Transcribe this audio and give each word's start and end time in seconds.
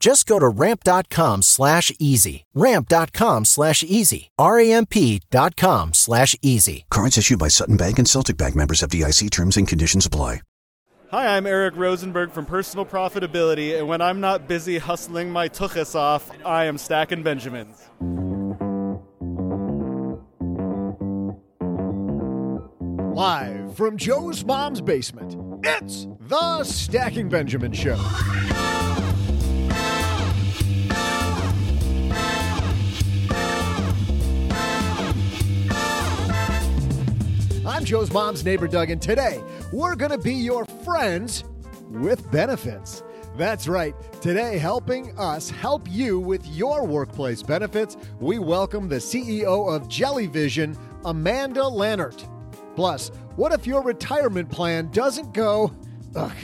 Just 0.00 0.26
go 0.26 0.38
to 0.38 0.48
ramp.com 0.48 1.42
slash 1.42 1.92
easy. 1.98 2.46
Ramp.com 2.54 3.44
slash 3.44 3.84
easy. 3.84 4.30
R-A-M-P 4.38 5.20
dot 5.30 5.56
com 5.56 5.92
slash 5.92 6.34
easy. 6.42 6.86
Cards 6.90 7.18
issued 7.18 7.38
by 7.38 7.48
Sutton 7.48 7.76
Bank 7.76 7.98
and 7.98 8.08
Celtic 8.08 8.38
Bank 8.38 8.56
members 8.56 8.80
FDIC 8.80 9.30
terms 9.30 9.56
and 9.58 9.68
conditions 9.68 10.06
apply. 10.06 10.40
Hi, 11.10 11.36
I'm 11.36 11.44
Eric 11.44 11.74
Rosenberg 11.76 12.30
from 12.30 12.46
Personal 12.46 12.86
Profitability, 12.86 13.76
and 13.76 13.88
when 13.88 14.00
I'm 14.00 14.20
not 14.20 14.46
busy 14.46 14.78
hustling 14.78 15.28
my 15.28 15.48
tuchus 15.48 15.96
off, 15.96 16.30
I 16.46 16.66
am 16.66 16.78
stacking 16.78 17.24
Benjamins. 17.24 17.88
Live 23.12 23.76
from 23.76 23.96
Joe's 23.96 24.44
mom's 24.44 24.80
basement, 24.80 25.36
it's 25.64 26.06
the 26.20 26.62
Stacking 26.62 27.28
Benjamin 27.28 27.72
Show. 27.72 27.96
I'm 37.80 37.86
Joe's 37.86 38.12
mom's 38.12 38.44
neighbor, 38.44 38.68
Doug, 38.68 38.90
and 38.90 39.00
today 39.00 39.42
we're 39.72 39.94
going 39.94 40.10
to 40.10 40.18
be 40.18 40.34
your 40.34 40.66
friends 40.84 41.44
with 41.88 42.30
benefits. 42.30 43.02
That's 43.38 43.66
right. 43.68 43.94
Today, 44.20 44.58
helping 44.58 45.18
us 45.18 45.48
help 45.48 45.90
you 45.90 46.18
with 46.20 46.46
your 46.48 46.84
workplace 46.84 47.42
benefits, 47.42 47.96
we 48.20 48.38
welcome 48.38 48.86
the 48.86 48.96
CEO 48.96 49.74
of 49.74 49.88
Jellyvision, 49.88 50.76
Amanda 51.06 51.62
Lannert. 51.62 52.28
Plus, 52.76 53.08
what 53.36 53.50
if 53.50 53.66
your 53.66 53.82
retirement 53.82 54.50
plan 54.50 54.90
doesn't 54.90 55.32
go 55.32 55.74
ugh, 56.14 56.36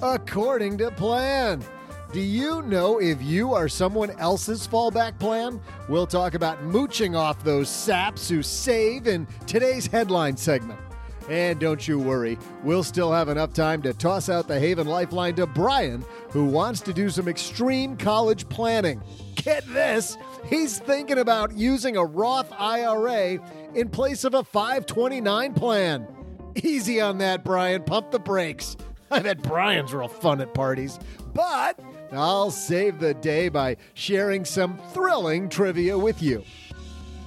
according 0.00 0.78
to 0.78 0.90
plan? 0.92 1.62
Do 2.10 2.20
you 2.20 2.62
know 2.62 2.98
if 2.98 3.22
you 3.22 3.52
are 3.52 3.68
someone 3.68 4.12
else's 4.12 4.66
fallback 4.66 5.18
plan? 5.18 5.60
We'll 5.90 6.06
talk 6.06 6.32
about 6.32 6.62
mooching 6.62 7.14
off 7.14 7.44
those 7.44 7.68
saps 7.68 8.30
who 8.30 8.42
save 8.42 9.06
in 9.06 9.26
today's 9.46 9.86
headline 9.86 10.38
segment. 10.38 10.80
And 11.28 11.60
don't 11.60 11.86
you 11.86 11.98
worry, 11.98 12.38
we'll 12.64 12.82
still 12.82 13.12
have 13.12 13.28
enough 13.28 13.52
time 13.52 13.82
to 13.82 13.92
toss 13.92 14.30
out 14.30 14.48
the 14.48 14.58
Haven 14.58 14.86
Lifeline 14.86 15.34
to 15.34 15.46
Brian, 15.46 16.02
who 16.30 16.46
wants 16.46 16.80
to 16.80 16.94
do 16.94 17.10
some 17.10 17.28
extreme 17.28 17.94
college 17.94 18.48
planning. 18.48 19.02
Get 19.34 19.66
this, 19.66 20.16
he's 20.46 20.78
thinking 20.78 21.18
about 21.18 21.54
using 21.58 21.98
a 21.98 22.04
Roth 22.06 22.50
IRA 22.58 23.38
in 23.74 23.90
place 23.90 24.24
of 24.24 24.32
a 24.32 24.42
529 24.42 25.52
plan. 25.52 26.08
Easy 26.54 27.02
on 27.02 27.18
that, 27.18 27.44
Brian. 27.44 27.82
Pump 27.82 28.12
the 28.12 28.18
brakes. 28.18 28.78
I 29.10 29.20
bet 29.20 29.42
Brian's 29.42 29.92
real 29.92 30.08
fun 30.08 30.40
at 30.40 30.54
parties. 30.54 30.98
But 31.34 31.78
I'll 32.12 32.50
save 32.50 32.98
the 32.98 33.14
day 33.14 33.48
by 33.48 33.76
sharing 33.94 34.44
some 34.44 34.78
thrilling 34.92 35.48
trivia 35.48 35.98
with 35.98 36.22
you. 36.22 36.42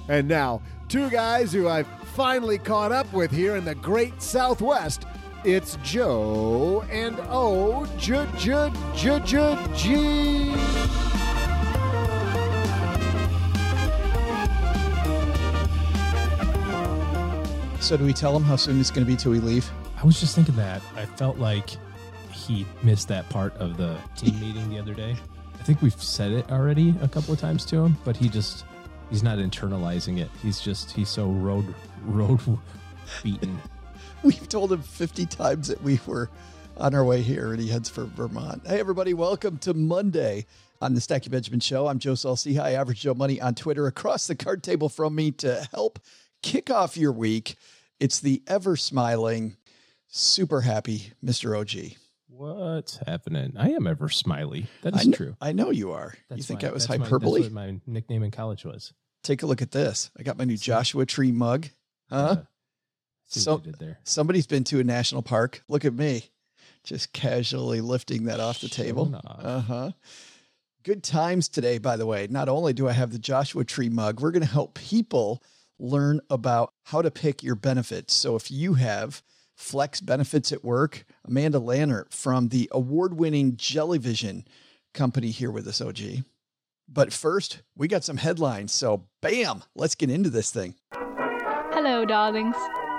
And 0.08 0.26
now, 0.26 0.60
two 0.88 1.08
guys 1.10 1.52
who 1.52 1.68
I've 1.68 1.86
finally 2.14 2.58
caught 2.58 2.90
up 2.90 3.10
with 3.12 3.30
here 3.30 3.56
in 3.56 3.64
the 3.64 3.76
great 3.76 4.20
Southwest. 4.20 5.06
It's 5.44 5.76
Joe 5.82 6.84
and 6.90 7.16
O 7.28 7.86
J 7.96 8.26
J 8.38 8.72
J 8.94 9.20
J 9.24 9.58
G. 9.76 10.54
So, 17.80 17.96
do 17.96 18.04
we 18.04 18.12
tell 18.12 18.32
them 18.32 18.44
how 18.44 18.56
soon 18.56 18.80
it's 18.80 18.90
going 18.90 19.04
to 19.04 19.10
be 19.10 19.16
till 19.16 19.32
we 19.32 19.40
leave? 19.40 19.68
I 20.00 20.06
was 20.06 20.20
just 20.20 20.34
thinking 20.34 20.56
that. 20.56 20.82
I 20.96 21.06
felt 21.06 21.38
like 21.38 21.70
he 22.46 22.66
missed 22.82 23.08
that 23.08 23.28
part 23.28 23.56
of 23.56 23.76
the 23.76 23.96
team 24.16 24.38
meeting 24.40 24.68
the 24.70 24.78
other 24.78 24.94
day. 24.94 25.16
I 25.58 25.62
think 25.64 25.80
we've 25.80 26.02
said 26.02 26.32
it 26.32 26.50
already 26.50 26.94
a 27.00 27.08
couple 27.08 27.32
of 27.32 27.40
times 27.40 27.64
to 27.66 27.76
him, 27.76 27.96
but 28.04 28.16
he 28.16 28.28
just 28.28 28.64
he's 29.10 29.22
not 29.22 29.38
internalizing 29.38 30.18
it. 30.18 30.30
He's 30.42 30.60
just 30.60 30.90
he's 30.90 31.08
so 31.08 31.30
road 31.30 31.74
road 32.04 32.40
beaten. 33.22 33.60
We've 34.22 34.48
told 34.48 34.72
him 34.72 34.82
50 34.82 35.26
times 35.26 35.68
that 35.68 35.82
we 35.82 36.00
were 36.06 36.30
on 36.76 36.94
our 36.94 37.04
way 37.04 37.22
here 37.22 37.52
and 37.52 37.60
he 37.60 37.68
heads 37.68 37.88
for 37.88 38.04
Vermont. 38.04 38.66
Hey, 38.66 38.78
everybody, 38.78 39.14
welcome 39.14 39.58
to 39.58 39.74
Monday 39.74 40.46
on 40.80 40.94
the 40.94 41.00
Stacky 41.00 41.30
Benjamin 41.30 41.60
Show. 41.60 41.88
I'm 41.88 41.98
Joe 41.98 42.14
Saul-Sehy, 42.14 42.56
Hi, 42.56 42.72
Average 42.72 43.00
Joe 43.00 43.14
Money 43.14 43.40
on 43.40 43.54
Twitter. 43.54 43.86
Across 43.86 44.28
the 44.28 44.36
card 44.36 44.62
table 44.62 44.88
from 44.88 45.14
me 45.14 45.32
to 45.32 45.66
help 45.72 45.98
kick 46.42 46.70
off 46.70 46.96
your 46.96 47.12
week, 47.12 47.56
it's 47.98 48.20
the 48.20 48.42
ever 48.46 48.76
smiling, 48.76 49.56
super 50.08 50.62
happy 50.62 51.12
Mr. 51.24 51.58
OG. 51.58 51.96
What's 52.34 52.96
happening? 53.06 53.52
I 53.58 53.70
am 53.72 53.86
ever 53.86 54.08
smiley. 54.08 54.66
That 54.82 54.94
is 54.94 55.00
I 55.00 55.04
kn- 55.04 55.12
true. 55.12 55.36
I 55.40 55.52
know 55.52 55.70
you 55.70 55.92
are. 55.92 56.14
That's 56.28 56.38
you 56.38 56.42
think 56.44 56.62
my- 56.62 56.68
that 56.68 56.74
was 56.74 56.86
that's 56.86 56.98
my- 56.98 57.04
hyperbole? 57.04 57.42
that's 57.42 57.52
what 57.54 57.66
my 57.66 57.80
nickname 57.86 58.22
in 58.22 58.30
college 58.30 58.64
was. 58.64 58.92
Take 59.22 59.42
a 59.42 59.46
look 59.46 59.60
at 59.60 59.70
this. 59.72 60.10
I 60.18 60.22
got 60.22 60.38
my 60.38 60.44
new 60.44 60.56
Joshua 60.56 61.04
Tree 61.04 61.30
mug. 61.30 61.68
Huh? 62.08 62.36
Yeah. 62.38 62.42
See 63.28 63.40
So- 63.40 63.54
what 63.56 63.66
you 63.66 63.72
did 63.72 63.80
there. 63.80 63.98
Somebody's 64.04 64.46
been 64.46 64.64
to 64.64 64.80
a 64.80 64.84
national 64.84 65.22
park. 65.22 65.62
Look 65.68 65.84
at 65.84 65.92
me, 65.94 66.30
just 66.84 67.12
casually 67.12 67.80
lifting 67.82 68.24
that 68.24 68.40
off 68.40 68.60
the 68.62 68.68
table. 68.68 69.14
Uh 69.24 69.60
huh. 69.60 69.90
Good 70.84 71.02
times 71.04 71.48
today, 71.48 71.76
by 71.78 71.96
the 71.96 72.06
way. 72.06 72.26
Not 72.28 72.48
only 72.48 72.72
do 72.72 72.88
I 72.88 72.92
have 72.92 73.12
the 73.12 73.18
Joshua 73.18 73.64
Tree 73.64 73.88
mug, 73.90 74.20
we're 74.20 74.32
going 74.32 74.44
to 74.44 74.48
help 74.50 74.74
people 74.74 75.42
learn 75.78 76.20
about 76.30 76.72
how 76.84 77.02
to 77.02 77.10
pick 77.10 77.42
your 77.42 77.54
benefits. 77.56 78.14
So 78.14 78.36
if 78.36 78.50
you 78.50 78.74
have 78.74 79.22
flex 79.62 80.00
benefits 80.00 80.52
at 80.52 80.64
work, 80.64 81.04
Amanda 81.24 81.58
Lannert 81.58 82.12
from 82.12 82.48
the 82.48 82.68
award 82.72 83.14
winning 83.14 83.56
Jellyvision 83.56 84.44
company 84.92 85.30
here 85.30 85.50
with 85.50 85.66
us, 85.66 85.80
OG. 85.80 86.24
But 86.88 87.12
first, 87.12 87.62
we 87.76 87.88
got 87.88 88.04
some 88.04 88.18
headlines. 88.18 88.72
So, 88.72 89.04
bam, 89.22 89.62
let's 89.74 89.94
get 89.94 90.10
into 90.10 90.28
this 90.28 90.50
thing. 90.50 90.74
Hello, 90.92 92.04
darlings. 92.04 92.56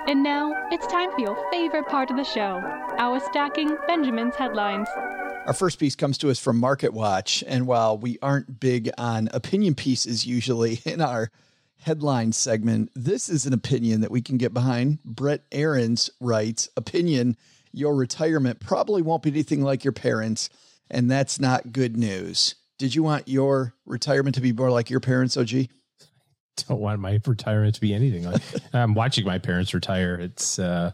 And 0.08 0.22
now 0.22 0.52
it's 0.70 0.86
time 0.88 1.12
for 1.12 1.20
your 1.20 1.50
favorite 1.50 1.86
part 1.86 2.10
of 2.10 2.16
the 2.16 2.24
show 2.24 2.60
our 2.98 3.20
stacking 3.20 3.76
Benjamin's 3.86 4.34
headlines. 4.34 4.88
Our 5.46 5.52
first 5.52 5.78
piece 5.78 5.94
comes 5.94 6.16
to 6.18 6.30
us 6.30 6.38
from 6.38 6.60
MarketWatch. 6.60 7.42
And 7.46 7.66
while 7.66 7.98
we 7.98 8.18
aren't 8.22 8.60
big 8.60 8.90
on 8.96 9.28
opinion 9.32 9.74
pieces 9.74 10.26
usually 10.26 10.80
in 10.84 11.00
our 11.00 11.30
headline 11.84 12.32
segment. 12.32 12.90
This 12.94 13.28
is 13.28 13.44
an 13.44 13.52
opinion 13.52 14.00
that 14.00 14.10
we 14.10 14.22
can 14.22 14.38
get 14.38 14.54
behind. 14.54 15.02
Brett 15.04 15.48
Arends 15.50 16.08
writes, 16.18 16.68
opinion, 16.76 17.36
your 17.72 17.94
retirement 17.94 18.58
probably 18.58 19.02
won't 19.02 19.22
be 19.22 19.30
anything 19.30 19.62
like 19.62 19.84
your 19.84 19.92
parents, 19.92 20.48
and 20.90 21.10
that's 21.10 21.38
not 21.38 21.72
good 21.72 21.96
news. 21.96 22.54
Did 22.78 22.94
you 22.94 23.02
want 23.02 23.28
your 23.28 23.74
retirement 23.84 24.34
to 24.36 24.40
be 24.40 24.52
more 24.52 24.70
like 24.70 24.88
your 24.88 25.00
parents, 25.00 25.36
OG? 25.36 25.68
Don't 26.68 26.80
want 26.80 27.00
my 27.00 27.20
retirement 27.26 27.74
to 27.74 27.80
be 27.80 27.92
anything 27.92 28.24
like. 28.24 28.40
I'm 28.72 28.94
watching 28.94 29.26
my 29.26 29.38
parents 29.38 29.74
retire. 29.74 30.14
It's 30.14 30.58
uh, 30.58 30.92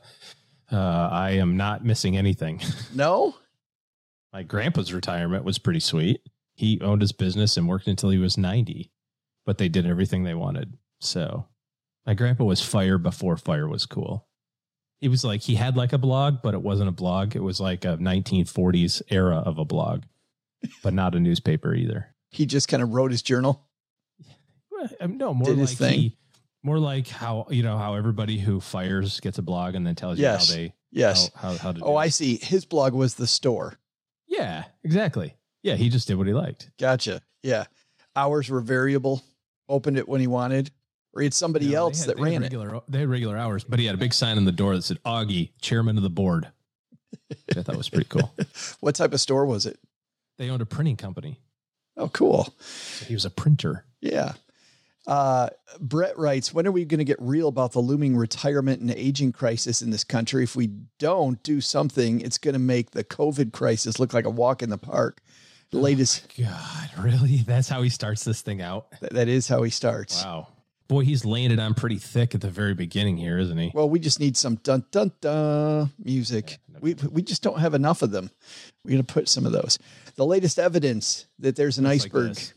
uh, 0.72 1.08
I 1.12 1.32
am 1.32 1.56
not 1.56 1.84
missing 1.84 2.16
anything. 2.16 2.60
No? 2.94 3.36
My 4.32 4.42
grandpa's 4.44 4.92
retirement 4.92 5.44
was 5.44 5.58
pretty 5.58 5.80
sweet. 5.80 6.20
He 6.54 6.80
owned 6.80 7.00
his 7.00 7.10
business 7.12 7.56
and 7.56 7.68
worked 7.68 7.88
until 7.88 8.10
he 8.10 8.18
was 8.18 8.38
90, 8.38 8.90
but 9.50 9.58
they 9.58 9.68
did 9.68 9.84
everything 9.84 10.22
they 10.22 10.32
wanted. 10.34 10.72
So 11.00 11.44
my 12.06 12.14
grandpa 12.14 12.44
was 12.44 12.62
fire 12.62 12.98
before 12.98 13.36
fire 13.36 13.66
was 13.66 13.84
cool. 13.84 14.28
He 15.00 15.08
was 15.08 15.24
like, 15.24 15.40
he 15.40 15.56
had 15.56 15.76
like 15.76 15.92
a 15.92 15.98
blog, 15.98 16.36
but 16.40 16.54
it 16.54 16.62
wasn't 16.62 16.88
a 16.88 16.92
blog. 16.92 17.34
It 17.34 17.42
was 17.42 17.58
like 17.58 17.84
a 17.84 17.96
1940s 17.96 19.02
era 19.10 19.38
of 19.38 19.58
a 19.58 19.64
blog, 19.64 20.04
but 20.84 20.94
not 20.94 21.16
a 21.16 21.18
newspaper 21.18 21.74
either. 21.74 22.14
He 22.30 22.46
just 22.46 22.68
kind 22.68 22.80
of 22.80 22.90
wrote 22.90 23.10
his 23.10 23.22
journal. 23.22 23.66
Um, 25.00 25.18
No, 25.18 25.34
more 25.34 25.46
Did 25.48 25.58
like 25.58 25.68
thing. 25.70 25.98
he, 25.98 26.16
more 26.62 26.78
like 26.78 27.08
how, 27.08 27.48
you 27.50 27.64
know, 27.64 27.76
how 27.76 27.94
everybody 27.96 28.38
who 28.38 28.60
fires 28.60 29.18
gets 29.18 29.38
a 29.38 29.42
blog 29.42 29.74
and 29.74 29.84
then 29.84 29.96
tells 29.96 30.20
you 30.20 30.28
how 30.28 30.36
they, 30.38 30.74
Yes. 30.92 31.28
how, 31.34 31.48
how, 31.50 31.56
how 31.58 31.72
to 31.72 31.80
do 31.80 31.84
Oh, 31.84 31.96
I 31.96 32.10
see. 32.10 32.36
His 32.40 32.64
blog 32.66 32.92
was 32.92 33.16
the 33.16 33.26
store. 33.26 33.80
Yeah, 34.28 34.66
exactly. 34.84 35.34
Yeah, 35.64 35.74
he 35.74 35.88
just 35.88 36.06
did 36.06 36.18
what 36.18 36.28
he 36.28 36.34
liked. 36.34 36.70
Gotcha. 36.78 37.20
Yeah. 37.42 37.64
Hours 38.16 38.48
were 38.50 38.60
variable. 38.60 39.22
Opened 39.70 39.96
it 39.96 40.08
when 40.08 40.20
he 40.20 40.26
wanted. 40.26 40.70
Or 41.12 41.22
he 41.22 41.26
had 41.26 41.34
somebody 41.34 41.68
No, 41.70 41.76
else 41.78 42.00
had- 42.04 42.16
that 42.16 42.20
ran 42.22 42.42
it. 42.44 42.52
They 42.88 42.98
had 43.00 43.08
regular 43.08 43.36
hours, 43.38 43.64
but 43.64 43.78
he 43.78 43.86
had 43.86 43.94
a 43.94 43.98
big 43.98 44.12
sign 44.12 44.36
on 44.36 44.44
the 44.44 44.52
door 44.52 44.74
that 44.76 44.82
said 44.82 45.02
Augie, 45.04 45.50
chairman 45.60 45.96
of 45.96 46.02
the 46.02 46.10
board. 46.10 46.48
I 47.56 47.62
thought 47.62 47.76
was 47.76 47.88
pretty 47.88 48.06
cool. 48.08 48.32
What 48.80 48.94
type 48.94 49.12
of 49.12 49.20
store 49.20 49.46
was 49.46 49.66
it? 49.66 49.78
They 50.38 50.50
owned 50.50 50.62
a 50.62 50.66
printing 50.66 50.96
company. 50.96 51.40
Oh, 51.96 52.08
cool. 52.08 52.54
So 52.60 53.06
he 53.06 53.14
was 53.14 53.24
a 53.24 53.30
printer. 53.30 53.84
Yeah. 54.00 54.32
Uh, 55.06 55.48
Brett 55.80 56.16
writes, 56.18 56.54
when 56.54 56.66
are 56.66 56.70
we 56.72 56.84
going 56.84 56.98
to 56.98 57.04
get 57.04 57.20
real 57.20 57.48
about 57.48 57.72
the 57.72 57.80
looming 57.80 58.16
retirement 58.16 58.80
and 58.80 58.90
aging 58.92 59.32
crisis 59.32 59.82
in 59.82 59.90
this 59.90 60.04
country? 60.04 60.44
If 60.44 60.54
we 60.54 60.68
don't 60.98 61.42
do 61.42 61.60
something, 61.60 62.20
it's 62.20 62.38
going 62.38 62.52
to 62.54 62.60
make 62.60 62.92
the 62.92 63.02
COVID 63.04 63.52
crisis 63.52 63.98
look 63.98 64.14
like 64.14 64.24
a 64.26 64.30
walk 64.30 64.62
in 64.62 64.70
the 64.70 64.78
park. 64.78 65.20
The 65.70 65.78
oh 65.78 65.82
latest, 65.82 66.32
God, 66.36 66.90
really? 66.98 67.38
That's 67.38 67.68
how 67.68 67.82
he 67.82 67.88
starts 67.88 68.24
this 68.24 68.42
thing 68.42 68.60
out? 68.60 68.90
th- 69.00 69.12
that 69.12 69.28
is 69.28 69.46
how 69.48 69.62
he 69.62 69.70
starts. 69.70 70.24
Wow. 70.24 70.48
Boy, 70.88 71.04
he's 71.04 71.24
laying 71.24 71.52
it 71.52 71.60
on 71.60 71.74
pretty 71.74 71.98
thick 71.98 72.34
at 72.34 72.40
the 72.40 72.50
very 72.50 72.74
beginning 72.74 73.16
here, 73.16 73.38
isn't 73.38 73.56
he? 73.56 73.70
Well, 73.72 73.88
we 73.88 74.00
just 74.00 74.18
need 74.18 74.36
some 74.36 74.56
dun 74.56 74.84
dun 74.90 75.12
dun 75.20 75.90
music. 76.02 76.58
We 76.80 76.94
we 76.94 77.22
just 77.22 77.42
don't 77.42 77.60
have 77.60 77.74
enough 77.74 78.02
of 78.02 78.10
them. 78.10 78.30
We're 78.84 78.92
going 78.92 79.04
to 79.04 79.12
put 79.12 79.28
some 79.28 79.46
of 79.46 79.52
those. 79.52 79.78
The 80.16 80.26
latest 80.26 80.58
evidence 80.58 81.26
that 81.38 81.54
there's 81.54 81.78
an 81.78 81.84
like 81.84 82.02
iceberg. 82.02 82.34
this. 82.34 82.54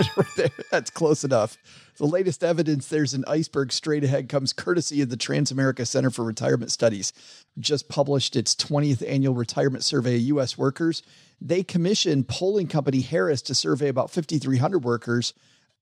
right 0.16 0.26
there. 0.36 0.50
That's 0.72 0.90
close 0.90 1.22
enough. 1.22 1.56
The 2.00 2.06
latest 2.06 2.42
evidence 2.42 2.88
there's 2.88 3.12
an 3.12 3.26
iceberg 3.28 3.70
straight 3.70 4.04
ahead 4.04 4.30
comes 4.30 4.54
courtesy 4.54 5.02
of 5.02 5.10
the 5.10 5.18
Transamerica 5.18 5.86
Center 5.86 6.08
for 6.08 6.24
Retirement 6.24 6.72
Studies. 6.72 7.12
Just 7.58 7.90
published 7.90 8.36
its 8.36 8.54
20th 8.54 9.06
annual 9.06 9.34
retirement 9.34 9.84
survey 9.84 10.14
of 10.14 10.22
U.S. 10.22 10.56
workers. 10.56 11.02
They 11.42 11.62
commissioned 11.62 12.26
polling 12.26 12.68
company 12.68 13.02
Harris 13.02 13.42
to 13.42 13.54
survey 13.54 13.88
about 13.88 14.10
5,300 14.10 14.82
workers. 14.82 15.34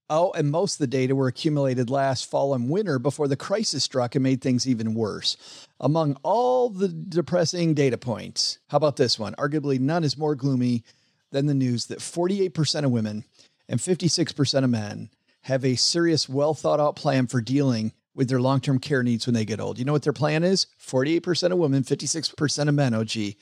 Oh, 0.09 0.33
and 0.33 0.51
most 0.51 0.73
of 0.73 0.79
the 0.79 0.87
data 0.87 1.15
were 1.15 1.29
accumulated 1.29 1.89
last 1.89 2.29
fall 2.29 2.53
and 2.53 2.69
winter 2.69 2.99
before 2.99 3.29
the 3.29 3.37
crisis 3.37 3.85
struck 3.85 4.13
and 4.13 4.21
made 4.21 4.41
things 4.41 4.67
even 4.67 4.95
worse. 4.95 5.37
Among 5.79 6.17
all 6.21 6.69
the 6.69 6.89
depressing 6.89 7.75
data 7.75 7.97
points, 7.97 8.59
how 8.67 8.75
about 8.75 8.97
this 8.97 9.17
one? 9.17 9.35
Arguably, 9.35 9.79
none 9.79 10.03
is 10.03 10.17
more 10.17 10.35
gloomy 10.35 10.83
than 11.31 11.45
the 11.45 11.53
news 11.53 11.85
that 11.85 11.99
48% 11.99 12.83
of 12.83 12.91
women 12.91 13.23
and 13.69 13.79
56% 13.79 14.63
of 14.65 14.69
men 14.69 15.11
have 15.41 15.63
a 15.65 15.75
serious, 15.75 16.27
well 16.27 16.53
thought 16.53 16.79
out 16.79 16.95
plan 16.95 17.27
for 17.27 17.41
dealing 17.41 17.93
with 18.13 18.29
their 18.29 18.41
long 18.41 18.59
term 18.59 18.79
care 18.79 19.03
needs 19.03 19.25
when 19.25 19.33
they 19.33 19.45
get 19.45 19.59
old. 19.59 19.79
You 19.79 19.85
know 19.85 19.93
what 19.93 20.03
their 20.03 20.13
plan 20.13 20.43
is? 20.43 20.67
48% 20.81 21.51
of 21.51 21.57
women, 21.57 21.83
56% 21.83 22.67
of 22.67 22.73
men, 22.75 22.93
OG, 22.93 23.35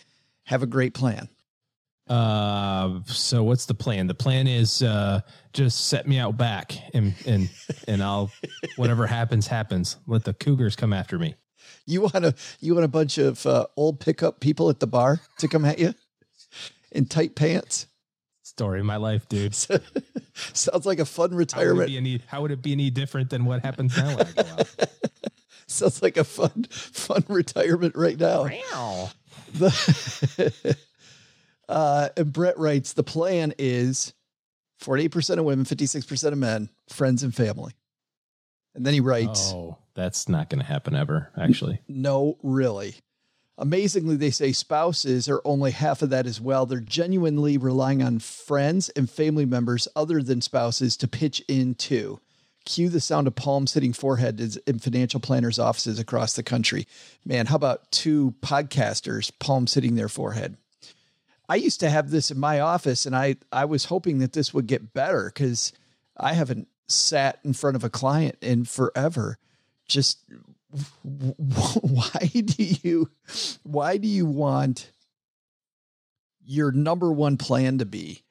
have 0.43 0.63
a 0.63 0.67
great 0.67 0.93
plan. 0.93 1.29
Uh, 2.07 3.01
so 3.05 3.43
what's 3.43 3.65
the 3.65 3.73
plan? 3.73 4.07
The 4.07 4.13
plan 4.13 4.47
is 4.47 4.81
uh, 4.81 5.21
just 5.51 5.87
set 5.87 6.07
me 6.07 6.19
out 6.19 6.37
back, 6.37 6.73
and 6.93 7.13
and 7.25 7.49
and 7.87 8.01
I'll 8.01 8.31
whatever 8.77 9.05
happens 9.05 9.47
happens. 9.47 9.97
Let 10.07 10.23
the 10.23 10.33
cougars 10.33 10.77
come 10.77 10.93
after 10.93 11.19
me. 11.19 11.35
You 11.85 12.01
want 12.03 12.23
a 12.23 12.33
you 12.61 12.73
want 12.75 12.85
a 12.85 12.89
bunch 12.89 13.17
of 13.17 13.45
uh, 13.45 13.65
old 13.75 13.99
pickup 13.99 14.39
people 14.39 14.69
at 14.69 14.79
the 14.79 14.87
bar 14.87 15.19
to 15.39 15.47
come 15.49 15.65
at 15.65 15.79
you 15.79 15.93
in 16.91 17.05
tight 17.07 17.35
pants? 17.35 17.87
Story 18.57 18.79
of 18.79 18.87
my 18.87 18.95
life, 18.95 19.29
dude. 19.29 19.53
Sounds 20.33 20.87
like 20.87 20.97
a 20.97 21.05
fun 21.05 21.29
How 21.29 21.35
would, 21.35 21.37
retirement. 21.37 21.91
any, 21.91 22.21
how 22.25 22.41
would 22.41 22.49
it 22.49 22.63
be 22.63 22.71
any 22.71 22.89
different 22.89 23.29
than 23.29 23.45
what 23.45 23.63
happens 23.63 23.95
now 23.95 24.17
when 24.17 24.25
I 24.25 24.31
go 24.31 24.49
out? 24.49 24.67
Sounds 25.67 26.01
like 26.01 26.17
a 26.17 26.23
fun 26.23 26.65
fun 26.71 27.23
retirement 27.27 27.95
right 27.95 28.19
now. 28.19 28.49
The, 29.53 30.75
uh, 31.69 32.09
and 32.17 32.33
Brett 32.33 32.57
writes 32.57 32.93
the 32.93 33.03
plan 33.03 33.53
is 33.59 34.15
48% 34.81 35.37
of 35.37 35.45
women, 35.45 35.63
56% 35.63 36.31
of 36.31 36.37
men, 36.39 36.69
friends 36.89 37.21
and 37.21 37.35
family. 37.35 37.73
And 38.73 38.83
then 38.87 38.95
he 38.95 39.01
writes, 39.01 39.51
Oh, 39.53 39.77
that's 39.93 40.27
not 40.27 40.49
going 40.49 40.61
to 40.61 40.65
happen 40.65 40.95
ever. 40.95 41.29
Actually, 41.37 41.79
No, 41.87 42.39
really. 42.41 42.95
Amazingly, 43.59 44.15
they 44.15 44.29
say 44.29 44.51
spouses 44.51 45.27
are 45.27 45.41
only 45.43 45.71
half 45.71 46.03
of 46.03 46.11
that 46.11 46.27
as 46.27 46.39
well. 46.39 46.65
They're 46.65 46.79
genuinely 46.79 47.57
relying 47.57 48.03
on 48.03 48.19
friends 48.19 48.89
and 48.89 49.09
family 49.09 49.45
members 49.45 49.87
other 49.95 50.21
than 50.21 50.41
spouses 50.41 50.95
to 50.97 51.07
pitch 51.07 51.43
in 51.47 51.73
too. 51.73 52.19
Cue 52.65 52.89
the 52.89 52.99
sound 52.99 53.25
of 53.25 53.35
palms 53.35 53.73
hitting 53.73 53.93
foreheads 53.93 54.57
in 54.57 54.77
financial 54.77 55.19
planners' 55.19 55.57
offices 55.57 55.97
across 55.97 56.33
the 56.33 56.43
country. 56.43 56.85
Man, 57.25 57.47
how 57.47 57.55
about 57.55 57.89
two 57.91 58.35
podcasters 58.41 59.31
palms 59.39 59.73
hitting 59.73 59.95
their 59.95 60.09
forehead? 60.09 60.57
I 61.49 61.55
used 61.55 61.79
to 61.79 61.89
have 61.89 62.11
this 62.11 62.29
in 62.29 62.39
my 62.39 62.59
office, 62.59 63.05
and 63.05 63.15
I 63.15 63.37
I 63.51 63.65
was 63.65 63.85
hoping 63.85 64.19
that 64.19 64.33
this 64.33 64.53
would 64.53 64.67
get 64.67 64.93
better 64.93 65.31
because 65.33 65.71
I 66.17 66.33
haven't 66.33 66.67
sat 66.87 67.39
in 67.43 67.53
front 67.53 67.75
of 67.75 67.83
a 67.83 67.89
client 67.89 68.37
in 68.41 68.65
forever. 68.65 69.37
Just 69.87 70.19
why 71.03 72.29
do 72.33 72.63
you 72.63 73.09
why 73.63 73.97
do 73.97 74.07
you 74.07 74.25
want 74.25 74.91
your 76.45 76.71
number 76.71 77.11
one 77.11 77.37
plan 77.37 77.77
to 77.77 77.85
be 77.85 78.23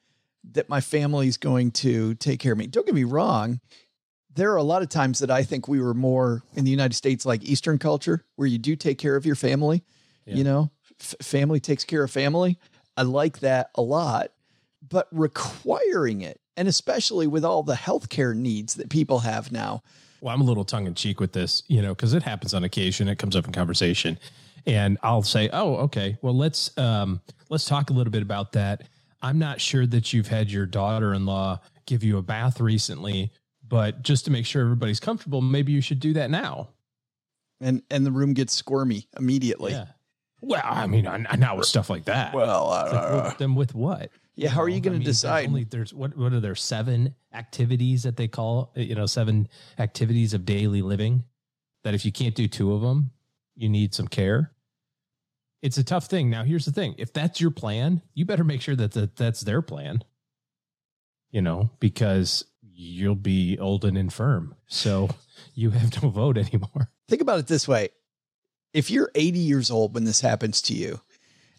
that 0.53 0.69
my 0.69 0.81
family's 0.81 1.37
going 1.37 1.71
to 1.71 2.15
take 2.15 2.41
care 2.41 2.53
of 2.53 2.59
me? 2.59 2.67
Don't 2.67 2.87
get 2.87 2.95
me 2.95 3.05
wrong. 3.05 3.61
There 4.35 4.53
are 4.53 4.57
a 4.57 4.63
lot 4.63 4.83
of 4.83 4.91
times 4.91 5.21
that 5.21 5.31
I 5.31 5.43
think 5.43 5.67
we 5.67 5.81
were 5.81 5.95
more 5.95 6.43
in 6.55 6.65
the 6.65 6.71
United 6.71 6.95
States 6.95 7.25
like 7.25 7.43
Eastern 7.43 7.79
culture 7.79 8.25
where 8.37 8.47
you 8.47 8.59
do 8.59 8.77
take 8.77 8.99
care 8.99 9.17
of 9.17 9.25
your 9.25 9.35
family. 9.35 9.83
You 10.37 10.45
know, 10.45 10.71
F- 11.01 11.15
family 11.23 11.59
takes 11.61 11.85
care 11.85 12.03
of 12.03 12.11
family. 12.11 12.59
I 12.99 13.03
like 13.03 13.41
that 13.41 13.71
a 13.75 13.83
lot, 13.83 14.33
but 14.87 15.09
requiring 15.11 16.21
it, 16.21 16.41
and 16.57 16.69
especially 16.69 17.27
with 17.27 17.45
all 17.45 17.63
the 17.63 17.75
healthcare 17.75 18.35
needs 18.35 18.75
that 18.75 18.91
people 18.91 19.21
have 19.21 19.53
now, 19.53 19.83
Well, 20.21 20.35
I'm 20.35 20.41
a 20.41 20.45
little 20.45 20.65
tongue 20.65 20.87
in 20.87 20.95
cheek 20.95 21.21
with 21.21 21.33
this, 21.33 21.63
you 21.69 21.83
know, 21.83 21.95
because 21.95 22.15
it 22.15 22.23
happens 22.23 22.55
on 22.55 22.65
occasion. 22.65 23.09
It 23.09 23.19
comes 23.19 23.37
up 23.37 23.47
in 23.47 23.53
conversation, 23.53 24.19
and 24.67 24.99
I'll 25.03 25.23
say, 25.23 25.49
"Oh, 25.53 25.77
okay. 25.77 26.17
Well, 26.23 26.37
let's 26.37 26.77
um, 26.79 27.21
let's 27.51 27.65
talk 27.67 27.91
a 27.91 27.93
little 27.93 28.11
bit 28.11 28.23
about 28.23 28.53
that." 28.53 28.83
I'm 29.23 29.39
not 29.39 29.61
sure 29.61 29.87
that 29.87 30.13
you've 30.13 30.29
had 30.29 30.51
your 30.51 30.67
daughter-in-law 30.67 31.61
give 31.87 32.05
you 32.05 32.19
a 32.19 32.23
bath 32.23 32.61
recently, 32.61 33.33
but 33.67 34.03
just 34.03 34.25
to 34.27 34.31
make 34.31 34.47
sure 34.47 34.63
everybody's 34.63 35.01
comfortable, 35.01 35.41
maybe 35.41 35.73
you 35.73 35.81
should 35.81 36.01
do 36.01 36.13
that 36.15 36.31
now. 36.31 36.69
and 37.61 37.83
and 37.91 38.05
the 38.07 38.13
room 38.13 38.35
gets 38.35 38.53
squirmy 38.53 39.09
immediately. 39.19 39.73
Yeah. 39.73 39.87
Well, 40.43 40.61
I 40.63 40.87
mean, 40.87 41.07
I, 41.07 41.19
not 41.37 41.57
with 41.57 41.67
stuff 41.67 41.89
like 41.89 42.05
that. 42.05 42.35
Well, 42.35 42.73
It's 42.85 42.93
like, 42.93 43.03
well, 43.11 43.21
uh, 43.21 43.35
then 43.39 43.55
with 43.55 43.75
what? 43.75 44.11
Yeah. 44.37 44.51
How 44.51 44.63
are 44.63 44.69
you 44.69 44.81
going 44.81 44.95
I 44.95 44.97
to 44.97 44.99
mean, 44.99 45.05
there's 45.05 45.17
decide? 45.23 45.47
Only 45.47 45.65
there's 45.65 45.93
what 45.93 46.17
what 46.17 46.33
are 46.33 46.41
there 46.41 46.55
seven 46.55 47.15
activities 47.33 48.03
that 48.05 48.17
they 48.17 48.29
call 48.29 48.73
you 48.77 48.95
know 48.95 49.07
seven 49.07 49.49
activities 49.79 50.35
of 50.35 50.45
daily 50.45 50.83
living 50.83 51.25
that 51.85 51.95
if 51.95 52.05
you 52.05 52.13
can't 52.13 52.35
do 52.35 52.47
two 52.47 52.73
of 52.73 52.83
them, 52.83 53.11
you 53.55 53.69
need 53.69 53.95
some 53.95 54.09
care. 54.09 54.53
It's 55.63 55.79
a 55.79 55.85
tough 55.85 56.07
thing. 56.07 56.29
Now, 56.29 56.45
here's 56.45 56.67
the 56.67 56.73
thing: 56.73 56.95
if 56.99 57.13
that's 57.13 57.41
your 57.41 57.51
plan, 57.51 58.03
you 58.15 58.27
better 58.27 58.45
make 58.45 58.61
sure 58.61 58.77
that, 58.77 58.93
that 58.93 59.17
that's 59.17 59.41
their 59.41 59.63
plan. 59.63 60.03
You 61.31 61.43
know, 61.43 61.71
because 61.81 62.45
you'll 62.63 63.15
be 63.15 63.59
old 63.59 63.85
and 63.85 63.97
infirm, 63.97 64.55
so 64.67 65.09
you 65.55 65.71
have 65.71 66.03
no 66.03 66.11
vote 66.11 66.37
anymore. 66.39 66.91
Think 67.09 67.23
about 67.23 67.39
it 67.39 67.47
this 67.47 67.67
way: 67.67 67.89
if 68.75 68.91
you're 68.91 69.11
80 69.15 69.39
years 69.39 69.71
old 69.71 69.95
when 69.95 70.05
this 70.05 70.21
happens 70.21 70.61
to 70.63 70.75
you, 70.75 71.01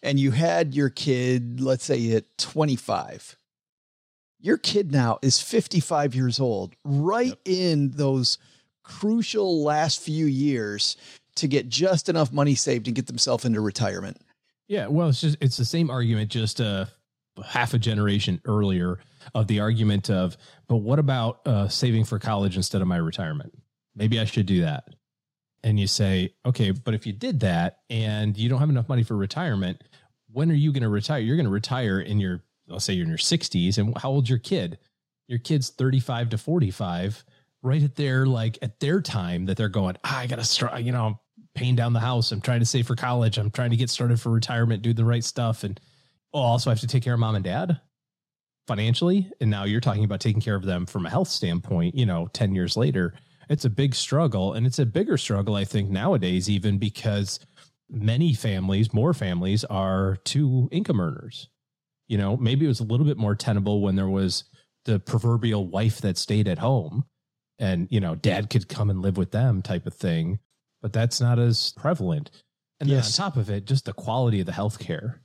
and 0.03 0.19
you 0.19 0.31
had 0.31 0.73
your 0.73 0.89
kid, 0.89 1.59
let's 1.61 1.85
say 1.85 2.11
at 2.13 2.37
25, 2.37 3.35
Your 4.39 4.57
kid 4.57 4.91
now 4.91 5.19
is 5.21 5.39
55 5.41 6.15
years 6.15 6.39
old, 6.39 6.75
right 6.83 7.27
yep. 7.27 7.39
in 7.45 7.91
those 7.91 8.37
crucial 8.83 9.63
last 9.63 10.01
few 10.01 10.25
years 10.25 10.95
to 11.35 11.47
get 11.47 11.69
just 11.69 12.09
enough 12.09 12.31
money 12.31 12.55
saved 12.55 12.87
and 12.87 12.95
get 12.95 13.07
themselves 13.07 13.45
into 13.45 13.61
retirement. 13.61 14.21
Yeah, 14.67 14.87
well, 14.87 15.09
it's 15.09 15.21
just 15.21 15.37
it's 15.39 15.57
the 15.57 15.65
same 15.65 15.89
argument, 15.89 16.29
just 16.29 16.59
uh, 16.59 16.85
half 17.45 17.73
a 17.73 17.79
generation 17.79 18.41
earlier 18.45 18.99
of 19.33 19.47
the 19.47 19.59
argument 19.59 20.09
of, 20.09 20.37
but 20.67 20.77
what 20.77 20.99
about 20.99 21.45
uh, 21.45 21.67
saving 21.67 22.05
for 22.05 22.19
college 22.19 22.55
instead 22.57 22.81
of 22.81 22.87
my 22.87 22.97
retirement? 22.97 23.53
Maybe 23.95 24.19
I 24.19 24.25
should 24.25 24.45
do 24.45 24.61
that. 24.61 24.85
And 25.63 25.79
you 25.79 25.87
say, 25.87 26.33
okay, 26.45 26.71
but 26.71 26.93
if 26.93 27.05
you 27.05 27.13
did 27.13 27.41
that 27.41 27.79
and 27.89 28.37
you 28.37 28.47
don't 28.47 28.59
have 28.59 28.69
enough 28.69 28.89
money 28.89 29.03
for 29.03 29.15
retirement, 29.15 29.81
when 30.31 30.51
are 30.51 30.55
you 30.55 30.71
going 30.71 30.83
to 30.83 30.89
retire? 30.89 31.19
You're 31.19 31.35
going 31.35 31.45
to 31.45 31.51
retire 31.51 31.99
in 31.99 32.19
your, 32.19 32.43
let's 32.67 32.85
say 32.85 32.93
you're 32.93 33.03
in 33.03 33.09
your 33.09 33.17
60s. 33.17 33.77
And 33.77 33.97
how 33.97 34.11
old's 34.11 34.29
your 34.29 34.39
kid? 34.39 34.77
Your 35.27 35.39
kid's 35.39 35.69
35 35.71 36.29
to 36.29 36.37
45, 36.37 37.23
right 37.63 37.83
at 37.83 37.95
their, 37.95 38.25
like 38.25 38.57
at 38.61 38.79
their 38.79 39.01
time 39.01 39.45
that 39.45 39.57
they're 39.57 39.67
going, 39.67 39.97
ah, 40.03 40.19
I 40.19 40.27
got 40.27 40.37
to 40.37 40.45
start, 40.45 40.79
you 40.81 40.91
know, 40.91 41.19
paying 41.55 41.75
down 41.75 41.93
the 41.93 41.99
house. 41.99 42.31
I'm 42.31 42.39
trying 42.39 42.59
to 42.59 42.65
save 42.65 42.87
for 42.87 42.95
college. 42.95 43.37
I'm 43.37 43.51
trying 43.51 43.71
to 43.71 43.77
get 43.77 43.89
started 43.89 44.21
for 44.21 44.29
retirement, 44.29 44.83
do 44.83 44.93
the 44.93 45.03
right 45.03 45.23
stuff. 45.23 45.63
And 45.63 45.79
oh, 46.33 46.39
also 46.39 46.69
I 46.69 46.73
have 46.73 46.81
to 46.81 46.87
take 46.87 47.03
care 47.03 47.15
of 47.15 47.19
mom 47.19 47.35
and 47.35 47.43
dad 47.43 47.81
financially. 48.67 49.31
And 49.41 49.49
now 49.49 49.63
you're 49.63 49.81
talking 49.81 50.03
about 50.03 50.19
taking 50.19 50.41
care 50.41 50.55
of 50.55 50.65
them 50.65 50.85
from 50.85 51.05
a 51.05 51.09
health 51.09 51.29
standpoint, 51.29 51.95
you 51.95 52.05
know, 52.05 52.29
10 52.33 52.53
years 52.53 52.77
later. 52.77 53.15
It's 53.49 53.65
a 53.65 53.69
big 53.69 53.95
struggle. 53.95 54.53
And 54.53 54.65
it's 54.65 54.79
a 54.79 54.85
bigger 54.85 55.17
struggle, 55.17 55.55
I 55.55 55.63
think, 55.63 55.89
nowadays, 55.89 56.49
even 56.49 56.77
because 56.77 57.39
many 57.89 58.33
families, 58.33 58.93
more 58.93 59.13
families, 59.13 59.63
are 59.65 60.17
two 60.23 60.69
income 60.71 60.99
earners. 60.99 61.49
You 62.07 62.17
know, 62.17 62.37
maybe 62.37 62.65
it 62.65 62.69
was 62.69 62.79
a 62.79 62.85
little 62.85 63.05
bit 63.05 63.17
more 63.17 63.35
tenable 63.35 63.81
when 63.81 63.95
there 63.95 64.09
was 64.09 64.45
the 64.85 64.99
proverbial 64.99 65.67
wife 65.67 65.99
that 66.01 66.17
stayed 66.17 66.47
at 66.47 66.59
home 66.59 67.05
and, 67.59 67.87
you 67.89 67.99
know, 67.99 68.15
dad 68.15 68.49
could 68.49 68.69
come 68.69 68.89
and 68.89 69.01
live 69.01 69.17
with 69.17 69.31
them 69.31 69.61
type 69.61 69.85
of 69.87 69.93
thing. 69.93 70.39
But 70.81 70.93
that's 70.93 71.19
not 71.19 71.39
as 71.39 71.73
prevalent. 71.75 72.31
And 72.79 72.89
then 72.89 72.97
on 72.97 73.03
top 73.03 73.37
of 73.37 73.49
it, 73.49 73.65
just 73.65 73.85
the 73.85 73.93
quality 73.93 74.39
of 74.39 74.45
the 74.45 74.51
healthcare 74.51 75.19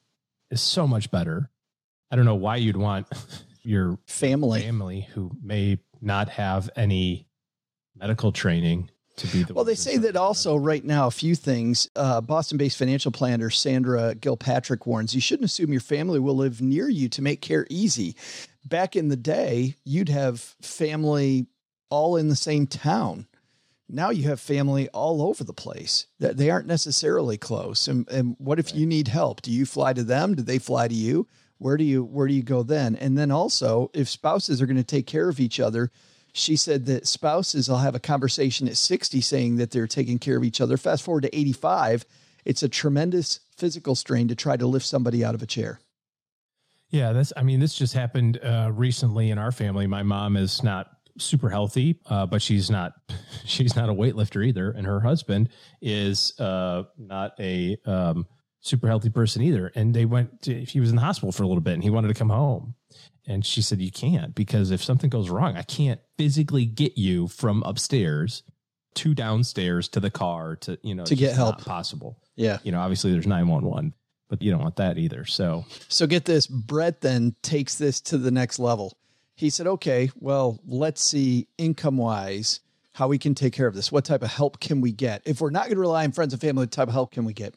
is 0.50 0.62
so 0.62 0.86
much 0.86 1.10
better. 1.10 1.50
I 2.10 2.16
don't 2.16 2.24
know 2.24 2.34
why 2.34 2.56
you'd 2.56 2.76
want 2.76 3.06
your 3.62 3.98
family 4.06 4.62
family 4.62 5.08
who 5.12 5.30
may 5.42 5.78
not 6.00 6.30
have 6.30 6.70
any 6.74 7.26
medical 8.02 8.32
training 8.32 8.90
to 9.16 9.26
be 9.28 9.42
the 9.42 9.54
well 9.54 9.64
they 9.64 9.74
say 9.74 9.96
that 9.96 10.16
also 10.16 10.56
right 10.56 10.84
now 10.84 11.06
a 11.06 11.10
few 11.10 11.34
things 11.34 11.88
uh, 11.96 12.20
boston-based 12.20 12.78
financial 12.78 13.12
planner 13.12 13.50
sandra 13.50 14.14
gilpatrick 14.14 14.86
warns 14.86 15.14
you 15.14 15.20
shouldn't 15.20 15.44
assume 15.44 15.70
your 15.70 15.80
family 15.80 16.18
will 16.18 16.36
live 16.36 16.60
near 16.60 16.88
you 16.88 17.08
to 17.08 17.22
make 17.22 17.40
care 17.40 17.66
easy. 17.68 18.16
Back 18.64 18.96
in 18.96 19.08
the 19.08 19.16
day 19.16 19.76
you'd 19.84 20.08
have 20.08 20.40
family 20.62 21.46
all 21.90 22.16
in 22.16 22.28
the 22.28 22.36
same 22.36 22.66
town. 22.66 23.26
Now 23.88 24.08
you 24.10 24.24
have 24.28 24.40
family 24.40 24.88
all 24.90 25.20
over 25.20 25.44
the 25.44 25.52
place 25.52 26.06
that 26.18 26.38
they 26.38 26.48
aren't 26.48 26.66
necessarily 26.66 27.36
close. 27.36 27.86
And, 27.86 28.08
and 28.08 28.34
what 28.38 28.58
if 28.58 28.74
you 28.74 28.86
need 28.86 29.08
help? 29.08 29.42
Do 29.42 29.50
you 29.50 29.66
fly 29.66 29.92
to 29.92 30.02
them? 30.02 30.34
Do 30.34 30.42
they 30.42 30.58
fly 30.58 30.88
to 30.88 30.94
you? 30.94 31.28
Where 31.58 31.76
do 31.76 31.84
you 31.84 32.02
where 32.02 32.26
do 32.26 32.34
you 32.34 32.42
go 32.42 32.62
then? 32.62 32.96
And 32.96 33.18
then 33.18 33.30
also 33.30 33.90
if 33.92 34.08
spouses 34.08 34.62
are 34.62 34.66
going 34.66 34.76
to 34.76 34.84
take 34.84 35.06
care 35.06 35.28
of 35.28 35.40
each 35.40 35.60
other 35.60 35.90
she 36.32 36.56
said 36.56 36.86
that 36.86 37.06
spouses 37.06 37.68
will 37.68 37.78
have 37.78 37.94
a 37.94 38.00
conversation 38.00 38.66
at 38.66 38.76
60 38.76 39.20
saying 39.20 39.56
that 39.56 39.70
they're 39.70 39.86
taking 39.86 40.18
care 40.18 40.36
of 40.36 40.44
each 40.44 40.60
other. 40.60 40.76
Fast 40.76 41.02
forward 41.02 41.22
to 41.22 41.36
85, 41.38 42.06
it's 42.44 42.62
a 42.62 42.68
tremendous 42.68 43.40
physical 43.56 43.94
strain 43.94 44.28
to 44.28 44.34
try 44.34 44.56
to 44.56 44.66
lift 44.66 44.86
somebody 44.86 45.24
out 45.24 45.34
of 45.34 45.42
a 45.42 45.46
chair. 45.46 45.80
Yeah, 46.90 47.12
that's, 47.12 47.32
I 47.36 47.42
mean, 47.42 47.60
this 47.60 47.74
just 47.74 47.94
happened 47.94 48.38
uh, 48.42 48.70
recently 48.72 49.30
in 49.30 49.38
our 49.38 49.52
family. 49.52 49.86
My 49.86 50.02
mom 50.02 50.36
is 50.36 50.62
not 50.62 50.88
super 51.18 51.48
healthy, 51.48 51.98
uh, 52.06 52.26
but 52.26 52.42
she's 52.42 52.70
not, 52.70 52.94
she's 53.44 53.76
not 53.76 53.88
a 53.88 53.94
weightlifter 53.94 54.46
either. 54.46 54.70
And 54.70 54.86
her 54.86 55.00
husband 55.00 55.50
is 55.80 56.38
uh, 56.38 56.84
not 56.98 57.32
a 57.38 57.76
um, 57.86 58.26
super 58.60 58.88
healthy 58.88 59.10
person 59.10 59.42
either. 59.42 59.70
And 59.74 59.94
they 59.94 60.04
went 60.04 60.42
to, 60.42 60.64
he 60.64 60.80
was 60.80 60.90
in 60.90 60.96
the 60.96 61.02
hospital 61.02 61.32
for 61.32 61.42
a 61.42 61.46
little 61.46 61.62
bit 61.62 61.74
and 61.74 61.82
he 61.82 61.90
wanted 61.90 62.08
to 62.08 62.14
come 62.14 62.30
home. 62.30 62.74
And 63.26 63.46
she 63.46 63.62
said, 63.62 63.80
You 63.80 63.90
can't 63.90 64.34
because 64.34 64.70
if 64.70 64.82
something 64.82 65.10
goes 65.10 65.30
wrong, 65.30 65.56
I 65.56 65.62
can't 65.62 66.00
physically 66.16 66.64
get 66.64 66.98
you 66.98 67.28
from 67.28 67.62
upstairs 67.64 68.42
to 68.94 69.14
downstairs 69.14 69.88
to 69.88 70.00
the 70.00 70.10
car 70.10 70.56
to, 70.56 70.78
you 70.82 70.94
know, 70.94 71.04
to 71.04 71.14
get 71.14 71.34
help 71.34 71.64
possible. 71.64 72.18
Yeah. 72.36 72.58
You 72.62 72.72
know, 72.72 72.80
obviously 72.80 73.12
there's 73.12 73.26
911, 73.26 73.94
but 74.28 74.42
you 74.42 74.50
don't 74.50 74.60
want 74.60 74.76
that 74.76 74.98
either. 74.98 75.24
So, 75.24 75.64
so 75.88 76.06
get 76.06 76.24
this 76.24 76.46
Brett 76.46 77.00
then 77.00 77.34
takes 77.42 77.76
this 77.76 78.00
to 78.02 78.18
the 78.18 78.30
next 78.30 78.58
level. 78.58 78.98
He 79.34 79.50
said, 79.50 79.66
Okay, 79.66 80.10
well, 80.18 80.58
let's 80.66 81.02
see 81.02 81.48
income 81.58 81.96
wise 81.96 82.60
how 82.94 83.08
we 83.08 83.18
can 83.18 83.34
take 83.34 83.52
care 83.52 83.66
of 83.66 83.74
this. 83.74 83.90
What 83.90 84.04
type 84.04 84.22
of 84.22 84.30
help 84.30 84.60
can 84.60 84.80
we 84.80 84.92
get? 84.92 85.22
If 85.24 85.40
we're 85.40 85.50
not 85.50 85.64
going 85.64 85.76
to 85.76 85.80
rely 85.80 86.04
on 86.04 86.12
friends 86.12 86.34
and 86.34 86.40
family, 86.40 86.62
what 86.62 86.70
type 86.70 86.88
of 86.88 86.94
help 86.94 87.12
can 87.12 87.24
we 87.24 87.32
get? 87.32 87.54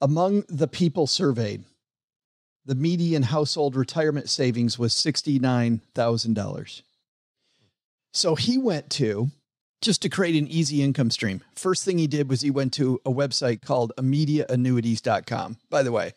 Among 0.00 0.44
the 0.48 0.66
people 0.66 1.06
surveyed, 1.06 1.64
the 2.70 2.76
median 2.76 3.24
household 3.24 3.74
retirement 3.74 4.30
savings 4.30 4.78
was 4.78 4.94
$69,000. 4.94 6.82
So 8.14 8.36
he 8.36 8.58
went 8.58 8.90
to 8.90 9.30
just 9.80 10.02
to 10.02 10.08
create 10.08 10.40
an 10.40 10.46
easy 10.46 10.80
income 10.80 11.10
stream. 11.10 11.42
First 11.56 11.84
thing 11.84 11.98
he 11.98 12.06
did 12.06 12.30
was 12.30 12.42
he 12.42 12.50
went 12.52 12.72
to 12.74 13.00
a 13.04 13.10
website 13.10 13.60
called 13.60 13.92
immediateannuities.com. 13.98 15.56
By 15.68 15.82
the 15.82 15.90
way, 15.90 16.12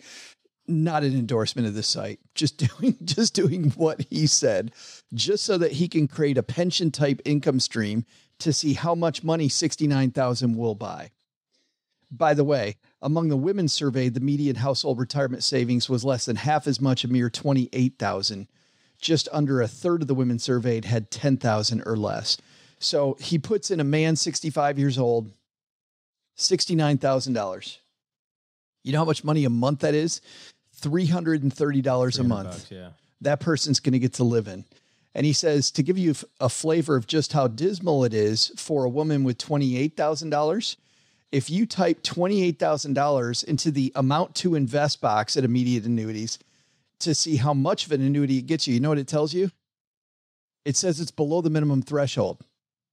not 0.67 1.01
an 1.01 1.17
endorsement 1.17 1.67
of 1.67 1.74
this 1.74 1.88
site, 1.88 2.19
just 2.36 2.57
doing 2.77 2.98
just 3.03 3.33
doing 3.33 3.72
what 3.72 4.05
he 4.12 4.27
said, 4.27 4.74
just 5.12 5.45
so 5.45 5.57
that 5.57 5.72
he 5.72 5.88
can 5.88 6.07
create 6.07 6.38
a 6.38 6.43
pension 6.43 6.91
type 6.91 7.19
income 7.25 7.60
stream 7.60 8.05
to 8.38 8.53
see 8.53 8.74
how 8.74 8.93
much 8.93 9.24
money 9.24 9.50
69,000 9.50 10.55
will 10.55 10.75
buy. 10.75 11.10
By 12.12 12.36
the 12.36 12.43
way, 12.43 12.77
among 13.03 13.27
the 13.27 13.38
women 13.38 13.67
surveyed, 13.67 14.13
the 14.13 14.19
median 14.19 14.55
household 14.55 14.98
retirement 14.98 15.43
savings 15.43 15.89
was 15.89 16.05
less 16.05 16.25
than 16.25 16.38
half 16.38 16.65
as 16.65 16.81
much, 16.81 17.03
a 17.03 17.07
mere 17.07 17.29
28,000. 17.29 18.48
Just 19.00 19.27
under 19.33 19.62
a 19.62 19.67
third 19.67 20.01
of 20.01 20.07
the 20.07 20.15
women 20.15 20.39
surveyed 20.39 20.86
had 20.86 21.12
10,000 21.12 21.83
or 21.86 21.98
less. 21.98 22.38
So 22.79 23.17
he 23.19 23.38
puts 23.38 23.69
in 23.69 23.79
a 23.79 23.83
man 23.83 24.15
65 24.15 24.79
years 24.79 24.98
old, 24.98 25.31
$69,000. 26.38 27.77
You 28.83 28.93
know 28.93 29.00
how 29.00 29.05
much 29.05 29.24
money 29.24 29.45
a 29.45 29.50
month 29.50 29.81
that 29.81 29.93
is? 29.93 30.22
$330 30.81 32.19
a 32.19 32.24
month. 32.24 32.50
Bucks, 32.50 32.72
yeah. 32.72 32.89
That 33.22 33.39
person's 33.39 33.79
going 33.79 33.93
to 33.93 34.00
get 34.00 34.13
to 34.13 34.24
live 34.24 34.48
in. 34.48 34.65
And 35.15 35.25
he 35.25 35.33
says 35.33 35.72
to 35.72 35.83
give 35.83 35.98
you 35.98 36.15
a 36.39 36.50
flavor 36.50 36.95
of 36.95 37.05
just 37.05 37.33
how 37.33 37.48
dismal 37.48 38.03
it 38.03 38.13
is 38.13 38.51
for 38.57 38.83
a 38.83 38.89
woman 38.89 39.24
with 39.24 39.38
$28,000, 39.38 40.75
if 41.34 41.50
you 41.50 41.66
type 41.66 42.04
$28,000 42.04 43.44
into 43.44 43.72
the 43.72 43.92
amount 43.96 44.36
to 44.36 44.54
invest 44.54 45.02
box 45.02 45.36
at 45.36 45.44
immediate 45.44 45.84
annuities 45.84 46.38
to 47.00 47.16
see 47.16 47.38
how 47.38 47.56
much 47.56 47.88
of 47.88 47.92
an 47.92 48.02
annuity 48.02 48.38
it 48.38 48.44
gets 48.44 48.68
you, 48.68 48.75
you 48.75 48.80
know 48.80 48.90
what 48.90 49.00
it 49.00 49.08
tells 49.08 49.34
you? 49.34 49.50
It 50.63 50.78
says 50.78 51.02
it's 51.02 51.10
below 51.10 51.42
the 51.42 51.50
minimum 51.50 51.82
threshold. 51.82 52.46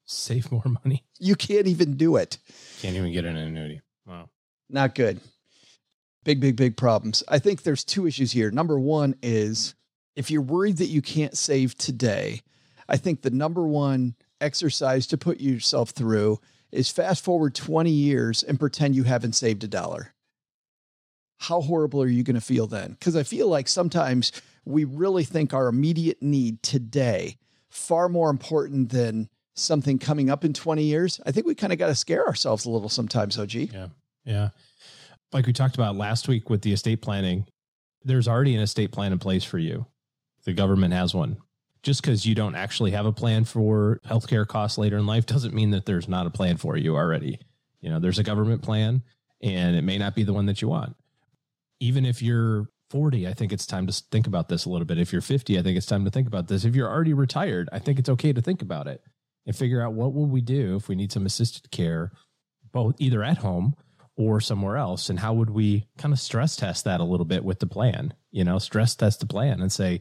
Save 0.07 0.51
more 0.51 0.65
money. 0.83 1.05
You 1.19 1.37
can't 1.37 1.67
even 1.67 1.99
do 1.99 2.17
it. 2.17 2.39
Can't 2.81 2.97
even 2.97 3.13
get 3.13 3.27
an 3.27 3.37
annuity. 3.37 3.83
Wow. 4.07 4.31
Not 4.71 4.95
good. 4.95 5.21
Big, 6.25 6.41
big, 6.41 6.57
big 6.57 6.79
problems. 6.79 7.23
I 7.29 7.39
think 7.39 7.63
there's 7.63 7.85
two 7.85 8.07
issues 8.07 8.33
here. 8.33 8.51
Number 8.51 8.79
one 8.79 9.17
is 9.23 9.75
if 10.17 10.31
you're 10.31 10.41
worried 10.41 10.79
that 10.79 10.87
you 10.87 11.03
can't 11.03 11.37
save 11.37 11.77
today, 11.77 12.41
I 12.89 12.97
think 12.97 13.21
the 13.21 13.31
number 13.31 13.67
one 13.67 14.15
exercise 14.41 15.07
to 15.09 15.19
put 15.19 15.41
yourself 15.41 15.91
through 15.91 16.41
is 16.73 16.91
fast 16.91 17.25
forward 17.25 17.55
20 17.55 17.91
years 17.91 18.43
and 18.43 18.59
pretend 18.59 18.95
you 18.95 19.05
haven't 19.05 19.35
saved 19.35 19.65
a 19.65 19.69
dollar. 19.69 20.15
How 21.39 21.61
horrible 21.61 22.03
are 22.03 22.09
you 22.09 22.23
going 22.23 22.35
to 22.35 22.41
feel 22.41 22.67
then? 22.67 22.93
Because 22.93 23.17
I 23.17 23.23
feel 23.23 23.49
like 23.49 23.67
sometimes 23.67 24.33
we 24.65 24.85
really 24.85 25.25
think 25.25 25.55
our 25.55 25.69
immediate 25.69 26.23
need 26.23 26.63
today 26.63 27.39
far 27.71 28.09
more 28.09 28.31
important 28.31 28.91
than 28.91 29.29
something 29.55 29.99
coming 29.99 30.31
up 30.31 30.45
in 30.45 30.53
20 30.53 30.83
years. 30.83 31.21
I 31.25 31.33
think 31.33 31.47
we 31.47 31.55
kind 31.55 31.73
of 31.73 31.79
got 31.79 31.87
to 31.87 31.95
scare 31.95 32.27
ourselves 32.27 32.67
a 32.67 32.71
little 32.71 32.89
sometimes, 32.89 33.39
OG. 33.39 33.55
Yeah. 33.55 33.89
Yeah. 34.25 34.51
Like 35.33 35.47
we 35.47 35.53
talked 35.53 35.77
about 35.77 35.97
last 35.97 36.29
week 36.29 36.51
with 36.51 36.63
the 36.63 36.73
estate 36.73 37.01
planning, 37.01 37.47
there's 38.05 38.29
already 38.29 38.55
an 38.55 38.63
estate 38.63 38.93
plan 38.93 39.13
in 39.13 39.19
place 39.19 39.45
for 39.45 39.59
you. 39.59 39.87
The 40.45 40.53
government 40.53 40.95
has 40.95 41.15
one 41.15 41.39
just 41.83 42.03
because 42.03 42.27
you 42.27 42.35
don't 42.35 42.55
actually 42.55 42.91
have 42.91 43.07
a 43.07 43.13
plan 43.13 43.45
for 43.45 44.01
healthcare 44.07 44.47
costs 44.47 44.79
later 44.79 44.99
in 44.99 45.07
life 45.07 45.27
doesn't 45.27 45.55
mean 45.55 45.71
that 45.71 45.87
there's 45.87 46.09
not 46.09 46.27
a 46.27 46.31
plan 46.31 46.57
for 46.57 46.77
you 46.77 46.97
already. 46.97 47.39
You 47.81 47.91
know, 47.91 47.99
there's 47.99 48.19
a 48.19 48.23
government 48.23 48.63
plan 48.63 49.03
and 49.43 49.77
it 49.77 49.83
may 49.83 49.99
not 49.99 50.15
be 50.15 50.23
the 50.23 50.33
one 50.33 50.47
that 50.47 50.61
you 50.61 50.69
want. 50.69 50.97
Even 51.81 52.05
if 52.05 52.21
you're 52.21 52.69
40, 52.91 53.27
I 53.27 53.33
think 53.33 53.53
it's 53.53 53.67
time 53.67 53.87
to 53.87 54.03
think 54.11 54.27
about 54.27 54.49
this 54.49 54.65
a 54.65 54.69
little 54.69 54.85
bit. 54.85 54.99
If 54.99 55.13
you're 55.13 55.23
50, 55.23 55.59
I 55.59 55.63
think 55.63 55.77
it's 55.77 55.87
time 55.87 56.05
to 56.05 56.11
think 56.11 56.27
about 56.27 56.49
this. 56.49 56.65
If 56.65 56.75
you're 56.75 56.91
already 56.91 57.15
retired, 57.15 57.69
I 57.73 57.79
think 57.79 57.99
it's 57.99 58.09
okay 58.11 58.33
to 58.33 58.43
think 58.43 58.61
about 58.61 58.87
it 58.87 59.03
and 59.47 59.57
figure 59.57 59.81
out 59.81 59.95
what 59.95 60.13
will 60.13 60.27
we 60.27 60.43
do 60.43 60.77
if 60.77 60.89
we 60.89 60.97
need 60.97 61.13
some 61.13 61.25
assisted 61.25 61.71
care, 61.71 62.13
both 62.73 62.97
either 62.99 63.23
at 63.23 63.39
home 63.39 63.75
or 64.17 64.41
somewhere 64.41 64.77
else. 64.77 65.09
And 65.09 65.19
how 65.19 65.33
would 65.33 65.51
we 65.51 65.87
kind 65.97 66.13
of 66.13 66.21
stress 66.21 66.57
test 66.57 66.85
that 66.85 67.01
a 67.01 67.05
little 67.05 67.25
bit 67.25 67.45
with 67.45 67.61
the 67.61 67.67
plan? 67.67 68.13
You 68.31 68.45
know, 68.45 68.59
stress 68.59 68.95
test 68.95 69.21
the 69.21 69.27
plan 69.27 69.61
and 69.63 69.73
say, 69.73 70.01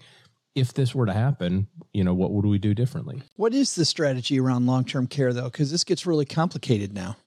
if 0.56 0.74
this 0.74 0.94
were 0.94 1.06
to 1.06 1.14
happen, 1.14 1.68
you 1.94 2.04
know, 2.04 2.14
what 2.14 2.32
would 2.32 2.46
we 2.46 2.58
do 2.58 2.74
differently? 2.74 3.22
What 3.36 3.54
is 3.54 3.76
the 3.76 3.86
strategy 3.86 4.40
around 4.40 4.66
long 4.66 4.86
term 4.86 5.08
care, 5.08 5.34
though? 5.34 5.46
Because 5.46 5.72
this 5.72 5.84
gets 5.84 6.06
really 6.06 6.26
complicated 6.26 6.94
now. 6.94 7.18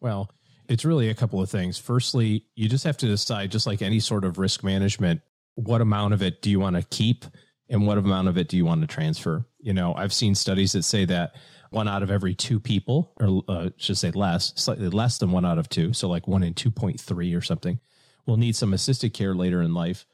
Well, 0.00 0.30
it's 0.68 0.84
really 0.84 1.08
a 1.08 1.14
couple 1.14 1.40
of 1.40 1.50
things. 1.50 1.78
Firstly, 1.78 2.46
you 2.54 2.68
just 2.68 2.84
have 2.84 2.96
to 2.98 3.06
decide, 3.06 3.50
just 3.50 3.66
like 3.66 3.82
any 3.82 4.00
sort 4.00 4.24
of 4.24 4.38
risk 4.38 4.64
management, 4.64 5.20
what 5.54 5.80
amount 5.80 6.14
of 6.14 6.22
it 6.22 6.40
do 6.42 6.50
you 6.50 6.60
want 6.60 6.76
to 6.76 6.82
keep 6.82 7.24
and 7.68 7.86
what 7.86 7.98
amount 7.98 8.28
of 8.28 8.36
it 8.36 8.48
do 8.48 8.56
you 8.56 8.64
want 8.64 8.80
to 8.80 8.86
transfer? 8.86 9.46
You 9.60 9.74
know, 9.74 9.94
I've 9.94 10.12
seen 10.12 10.34
studies 10.34 10.72
that 10.72 10.84
say 10.84 11.04
that 11.06 11.34
one 11.70 11.88
out 11.88 12.02
of 12.02 12.10
every 12.10 12.34
two 12.34 12.60
people, 12.60 13.12
or 13.18 13.42
uh, 13.48 13.70
should 13.76 13.96
say 13.96 14.10
less, 14.10 14.52
slightly 14.56 14.88
less 14.88 15.18
than 15.18 15.30
one 15.30 15.44
out 15.44 15.58
of 15.58 15.68
two, 15.68 15.92
so 15.92 16.08
like 16.08 16.28
one 16.28 16.42
in 16.42 16.54
2.3 16.54 17.36
or 17.36 17.40
something, 17.40 17.80
will 18.26 18.36
need 18.36 18.54
some 18.54 18.74
assisted 18.74 19.14
care 19.14 19.34
later 19.34 19.62
in 19.62 19.72
life, 19.72 20.06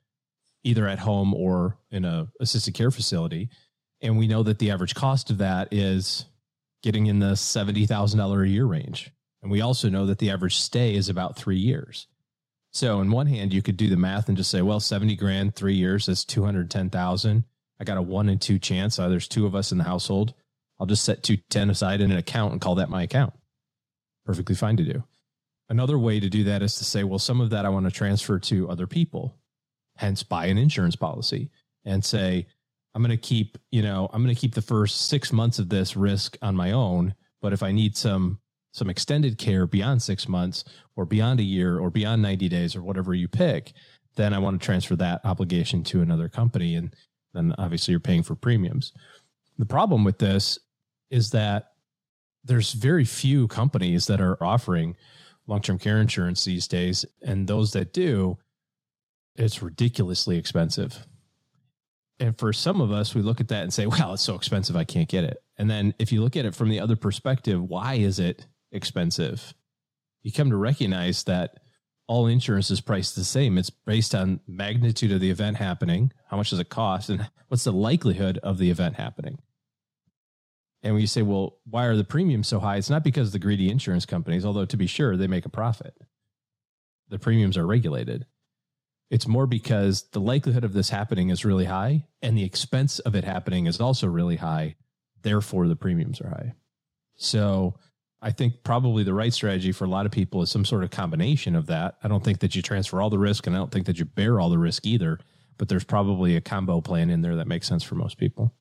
either 0.64 0.86
at 0.86 0.98
home 0.98 1.34
or 1.34 1.78
in 1.90 2.04
a 2.04 2.28
assisted 2.40 2.74
care 2.74 2.90
facility. 2.90 3.48
And 4.00 4.18
we 4.18 4.28
know 4.28 4.42
that 4.42 4.58
the 4.58 4.70
average 4.70 4.94
cost 4.94 5.30
of 5.30 5.38
that 5.38 5.68
is 5.72 6.26
getting 6.82 7.06
in 7.06 7.18
the 7.18 7.32
$70,000 7.32 8.44
a 8.44 8.48
year 8.48 8.64
range. 8.64 9.10
And 9.42 9.50
we 9.50 9.60
also 9.60 9.88
know 9.88 10.06
that 10.06 10.18
the 10.18 10.30
average 10.30 10.56
stay 10.56 10.94
is 10.94 11.08
about 11.08 11.36
three 11.36 11.58
years. 11.58 12.06
So, 12.70 12.98
on 12.98 13.10
one 13.10 13.26
hand, 13.26 13.52
you 13.52 13.62
could 13.62 13.76
do 13.76 13.88
the 13.88 13.96
math 13.96 14.28
and 14.28 14.36
just 14.36 14.50
say, 14.50 14.62
well, 14.62 14.78
70 14.78 15.16
grand, 15.16 15.54
three 15.54 15.74
years, 15.74 16.06
that's 16.06 16.24
210,000. 16.24 17.44
I 17.80 17.84
got 17.84 17.96
a 17.96 18.02
one 18.02 18.28
in 18.28 18.38
two 18.38 18.58
chance. 18.58 18.98
Uh, 18.98 19.08
there's 19.08 19.28
two 19.28 19.46
of 19.46 19.54
us 19.54 19.72
in 19.72 19.78
the 19.78 19.84
household. 19.84 20.34
I'll 20.78 20.86
just 20.86 21.04
set 21.04 21.22
210 21.22 21.70
aside 21.70 22.00
in 22.00 22.10
an 22.10 22.18
account 22.18 22.52
and 22.52 22.60
call 22.60 22.76
that 22.76 22.90
my 22.90 23.02
account. 23.02 23.32
Perfectly 24.24 24.54
fine 24.54 24.76
to 24.76 24.84
do. 24.84 25.02
Another 25.68 25.98
way 25.98 26.20
to 26.20 26.28
do 26.28 26.44
that 26.44 26.62
is 26.62 26.76
to 26.76 26.84
say, 26.84 27.04
well, 27.04 27.18
some 27.18 27.40
of 27.40 27.50
that 27.50 27.64
I 27.64 27.68
want 27.68 27.86
to 27.86 27.92
transfer 27.92 28.38
to 28.38 28.68
other 28.68 28.86
people, 28.86 29.34
hence 29.98 30.22
buy 30.22 30.46
an 30.46 30.58
insurance 30.58 30.94
policy 30.94 31.50
and 31.84 32.04
say, 32.04 32.46
I'm 32.94 33.02
going 33.02 33.10
to 33.10 33.16
keep, 33.16 33.58
you 33.72 33.82
know, 33.82 34.08
I'm 34.12 34.22
going 34.22 34.34
to 34.34 34.40
keep 34.40 34.54
the 34.54 34.62
first 34.62 35.08
six 35.08 35.32
months 35.32 35.58
of 35.58 35.68
this 35.68 35.96
risk 35.96 36.38
on 36.40 36.54
my 36.54 36.70
own. 36.70 37.14
But 37.42 37.52
if 37.52 37.64
I 37.64 37.72
need 37.72 37.96
some, 37.96 38.38
some 38.72 38.88
extended 38.88 39.38
care 39.38 39.66
beyond 39.66 40.00
six 40.00 40.28
months 40.28 40.64
or 40.94 41.04
beyond 41.04 41.40
a 41.40 41.44
year 41.44 41.80
or 41.80 41.90
beyond 41.90 42.22
90 42.22 42.48
days 42.48 42.76
or 42.76 42.82
whatever 42.82 43.12
you 43.12 43.26
pick, 43.26 43.72
then 44.14 44.32
I 44.32 44.38
want 44.38 44.60
to 44.60 44.64
transfer 44.64 44.94
that 44.96 45.20
obligation 45.24 45.82
to 45.84 46.00
another 46.00 46.28
company. 46.28 46.76
And 46.76 46.94
then 47.34 47.54
obviously 47.58 47.90
you're 47.90 48.00
paying 48.00 48.22
for 48.22 48.36
premiums. 48.36 48.92
The 49.58 49.66
problem 49.66 50.04
with 50.04 50.18
this 50.18 50.60
is 51.10 51.30
that 51.30 51.72
there's 52.44 52.72
very 52.72 53.04
few 53.04 53.48
companies 53.48 54.06
that 54.06 54.20
are 54.20 54.42
offering 54.42 54.96
long-term 55.48 55.78
care 55.78 55.98
insurance 55.98 56.44
these 56.44 56.68
days 56.68 57.04
and 57.22 57.48
those 57.48 57.72
that 57.72 57.92
do 57.92 58.38
it's 59.38 59.62
ridiculously 59.62 60.36
expensive 60.36 61.06
and 62.20 62.36
for 62.38 62.52
some 62.52 62.80
of 62.80 62.90
us 62.90 63.14
we 63.14 63.22
look 63.22 63.40
at 63.40 63.48
that 63.48 63.62
and 63.62 63.72
say 63.72 63.86
well 63.86 64.14
it's 64.14 64.22
so 64.22 64.34
expensive 64.34 64.76
i 64.76 64.84
can't 64.84 65.08
get 65.08 65.24
it 65.24 65.42
and 65.56 65.70
then 65.70 65.94
if 65.98 66.12
you 66.12 66.22
look 66.22 66.36
at 66.36 66.44
it 66.44 66.54
from 66.54 66.68
the 66.68 66.80
other 66.80 66.96
perspective 66.96 67.62
why 67.62 67.94
is 67.94 68.18
it 68.18 68.46
expensive 68.72 69.54
you 70.22 70.32
come 70.32 70.50
to 70.50 70.56
recognize 70.56 71.24
that 71.24 71.58
all 72.06 72.26
insurance 72.26 72.70
is 72.70 72.80
priced 72.80 73.16
the 73.16 73.24
same 73.24 73.56
it's 73.56 73.70
based 73.70 74.14
on 74.14 74.40
magnitude 74.46 75.12
of 75.12 75.20
the 75.20 75.30
event 75.30 75.56
happening 75.56 76.12
how 76.28 76.36
much 76.36 76.50
does 76.50 76.58
it 76.58 76.68
cost 76.68 77.08
and 77.08 77.28
what's 77.48 77.64
the 77.64 77.72
likelihood 77.72 78.38
of 78.42 78.58
the 78.58 78.70
event 78.70 78.96
happening 78.96 79.38
and 80.82 80.94
when 80.94 81.00
you 81.00 81.08
say, 81.08 81.22
well, 81.22 81.58
why 81.68 81.86
are 81.86 81.96
the 81.96 82.04
premiums 82.04 82.48
so 82.48 82.60
high? 82.60 82.76
It's 82.76 82.90
not 82.90 83.02
because 83.02 83.28
of 83.28 83.32
the 83.32 83.38
greedy 83.38 83.68
insurance 83.68 84.06
companies, 84.06 84.44
although 84.44 84.64
to 84.64 84.76
be 84.76 84.86
sure, 84.86 85.16
they 85.16 85.26
make 85.26 85.46
a 85.46 85.50
profit. 85.50 85.94
The 87.08 87.18
premiums 87.18 87.56
are 87.56 87.66
regulated. 87.66 88.26
It's 89.10 89.26
more 89.26 89.46
because 89.46 90.02
the 90.12 90.20
likelihood 90.20 90.64
of 90.64 90.74
this 90.74 90.90
happening 90.90 91.30
is 91.30 91.44
really 91.44 91.64
high 91.64 92.04
and 92.20 92.36
the 92.36 92.44
expense 92.44 92.98
of 92.98 93.14
it 93.14 93.24
happening 93.24 93.66
is 93.66 93.80
also 93.80 94.06
really 94.06 94.36
high. 94.36 94.76
Therefore, 95.22 95.66
the 95.66 95.76
premiums 95.76 96.20
are 96.20 96.28
high. 96.28 96.54
So 97.16 97.74
I 98.20 98.32
think 98.32 98.62
probably 98.64 99.04
the 99.04 99.14
right 99.14 99.32
strategy 99.32 99.72
for 99.72 99.84
a 99.84 99.88
lot 99.88 100.06
of 100.06 100.12
people 100.12 100.42
is 100.42 100.50
some 100.50 100.64
sort 100.64 100.84
of 100.84 100.90
combination 100.90 101.56
of 101.56 101.66
that. 101.66 101.96
I 102.02 102.08
don't 102.08 102.22
think 102.22 102.40
that 102.40 102.54
you 102.54 102.62
transfer 102.62 103.00
all 103.00 103.10
the 103.10 103.18
risk 103.18 103.46
and 103.46 103.56
I 103.56 103.58
don't 103.58 103.72
think 103.72 103.86
that 103.86 103.98
you 103.98 104.04
bear 104.04 104.40
all 104.40 104.50
the 104.50 104.58
risk 104.58 104.86
either, 104.86 105.18
but 105.56 105.68
there's 105.68 105.84
probably 105.84 106.36
a 106.36 106.40
combo 106.40 106.80
plan 106.80 107.10
in 107.10 107.22
there 107.22 107.36
that 107.36 107.46
makes 107.46 107.66
sense 107.66 107.82
for 107.82 107.94
most 107.94 108.18
people. 108.18 108.52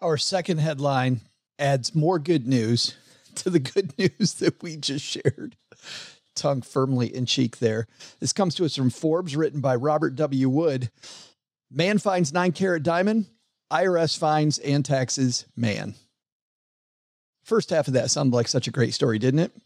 Our 0.00 0.16
second 0.16 0.58
headline 0.58 1.20
adds 1.58 1.94
more 1.94 2.18
good 2.18 2.46
news 2.46 2.94
to 3.36 3.50
the 3.50 3.58
good 3.58 3.92
news 3.98 4.34
that 4.34 4.62
we 4.62 4.76
just 4.76 5.04
shared. 5.04 5.56
Tongue 6.34 6.62
firmly 6.62 7.14
in 7.14 7.26
cheek 7.26 7.58
there. 7.58 7.86
This 8.20 8.32
comes 8.32 8.54
to 8.56 8.64
us 8.64 8.76
from 8.76 8.90
Forbes, 8.90 9.36
written 9.36 9.60
by 9.60 9.74
Robert 9.74 10.16
W. 10.16 10.48
Wood. 10.48 10.90
Man 11.70 11.98
finds 11.98 12.32
nine 12.32 12.52
carat 12.52 12.82
diamond, 12.82 13.26
IRS 13.72 14.18
fines 14.18 14.58
and 14.58 14.84
taxes 14.84 15.46
man. 15.56 15.94
First 17.44 17.70
half 17.70 17.88
of 17.88 17.94
that 17.94 18.10
sounded 18.10 18.34
like 18.34 18.48
such 18.48 18.68
a 18.68 18.72
great 18.72 18.94
story, 18.94 19.18
didn't 19.18 19.40
it? 19.40 19.52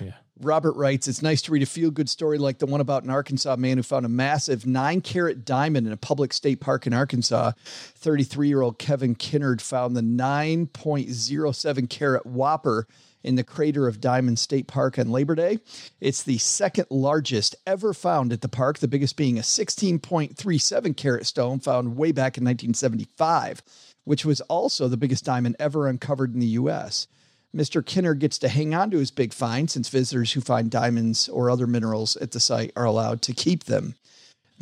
Yeah. 0.00 0.12
Robert 0.40 0.72
writes, 0.72 1.06
It's 1.08 1.22
nice 1.22 1.40
to 1.42 1.52
read 1.52 1.62
a 1.62 1.66
feel 1.66 1.90
good 1.90 2.08
story 2.08 2.36
like 2.38 2.58
the 2.58 2.66
one 2.66 2.80
about 2.80 3.04
an 3.04 3.10
Arkansas 3.10 3.56
man 3.56 3.76
who 3.76 3.82
found 3.82 4.04
a 4.04 4.08
massive 4.08 4.66
nine 4.66 5.00
carat 5.00 5.44
diamond 5.44 5.86
in 5.86 5.92
a 5.92 5.96
public 5.96 6.32
state 6.32 6.60
park 6.60 6.86
in 6.86 6.92
Arkansas. 6.92 7.52
33 7.64 8.48
year 8.48 8.62
old 8.62 8.78
Kevin 8.78 9.14
Kinard 9.14 9.60
found 9.60 9.96
the 9.96 10.00
9.07 10.00 11.88
carat 11.88 12.26
whopper 12.26 12.86
in 13.22 13.36
the 13.36 13.44
Crater 13.44 13.86
of 13.86 14.00
Diamonds 14.00 14.40
State 14.40 14.66
Park 14.66 14.98
on 14.98 15.10
Labor 15.10 15.34
Day. 15.34 15.58
It's 16.00 16.22
the 16.22 16.38
second 16.38 16.86
largest 16.90 17.56
ever 17.66 17.92
found 17.92 18.32
at 18.32 18.40
the 18.40 18.48
park, 18.48 18.78
the 18.78 18.88
biggest 18.88 19.16
being 19.16 19.38
a 19.38 19.42
16.37 19.42 20.96
carat 20.96 21.26
stone 21.26 21.60
found 21.60 21.96
way 21.96 22.12
back 22.12 22.36
in 22.36 22.44
1975, 22.44 23.62
which 24.04 24.24
was 24.24 24.40
also 24.42 24.88
the 24.88 24.96
biggest 24.96 25.24
diamond 25.24 25.56
ever 25.58 25.88
uncovered 25.88 26.34
in 26.34 26.40
the 26.40 26.46
U.S. 26.46 27.06
Mr. 27.54 27.82
Kinard 27.82 28.18
gets 28.18 28.38
to 28.38 28.48
hang 28.48 28.74
on 28.74 28.90
to 28.90 28.98
his 28.98 29.10
big 29.10 29.34
find 29.34 29.70
since 29.70 29.90
visitors 29.90 30.32
who 30.32 30.40
find 30.40 30.70
diamonds 30.70 31.28
or 31.28 31.50
other 31.50 31.66
minerals 31.66 32.16
at 32.16 32.30
the 32.30 32.40
site 32.40 32.72
are 32.74 32.86
allowed 32.86 33.20
to 33.22 33.34
keep 33.34 33.64
them. 33.64 33.94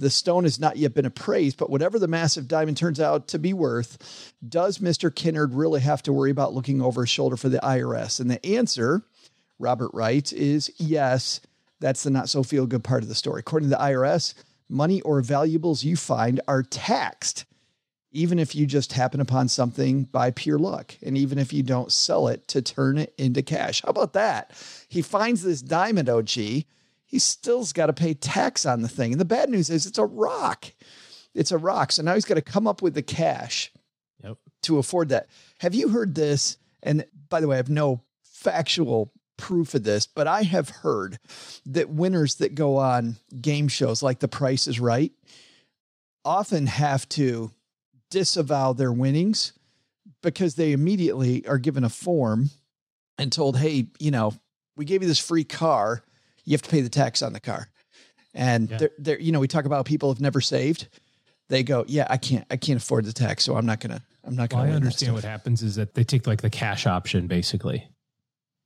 The 0.00 0.10
stone 0.10 0.44
has 0.44 0.58
not 0.58 0.78
yet 0.78 0.94
been 0.94 1.04
appraised, 1.04 1.58
but 1.58 1.68
whatever 1.68 1.98
the 1.98 2.08
massive 2.08 2.48
diamond 2.48 2.76
turns 2.76 2.98
out 2.98 3.28
to 3.28 3.38
be 3.38 3.52
worth, 3.52 4.32
does 4.46 4.78
Mr. 4.78 5.10
Kinard 5.10 5.50
really 5.52 5.80
have 5.80 6.02
to 6.04 6.12
worry 6.12 6.30
about 6.30 6.54
looking 6.54 6.80
over 6.80 7.02
his 7.02 7.10
shoulder 7.10 7.36
for 7.36 7.50
the 7.50 7.58
IRS? 7.58 8.18
And 8.18 8.30
the 8.30 8.44
answer, 8.44 9.02
Robert 9.58 9.90
writes, 9.92 10.32
is 10.32 10.72
yes. 10.78 11.40
That's 11.80 12.02
the 12.02 12.10
not 12.10 12.28
so 12.28 12.42
feel 12.42 12.66
good 12.66 12.82
part 12.82 13.02
of 13.02 13.08
the 13.08 13.14
story. 13.14 13.40
According 13.40 13.68
to 13.68 13.76
the 13.76 13.82
IRS, 13.82 14.34
money 14.68 15.00
or 15.02 15.20
valuables 15.20 15.84
you 15.84 15.96
find 15.96 16.40
are 16.48 16.62
taxed 16.62 17.44
even 18.12 18.38
if 18.38 18.54
you 18.54 18.66
just 18.66 18.92
happen 18.92 19.20
upon 19.20 19.48
something 19.48 20.04
by 20.04 20.30
pure 20.30 20.58
luck, 20.58 20.94
and 21.02 21.16
even 21.16 21.38
if 21.38 21.52
you 21.52 21.62
don't 21.62 21.92
sell 21.92 22.28
it 22.28 22.46
to 22.48 22.60
turn 22.60 22.98
it 22.98 23.14
into 23.16 23.42
cash. 23.42 23.82
How 23.82 23.90
about 23.90 24.14
that? 24.14 24.50
He 24.88 25.02
finds 25.02 25.42
this 25.42 25.62
diamond 25.62 26.08
OG. 26.08 26.64
He 27.10 27.18
still's 27.18 27.72
got 27.72 27.86
to 27.86 27.92
pay 27.92 28.14
tax 28.14 28.64
on 28.64 28.82
the 28.82 28.88
thing. 28.88 29.10
And 29.10 29.20
the 29.20 29.24
bad 29.24 29.50
news 29.50 29.68
is 29.68 29.84
it's 29.84 29.98
a 29.98 30.04
rock. 30.04 30.66
It's 31.34 31.50
a 31.50 31.58
rock. 31.58 31.90
So 31.90 32.02
now 32.04 32.14
he's 32.14 32.24
got 32.24 32.36
to 32.36 32.40
come 32.40 32.68
up 32.68 32.82
with 32.82 32.94
the 32.94 33.02
cash 33.02 33.72
Yep. 34.22 34.38
to 34.62 34.78
afford 34.78 35.08
that. 35.08 35.28
Have 35.58 35.74
you 35.74 35.88
heard 35.88 36.14
this? 36.14 36.56
And 36.84 37.04
by 37.28 37.40
the 37.40 37.48
way, 37.48 37.56
I 37.56 37.58
have 37.58 37.68
no 37.68 38.02
factual 38.22 39.12
proof 39.36 39.74
of 39.74 39.82
this, 39.82 40.06
but 40.06 40.28
I 40.28 40.42
have 40.42 40.68
heard 40.68 41.18
that 41.66 41.88
winners 41.90 42.36
that 42.36 42.54
go 42.54 42.76
on 42.76 43.16
game 43.40 43.66
shows 43.66 44.02
like 44.04 44.20
The 44.20 44.28
Price 44.28 44.68
is 44.68 44.78
Right 44.78 45.12
often 46.24 46.66
have 46.66 47.08
to 47.08 47.50
disavow 48.10 48.72
their 48.72 48.92
winnings 48.92 49.52
because 50.22 50.54
they 50.54 50.72
immediately 50.72 51.46
are 51.46 51.58
given 51.58 51.82
a 51.82 51.88
form 51.88 52.50
and 53.18 53.32
told, 53.32 53.56
hey, 53.56 53.86
you 53.98 54.10
know, 54.10 54.34
we 54.76 54.84
gave 54.84 55.02
you 55.02 55.08
this 55.08 55.18
free 55.18 55.44
car. 55.44 56.02
You 56.50 56.54
have 56.54 56.62
to 56.62 56.70
pay 56.70 56.80
the 56.80 56.88
tax 56.88 57.22
on 57.22 57.32
the 57.32 57.38
car. 57.38 57.68
And 58.34 58.68
Yeah. 58.68 58.78
they're, 58.78 58.90
they're, 58.98 59.20
you 59.20 59.30
know, 59.30 59.38
we 59.38 59.46
talk 59.46 59.66
about 59.66 59.84
people 59.86 60.12
have 60.12 60.20
never 60.20 60.40
saved. 60.40 60.88
They 61.48 61.62
go, 61.62 61.84
yeah, 61.86 62.06
I 62.10 62.16
can't, 62.16 62.44
I 62.50 62.56
can't 62.56 62.76
afford 62.82 63.04
the 63.04 63.12
tax, 63.12 63.44
so 63.44 63.56
I'm 63.56 63.66
not 63.66 63.78
gonna, 63.78 64.02
I'm 64.24 64.34
not 64.34 64.50
gonna. 64.50 64.70
I 64.70 64.74
understand 64.74 65.14
what 65.14 65.22
happens 65.24 65.62
is 65.62 65.76
that 65.76 65.94
they 65.94 66.02
take 66.04 66.26
like 66.26 66.42
the 66.42 66.50
cash 66.50 66.86
option 66.86 67.28
basically. 67.28 67.88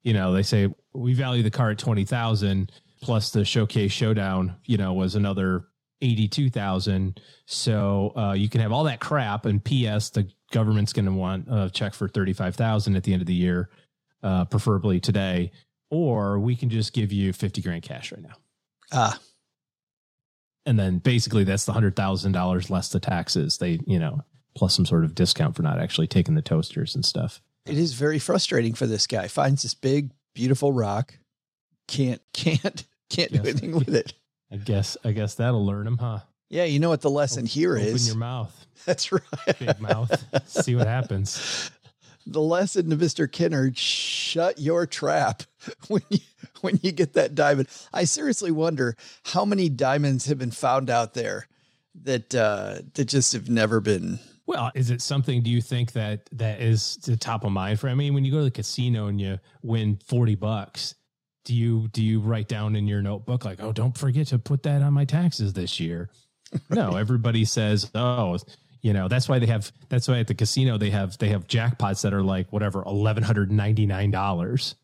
You 0.02 0.14
know, 0.14 0.32
they 0.32 0.42
say 0.42 0.68
we 0.94 1.12
value 1.14 1.42
the 1.42 1.50
car 1.50 1.70
at 1.70 1.78
twenty 1.78 2.04
thousand 2.04 2.72
plus 3.02 3.30
the 3.30 3.44
showcase 3.44 3.92
showdown. 3.92 4.56
You 4.66 4.76
know, 4.78 4.92
was 4.94 5.14
another 5.14 5.64
eighty 6.02 6.28
two 6.28 6.48
thousand. 6.50 7.20
So 7.46 8.12
uh, 8.16 8.32
you 8.32 8.48
can 8.50 8.60
have 8.60 8.72
all 8.72 8.84
that 8.84 9.00
crap, 9.00 9.46
and 9.46 9.62
P.S. 9.64 10.10
the 10.10 10.28
government's 10.52 10.92
going 10.92 11.06
to 11.06 11.12
want 11.12 11.48
a 11.50 11.70
check 11.72 11.94
for 11.94 12.06
thirty 12.08 12.34
five 12.34 12.54
thousand 12.54 12.96
at 12.96 13.04
the 13.04 13.12
end 13.14 13.22
of 13.22 13.26
the 13.26 13.34
year, 13.34 13.70
uh, 14.22 14.44
preferably 14.44 15.00
today. 15.00 15.52
Or 15.90 16.38
we 16.38 16.56
can 16.56 16.70
just 16.70 16.92
give 16.92 17.12
you 17.12 17.32
fifty 17.32 17.60
grand 17.62 17.82
cash 17.82 18.10
right 18.12 18.22
now, 18.22 18.34
Ah, 18.92 19.18
and 20.66 20.78
then 20.78 20.98
basically 20.98 21.44
that's 21.44 21.64
the 21.66 21.72
hundred 21.72 21.94
thousand 21.96 22.32
dollars 22.32 22.70
less 22.70 22.88
the 22.88 23.00
taxes. 23.00 23.58
They, 23.58 23.80
you 23.86 23.98
know, 23.98 24.22
plus 24.56 24.74
some 24.74 24.86
sort 24.86 25.04
of 25.04 25.14
discount 25.14 25.56
for 25.56 25.62
not 25.62 25.78
actually 25.78 26.06
taking 26.06 26.34
the 26.34 26.42
toasters 26.42 26.94
and 26.94 27.04
stuff. 27.04 27.40
it 27.66 27.76
is 27.78 27.92
very 27.94 28.18
frustrating 28.18 28.74
for 28.74 28.86
this 28.86 29.06
guy. 29.06 29.28
Finds 29.28 29.62
this 29.62 29.74
big, 29.74 30.10
beautiful 30.34 30.72
rock, 30.72 31.14
can't, 31.86 32.20
can't, 32.32 32.84
can't 33.10 33.32
do 33.32 33.40
anything 33.40 33.72
with 33.72 33.94
it. 33.94 34.14
I 34.50 34.56
guess 34.56 34.96
I 35.04 35.12
guess 35.12 35.34
that'll 35.36 35.64
learn 35.64 35.86
him, 35.86 35.98
huh? 35.98 36.20
Yeah, 36.50 36.64
you 36.64 36.78
know 36.78 36.88
what 36.90 37.00
the 37.02 37.10
lesson 37.10 37.46
here 37.46 37.76
Open 37.76 37.88
is. 37.88 38.06
your 38.06 38.16
mouth, 38.16 38.66
That's 38.86 39.12
right. 39.12 39.22
big 39.58 39.80
mouth. 39.80 40.24
See 40.48 40.74
what 40.74 40.86
happens. 40.86 41.70
the 42.26 42.40
lesson 42.40 42.90
to 42.90 42.96
Mr. 42.96 43.28
Kinard, 43.28 43.76
shut 43.76 44.58
your 44.58 44.86
trap 44.86 45.42
when 45.88 46.02
you 46.08 46.18
when 46.60 46.78
you 46.82 46.92
get 46.92 47.14
that 47.14 47.34
diamond. 47.34 47.68
I 47.92 48.04
seriously 48.04 48.50
wonder 48.50 48.96
how 49.24 49.44
many 49.44 49.68
diamonds 49.68 50.26
have 50.26 50.38
been 50.38 50.50
found 50.50 50.90
out 50.90 51.14
there 51.14 51.46
that 52.02 52.34
uh 52.34 52.78
that 52.94 53.04
just 53.04 53.32
have 53.32 53.48
never 53.48 53.80
been 53.80 54.18
Well, 54.46 54.70
is 54.74 54.90
it 54.90 55.00
something? 55.00 55.42
Do 55.42 55.50
you 55.50 55.60
think 55.62 55.92
that 55.92 56.28
that 56.32 56.60
is 56.60 56.96
the 56.96 57.16
top 57.16 57.44
of 57.44 57.52
mind 57.52 57.80
for? 57.80 57.88
I 57.88 57.94
mean, 57.94 58.14
when 58.14 58.24
you 58.24 58.32
go 58.32 58.38
to 58.38 58.44
the 58.44 58.50
casino 58.50 59.06
and 59.06 59.20
you 59.20 59.38
win 59.62 59.98
forty 60.04 60.34
bucks, 60.34 60.94
do 61.44 61.54
you 61.54 61.88
do 61.92 62.02
you 62.02 62.20
write 62.20 62.48
down 62.48 62.76
in 62.76 62.86
your 62.86 63.02
notebook 63.02 63.44
like, 63.44 63.62
oh, 63.62 63.72
don't 63.72 63.96
forget 63.96 64.26
to 64.28 64.38
put 64.38 64.62
that 64.64 64.82
on 64.82 64.92
my 64.92 65.04
taxes 65.04 65.52
this 65.52 65.78
year? 65.80 66.10
No, 66.70 66.94
everybody 66.94 67.44
says, 67.44 67.90
oh, 67.96 68.38
you 68.84 68.92
know, 68.92 69.08
that's 69.08 69.28
why 69.28 69.38
they 69.38 69.46
have. 69.46 69.72
That's 69.88 70.06
why 70.06 70.18
at 70.18 70.26
the 70.26 70.34
casino 70.34 70.76
they 70.78 70.90
have 70.90 71.16
they 71.18 71.30
have 71.30 71.46
jackpots 71.48 72.02
that 72.02 72.12
are 72.12 72.22
like 72.22 72.52
whatever 72.52 72.82
eleven 72.84 73.22
hundred 73.22 73.50
ninety 73.50 73.86
nine 73.86 74.10
dollars, 74.10 74.74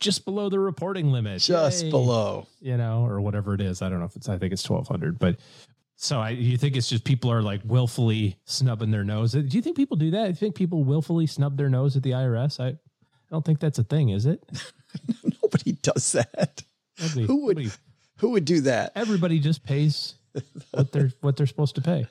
just 0.00 0.24
below 0.24 0.48
the 0.48 0.58
reporting 0.58 1.12
limit, 1.12 1.40
just 1.40 1.84
Yay. 1.84 1.90
below. 1.90 2.46
you 2.60 2.76
know, 2.76 3.06
or 3.06 3.20
whatever 3.20 3.54
it 3.54 3.60
is. 3.60 3.82
I 3.82 3.88
don't 3.88 4.00
know 4.00 4.06
if 4.06 4.16
it's. 4.16 4.28
I 4.28 4.36
think 4.36 4.52
it's 4.52 4.64
twelve 4.64 4.88
hundred, 4.88 5.18
but. 5.18 5.38
So 6.02 6.18
I, 6.18 6.30
you 6.30 6.56
think 6.56 6.76
it's 6.78 6.88
just 6.88 7.04
people 7.04 7.30
are 7.30 7.42
like 7.42 7.60
willfully 7.62 8.38
snubbing 8.46 8.90
their 8.90 9.04
nose? 9.04 9.32
Do 9.32 9.42
you 9.46 9.60
think 9.60 9.76
people 9.76 9.98
do 9.98 10.10
that? 10.12 10.22
Do 10.24 10.28
you 10.30 10.34
think 10.34 10.54
people 10.54 10.82
willfully 10.82 11.26
snub 11.26 11.58
their 11.58 11.68
nose 11.68 11.94
at 11.94 12.02
the 12.02 12.12
IRS? 12.12 12.58
I, 12.58 12.68
I 12.68 12.76
don't 13.30 13.44
think 13.44 13.60
that's 13.60 13.78
a 13.78 13.84
thing, 13.84 14.08
is 14.08 14.24
it? 14.24 14.42
Nobody 15.42 15.72
does 15.82 16.12
that. 16.12 16.62
Nobody- 16.98 17.26
Who 17.26 17.44
would 17.44 17.58
nobody- 17.58 17.74
who 18.16 18.30
would 18.30 18.44
do 18.46 18.62
that? 18.62 18.92
everybody 18.96 19.38
just 19.40 19.62
pays 19.62 20.14
what 20.70 20.92
they're 20.92 21.12
what 21.20 21.36
they're 21.36 21.46
supposed 21.46 21.74
to 21.76 21.80
pay. 21.80 22.06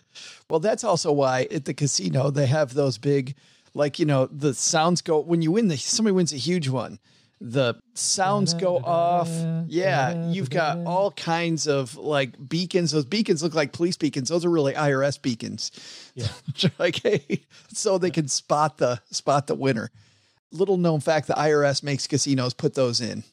Well, 0.49 0.60
that's 0.60 0.84
also 0.84 1.12
why 1.12 1.47
at 1.51 1.65
the 1.65 1.73
casino 1.73 2.29
they 2.29 2.47
have 2.47 2.73
those 2.73 2.97
big, 2.97 3.36
like 3.73 3.99
you 3.99 4.05
know, 4.05 4.27
the 4.27 4.53
sounds 4.53 5.01
go 5.01 5.19
when 5.19 5.41
you 5.41 5.51
win 5.51 5.67
the 5.67 5.77
somebody 5.77 6.13
wins 6.13 6.34
a 6.34 6.38
huge 6.38 6.69
one. 6.69 6.99
The 7.41 7.75
sounds 7.93 8.53
go 8.53 8.77
off. 8.77 9.29
Yeah, 9.67 10.29
you've 10.29 10.49
got 10.49 10.79
all 10.86 11.12
kinds 11.12 11.67
of 11.67 11.95
like 11.95 12.49
beacons. 12.49 12.91
Those 12.91 13.05
beacons 13.05 13.41
look 13.41 13.53
like 13.53 13.71
police 13.71 13.95
beacons. 13.95 14.27
Those 14.27 14.43
are 14.43 14.49
really 14.49 14.73
IRS 14.73 15.21
beacons. 15.21 15.71
Yeah. 16.15 16.27
like 16.79 17.01
hey, 17.01 17.45
so 17.71 17.97
they 17.97 18.12
can 18.12 18.27
spot 18.27 18.77
the 18.77 19.01
spot 19.12 19.47
the 19.47 19.55
winner. 19.55 19.89
Little 20.51 20.75
known 20.75 20.99
fact: 20.99 21.27
the 21.27 21.34
IRS 21.34 21.82
makes 21.82 22.08
casinos 22.08 22.53
put 22.53 22.73
those 22.73 22.99
in. 22.99 23.23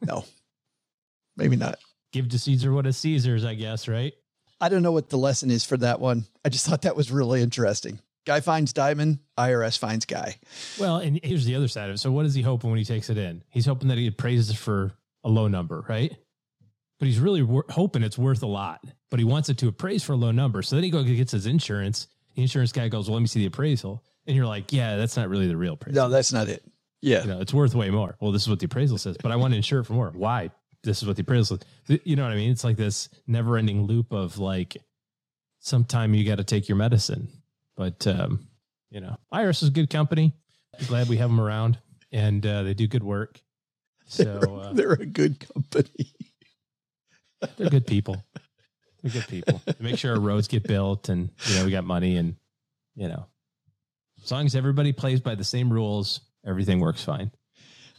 No, 0.00 0.24
maybe 1.36 1.56
not. 1.56 1.78
Give 2.12 2.28
to 2.28 2.38
Caesar 2.38 2.72
what 2.72 2.86
is 2.86 2.96
Caesar's, 2.98 3.44
I 3.44 3.54
guess, 3.54 3.88
right? 3.88 4.14
I 4.60 4.68
don't 4.68 4.82
know 4.82 4.92
what 4.92 5.08
the 5.08 5.18
lesson 5.18 5.50
is 5.50 5.64
for 5.64 5.76
that 5.76 6.00
one. 6.00 6.24
I 6.44 6.48
just 6.48 6.66
thought 6.66 6.82
that 6.82 6.96
was 6.96 7.10
really 7.10 7.42
interesting. 7.42 8.00
Guy 8.26 8.40
finds 8.40 8.72
diamond, 8.72 9.20
IRS 9.38 9.78
finds 9.78 10.04
guy. 10.04 10.36
Well, 10.78 10.96
and 10.96 11.20
here's 11.22 11.44
the 11.44 11.54
other 11.54 11.68
side 11.68 11.88
of 11.88 11.94
it. 11.94 11.98
So, 11.98 12.10
what 12.10 12.26
is 12.26 12.34
he 12.34 12.42
hoping 12.42 12.68
when 12.70 12.78
he 12.78 12.84
takes 12.84 13.08
it 13.08 13.16
in? 13.16 13.42
He's 13.48 13.66
hoping 13.66 13.88
that 13.88 13.98
he 13.98 14.06
appraises 14.06 14.54
for 14.54 14.92
a 15.24 15.28
low 15.28 15.48
number, 15.48 15.84
right? 15.88 16.14
But 16.98 17.06
he's 17.06 17.20
really 17.20 17.42
wor- 17.42 17.64
hoping 17.70 18.02
it's 18.02 18.18
worth 18.18 18.42
a 18.42 18.46
lot. 18.46 18.84
But 19.10 19.18
he 19.20 19.24
wants 19.24 19.48
it 19.48 19.58
to 19.58 19.68
appraise 19.68 20.02
for 20.02 20.12
a 20.12 20.16
low 20.16 20.30
number. 20.32 20.62
So 20.62 20.76
then 20.76 20.84
he 20.84 20.90
goes 20.90 21.06
and 21.06 21.16
gets 21.16 21.32
his 21.32 21.46
insurance. 21.46 22.08
The 22.34 22.42
insurance 22.42 22.72
guy 22.72 22.88
goes, 22.88 23.08
"Well, 23.08 23.14
let 23.14 23.20
me 23.20 23.28
see 23.28 23.40
the 23.40 23.46
appraisal." 23.46 24.02
And 24.26 24.36
you're 24.36 24.46
like, 24.46 24.72
"Yeah, 24.72 24.96
that's 24.96 25.16
not 25.16 25.28
really 25.28 25.46
the 25.46 25.56
real 25.56 25.74
appraisal. 25.74 26.02
No, 26.02 26.08
that's 26.10 26.32
not 26.32 26.48
it. 26.48 26.62
Yeah. 27.00 27.22
You 27.22 27.28
know, 27.28 27.40
it's 27.40 27.54
worth 27.54 27.74
way 27.74 27.88
more." 27.90 28.16
Well, 28.20 28.32
this 28.32 28.42
is 28.42 28.48
what 28.48 28.58
the 28.58 28.66
appraisal 28.66 28.98
says, 28.98 29.16
but 29.22 29.32
I 29.32 29.36
want 29.36 29.52
to 29.52 29.56
insure 29.56 29.80
it 29.80 29.84
for 29.84 29.94
more. 29.94 30.12
Why? 30.14 30.50
This 30.88 31.02
is 31.02 31.06
what 31.06 31.16
the 31.16 31.22
appraisal. 31.22 31.58
Says. 31.86 32.00
You 32.04 32.16
know 32.16 32.22
what 32.22 32.32
I 32.32 32.36
mean? 32.36 32.50
It's 32.50 32.64
like 32.64 32.78
this 32.78 33.10
never-ending 33.26 33.82
loop 33.82 34.10
of 34.12 34.38
like, 34.38 34.78
sometime 35.60 36.14
you 36.14 36.24
got 36.24 36.38
to 36.38 36.44
take 36.44 36.66
your 36.66 36.76
medicine. 36.76 37.28
But 37.76 38.06
um, 38.06 38.48
you 38.90 39.00
know, 39.00 39.18
IRS 39.32 39.62
is 39.62 39.68
a 39.68 39.72
good 39.72 39.90
company. 39.90 40.32
I'm 40.78 40.86
glad 40.86 41.08
we 41.10 41.18
have 41.18 41.28
them 41.28 41.40
around, 41.40 41.78
and 42.10 42.44
uh, 42.46 42.62
they 42.62 42.72
do 42.72 42.86
good 42.86 43.02
work. 43.04 43.40
So 44.06 44.60
uh, 44.62 44.72
They're 44.72 44.92
a 44.92 45.04
good 45.04 45.38
company. 45.40 46.14
they're 47.58 47.68
good 47.68 47.86
people. 47.86 48.24
They're 49.02 49.12
good 49.12 49.28
people. 49.28 49.60
They 49.66 49.74
make 49.80 49.98
sure 49.98 50.14
our 50.14 50.20
roads 50.20 50.48
get 50.48 50.66
built, 50.66 51.10
and 51.10 51.28
you 51.44 51.56
know 51.56 51.66
we 51.66 51.70
got 51.70 51.84
money, 51.84 52.16
and 52.16 52.36
you 52.96 53.08
know, 53.08 53.26
as 54.24 54.32
long 54.32 54.46
as 54.46 54.56
everybody 54.56 54.92
plays 54.92 55.20
by 55.20 55.34
the 55.34 55.44
same 55.44 55.70
rules, 55.70 56.20
everything 56.46 56.80
works 56.80 57.04
fine. 57.04 57.30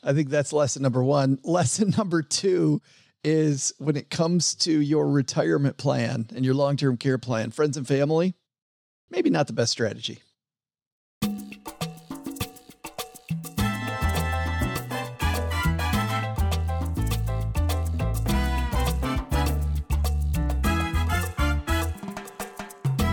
I 0.03 0.13
think 0.13 0.29
that's 0.29 0.53
lesson 0.53 0.81
number 0.81 1.03
one. 1.03 1.39
Lesson 1.43 1.93
number 1.97 2.21
two 2.21 2.81
is 3.23 3.73
when 3.79 3.97
it 3.97 4.09
comes 4.09 4.55
to 4.55 4.71
your 4.71 5.09
retirement 5.09 5.77
plan 5.77 6.27
and 6.35 6.45
your 6.45 6.53
long 6.53 6.77
term 6.77 6.97
care 6.97 7.17
plan, 7.17 7.51
friends 7.51 7.75
and 7.75 7.88
family, 7.88 8.35
maybe 9.09 9.29
not 9.29 9.47
the 9.47 9.53
best 9.53 9.71
strategy. 9.71 10.19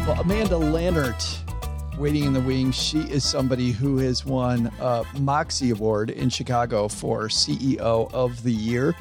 Well, 0.06 0.20
Amanda 0.20 0.54
Lannert, 0.54 1.40
waiting 1.98 2.24
in 2.24 2.34
the 2.34 2.40
wings. 2.40 2.74
She 2.74 2.98
is 3.00 3.24
somebody 3.24 3.72
who 3.72 3.96
has 3.98 4.26
won 4.26 4.70
a 4.80 5.04
Moxie 5.18 5.70
Award 5.70 6.10
in 6.10 6.28
Chicago 6.28 6.88
for 6.88 7.28
CEO 7.28 8.12
of 8.12 8.42
the 8.42 8.52
Year 8.52 8.94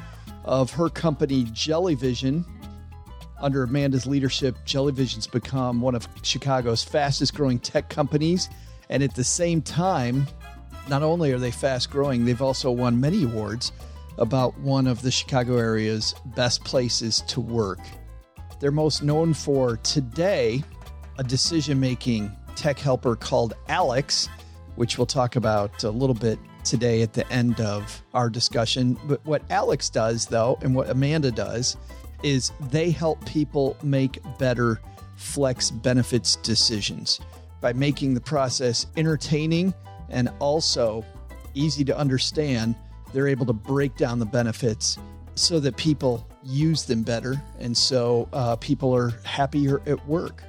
of 0.44 0.70
her 0.72 0.88
company 0.88 1.44
Jellyvision. 1.46 2.44
Under 3.38 3.64
Amanda's 3.64 4.06
leadership, 4.06 4.56
Jellyvision's 4.64 5.26
become 5.26 5.82
one 5.82 5.94
of 5.94 6.08
Chicago's 6.22 6.82
fastest 6.82 7.34
growing 7.34 7.58
tech 7.58 7.90
companies. 7.90 8.48
And 8.88 9.02
at 9.02 9.14
the 9.14 9.24
same 9.24 9.60
time, 9.60 10.26
not 10.88 11.02
only 11.02 11.32
are 11.32 11.38
they 11.38 11.50
fast 11.50 11.90
growing, 11.90 12.24
they've 12.24 12.40
also 12.40 12.70
won 12.70 12.98
many 12.98 13.24
awards 13.24 13.72
about 14.16 14.58
one 14.60 14.86
of 14.86 15.02
the 15.02 15.10
Chicago 15.10 15.58
area's 15.58 16.14
best 16.34 16.64
places 16.64 17.20
to 17.28 17.42
work. 17.42 17.80
They're 18.58 18.70
most 18.70 19.02
known 19.02 19.34
for 19.34 19.76
today 19.78 20.64
a 21.18 21.24
decision 21.24 21.78
making 21.78 22.34
tech 22.56 22.78
helper 22.78 23.14
called 23.16 23.54
Alex, 23.68 24.28
which 24.76 24.98
we'll 24.98 25.06
talk 25.06 25.36
about 25.36 25.84
a 25.84 25.90
little 25.90 26.14
bit 26.14 26.38
today 26.64 27.02
at 27.02 27.12
the 27.12 27.30
end 27.32 27.60
of 27.60 28.02
our 28.14 28.28
discussion. 28.28 28.98
But 29.06 29.24
what 29.24 29.42
Alex 29.50 29.88
does, 29.88 30.26
though, 30.26 30.58
and 30.62 30.74
what 30.74 30.90
Amanda 30.90 31.30
does, 31.30 31.76
is 32.22 32.52
they 32.70 32.90
help 32.90 33.24
people 33.24 33.76
make 33.82 34.20
better 34.38 34.80
flex 35.16 35.70
benefits 35.70 36.36
decisions 36.36 37.20
by 37.60 37.72
making 37.72 38.14
the 38.14 38.20
process 38.20 38.86
entertaining 38.96 39.72
and 40.08 40.28
also 40.38 41.04
easy 41.54 41.84
to 41.84 41.96
understand. 41.96 42.74
They're 43.12 43.28
able 43.28 43.46
to 43.46 43.52
break 43.52 43.96
down 43.96 44.18
the 44.18 44.26
benefits 44.26 44.98
so 45.36 45.60
that 45.60 45.76
people 45.76 46.26
use 46.42 46.84
them 46.84 47.02
better. 47.02 47.40
And 47.58 47.76
so 47.76 48.28
uh, 48.32 48.56
people 48.56 48.94
are 48.94 49.10
happier 49.24 49.80
at 49.86 50.06
work. 50.06 50.42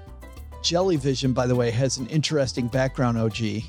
Jellyvision, 0.62 1.34
by 1.34 1.48
the 1.48 1.56
way, 1.56 1.72
has 1.72 1.98
an 1.98 2.08
interesting 2.08 2.68
background, 2.68 3.18
OG. 3.18 3.64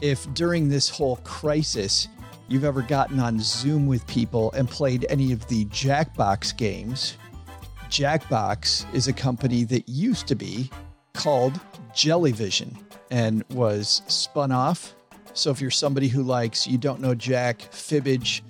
If 0.00 0.32
during 0.34 0.68
this 0.68 0.88
whole 0.88 1.16
crisis 1.24 2.08
you've 2.48 2.64
ever 2.64 2.82
gotten 2.82 3.18
on 3.18 3.40
Zoom 3.40 3.86
with 3.86 4.06
people 4.06 4.52
and 4.52 4.68
played 4.68 5.06
any 5.08 5.32
of 5.32 5.46
the 5.48 5.64
Jackbox 5.66 6.56
games, 6.56 7.16
Jackbox 7.88 8.92
is 8.94 9.08
a 9.08 9.12
company 9.12 9.64
that 9.64 9.88
used 9.88 10.26
to 10.28 10.34
be 10.34 10.70
called 11.12 11.58
Jellyvision 11.92 12.76
and 13.10 13.44
was 13.50 14.02
spun 14.06 14.52
off. 14.52 14.94
So 15.34 15.50
if 15.50 15.60
you're 15.60 15.70
somebody 15.70 16.08
who 16.08 16.22
likes 16.22 16.66
You 16.66 16.78
Don't 16.78 17.00
Know 17.00 17.14
Jack, 17.14 17.58
Fibbage, 17.58 18.42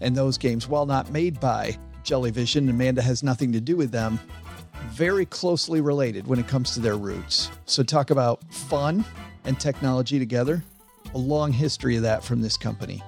and 0.00 0.14
those 0.14 0.36
games, 0.38 0.68
while 0.68 0.86
not 0.86 1.10
made 1.10 1.40
by 1.40 1.76
Jellyvision, 2.04 2.68
Amanda 2.68 3.02
has 3.02 3.22
nothing 3.22 3.52
to 3.52 3.60
do 3.60 3.76
with 3.76 3.90
them, 3.90 4.20
very 4.86 5.26
closely 5.26 5.80
related 5.80 6.26
when 6.26 6.38
it 6.38 6.48
comes 6.48 6.72
to 6.74 6.80
their 6.80 6.96
roots. 6.96 7.50
So, 7.66 7.82
talk 7.82 8.10
about 8.10 8.42
fun 8.52 9.04
and 9.44 9.58
technology 9.58 10.18
together. 10.18 10.62
A 11.14 11.18
long 11.18 11.52
history 11.52 11.96
of 11.96 12.02
that 12.02 12.24
from 12.24 12.42
this 12.42 12.56
company. 12.56 13.02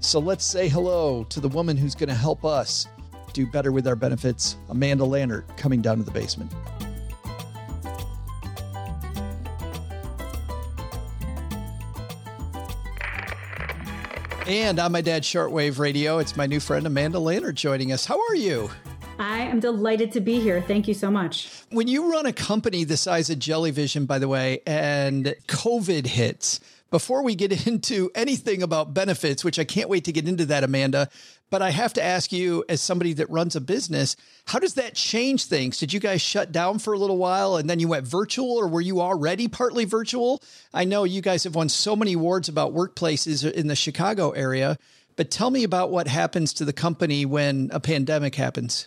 So, 0.00 0.18
let's 0.18 0.44
say 0.44 0.68
hello 0.68 1.24
to 1.24 1.40
the 1.40 1.48
woman 1.48 1.76
who's 1.76 1.94
going 1.94 2.08
to 2.08 2.14
help 2.14 2.44
us 2.44 2.86
do 3.32 3.46
better 3.46 3.72
with 3.72 3.86
our 3.86 3.96
benefits, 3.96 4.56
Amanda 4.68 5.04
Lannert, 5.04 5.44
coming 5.56 5.82
down 5.82 5.98
to 5.98 6.02
the 6.02 6.10
basement. 6.10 6.52
And 14.48 14.78
on 14.78 14.92
my 14.92 15.02
dad's 15.02 15.28
shortwave 15.28 15.78
radio, 15.78 16.18
it's 16.18 16.34
my 16.34 16.46
new 16.46 16.58
friend 16.58 16.86
Amanda 16.86 17.18
Lannert 17.18 17.54
joining 17.54 17.92
us. 17.92 18.06
How 18.06 18.18
are 18.30 18.34
you? 18.34 18.70
I 19.18 19.40
am 19.40 19.60
delighted 19.60 20.12
to 20.12 20.20
be 20.20 20.40
here. 20.40 20.60
Thank 20.60 20.86
you 20.86 20.94
so 20.94 21.10
much. 21.10 21.50
When 21.70 21.88
you 21.88 22.12
run 22.12 22.26
a 22.26 22.32
company 22.32 22.84
the 22.84 22.96
size 22.96 23.30
of 23.30 23.38
Jellyvision, 23.38 24.06
by 24.06 24.18
the 24.18 24.28
way, 24.28 24.60
and 24.66 25.34
COVID 25.48 26.06
hits, 26.06 26.60
before 26.90 27.22
we 27.22 27.34
get 27.34 27.66
into 27.66 28.10
anything 28.14 28.62
about 28.62 28.94
benefits, 28.94 29.44
which 29.44 29.58
I 29.58 29.64
can't 29.64 29.88
wait 29.88 30.04
to 30.04 30.12
get 30.12 30.28
into 30.28 30.46
that, 30.46 30.64
Amanda, 30.64 31.08
But 31.50 31.62
I 31.62 31.70
have 31.70 31.94
to 31.94 32.02
ask 32.02 32.30
you, 32.30 32.64
as 32.68 32.80
somebody 32.80 33.14
that 33.14 33.28
runs 33.30 33.56
a 33.56 33.60
business, 33.60 34.16
how 34.46 34.58
does 34.58 34.74
that 34.74 34.94
change 34.94 35.46
things? 35.46 35.78
Did 35.78 35.92
you 35.92 36.00
guys 36.00 36.20
shut 36.20 36.52
down 36.52 36.78
for 36.78 36.92
a 36.92 36.98
little 36.98 37.16
while 37.16 37.56
and 37.56 37.68
then 37.68 37.80
you 37.80 37.88
went 37.88 38.06
virtual, 38.06 38.52
or 38.52 38.68
were 38.68 38.80
you 38.80 39.00
already 39.00 39.48
partly 39.48 39.84
virtual? 39.84 40.42
I 40.72 40.84
know 40.84 41.04
you 41.04 41.22
guys 41.22 41.44
have 41.44 41.54
won 41.54 41.68
so 41.68 41.96
many 41.96 42.12
awards 42.12 42.48
about 42.48 42.74
workplaces 42.74 43.50
in 43.50 43.66
the 43.66 43.76
Chicago 43.76 44.30
area, 44.30 44.78
but 45.16 45.30
tell 45.30 45.50
me 45.50 45.64
about 45.64 45.90
what 45.90 46.06
happens 46.06 46.52
to 46.54 46.64
the 46.64 46.72
company 46.72 47.24
when 47.24 47.70
a 47.72 47.80
pandemic 47.80 48.34
happens. 48.34 48.86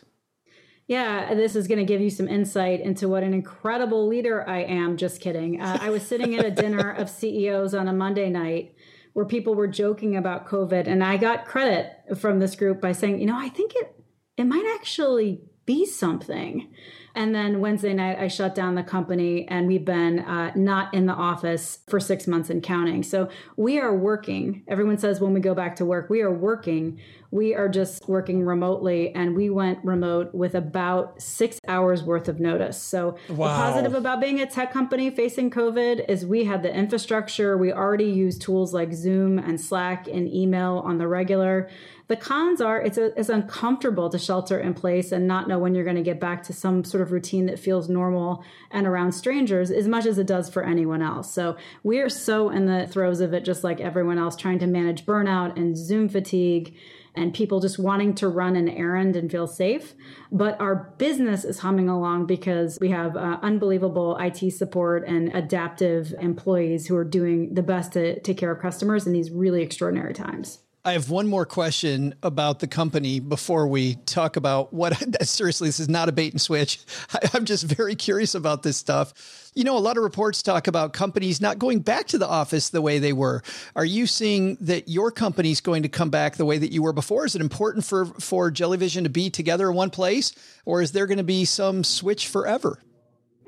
Yeah, 0.92 1.36
this 1.36 1.56
is 1.56 1.70
going 1.70 1.78
to 1.78 1.86
give 1.86 2.02
you 2.02 2.10
some 2.10 2.28
insight 2.28 2.82
into 2.82 3.08
what 3.08 3.24
an 3.24 3.34
incredible 3.34 4.10
leader 4.10 4.46
I 4.46 4.64
am. 4.64 4.98
Just 4.98 5.22
kidding. 5.22 5.62
Uh, 5.62 5.78
I 5.80 5.90
was 5.90 6.06
sitting 6.06 6.36
at 6.36 6.44
a 6.44 6.52
dinner 6.52 6.92
of 6.92 7.10
CEOs 7.10 7.74
on 7.74 7.88
a 7.88 7.94
Monday 7.94 8.30
night 8.30 8.76
where 9.14 9.24
people 9.24 9.56
were 9.56 9.70
joking 9.70 10.18
about 10.18 10.50
COVID, 10.50 10.88
and 10.88 11.02
I 11.02 11.16
got 11.16 11.46
credit 11.46 11.94
from 12.18 12.40
this 12.40 12.58
group 12.58 12.82
by 12.82 12.92
saying, 12.92 13.22
you 13.22 13.26
know, 13.26 13.40
I 13.40 13.48
think 13.48 13.74
it 13.74 13.96
it 14.36 14.44
might 14.44 14.70
actually 14.76 15.40
be 15.66 15.86
something. 15.86 16.68
And 17.16 17.36
then 17.36 17.60
Wednesday 17.60 17.94
night, 17.94 18.18
I 18.20 18.28
shut 18.28 18.56
down 18.56 18.76
the 18.76 18.84
company 18.84 19.48
and 19.48 19.68
we've 19.68 19.84
been 19.84 20.20
uh, 20.20 20.52
not 20.56 20.94
in 20.94 21.06
the 21.06 21.14
office 21.14 21.80
for 21.88 22.00
six 22.00 22.28
months 22.28 22.50
and 22.50 22.64
counting. 22.64 23.04
So 23.04 23.30
we 23.58 23.80
are 23.80 23.96
working. 23.96 24.64
Everyone 24.68 24.98
says 24.98 25.20
when 25.20 25.34
we 25.34 25.40
go 25.40 25.54
back 25.54 25.76
to 25.78 25.86
work, 25.86 26.10
we 26.10 26.22
are 26.22 26.32
working. 26.34 27.00
We 27.32 27.56
are 27.56 27.70
just 27.70 28.08
working 28.08 28.46
remotely 28.46 29.16
and 29.16 29.36
we 29.36 29.50
went 29.50 29.80
remote 29.84 30.34
with 30.34 30.54
about 30.54 31.22
six 31.22 31.60
hours 31.68 32.04
worth 32.04 32.28
of 32.28 32.40
notice. 32.40 32.82
So 32.82 33.18
wow. 33.30 33.48
the 33.48 33.72
positive 33.72 33.94
about 33.94 34.20
being 34.20 34.42
a 34.42 34.46
tech 34.46 34.74
company 34.74 35.10
facing 35.10 35.50
COVID 35.50 36.10
is 36.10 36.26
we 36.26 36.44
had 36.44 36.62
the 36.62 36.74
infrastructure. 36.74 37.58
We 37.58 37.72
already 37.72 38.06
use 38.06 38.38
tools 38.38 38.74
like 38.74 38.94
Zoom 38.94 39.40
and 39.40 39.60
Slack 39.60 40.08
and 40.08 40.28
email 40.28 40.82
on 40.86 40.98
the 40.98 41.08
regular. 41.08 41.70
The 42.12 42.18
cons 42.18 42.60
are 42.60 42.82
it's, 42.82 42.98
a, 42.98 43.18
it's 43.18 43.30
uncomfortable 43.30 44.10
to 44.10 44.20
shelter 44.20 44.60
in 44.60 44.74
place 44.74 45.14
and 45.14 45.30
not 45.30 45.48
know 45.48 45.58
when 45.58 45.74
you're 45.74 45.86
going 45.86 45.96
to 45.96 46.02
get 46.02 46.20
back 46.20 46.44
to 46.44 46.52
some 46.52 46.84
sort 46.84 47.00
of 47.00 47.14
routine 47.14 47.46
that 47.46 47.58
feels 47.58 47.88
normal 47.88 48.44
and 48.70 48.86
around 48.86 49.14
strangers 49.14 49.72
as 49.72 49.88
much 49.88 50.06
as 50.06 50.18
it 50.18 50.28
does 50.28 50.50
for 50.50 50.62
anyone 50.62 51.02
else. 51.02 51.34
So 51.34 51.56
we 51.84 52.00
are 52.00 52.10
so 52.10 52.50
in 52.50 52.66
the 52.66 52.86
throes 52.86 53.22
of 53.22 53.34
it, 53.34 53.46
just 53.46 53.64
like 53.64 53.80
everyone 53.80 54.18
else, 54.18 54.36
trying 54.36 54.60
to 54.60 54.68
manage 54.68 55.06
burnout 55.06 55.56
and 55.56 55.78
Zoom 55.78 56.10
fatigue 56.10 56.76
and 57.16 57.34
people 57.34 57.62
just 57.62 57.80
wanting 57.80 58.14
to 58.16 58.28
run 58.28 58.58
an 58.58 58.68
errand 58.68 59.16
and 59.16 59.32
feel 59.32 59.48
safe. 59.48 59.94
But 60.34 60.60
our 60.60 60.94
business 60.98 61.46
is 61.46 61.60
humming 61.60 61.88
along 61.88 62.26
because 62.26 62.78
we 62.82 62.90
have 62.90 63.16
uh, 63.16 63.40
unbelievable 63.42 64.18
IT 64.18 64.52
support 64.52 65.08
and 65.08 65.34
adaptive 65.34 66.14
employees 66.20 66.88
who 66.88 66.98
are 66.98 67.06
doing 67.06 67.54
the 67.54 67.64
best 67.64 67.94
to 67.94 68.20
take 68.20 68.38
care 68.38 68.52
of 68.52 68.62
customers 68.62 69.08
in 69.08 69.14
these 69.14 69.32
really 69.32 69.62
extraordinary 69.62 70.14
times. 70.14 70.60
I 70.84 70.94
have 70.94 71.12
one 71.12 71.28
more 71.28 71.46
question 71.46 72.16
about 72.24 72.60
the 72.60 72.66
company 72.66 73.20
before 73.20 73.68
we 73.68 73.96
talk 74.08 74.36
about 74.36 74.74
what. 74.74 74.98
Seriously, 75.28 75.68
this 75.68 75.80
is 75.80 75.88
not 75.88 76.10
a 76.10 76.12
bait 76.12 76.34
and 76.34 76.42
switch. 76.42 76.80
I, 77.14 77.38
am 77.38 77.46
just 77.46 77.66
very 77.66 77.94
curious 77.94 78.34
about 78.34 78.64
this 78.64 78.78
stuff. 78.78 79.52
You 79.54 79.64
know, 79.64 79.78
a 79.78 79.80
lot 79.80 79.98
of 79.98 80.04
reports 80.04 80.42
talk 80.42 80.68
about 80.68 80.94
companies 80.94 81.40
not 81.40 81.60
going 81.60 81.82
back 81.82 82.08
to 82.08 82.18
the 82.18 82.28
office 82.28 82.70
the 82.70 82.82
way 82.82 82.98
they 82.98 83.14
were. 83.14 83.44
Are 83.76 83.86
you 83.86 84.08
seeing 84.08 84.56
that 84.62 84.88
your 84.88 85.12
company's 85.12 85.62
going 85.62 85.84
to 85.84 85.90
come 85.90 86.10
back 86.10 86.38
the 86.38 86.46
way 86.46 86.58
that 86.58 86.72
you 86.72 86.82
were 86.82 86.94
before? 86.94 87.26
Is 87.28 87.36
it 87.36 87.42
important 87.42 87.86
for 87.86 88.06
for 88.06 88.50
Jellyvision 88.50 89.04
to 89.04 89.10
be 89.10 89.30
together 89.30 89.70
in 89.70 89.76
one 89.76 89.92
place, 89.92 90.34
or 90.66 90.82
is 90.82 90.94
there 90.94 91.06
going 91.06 91.20
to 91.20 91.24
be 91.24 91.46
some 91.46 91.84
switch 91.84 92.28
forever? 92.28 92.80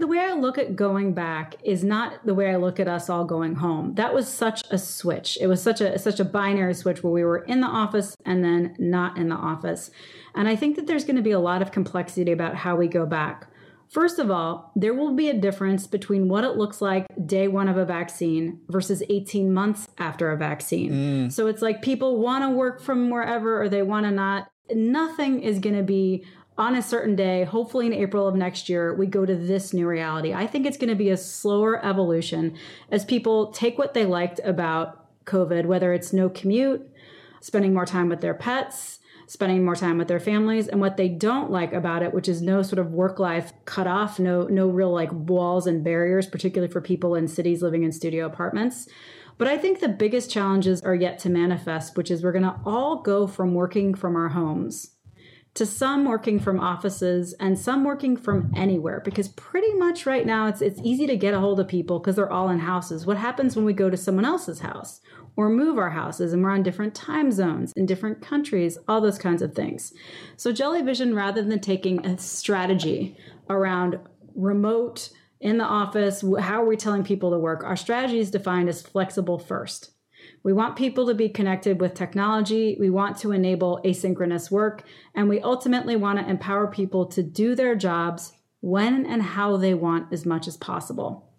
The 0.03 0.07
way 0.07 0.19
I 0.19 0.33
look 0.33 0.57
at 0.57 0.75
going 0.75 1.13
back 1.13 1.55
is 1.63 1.81
not 1.81 2.25
the 2.25 2.33
way 2.33 2.51
I 2.51 2.57
look 2.57 2.77
at 2.77 2.89
us 2.89 3.09
all 3.09 3.23
going 3.23 3.55
home. 3.55 3.95
That 3.95 4.13
was 4.13 4.27
such 4.27 4.61
a 4.69 4.77
switch. 4.77 5.37
It 5.39 5.47
was 5.47 5.63
such 5.63 5.79
a 5.79 5.97
such 5.97 6.19
a 6.19 6.25
binary 6.25 6.73
switch 6.73 7.01
where 7.01 7.13
we 7.13 7.23
were 7.23 7.45
in 7.45 7.61
the 7.61 7.67
office 7.67 8.17
and 8.25 8.43
then 8.43 8.75
not 8.77 9.17
in 9.17 9.29
the 9.29 9.37
office. 9.37 9.91
And 10.35 10.49
I 10.49 10.57
think 10.57 10.75
that 10.75 10.87
there's 10.87 11.05
going 11.05 11.15
to 11.15 11.21
be 11.21 11.31
a 11.31 11.39
lot 11.39 11.61
of 11.61 11.71
complexity 11.71 12.33
about 12.33 12.53
how 12.53 12.75
we 12.75 12.89
go 12.89 13.05
back. 13.05 13.47
First 13.87 14.19
of 14.19 14.29
all, 14.29 14.73
there 14.75 14.93
will 14.93 15.13
be 15.13 15.29
a 15.29 15.39
difference 15.39 15.87
between 15.87 16.27
what 16.27 16.43
it 16.43 16.57
looks 16.57 16.81
like 16.81 17.07
day 17.25 17.47
one 17.47 17.69
of 17.69 17.77
a 17.77 17.85
vaccine 17.85 18.59
versus 18.67 19.03
18 19.07 19.53
months 19.53 19.87
after 19.99 20.31
a 20.31 20.37
vaccine. 20.37 20.91
Mm. 20.91 21.31
So 21.31 21.47
it's 21.47 21.61
like 21.61 21.81
people 21.81 22.19
want 22.19 22.43
to 22.43 22.49
work 22.49 22.81
from 22.81 23.09
wherever 23.09 23.61
or 23.61 23.69
they 23.69 23.83
want 23.83 24.05
to 24.05 24.11
not. 24.11 24.49
Nothing 24.69 25.41
is 25.41 25.59
going 25.59 25.77
to 25.77 25.83
be 25.83 26.25
on 26.57 26.75
a 26.75 26.81
certain 26.81 27.15
day, 27.15 27.43
hopefully 27.43 27.87
in 27.87 27.93
April 27.93 28.27
of 28.27 28.35
next 28.35 28.69
year, 28.69 28.93
we 28.93 29.07
go 29.07 29.25
to 29.25 29.35
this 29.35 29.73
new 29.73 29.87
reality. 29.87 30.33
I 30.33 30.45
think 30.45 30.65
it's 30.65 30.77
going 30.77 30.89
to 30.89 30.95
be 30.95 31.09
a 31.09 31.17
slower 31.17 31.83
evolution 31.83 32.55
as 32.91 33.03
people 33.03 33.51
take 33.51 33.77
what 33.77 33.93
they 33.93 34.05
liked 34.05 34.39
about 34.43 35.25
COVID, 35.25 35.65
whether 35.65 35.93
it's 35.93 36.13
no 36.13 36.29
commute, 36.29 36.87
spending 37.41 37.73
more 37.73 37.85
time 37.85 38.07
with 38.07 38.21
their 38.21 38.35
pets, 38.35 38.99
spending 39.25 39.65
more 39.65 39.75
time 39.75 39.97
with 39.97 40.07
their 40.07 40.19
families, 40.19 40.67
and 40.67 40.79
what 40.79 40.95
they 40.95 41.09
don't 41.09 41.49
like 41.49 41.73
about 41.73 42.03
it, 42.03 42.13
which 42.13 42.29
is 42.29 42.41
no 42.41 42.61
sort 42.61 42.77
of 42.77 42.91
work 42.91 43.17
life 43.17 43.51
cut 43.65 43.87
off, 43.87 44.19
no, 44.19 44.43
no 44.43 44.67
real 44.67 44.91
like 44.91 45.11
walls 45.11 45.65
and 45.65 45.83
barriers, 45.83 46.27
particularly 46.27 46.71
for 46.71 46.81
people 46.81 47.15
in 47.15 47.27
cities 47.27 47.63
living 47.63 47.83
in 47.83 47.91
studio 47.91 48.27
apartments. 48.27 48.87
But 49.39 49.47
I 49.47 49.57
think 49.57 49.79
the 49.79 49.89
biggest 49.89 50.29
challenges 50.29 50.81
are 50.83 50.93
yet 50.93 51.17
to 51.19 51.29
manifest, 51.29 51.97
which 51.97 52.11
is 52.11 52.21
we're 52.21 52.31
going 52.31 52.43
to 52.43 52.59
all 52.63 53.01
go 53.01 53.25
from 53.25 53.55
working 53.55 53.95
from 53.95 54.15
our 54.15 54.29
homes 54.29 54.92
to 55.55 55.65
some 55.65 56.05
working 56.05 56.39
from 56.39 56.59
offices 56.59 57.33
and 57.39 57.57
some 57.57 57.83
working 57.83 58.17
from 58.17 58.51
anywhere 58.55 59.01
because 59.05 59.27
pretty 59.29 59.71
much 59.73 60.05
right 60.05 60.25
now 60.25 60.47
it's 60.47 60.61
it's 60.61 60.79
easy 60.83 61.05
to 61.05 61.15
get 61.15 61.33
a 61.33 61.39
hold 61.39 61.59
of 61.59 61.67
people 61.67 61.99
because 61.99 62.15
they're 62.15 62.31
all 62.31 62.49
in 62.49 62.59
houses. 62.59 63.05
What 63.05 63.17
happens 63.17 63.55
when 63.55 63.65
we 63.65 63.73
go 63.73 63.89
to 63.89 63.97
someone 63.97 64.25
else's 64.25 64.59
house 64.59 64.99
or 65.35 65.49
move 65.49 65.77
our 65.77 65.91
houses 65.91 66.33
and 66.33 66.43
we're 66.43 66.51
on 66.51 66.63
different 66.63 66.95
time 66.95 67.31
zones 67.31 67.71
in 67.75 67.85
different 67.85 68.21
countries, 68.21 68.77
all 68.87 69.01
those 69.01 69.17
kinds 69.17 69.41
of 69.41 69.53
things. 69.53 69.93
So 70.37 70.51
Jellyvision 70.51 71.15
rather 71.15 71.43
than 71.43 71.59
taking 71.59 72.05
a 72.05 72.17
strategy 72.17 73.17
around 73.49 73.99
remote 74.35 75.09
in 75.39 75.57
the 75.57 75.65
office, 75.65 76.23
how 76.39 76.63
are 76.63 76.65
we 76.65 76.77
telling 76.77 77.03
people 77.03 77.31
to 77.31 77.37
work? 77.37 77.63
Our 77.63 77.75
strategy 77.75 78.19
is 78.19 78.31
defined 78.31 78.69
as 78.69 78.81
flexible 78.81 79.37
first. 79.37 79.91
We 80.43 80.51
want 80.53 80.75
people 80.75 81.07
to 81.07 81.13
be 81.13 81.29
connected 81.29 81.79
with 81.79 81.93
technology. 81.93 82.75
We 82.79 82.89
want 82.89 83.17
to 83.19 83.31
enable 83.31 83.79
asynchronous 83.85 84.51
work. 84.51 84.83
And 85.15 85.29
we 85.29 85.39
ultimately 85.39 85.95
want 85.95 86.19
to 86.19 86.29
empower 86.29 86.67
people 86.67 87.05
to 87.07 87.23
do 87.23 87.55
their 87.55 87.75
jobs 87.75 88.33
when 88.59 89.05
and 89.05 89.21
how 89.21 89.57
they 89.57 89.73
want 89.73 90.11
as 90.11 90.25
much 90.25 90.47
as 90.47 90.57
possible. 90.57 91.29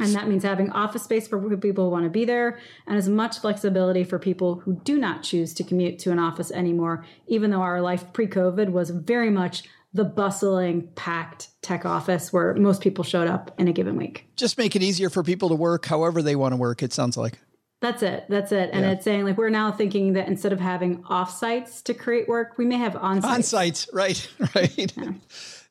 And 0.00 0.14
that 0.14 0.28
means 0.28 0.44
having 0.44 0.70
office 0.70 1.02
space 1.02 1.26
for 1.26 1.56
people 1.56 1.84
who 1.84 1.90
want 1.90 2.04
to 2.04 2.10
be 2.10 2.24
there 2.24 2.60
and 2.86 2.96
as 2.96 3.08
much 3.08 3.40
flexibility 3.40 4.04
for 4.04 4.18
people 4.18 4.56
who 4.56 4.80
do 4.84 4.96
not 4.96 5.24
choose 5.24 5.52
to 5.54 5.64
commute 5.64 5.98
to 6.00 6.12
an 6.12 6.20
office 6.20 6.52
anymore, 6.52 7.04
even 7.26 7.50
though 7.50 7.62
our 7.62 7.82
life 7.82 8.12
pre 8.12 8.28
COVID 8.28 8.70
was 8.70 8.90
very 8.90 9.30
much 9.30 9.64
the 9.94 10.04
bustling, 10.04 10.88
packed 10.94 11.48
tech 11.62 11.84
office 11.84 12.32
where 12.32 12.54
most 12.54 12.80
people 12.80 13.02
showed 13.02 13.26
up 13.26 13.52
in 13.58 13.66
a 13.66 13.72
given 13.72 13.96
week. 13.96 14.26
Just 14.36 14.56
make 14.56 14.76
it 14.76 14.82
easier 14.82 15.10
for 15.10 15.24
people 15.24 15.48
to 15.48 15.54
work 15.56 15.86
however 15.86 16.22
they 16.22 16.36
want 16.36 16.52
to 16.52 16.56
work, 16.56 16.82
it 16.82 16.92
sounds 16.92 17.16
like. 17.16 17.38
That's 17.80 18.02
it. 18.02 18.24
That's 18.28 18.50
it. 18.50 18.70
And 18.72 18.84
yeah. 18.84 18.92
it's 18.92 19.04
saying 19.04 19.24
like 19.24 19.38
we're 19.38 19.50
now 19.50 19.70
thinking 19.70 20.14
that 20.14 20.26
instead 20.26 20.52
of 20.52 20.58
having 20.58 21.04
off 21.08 21.36
sites 21.36 21.80
to 21.82 21.94
create 21.94 22.28
work, 22.28 22.58
we 22.58 22.64
may 22.64 22.76
have 22.76 22.96
on 22.96 23.22
sites. 23.22 23.34
On 23.34 23.42
sites, 23.42 23.88
right, 23.92 24.28
right. 24.54 24.92
Yeah. 24.96 25.12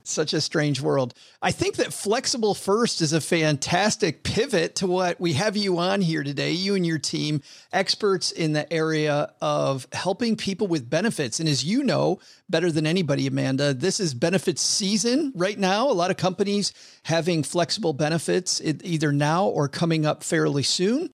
Such 0.04 0.32
a 0.32 0.39
strange 0.39 0.80
world. 0.80 1.13
I 1.41 1.52
think 1.52 1.76
that 1.76 1.91
flexible 1.91 2.54
first 2.54 3.02
is 3.02 3.12
a 3.12 3.20
fantastic 3.20 4.24
pivot 4.24 4.76
to 4.76 4.88
what 4.88 5.20
we 5.20 5.34
have 5.34 5.58
you 5.58 5.80
on 5.80 6.00
here 6.00 6.24
today. 6.24 6.52
You 6.52 6.76
and 6.76 6.86
your 6.86 6.98
team, 6.98 7.41
experts 7.74 8.32
in 8.32 8.54
the 8.54 8.72
area 8.72 9.34
of 9.41 9.86
helping 9.91 10.38
people 10.38 10.67
with 10.67 10.89
benefits. 10.89 11.41
And 11.41 11.50
as 11.50 11.65
you 11.65 11.84
know 11.84 12.20
better 12.50 12.72
than 12.72 12.88
anybody, 12.88 13.28
Amanda, 13.28 13.74
this 13.74 14.00
is 14.00 14.13
benefits 14.13 14.62
season 14.62 15.34
right 15.36 15.60
now. 15.60 15.91
A 15.91 15.91
lot 15.91 16.10
of 16.10 16.15
companies 16.15 16.72
having 17.04 17.43
flexible 17.43 17.91
benefits 17.91 18.62
either 18.62 19.12
now 19.12 19.48
or 19.48 19.67
coming 19.67 20.06
up 20.06 20.24
fairly 20.24 20.63
soon 20.63 21.10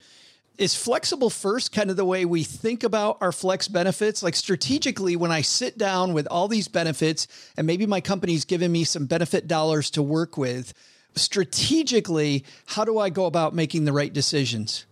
is 0.57 0.75
flexible 0.75 1.29
first 1.29 1.71
kind 1.71 1.89
of 1.89 1.95
the 1.95 2.05
way 2.05 2.25
we 2.25 2.43
think 2.43 2.83
about 2.83 3.17
our 3.21 3.31
flex 3.31 3.67
benefits. 3.67 4.21
Like 4.21 4.35
strategically 4.35 5.15
when 5.15 5.31
i 5.31 5.41
sit 5.41 5.77
down 5.77 6.13
with 6.13 6.27
all 6.27 6.47
these 6.47 6.67
benefits 6.67 7.27
and 7.57 7.65
maybe 7.65 7.85
my 7.85 8.01
company's 8.01 8.45
giving 8.45 8.71
me 8.71 8.83
some 8.83 9.05
benefit 9.05 9.47
dollars 9.47 9.89
to 9.91 10.01
work 10.01 10.37
with 10.37 10.73
strategically 11.15 12.43
how 12.65 12.83
do 12.83 12.97
i 12.97 13.09
go 13.09 13.25
about 13.25 13.53
making 13.53 13.85
the 13.85 13.93
right 13.93 14.13
decisions? 14.13 14.85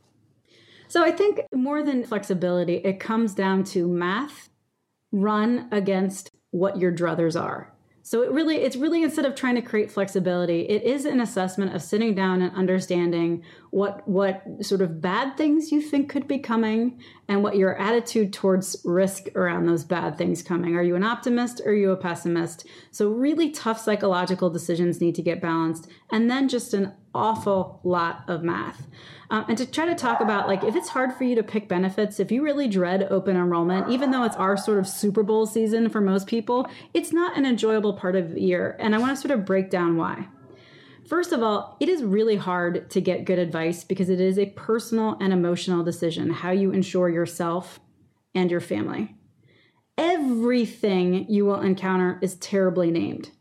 So 0.88 1.04
i 1.04 1.12
think 1.12 1.42
more 1.54 1.84
than 1.84 2.04
flexibility 2.04 2.76
it 2.76 3.00
comes 3.00 3.34
down 3.34 3.64
to 3.66 3.88
math 3.88 4.50
run 5.12 5.68
against 5.72 6.32
what 6.52 6.78
your 6.78 6.92
druthers 6.92 7.40
are 7.40 7.72
so 8.12 8.24
it 8.24 8.32
really 8.34 8.58
it's 8.58 8.76
really 8.76 9.04
instead 9.04 9.24
of 9.24 9.36
trying 9.36 9.56
to 9.56 9.62
create 9.62 9.90
flexibility, 9.90 10.64
it 10.64 10.84
is 10.84 11.06
an 11.06 11.22
assessment 11.22 11.74
of 11.74 11.82
sitting 11.82 12.14
down 12.14 12.42
and 12.42 12.54
understanding 12.58 13.42
what 13.70 14.06
what 14.06 14.44
sort 14.60 14.82
of 14.82 15.00
bad 15.00 15.38
things 15.38 15.72
you 15.72 15.82
think 15.82 16.10
could 16.10 16.28
be 16.28 16.38
coming 16.38 17.02
and 17.30 17.42
what 17.42 17.56
your 17.56 17.78
attitude 17.78 18.34
towards 18.34 18.76
risk 18.84 19.28
around 19.34 19.66
those 19.66 19.86
bad 19.86 20.18
things 20.18 20.44
coming. 20.44 20.76
Are 20.76 20.84
you 20.84 20.98
an 20.98 21.06
optimist 21.06 21.62
or 21.64 21.70
are 21.70 21.74
you 21.74 21.92
a 21.92 21.96
pessimist? 21.96 22.68
So 22.92 23.10
really 23.10 23.50
tough 23.50 23.80
psychological 23.80 24.50
decisions 24.50 25.00
need 25.00 25.16
to 25.16 25.22
get 25.22 25.42
balanced 25.42 25.88
and 26.12 26.30
then 26.30 26.50
just 26.50 26.74
an 26.74 26.92
awful 27.16 27.80
lot 27.86 28.26
of 28.28 28.44
math. 28.44 28.88
Um, 29.32 29.46
and 29.48 29.58
to 29.60 29.66
try 29.66 29.86
to 29.86 29.96
talk 29.96 30.20
about 30.20 30.50
like 30.50 30.62
if 30.66 30.76
it's 30.76 30.90
hard 30.90 31.14
for 31.14 31.24
you 31.24 31.36
to 31.36 31.44
pick 31.44 31.70
benefits, 31.70 32.20
if 32.20 32.34
you 32.34 32.44
really 32.44 32.68
dread 32.68 33.08
open 33.10 33.38
enrollment, 33.38 33.90
even 33.90 34.12
though 34.12 34.26
it's 34.26 34.36
our 34.36 34.58
sort 34.58 34.78
of 34.78 34.86
Super 34.86 35.24
Bowl 35.24 35.46
season 35.46 35.90
for 35.90 36.02
most 36.02 36.28
people, 36.28 36.68
it's 36.94 37.14
not 37.14 37.38
an 37.38 37.46
enjoyable 37.46 37.94
part 37.94 38.18
of 38.18 38.34
the 38.34 38.42
year. 38.42 38.76
And 38.78 38.94
I 38.94 38.98
want 38.98 39.16
to 39.16 39.22
sort 39.22 39.32
of 39.32 39.46
break 39.46 39.70
down 39.70 39.96
why. 39.96 40.28
First 41.08 41.32
of 41.32 41.42
all, 41.42 41.78
it 41.80 41.88
is 41.88 42.04
really 42.04 42.36
hard 42.36 42.90
to 42.90 43.00
get 43.00 43.24
good 43.24 43.40
advice 43.40 43.86
because 43.86 44.10
it 44.10 44.20
is 44.20 44.38
a 44.38 44.48
personal 44.48 45.18
and 45.22 45.32
emotional 45.32 45.82
decision 45.82 46.30
how 46.30 46.52
you 46.52 46.72
insure 46.72 47.08
yourself 47.08 47.80
and 48.36 48.52
your 48.52 48.60
family. 48.60 49.16
Everything 49.98 51.26
you 51.30 51.46
will 51.46 51.62
encounter 51.62 52.20
is 52.22 52.36
terribly 52.36 52.92
named. 52.92 53.32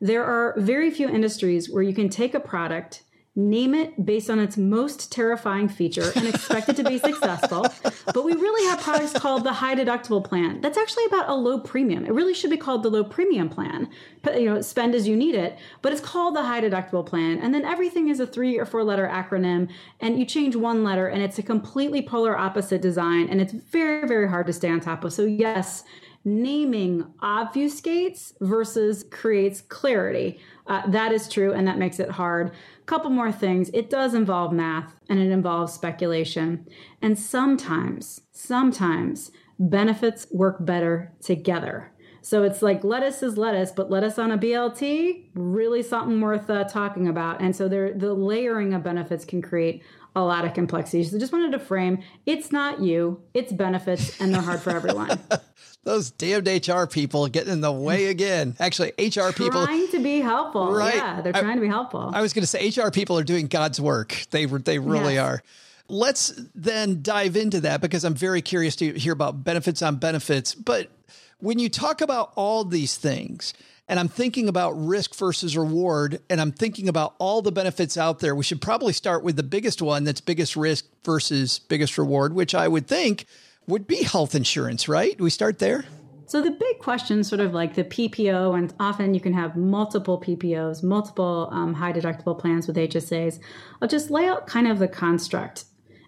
There 0.00 0.24
are 0.24 0.54
very 0.58 0.92
few 0.92 1.08
industries 1.08 1.68
where 1.68 1.82
you 1.82 1.92
can 1.92 2.08
take 2.08 2.34
a 2.34 2.40
product 2.40 3.02
name 3.36 3.74
it 3.74 4.04
based 4.04 4.28
on 4.28 4.40
its 4.40 4.56
most 4.56 5.12
terrifying 5.12 5.68
feature 5.68 6.10
and 6.16 6.26
expect 6.26 6.68
it 6.68 6.76
to 6.76 6.82
be 6.82 6.98
successful. 7.10 7.64
But 8.06 8.24
we 8.24 8.32
really 8.32 8.68
have 8.68 8.80
products 8.80 9.12
called 9.12 9.44
the 9.44 9.52
high 9.52 9.76
deductible 9.76 10.24
plan. 10.24 10.60
That's 10.60 10.76
actually 10.76 11.04
about 11.06 11.28
a 11.28 11.34
low 11.34 11.60
premium. 11.60 12.04
It 12.04 12.12
really 12.12 12.34
should 12.34 12.50
be 12.50 12.56
called 12.56 12.82
the 12.82 12.90
low 12.90 13.04
premium 13.04 13.48
plan. 13.48 13.88
But 14.22 14.40
You 14.40 14.46
know, 14.46 14.60
spend 14.60 14.94
as 14.94 15.06
you 15.06 15.16
need 15.16 15.34
it, 15.34 15.58
but 15.80 15.92
it's 15.92 16.00
called 16.00 16.34
the 16.34 16.42
high 16.42 16.60
deductible 16.60 17.06
plan. 17.06 17.38
And 17.38 17.54
then 17.54 17.64
everything 17.64 18.08
is 18.08 18.18
a 18.20 18.26
three 18.26 18.58
or 18.58 18.66
four 18.66 18.82
letter 18.82 19.08
acronym, 19.08 19.68
and 20.00 20.18
you 20.18 20.24
change 20.24 20.56
one 20.56 20.82
letter, 20.82 21.06
and 21.06 21.22
it's 21.22 21.38
a 21.38 21.42
completely 21.42 22.02
polar 22.02 22.36
opposite 22.36 22.82
design, 22.82 23.28
and 23.28 23.40
it's 23.40 23.52
very, 23.52 24.06
very 24.06 24.28
hard 24.28 24.46
to 24.46 24.52
stay 24.52 24.70
on 24.70 24.80
top 24.80 25.04
of. 25.04 25.12
So, 25.12 25.24
yes, 25.24 25.84
naming 26.24 27.04
obfuscates 27.22 28.32
versus 28.40 29.04
creates 29.10 29.60
clarity. 29.60 30.38
Uh, 30.66 30.86
that 30.88 31.12
is 31.12 31.28
true, 31.28 31.52
and 31.52 31.66
that 31.66 31.78
makes 31.78 31.98
it 31.98 32.10
hard. 32.10 32.52
Couple 32.86 33.10
more 33.10 33.32
things. 33.32 33.70
It 33.72 33.88
does 33.88 34.14
involve 34.14 34.52
math 34.52 34.94
and 35.08 35.18
it 35.18 35.30
involves 35.30 35.72
speculation. 35.72 36.66
And 37.00 37.18
sometimes, 37.18 38.20
sometimes 38.32 39.30
benefits 39.58 40.26
work 40.30 40.56
better 40.64 41.12
together. 41.22 41.92
So 42.22 42.42
it's 42.42 42.62
like 42.62 42.84
lettuce 42.84 43.22
is 43.22 43.38
lettuce, 43.38 43.72
but 43.72 43.90
lettuce 43.90 44.18
on 44.18 44.30
a 44.30 44.38
BLT, 44.38 45.30
really 45.34 45.82
something 45.82 46.20
worth 46.20 46.50
uh, 46.50 46.64
talking 46.64 47.08
about. 47.08 47.40
And 47.40 47.56
so 47.56 47.68
there, 47.68 47.94
the 47.94 48.12
layering 48.12 48.74
of 48.74 48.82
benefits 48.82 49.24
can 49.24 49.40
create 49.40 49.82
a 50.14 50.22
lot 50.22 50.44
of 50.44 50.52
complexity. 50.52 51.04
So 51.04 51.18
just 51.18 51.32
wanted 51.32 51.52
to 51.52 51.58
frame 51.58 52.02
it's 52.26 52.52
not 52.52 52.80
you, 52.80 53.22
it's 53.32 53.52
benefits, 53.52 54.20
and 54.20 54.34
they're 54.34 54.42
hard 54.42 54.60
for 54.60 54.70
everyone. 54.70 55.18
Those 55.82 56.10
damned 56.10 56.46
HR 56.46 56.84
people 56.84 57.26
getting 57.28 57.52
in 57.54 57.60
the 57.62 57.72
way 57.72 58.06
again. 58.06 58.54
Actually, 58.60 58.92
HR 58.98 59.32
people 59.32 59.64
trying 59.64 59.88
to 59.88 59.98
be 59.98 60.20
helpful. 60.20 60.72
Right. 60.72 60.94
Yeah, 60.94 61.22
they're 61.22 61.32
trying 61.32 61.46
I, 61.46 61.54
to 61.54 61.60
be 61.60 61.68
helpful. 61.68 62.10
I 62.12 62.20
was 62.20 62.34
going 62.34 62.42
to 62.42 62.46
say 62.46 62.68
HR 62.68 62.90
people 62.90 63.18
are 63.18 63.24
doing 63.24 63.46
God's 63.46 63.80
work. 63.80 64.26
They 64.30 64.44
they 64.44 64.78
really 64.78 65.14
yes. 65.14 65.24
are. 65.24 65.42
Let's 65.88 66.34
then 66.54 67.00
dive 67.02 67.34
into 67.34 67.62
that 67.62 67.80
because 67.80 68.04
I'm 68.04 68.14
very 68.14 68.42
curious 68.42 68.76
to 68.76 68.92
hear 68.92 69.12
about 69.12 69.42
benefits 69.42 69.80
on 69.80 69.96
benefits. 69.96 70.54
But 70.54 70.90
when 71.38 71.58
you 71.58 71.68
talk 71.70 72.02
about 72.02 72.32
all 72.36 72.64
these 72.64 72.96
things, 72.96 73.54
and 73.88 73.98
I'm 73.98 74.06
thinking 74.06 74.48
about 74.48 74.72
risk 74.72 75.16
versus 75.16 75.56
reward, 75.56 76.20
and 76.28 76.40
I'm 76.40 76.52
thinking 76.52 76.88
about 76.88 77.14
all 77.18 77.42
the 77.42 77.50
benefits 77.50 77.96
out 77.96 78.20
there, 78.20 78.36
we 78.36 78.44
should 78.44 78.60
probably 78.60 78.92
start 78.92 79.24
with 79.24 79.34
the 79.34 79.42
biggest 79.42 79.82
one 79.82 80.04
that's 80.04 80.20
biggest 80.20 80.54
risk 80.54 80.84
versus 81.04 81.58
biggest 81.58 81.98
reward, 81.98 82.34
which 82.34 82.54
I 82.54 82.68
would 82.68 82.86
think 82.86 83.26
would 83.70 83.86
be 83.86 84.02
health 84.02 84.34
insurance, 84.34 84.88
right? 84.88 85.18
We 85.20 85.30
start 85.30 85.58
there? 85.58 85.84
So 86.26 86.40
the 86.40 86.50
big 86.50 86.78
question, 86.78 87.24
sort 87.24 87.40
of 87.40 87.54
like 87.54 87.74
the 87.74 87.82
PPO, 87.82 88.56
and 88.56 88.72
often 88.78 89.14
you 89.14 89.20
can 89.20 89.32
have 89.32 89.56
multiple 89.56 90.20
PPOs, 90.20 90.82
multiple 90.82 91.48
um, 91.50 91.74
high 91.74 91.92
deductible 91.92 92.38
plans 92.38 92.66
with 92.66 92.76
HSAs. 92.76 93.40
I'll 93.80 93.88
just 93.88 94.10
lay 94.10 94.26
out 94.26 94.46
kind 94.46 94.68
of 94.68 94.78
the 94.78 94.86
construct. 94.86 95.64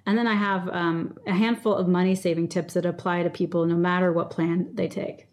And 0.06 0.18
then 0.18 0.26
I 0.26 0.34
have 0.34 0.68
um, 0.68 1.16
a 1.26 1.32
handful 1.32 1.74
of 1.74 1.88
money 1.88 2.14
saving 2.14 2.48
tips 2.48 2.74
that 2.74 2.86
apply 2.86 3.22
to 3.22 3.30
people 3.30 3.66
no 3.66 3.76
matter 3.76 4.12
what 4.12 4.30
plan 4.30 4.70
they 4.74 4.88
take. 4.88 5.26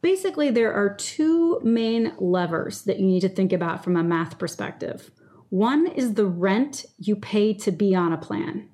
Basically, 0.00 0.50
there 0.50 0.72
are 0.72 0.94
two 0.94 1.60
main 1.62 2.14
levers 2.18 2.82
that 2.82 3.00
you 3.00 3.06
need 3.06 3.20
to 3.20 3.28
think 3.28 3.52
about 3.52 3.82
from 3.82 3.96
a 3.96 4.02
math 4.02 4.38
perspective. 4.38 5.10
One 5.48 5.86
is 5.86 6.14
the 6.14 6.26
rent 6.26 6.84
you 6.98 7.16
pay 7.16 7.54
to 7.54 7.70
be 7.70 7.94
on 7.94 8.12
a 8.12 8.18
plan. 8.18 8.68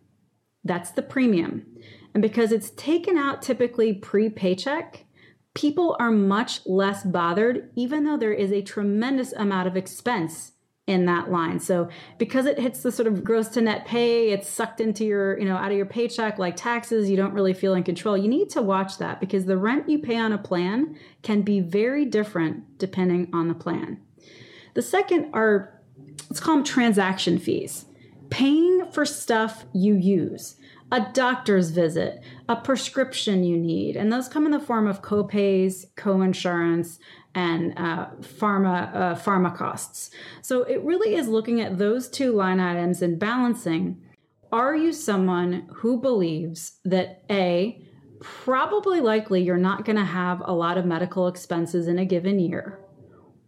That's 0.65 0.91
the 0.91 1.03
premium. 1.03 1.67
And 2.15 2.23
because 2.23 2.53
it's 2.53 2.71
taken 2.71 3.17
out 3.17 3.43
typically 3.43 3.93
pre 3.95 4.29
paycheck, 4.29 5.05
people 5.55 5.97
are 5.99 6.11
much 6.11 6.67
less 6.67 7.05
bothered, 7.05 7.71
even 7.77 8.05
though 8.05 8.17
there 8.17 8.33
is 8.33 8.53
a 8.53 8.63
tremendous 8.63 9.33
amount 9.33 9.69
of 9.69 9.77
expense 9.77 10.53
in 10.87 11.07
that 11.07 11.31
line. 11.31 11.61
So 11.61 11.89
because 12.19 12.47
it 12.47 12.59
hits 12.59 12.83
the 12.83 12.91
sort 12.91 13.07
of 13.07 13.23
gross 13.23 13.49
to 13.51 13.61
net 13.61 13.87
pay, 13.87 14.31
it's 14.31 14.49
sucked 14.49 14.81
into 14.81 15.05
your, 15.05 15.39
you 15.39 15.45
know, 15.45 15.57
out 15.57 15.71
of 15.71 15.77
your 15.77 15.87
paycheck 15.87 16.39
like 16.39 16.57
taxes, 16.57 17.09
you 17.09 17.17
don't 17.17 17.33
really 17.33 17.55
feel 17.55 17.75
in 17.75 17.85
control. 17.85 18.19
You 18.19 18.29
need 18.29 18.51
to 18.51 18.63
watch 18.63 18.99
that 18.99 19.21
because 19.21 19.47
the 19.47 19.57
rent 19.57 19.89
you 19.89 20.01
pay 20.01 20.17
on 20.17 20.33
a 20.33 20.39
plan 20.39 20.99
can 21.23 21.43
be 21.43 21.61
very 21.61 22.05
different 22.05 22.79
depending 22.79 23.29
on 23.33 23.47
the 23.47 23.55
plan. 23.55 24.01
The 24.75 24.83
second 24.83 25.31
are 25.33 25.81
let's 26.29 26.41
call 26.41 26.57
them 26.57 26.65
transaction 26.65 27.39
fees. 27.39 27.85
Paying 28.31 28.91
for 28.93 29.05
stuff 29.05 29.65
you 29.73 29.95
use 29.95 30.57
a 30.93 31.07
doctor's 31.13 31.71
visit, 31.71 32.23
a 32.49 32.57
prescription 32.57 33.45
you 33.45 33.57
need. 33.57 33.97
And 33.97 34.13
those 34.13 34.29
come 34.29 34.47
in 34.47 34.53
the 34.53 34.61
form 34.61 34.87
of 34.87 35.03
copays, 35.03 35.87
coinsurance, 35.95 36.99
and 37.35 37.73
uh, 37.77 38.07
pharma 38.21 38.95
uh, 38.95 39.15
pharma 39.15 39.57
costs. 39.57 40.11
So 40.43 40.65
it 40.65 40.83
really 40.83 41.15
is 41.15 41.29
looking 41.29 41.61
at 41.61 41.79
those 41.79 42.09
two 42.09 42.33
line 42.33 42.59
items 42.59 43.03
and 43.03 43.19
balancing. 43.19 44.03
Are 44.51 44.75
you 44.75 44.93
someone 44.93 45.69
who 45.73 46.01
believes 46.01 46.81
that 46.85 47.23
a 47.31 47.87
probably 48.21 49.01
likely 49.01 49.43
you're 49.43 49.57
not 49.57 49.85
going 49.85 49.97
to 49.97 50.05
have 50.05 50.43
a 50.45 50.53
lot 50.53 50.77
of 50.77 50.85
medical 50.85 51.29
expenses 51.29 51.87
in 51.87 51.99
a 51.99 52.05
given 52.05 52.39
year, 52.41 52.81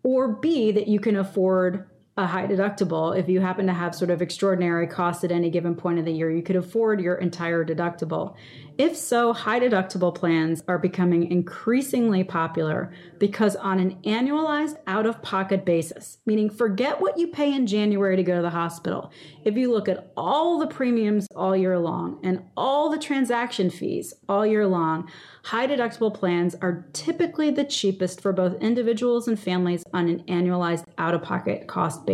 or 0.05 0.29
b 0.29 0.71
that 0.71 0.87
you 0.87 1.01
can 1.01 1.17
afford 1.17 1.91
a 2.23 2.27
high 2.27 2.47
deductible 2.47 3.17
if 3.19 3.29
you 3.29 3.41
happen 3.41 3.67
to 3.67 3.73
have 3.73 3.95
sort 3.95 4.11
of 4.11 4.23
extraordinary 4.23 4.87
costs 4.87 5.25
at 5.25 5.33
any 5.33 5.51
given 5.51 5.75
point 5.75 5.99
of 5.99 6.05
the 6.05 6.13
year 6.13 6.31
you 6.31 6.43
could 6.43 6.57
afford 6.57 7.01
your 7.01 7.17
entire 7.17 7.65
deductible 7.65 8.35
if 8.79 8.97
so, 8.97 9.35
high 9.35 9.61
deductible 9.61 10.15
plans 10.15 10.63
are 10.67 10.79
becoming 10.79 11.31
increasingly 11.31 12.25
popular 12.25 12.93
because 13.19 13.55
on 13.55 13.79
an 13.79 13.97
annualized 14.03 14.77
out 14.87 15.05
of 15.05 15.21
pocket 15.23 15.67
basis, 15.67 16.19
meaning 16.25 16.49
forget 16.49 17.01
what 17.01 17.19
you 17.19 17.29
pay 17.29 17.55
in 17.55 17.67
January 17.67 18.17
to 18.17 18.23
go 18.23 18.37
to 18.37 18.43
the 18.43 18.51
hospital, 18.51 19.13
if 19.45 19.57
you 19.57 19.71
look 19.71 19.89
at 19.89 20.11
all 20.17 20.59
the 20.59 20.67
premiums 20.67 21.29
all 21.37 21.55
year 21.55 21.79
long 21.79 22.19
and 22.25 22.43
all 22.57 22.89
the 22.89 22.99
transaction 22.99 23.69
fees 23.69 24.15
all 24.29 24.47
year 24.47 24.67
long, 24.67 25.11
high 25.45 25.67
deductible 25.67 26.13
plans 26.13 26.55
are 26.63 26.87
typically 26.95 27.51
the 27.51 27.65
cheapest 27.65 28.23
for 28.23 28.33
both 28.33 28.61
individuals 28.63 29.29
and 29.29 29.39
families 29.39 29.85
on 29.93 30.09
an 30.09 30.23
annualized 30.25 30.87
out 30.97 31.15
of 31.15 31.23
pocket 31.23 31.67
cost 31.67 32.07
basis. 32.07 32.12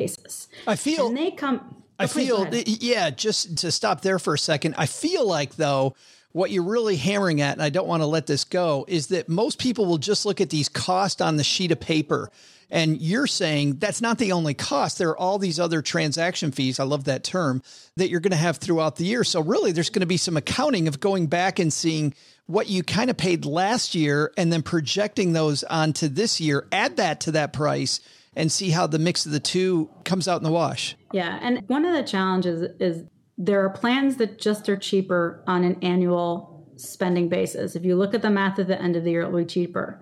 I 0.66 0.76
feel 0.76 1.08
and 1.08 1.16
they 1.16 1.30
come. 1.30 1.82
I 1.98 2.04
oh, 2.04 2.06
feel, 2.06 2.48
yeah, 2.52 3.10
just 3.10 3.58
to 3.58 3.72
stop 3.72 4.02
there 4.02 4.20
for 4.20 4.34
a 4.34 4.38
second, 4.38 4.76
I 4.78 4.86
feel 4.86 5.26
like 5.26 5.56
though, 5.56 5.96
what 6.30 6.52
you're 6.52 6.62
really 6.62 6.96
hammering 6.96 7.40
at, 7.40 7.54
and 7.54 7.62
I 7.62 7.70
don't 7.70 7.88
want 7.88 8.02
to 8.02 8.06
let 8.06 8.26
this 8.26 8.44
go, 8.44 8.84
is 8.86 9.08
that 9.08 9.28
most 9.28 9.58
people 9.58 9.86
will 9.86 9.98
just 9.98 10.24
look 10.24 10.40
at 10.40 10.50
these 10.50 10.68
costs 10.68 11.20
on 11.20 11.36
the 11.36 11.44
sheet 11.44 11.72
of 11.72 11.80
paper. 11.80 12.30
And 12.70 13.00
you're 13.00 13.26
saying 13.26 13.78
that's 13.78 14.02
not 14.02 14.18
the 14.18 14.32
only 14.32 14.52
cost. 14.52 14.98
There 14.98 15.08
are 15.08 15.18
all 15.18 15.38
these 15.38 15.58
other 15.58 15.80
transaction 15.80 16.52
fees. 16.52 16.78
I 16.78 16.84
love 16.84 17.04
that 17.04 17.24
term 17.24 17.62
that 17.96 18.10
you're 18.10 18.20
going 18.20 18.30
to 18.32 18.36
have 18.36 18.58
throughout 18.58 18.96
the 18.96 19.06
year. 19.06 19.24
So, 19.24 19.40
really, 19.40 19.72
there's 19.72 19.88
going 19.88 20.00
to 20.00 20.06
be 20.06 20.18
some 20.18 20.36
accounting 20.36 20.86
of 20.86 21.00
going 21.00 21.28
back 21.28 21.58
and 21.58 21.72
seeing 21.72 22.14
what 22.44 22.68
you 22.68 22.82
kind 22.82 23.08
of 23.08 23.16
paid 23.16 23.46
last 23.46 23.94
year 23.94 24.32
and 24.36 24.52
then 24.52 24.62
projecting 24.62 25.32
those 25.32 25.64
onto 25.64 26.08
this 26.08 26.42
year. 26.42 26.66
Add 26.70 26.98
that 26.98 27.20
to 27.20 27.32
that 27.32 27.54
price 27.54 28.00
and 28.38 28.50
see 28.50 28.70
how 28.70 28.86
the 28.86 29.00
mix 29.00 29.26
of 29.26 29.32
the 29.32 29.40
two 29.40 29.90
comes 30.04 30.28
out 30.28 30.38
in 30.38 30.44
the 30.44 30.52
wash. 30.52 30.96
Yeah. 31.12 31.38
And 31.42 31.64
one 31.66 31.84
of 31.84 31.92
the 31.92 32.04
challenges 32.04 32.70
is 32.78 33.04
there 33.36 33.64
are 33.64 33.70
plans 33.70 34.16
that 34.16 34.38
just 34.38 34.68
are 34.68 34.76
cheaper 34.76 35.42
on 35.46 35.64
an 35.64 35.76
annual 35.82 36.66
spending 36.76 37.28
basis. 37.28 37.74
If 37.74 37.84
you 37.84 37.96
look 37.96 38.14
at 38.14 38.22
the 38.22 38.30
math 38.30 38.58
at 38.60 38.68
the 38.68 38.80
end 38.80 38.94
of 38.94 39.02
the 39.02 39.10
year, 39.10 39.22
it'll 39.22 39.38
be 39.38 39.44
cheaper. 39.44 40.00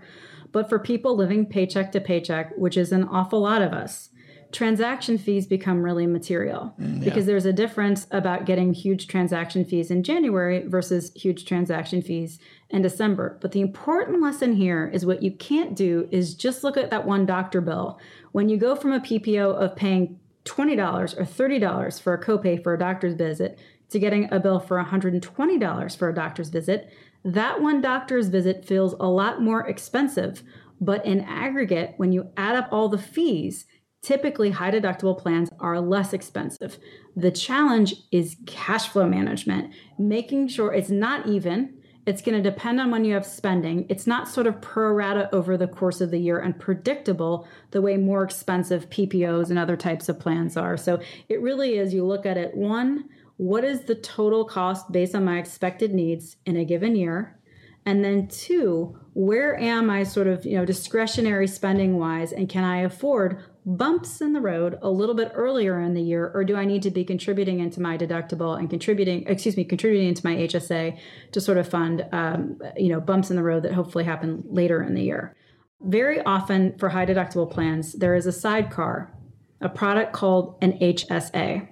But 0.53 0.69
for 0.69 0.79
people 0.79 1.17
living 1.17 1.47
paycheck 1.47 1.93
to 1.93 2.01
paycheck, 2.01 2.53
which 2.57 2.77
is 2.77 2.93
an 2.93 3.05
awful 3.05 3.41
lot 3.41 3.63
of 3.63 3.73
us, 3.73 4.11
transaction 4.53 5.19
fees 5.19 5.47
become 5.47 5.83
really 5.83 6.07
material 6.07 6.75
mm, 6.81 6.99
yeah. 6.99 7.05
because 7.05 7.27
there's 7.27 7.47
a 7.47 7.53
difference 7.53 8.07
about 8.11 8.47
getting 8.47 8.73
huge 8.73 9.07
transaction 9.07 9.65
fees 9.65 9.91
in 9.91 10.03
January 10.03 10.67
versus 10.67 11.13
huge 11.15 11.45
transaction 11.45 12.01
fees 12.01 12.39
in 12.71 12.83
December. 12.83 13.39
But 13.41 13.53
the 13.53 13.61
important 13.61 14.23
lesson 14.23 14.55
here 14.55 14.91
is 14.93 15.05
what 15.05 15.23
you 15.23 15.31
can't 15.31 15.75
do 15.75 16.09
is 16.11 16.35
just 16.35 16.65
look 16.65 16.77
at 16.77 16.91
that 16.91 17.07
one 17.07 17.27
doctor 17.27 17.61
bill. 17.61 17.99
When 18.37 18.51
you 18.51 18.59
go 18.59 18.77
from 18.77 18.93
a 18.93 19.01
PPO 19.01 19.55
of 19.55 19.77
paying 19.77 20.21
$20 20.45 20.77
or 21.19 21.25
$30 21.25 22.03
for 22.03 22.13
a 22.13 22.23
copay 22.23 22.63
for 22.63 22.75
a 22.75 22.79
doctor's 22.79 23.15
visit 23.15 23.59
to 23.89 23.99
getting 23.99 24.31
a 24.31 24.39
bill 24.39 24.61
for 24.61 24.77
$120 24.77 25.97
for 25.97 26.11
a 26.11 26.15
doctor's 26.15 26.51
visit, 26.51 26.93
that 27.25 27.63
one 27.63 27.81
doctor's 27.81 28.29
visit 28.29 28.63
feels 28.63 28.93
a 29.01 29.07
lot 29.07 29.41
more 29.41 29.67
expensive. 29.67 30.43
But 30.83 31.07
in 31.07 31.23
aggregate, 31.23 31.95
when 31.97 32.13
you 32.13 32.31
add 32.37 32.57
up 32.57 32.69
all 32.71 32.91
the 32.91 32.99
fees, 32.99 33.65
typically 34.03 34.51
high 34.51 34.71
deductible 34.71 35.19
plans 35.19 35.49
are 35.59 35.81
less 35.81 36.13
expensive. 36.13 36.79
The 37.17 37.31
challenge 37.31 37.95
is 38.13 38.37
cash 38.45 38.89
flow 38.89 39.07
management, 39.07 39.73
making 39.99 40.49
sure 40.49 40.75
it's 40.75 40.91
not 40.91 41.27
even. 41.27 41.76
It's 42.07 42.23
going 42.23 42.41
to 42.41 42.51
depend 42.51 42.81
on 42.81 42.93
when 42.93 43.05
you 43.05 43.15
have 43.15 43.27
spending. 43.27 43.85
It's 43.89 44.07
not 44.07 44.29
sort 44.29 44.47
of 44.47 44.61
pro 44.63 44.93
rata 44.93 45.29
over 45.35 45.57
the 45.57 45.67
course 45.67 46.01
of 46.01 46.13
the 46.13 46.21
year 46.21 46.39
and 46.39 46.59
predictable 46.59 47.49
the 47.73 47.83
way 47.83 47.97
more 47.97 48.23
expensive 48.23 48.89
PPOs 48.91 49.51
and 49.51 49.59
other 49.59 49.77
types 49.77 50.09
of 50.09 50.21
plans 50.21 50.57
are. 50.57 50.77
So 50.77 51.01
it 51.29 51.41
really 51.41 51.79
is 51.79 51.93
you 51.93 52.07
look 52.07 52.25
at 52.25 52.37
it 52.37 52.57
one, 52.57 53.09
what 53.39 53.65
is 53.65 53.83
the 53.83 53.97
total 53.97 54.45
cost 54.45 54.93
based 54.93 55.17
on 55.17 55.25
my 55.25 55.39
expected 55.39 55.93
needs 55.93 56.37
in 56.47 56.57
a 56.57 56.65
given 56.65 56.95
year? 56.95 57.39
And 57.85 58.05
then 58.05 58.29
two, 58.29 58.99
where 59.15 59.59
am 59.59 59.91
I 59.91 60.05
sort 60.05 60.27
of, 60.27 60.47
you 60.47 60.57
know, 60.57 60.65
discretionary 60.65 61.47
spending 61.49 61.99
wise 61.99 62.33
and 62.33 62.49
can 62.49 62.65
I 62.65 62.79
afford 62.79 63.43
bumps 63.67 64.21
in 64.21 64.33
the 64.33 64.41
road 64.41 64.79
a 64.81 64.89
little 64.89 65.15
bit 65.15 65.33
earlier 65.35 65.81
in 65.81 65.93
the 65.93 66.01
year 66.01 66.31
or 66.33 66.45
do 66.45 66.55
I 66.55 66.65
need 66.65 66.83
to 66.85 66.91
be 66.91 67.05
contributing 67.05 67.59
into 67.59 67.83
my 67.83 67.99
deductible 67.99 68.57
and 68.57 68.71
contributing 68.71 69.25
excuse 69.27 69.57
me 69.57 69.65
contributing 69.65 70.07
into 70.07 70.25
my 70.25 70.37
HSA 70.37 70.97
to 71.33 71.41
sort 71.41 71.59
of 71.59 71.69
fund 71.69 72.07
um, 72.13 72.59
you 72.77 72.89
know 72.89 73.01
bumps 73.01 73.29
in 73.29 73.37
the 73.37 73.43
road 73.43 73.65
that 73.65 73.73
hopefully 73.73 74.05
happen 74.05 74.45
later 74.47 74.83
in 74.83 74.95
the 74.95 75.03
year. 75.03 75.35
Very 75.81 76.23
often 76.23 76.79
for 76.79 76.89
high 76.89 77.07
deductible 77.07 77.51
plans 77.51 77.95
there 77.95 78.15
is 78.15 78.27
a 78.27 78.33
sidecar, 78.33 79.13
a 79.61 79.69
product 79.69 80.13
called 80.13 80.57
an 80.63 80.79
HSA. 80.79 81.69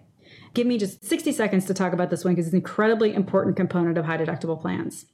Give 0.53 0.67
me 0.67 0.79
just 0.79 1.05
60 1.05 1.31
seconds 1.31 1.65
to 1.67 1.75
talk 1.75 1.93
about 1.93 2.11
this 2.11 2.25
one 2.25 2.35
because 2.35 2.47
it's 2.47 2.55
an 2.55 2.59
incredibly 2.59 3.15
important 3.15 3.57
component 3.57 3.99
of 3.99 4.05
high 4.05 4.19
deductible 4.19 4.61
plans. 4.61 5.07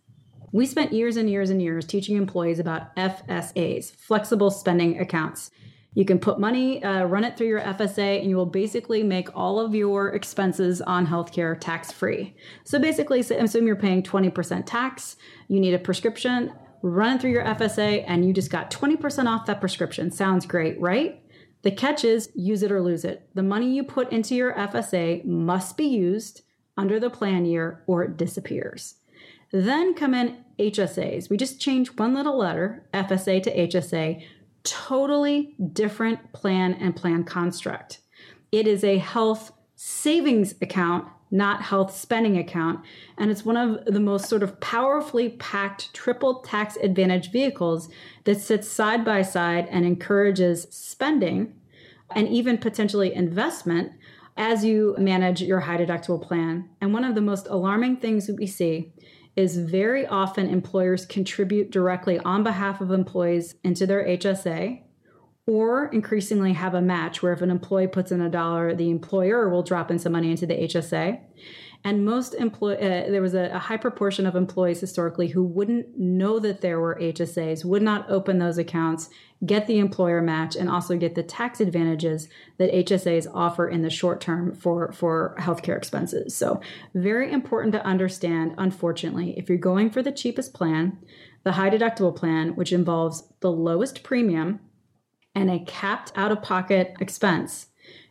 We 0.52 0.66
spent 0.66 0.92
years 0.92 1.16
and 1.16 1.30
years 1.30 1.50
and 1.50 1.60
years 1.60 1.86
teaching 1.86 2.16
employees 2.16 2.58
about 2.58 2.94
FSAs, 2.96 3.94
flexible 3.94 4.50
spending 4.50 4.98
accounts. 4.98 5.50
You 5.94 6.04
can 6.04 6.20
put 6.20 6.38
money, 6.38 6.82
uh, 6.84 7.04
run 7.04 7.24
it 7.24 7.36
through 7.36 7.48
your 7.48 7.60
FSA, 7.60 8.20
and 8.20 8.30
you 8.30 8.36
will 8.36 8.46
basically 8.46 9.02
make 9.02 9.36
all 9.36 9.58
of 9.58 9.74
your 9.74 10.10
expenses 10.10 10.80
on 10.80 11.06
healthcare 11.06 11.58
tax 11.58 11.90
free. 11.90 12.36
So 12.64 12.78
basically, 12.78 13.20
assume 13.20 13.66
you're 13.66 13.76
paying 13.76 14.02
20% 14.02 14.62
tax, 14.66 15.16
you 15.48 15.58
need 15.58 15.74
a 15.74 15.78
prescription, 15.78 16.52
run 16.82 17.16
it 17.16 17.20
through 17.20 17.32
your 17.32 17.44
FSA, 17.44 18.04
and 18.06 18.24
you 18.24 18.32
just 18.32 18.50
got 18.50 18.70
20% 18.70 19.26
off 19.26 19.46
that 19.46 19.60
prescription. 19.60 20.10
Sounds 20.12 20.46
great, 20.46 20.80
right? 20.80 21.22
The 21.62 21.72
catch 21.72 22.04
is 22.04 22.30
use 22.34 22.62
it 22.62 22.72
or 22.72 22.80
lose 22.80 23.04
it. 23.04 23.28
The 23.34 23.42
money 23.42 23.74
you 23.74 23.82
put 23.82 24.12
into 24.12 24.34
your 24.34 24.54
FSA 24.54 25.24
must 25.24 25.76
be 25.76 25.86
used 25.86 26.42
under 26.76 26.98
the 26.98 27.10
plan 27.10 27.44
year 27.44 27.82
or 27.86 28.04
it 28.04 28.16
disappears. 28.16 28.94
Then 29.52 29.94
come 29.94 30.14
in 30.14 30.44
HSAs. 30.58 31.28
We 31.28 31.36
just 31.36 31.60
change 31.60 31.98
one 31.98 32.14
little 32.14 32.38
letter, 32.38 32.86
FSA 32.94 33.42
to 33.42 33.54
HSA, 33.54 34.24
totally 34.64 35.54
different 35.72 36.32
plan 36.32 36.74
and 36.74 36.94
plan 36.96 37.24
construct. 37.24 38.00
It 38.52 38.66
is 38.66 38.84
a 38.84 38.98
health 38.98 39.52
savings 39.76 40.54
account, 40.60 41.08
not 41.30 41.62
health 41.62 41.96
spending 41.96 42.36
account. 42.36 42.80
And 43.16 43.30
it's 43.30 43.44
one 43.44 43.56
of 43.56 43.84
the 43.86 44.00
most 44.00 44.28
sort 44.28 44.42
of 44.42 44.60
powerfully 44.60 45.30
packed 45.30 45.94
triple 45.94 46.40
tax 46.40 46.76
advantage 46.76 47.30
vehicles 47.30 47.88
that 48.24 48.40
sits 48.40 48.68
side 48.68 49.04
by 49.04 49.22
side 49.22 49.68
and 49.70 49.84
encourages 49.84 50.66
spending 50.70 51.54
and 52.14 52.28
even 52.28 52.58
potentially 52.58 53.14
investment 53.14 53.92
as 54.36 54.64
you 54.64 54.94
manage 54.98 55.42
your 55.42 55.60
high 55.60 55.76
deductible 55.76 56.20
plan. 56.20 56.68
And 56.80 56.92
one 56.92 57.04
of 57.04 57.14
the 57.14 57.20
most 57.20 57.46
alarming 57.48 57.98
things 57.98 58.30
we 58.36 58.46
see 58.46 58.92
is 59.36 59.56
very 59.58 60.06
often 60.06 60.48
employers 60.48 61.06
contribute 61.06 61.70
directly 61.70 62.18
on 62.20 62.42
behalf 62.42 62.80
of 62.80 62.90
employees 62.90 63.54
into 63.62 63.86
their 63.86 64.04
HSA 64.04 64.82
or 65.46 65.86
increasingly 65.86 66.52
have 66.52 66.74
a 66.74 66.80
match 66.80 67.22
where 67.22 67.32
if 67.32 67.42
an 67.42 67.50
employee 67.50 67.86
puts 67.86 68.12
in 68.12 68.20
a 68.20 68.28
dollar, 68.28 68.74
the 68.74 68.90
employer 68.90 69.48
will 69.48 69.62
drop 69.62 69.90
in 69.90 69.98
some 69.98 70.12
money 70.12 70.30
into 70.30 70.46
the 70.46 70.54
HSA. 70.54 71.20
And 71.82 72.04
most 72.04 72.34
employ 72.34 72.74
uh, 72.74 73.10
there 73.10 73.22
was 73.22 73.34
a, 73.34 73.50
a, 73.54 73.58
high 73.58 73.78
proportion 73.78 74.26
of 74.26 74.36
employees 74.36 74.80
historically 74.80 75.28
who 75.28 75.42
wouldn't 75.42 75.98
know 75.98 76.38
that 76.38 76.60
there 76.60 76.78
were 76.78 76.98
HSAs, 77.00 77.64
would 77.64 77.80
not 77.80 78.10
open 78.10 78.38
those 78.38 78.58
accounts, 78.58 79.08
get 79.46 79.66
the 79.66 79.78
employer 79.78 80.20
match, 80.20 80.56
and 80.56 80.68
also 80.68 80.98
get 80.98 81.14
the 81.14 81.22
tax 81.22 81.58
advantages 81.58 82.28
that 82.58 82.70
HSAs 82.70 83.26
offer 83.32 83.66
in 83.66 83.80
the 83.80 83.88
short 83.88 84.20
term 84.20 84.54
for 84.54 84.92
for 84.92 85.34
healthcare 85.38 85.76
expenses. 85.76 86.36
So 86.36 86.60
very 86.94 87.32
important 87.32 87.72
to 87.72 87.86
understand. 87.86 88.54
Unfortunately, 88.58 89.38
if 89.38 89.48
you're 89.48 89.56
going 89.56 89.88
for 89.88 90.02
the 90.02 90.12
cheapest 90.12 90.52
plan, 90.52 90.98
the 91.44 91.52
high 91.52 91.70
deductible 91.70 92.14
plan, 92.14 92.56
which 92.56 92.72
involves 92.72 93.24
the 93.40 93.50
lowest 93.50 94.02
premium 94.02 94.60
and 95.34 95.50
a 95.50 95.60
capped 95.60 96.12
out 96.14 96.32
of 96.32 96.42
pocket 96.42 96.94
expense 97.00 97.68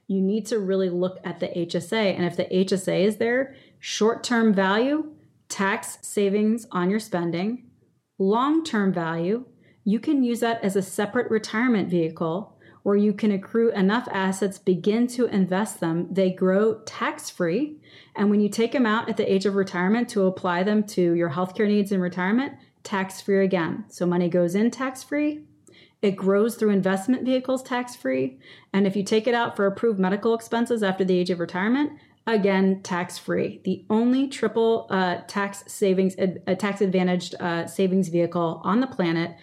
you 0.10 0.22
need 0.22 0.47
to 0.47 0.57
really 0.57 0.89
look 0.89 1.20
at 1.24 1.39
the 1.39 1.47
HSA. 1.47 2.16
And 2.16 2.26
if 2.26 2.36
the 2.36 2.45
HSA 2.45 3.05
is 3.05 3.18
there, 3.18 3.55
short 3.78 4.24
term 4.24 4.53
value, 4.53 5.12
tax 5.49 5.99
savings 6.01 6.66
on 6.72 6.89
your 6.89 6.99
spending, 6.99 7.70
long 8.18 8.66
term 8.66 8.91
value, 8.91 9.45
you 9.84 9.99
can 9.99 10.24
use 10.24 10.39
that 10.39 10.64
as 10.64 10.76
a 10.76 10.82
separate 10.82 11.30
retirement 11.30 11.89
vehicle 11.89 12.57
where 12.82 12.95
you 12.95 13.14
can 13.14 13.32
accrue 13.32 13.72
enough 13.74 14.07
assets, 14.12 14.57
begin 14.57 15.05
to 15.05 15.28
invest 15.28 15.80
them. 15.80 16.07
They 16.10 16.32
grow 16.32 16.80
tax 16.86 17.30
free. 17.30 17.78
And 18.16 18.32
when 18.32 18.41
you 18.41 18.49
take 18.49 18.72
them 18.72 18.88
out 18.88 19.10
at 19.10 19.18
the 19.18 19.32
age 19.32 19.45
of 19.45 19.53
retirement 19.53 20.10
to 20.10 20.26
apply 20.26 20.64
them 20.64 20.84
to 20.88 21.14
your 21.14 21.30
healthcare 21.30 21.68
needs 21.68 21.91
in 21.91 22.01
retirement, 22.01 22.53
tax 22.84 23.22
free 23.22 23.43
again. 23.43 23.86
So 23.89 24.07
money 24.07 24.28
goes 24.28 24.55
in 24.55 24.72
tax 24.72 25.03
free, 25.03 25.43
it 26.02 26.16
grows 26.16 26.56
through 26.56 26.70
investment 26.70 27.26
vehicles 27.26 27.62
tax 27.62 27.95
free. 27.95 28.39
And 28.74 28.88
if 28.88 28.95
you 28.95 29.04
take 29.04 29.28
it 29.28 29.34
out 29.34 29.56
for 29.56 29.66
approved 29.66 30.00
medical 30.00 30.34
expenses 30.34 30.82
after 30.82 31.04
the 31.04 31.18
age 31.18 31.30
of 31.30 31.39
retirement, 31.39 31.91
again, 32.26 32.82
tax 32.84 33.18
free. 33.18 33.62
The 33.66 33.86
only 33.89 34.28
triple 34.28 34.88
uh, 34.89 35.22
tax 35.28 35.64
savings, 35.68 36.16
uh, 36.18 36.56
tax 36.56 36.82
advantaged 36.82 37.36
uh, 37.39 37.68
savings 37.68 38.08
vehicle 38.10 38.62
on 38.64 38.80
the 38.80 38.88
planet 38.88 39.36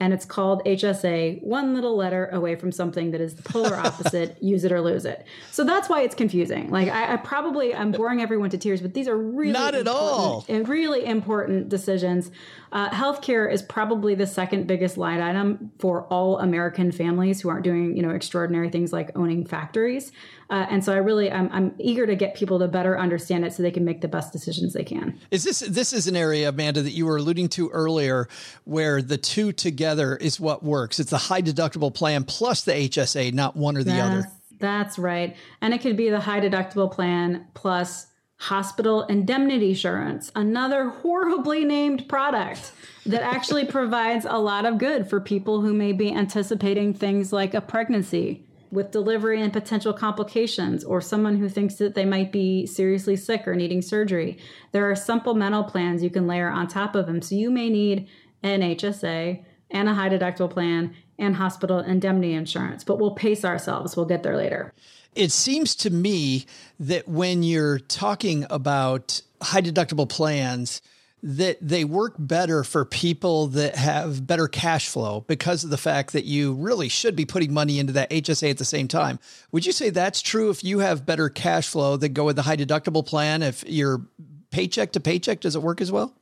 and 0.00 0.12
it's 0.12 0.24
called 0.24 0.62
HSA, 0.64 1.42
one 1.42 1.72
little 1.72 1.96
letter 1.96 2.26
away 2.32 2.56
from 2.56 2.72
something 2.72 3.12
that 3.12 3.20
is 3.20 3.34
the 3.34 3.42
polar 3.42 3.76
opposite, 3.86 4.42
use 4.42 4.64
it 4.64 4.72
or 4.72 4.80
lose 4.80 5.04
it. 5.04 5.24
So 5.50 5.64
that's 5.64 5.88
why 5.88 6.02
it's 6.02 6.14
confusing. 6.14 6.70
Like 6.70 6.88
I, 6.88 7.14
I 7.14 7.16
probably 7.16 7.74
I'm 7.74 7.92
boring 7.92 8.20
everyone 8.20 8.50
to 8.50 8.58
tears, 8.58 8.80
but 8.80 8.94
these 8.94 9.08
are 9.08 9.16
really 9.16 9.52
not 9.52 9.74
at 9.74 9.86
all 9.86 10.44
and 10.48 10.68
really 10.68 11.04
important 11.04 11.68
decisions. 11.68 12.30
Uh, 12.72 12.90
healthcare 12.90 13.50
is 13.50 13.62
probably 13.62 14.16
the 14.16 14.26
second 14.26 14.66
biggest 14.66 14.96
line 14.98 15.20
item 15.20 15.70
for 15.78 16.02
all 16.04 16.40
American 16.40 16.90
families 16.90 17.40
who 17.40 17.48
aren't 17.48 17.64
doing 17.64 17.96
you 17.96 18.02
know 18.02 18.10
extraordinary 18.10 18.70
things 18.70 18.92
like 18.92 19.16
owning 19.16 19.46
factories. 19.46 20.10
Uh, 20.50 20.66
and 20.70 20.84
so 20.84 20.92
I 20.92 20.96
really 20.96 21.30
I'm, 21.30 21.48
I'm 21.52 21.74
eager 21.78 22.06
to 22.06 22.14
get 22.16 22.34
people 22.34 22.58
to 22.58 22.68
better 22.68 22.98
understand 22.98 23.44
it 23.44 23.52
so 23.52 23.62
they 23.62 23.70
can 23.70 23.84
make 23.84 24.00
the 24.00 24.08
best 24.08 24.32
decisions 24.32 24.72
they 24.72 24.84
can. 24.84 25.18
Is 25.30 25.44
this 25.44 25.60
this 25.60 25.92
is 25.92 26.06
an 26.06 26.16
area, 26.16 26.48
Amanda, 26.48 26.82
that 26.82 26.92
you 26.92 27.06
were 27.06 27.16
alluding 27.16 27.48
to 27.50 27.70
earlier, 27.70 28.28
where 28.64 29.02
the 29.02 29.18
two 29.18 29.52
together 29.52 30.16
is 30.16 30.38
what 30.38 30.62
works. 30.62 31.00
It's 31.00 31.10
the 31.10 31.18
high 31.18 31.42
deductible 31.42 31.92
plan 31.92 32.24
plus 32.24 32.64
the 32.64 32.72
HSA, 32.72 33.32
not 33.32 33.56
one 33.56 33.76
or 33.76 33.82
the 33.82 33.90
that's, 33.90 34.10
other. 34.10 34.28
That's 34.58 34.98
right, 34.98 35.36
and 35.60 35.72
it 35.74 35.80
could 35.80 35.96
be 35.96 36.10
the 36.10 36.20
high 36.20 36.40
deductible 36.40 36.90
plan 36.90 37.46
plus 37.54 38.06
hospital 38.36 39.04
indemnity 39.04 39.70
insurance, 39.70 40.30
another 40.34 40.88
horribly 40.88 41.64
named 41.64 42.08
product 42.08 42.72
that 43.06 43.22
actually 43.22 43.64
provides 43.78 44.26
a 44.28 44.38
lot 44.38 44.66
of 44.66 44.76
good 44.78 45.08
for 45.08 45.20
people 45.20 45.60
who 45.60 45.72
may 45.72 45.92
be 45.92 46.12
anticipating 46.12 46.92
things 46.92 47.32
like 47.32 47.54
a 47.54 47.60
pregnancy 47.60 48.44
with 48.74 48.90
delivery 48.90 49.40
and 49.40 49.52
potential 49.52 49.92
complications, 49.92 50.84
or 50.84 51.00
someone 51.00 51.36
who 51.36 51.48
thinks 51.48 51.76
that 51.76 51.94
they 51.94 52.04
might 52.04 52.32
be 52.32 52.66
seriously 52.66 53.16
sick 53.16 53.48
or 53.48 53.54
needing 53.54 53.80
surgery. 53.80 54.36
There 54.72 54.90
are 54.90 54.96
supplemental 54.96 55.64
plans 55.64 56.02
you 56.02 56.10
can 56.10 56.26
layer 56.26 56.50
on 56.50 56.68
top 56.68 56.94
of 56.94 57.06
them. 57.06 57.22
So 57.22 57.34
you 57.34 57.50
may 57.50 57.70
need 57.70 58.08
an 58.42 58.60
HSA 58.60 59.42
and 59.70 59.88
a 59.88 59.94
high 59.94 60.08
deductible 60.08 60.50
plan 60.50 60.94
and 61.18 61.36
hospital 61.36 61.78
indemnity 61.78 62.34
insurance, 62.34 62.84
but 62.84 62.98
we'll 62.98 63.14
pace 63.14 63.44
ourselves. 63.44 63.96
We'll 63.96 64.06
get 64.06 64.22
there 64.22 64.36
later. 64.36 64.72
It 65.14 65.30
seems 65.30 65.76
to 65.76 65.90
me 65.90 66.44
that 66.80 67.08
when 67.08 67.42
you're 67.42 67.78
talking 67.78 68.46
about 68.50 69.22
high 69.40 69.62
deductible 69.62 70.08
plans, 70.08 70.82
that 71.26 71.56
they 71.62 71.84
work 71.84 72.14
better 72.18 72.62
for 72.62 72.84
people 72.84 73.46
that 73.46 73.76
have 73.76 74.26
better 74.26 74.46
cash 74.46 74.90
flow 74.90 75.24
because 75.26 75.64
of 75.64 75.70
the 75.70 75.78
fact 75.78 76.12
that 76.12 76.26
you 76.26 76.52
really 76.52 76.90
should 76.90 77.16
be 77.16 77.24
putting 77.24 77.52
money 77.52 77.78
into 77.78 77.94
that 77.94 78.10
HSA 78.10 78.50
at 78.50 78.58
the 78.58 78.64
same 78.66 78.88
time. 78.88 79.18
Would 79.50 79.64
you 79.64 79.72
say 79.72 79.88
that's 79.88 80.20
true 80.20 80.50
if 80.50 80.62
you 80.62 80.80
have 80.80 81.06
better 81.06 81.30
cash 81.30 81.68
flow 81.68 81.96
that 81.96 82.10
go 82.10 82.26
with 82.26 82.36
the 82.36 82.42
high 82.42 82.58
deductible 82.58 83.06
plan? 83.06 83.42
If 83.42 83.64
you're 83.66 84.02
paycheck 84.50 84.92
to 84.92 85.00
paycheck, 85.00 85.40
does 85.40 85.56
it 85.56 85.62
work 85.62 85.80
as 85.80 85.90
well? 85.90 86.14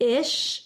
Ish. 0.00 0.65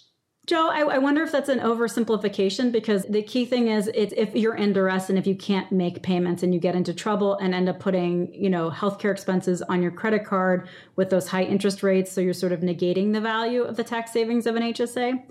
Joe, 0.51 0.69
I, 0.69 0.81
I, 0.81 0.99
wonder 0.99 1.23
if 1.23 1.31
that's 1.31 1.49
an 1.49 1.61
oversimplification 1.61 2.73
because 2.73 3.05
the 3.05 3.23
key 3.23 3.45
thing 3.45 3.69
is 3.69 3.89
it's 3.95 4.13
if 4.17 4.35
you're 4.35 4.57
in 4.57 4.73
duress 4.73 5.09
and 5.09 5.17
if 5.17 5.25
you 5.25 5.37
can't 5.37 5.71
make 5.71 6.03
payments 6.03 6.43
and 6.43 6.53
you 6.53 6.59
get 6.59 6.75
into 6.75 6.93
trouble 6.93 7.37
and 7.37 7.55
end 7.55 7.69
up 7.69 7.79
putting, 7.79 8.35
you 8.35 8.51
know, 8.51 8.69
healthcare 8.69 9.13
expenses 9.13 9.63
on 9.63 9.81
your 9.81 9.93
credit 9.93 10.25
card 10.25 10.69
with 10.97 11.09
those 11.09 11.29
high 11.29 11.45
interest 11.45 11.85
rates. 11.85 12.11
So 12.11 12.21
you're 12.21 12.35
sort 12.35 12.51
of 12.51 12.63
negating 12.63 13.13
the 13.13 13.21
value 13.21 13.63
of 13.63 13.77
the 13.77 13.85
tax 13.85 14.13
savings 14.13 14.45
of 14.45 14.57
an 14.57 14.65
HSA. 14.65 15.23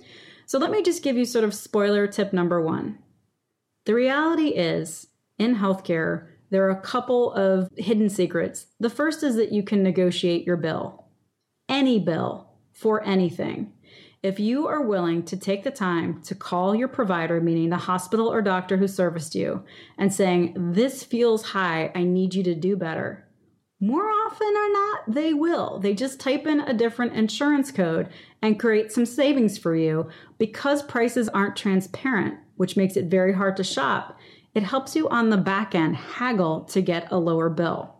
So 0.46 0.58
let 0.58 0.72
me 0.72 0.82
just 0.82 1.04
give 1.04 1.18
you 1.18 1.26
sort 1.26 1.44
of 1.44 1.54
spoiler 1.54 2.08
tip 2.08 2.32
number 2.32 2.62
one. 2.62 2.98
The 3.88 3.96
reality 3.96 4.52
is 4.52 5.08
in 5.38 5.58
healthcare, 5.58 6.28
there 6.50 6.66
are 6.66 6.72
a 6.72 6.80
couple 6.80 7.34
of 7.34 7.70
hidden 7.76 8.10
secrets. 8.10 8.68
The 8.80 8.90
first 8.90 9.22
is 9.24 9.36
that 9.36 9.52
you 9.52 9.64
can 9.64 9.84
negotiate 9.84 10.48
your 10.48 10.56
bill, 10.56 11.08
any 11.68 12.00
bill 12.00 12.48
for 12.72 13.04
anything. 13.04 13.74
If 14.22 14.40
you 14.40 14.68
are 14.68 14.82
willing 14.82 15.24
to 15.24 15.38
take 15.38 15.64
the 15.64 15.72
time 15.72 16.22
to 16.24 16.36
call 16.36 16.76
your 16.76 16.90
provider, 16.90 17.40
meaning 17.40 17.70
the 17.70 17.78
hospital 17.78 18.28
or 18.28 18.42
doctor 18.42 18.78
who 18.78 18.88
serviced 18.88 19.34
you, 19.34 19.64
and 19.98 20.14
saying, 20.14 20.56
This 20.74 21.04
feels 21.04 21.50
high, 21.52 21.92
I 21.96 22.04
need 22.04 22.36
you 22.36 22.44
to 22.44 22.54
do 22.54 22.76
better, 22.76 23.30
more 23.82 24.10
often 24.10 24.48
or 24.48 24.70
not, 24.74 25.00
they 25.08 25.34
will. 25.34 25.80
They 25.80 25.94
just 25.94 26.20
type 26.20 26.46
in 26.46 26.60
a 26.60 26.74
different 26.74 27.14
insurance 27.14 27.72
code 27.72 28.10
and 28.42 28.60
create 28.60 28.92
some 28.92 29.06
savings 29.06 29.58
for 29.58 29.74
you. 29.74 30.10
Because 30.38 30.84
prices 30.84 31.30
aren't 31.30 31.56
transparent, 31.56 32.36
which 32.58 32.76
makes 32.76 32.98
it 32.98 33.06
very 33.06 33.34
hard 33.34 33.56
to 33.56 33.64
shop, 33.64 34.20
it 34.54 34.64
helps 34.64 34.98
you 34.98 35.08
on 35.08 35.30
the 35.30 35.38
back 35.38 35.76
end 35.76 35.96
haggle 35.96 36.66
to 36.66 36.82
get 36.82 37.10
a 37.10 37.18
lower 37.18 37.50
bill. 37.50 37.96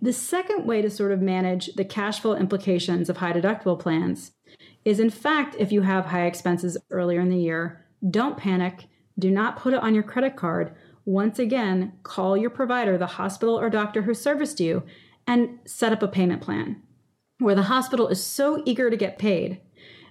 The 0.00 0.12
second 0.12 0.64
way 0.64 0.80
to 0.80 0.90
sort 0.90 1.10
of 1.10 1.20
manage 1.20 1.74
the 1.74 1.84
cash 1.84 2.20
flow 2.20 2.36
implications 2.36 3.08
of 3.08 3.16
high 3.16 3.32
deductible 3.32 3.80
plans 3.80 4.30
is 4.86 5.00
in 5.00 5.10
fact, 5.10 5.56
if 5.58 5.72
you 5.72 5.82
have 5.82 6.06
high 6.06 6.26
expenses 6.26 6.78
earlier 6.90 7.20
in 7.20 7.28
the 7.28 7.36
year, 7.36 7.84
don't 8.08 8.38
panic. 8.38 8.84
Do 9.18 9.32
not 9.32 9.56
put 9.56 9.74
it 9.74 9.82
on 9.82 9.94
your 9.94 10.04
credit 10.04 10.36
card. 10.36 10.72
Once 11.04 11.40
again, 11.40 11.92
call 12.04 12.36
your 12.36 12.50
provider, 12.50 12.96
the 12.96 13.06
hospital 13.06 13.58
or 13.58 13.68
doctor 13.68 14.02
who 14.02 14.14
serviced 14.14 14.60
you, 14.60 14.84
and 15.26 15.58
set 15.64 15.92
up 15.92 16.04
a 16.04 16.08
payment 16.08 16.40
plan 16.40 16.80
where 17.38 17.56
the 17.56 17.64
hospital 17.64 18.06
is 18.06 18.22
so 18.22 18.62
eager 18.64 18.88
to 18.88 18.96
get 18.96 19.18
paid 19.18 19.60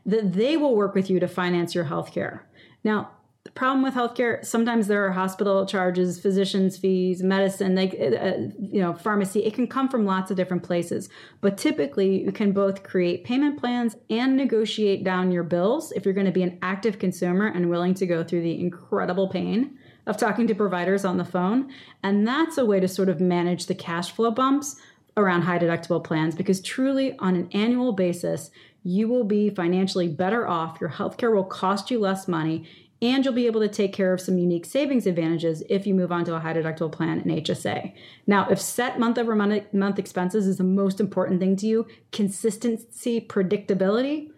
that 0.06 0.34
they 0.34 0.58
will 0.58 0.76
work 0.76 0.94
with 0.94 1.10
you 1.10 1.22
to 1.22 1.28
finance 1.28 1.74
your 1.74 1.86
health 1.86 2.12
care. 2.12 2.46
Now, 2.84 3.12
the 3.46 3.52
problem 3.52 3.84
with 3.84 3.94
healthcare 3.94 4.44
sometimes 4.44 4.88
there 4.88 5.06
are 5.06 5.12
hospital 5.12 5.68
charges 5.68 6.20
physicians 6.20 6.78
fees 6.78 7.22
medicine 7.22 7.76
like 7.76 7.94
uh, 7.94 8.50
you 8.60 8.82
know 8.82 8.94
pharmacy. 8.94 9.46
It 9.46 9.54
can 9.54 9.68
come 9.68 9.88
from 9.88 10.04
lots 10.04 10.32
of 10.32 10.38
different 10.38 10.64
places. 10.64 11.10
But 11.42 11.56
typically 11.58 12.24
you 12.24 12.32
can 12.32 12.52
both 12.52 12.82
create 12.82 13.24
payment 13.24 13.60
plans 13.60 13.96
and 14.10 14.36
negotiate 14.36 15.04
down 15.04 15.32
your 15.32 15.44
bills 15.44 15.92
if 15.92 16.06
you're 16.06 16.14
going 16.16 16.26
to 16.26 16.32
be 16.32 16.42
an 16.42 16.58
active 16.64 16.98
consumer 16.98 17.46
and 17.46 17.70
willing 17.70 17.94
to 17.94 18.08
go 18.08 18.24
through 18.24 18.42
the 18.42 18.60
incredible 18.60 19.30
pain 19.30 19.78
of 20.08 20.18
talking 20.18 20.48
to 20.48 20.56
providers 20.56 21.06
on 21.06 21.18
the 21.18 21.26
phone. 21.26 21.72
And 22.02 22.28
that's 22.28 22.58
a 22.58 22.66
way 22.66 22.80
to 22.80 22.88
sort 22.88 23.10
of 23.10 23.22
manage 23.22 23.68
the 23.68 23.76
cash 23.76 24.12
flow 24.12 24.32
bumps 24.32 24.76
around 25.18 25.44
high 25.44 25.60
deductible 25.60 26.04
plans 26.04 26.34
because 26.34 26.62
truly 26.62 27.16
on 27.20 27.36
an 27.36 27.48
annual 27.54 27.94
basis, 27.94 28.50
you 28.84 29.08
will 29.08 29.24
be 29.24 29.50
financially 29.50 30.08
better 30.08 30.48
off. 30.48 30.80
Your 30.80 30.92
healthcare 30.92 31.34
will 31.34 31.44
cost 31.44 31.90
you 31.90 32.00
less 32.00 32.28
money 32.28 32.68
and 33.06 33.24
you'll 33.24 33.34
be 33.34 33.46
able 33.46 33.62
to 33.62 33.68
take 33.68 33.94
care 33.94 34.14
of 34.14 34.20
some 34.20 34.38
unique 34.38 34.66
savings 34.66 35.06
advantages 35.06 35.64
if 35.70 35.86
you 35.86 35.94
move 35.94 36.12
on 36.12 36.26
to 36.26 36.36
a 36.36 36.40
high 36.40 36.54
deductible 36.54 36.92
plan 36.92 37.22
in 37.22 37.30
HSA. 37.44 37.94
Now, 38.28 38.48
if 38.50 38.60
set 38.60 39.00
month 39.00 39.18
over 39.18 39.36
month 39.36 40.00
expenses 40.00 40.48
is 40.48 40.58
the 40.58 40.64
most 40.64 41.00
important 41.00 41.40
thing 41.40 41.56
to 41.58 41.68
you, 41.68 41.88
consistency, 42.12 43.22
predictability, 43.22 44.32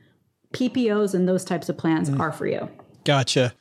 PPOs 0.54 1.14
and 1.14 1.28
those 1.28 1.44
types 1.44 1.70
of 1.70 1.78
plans 1.78 2.10
mm. 2.10 2.20
are 2.20 2.32
for 2.32 2.48
you. 2.48 2.70
Gotcha. 3.04 3.54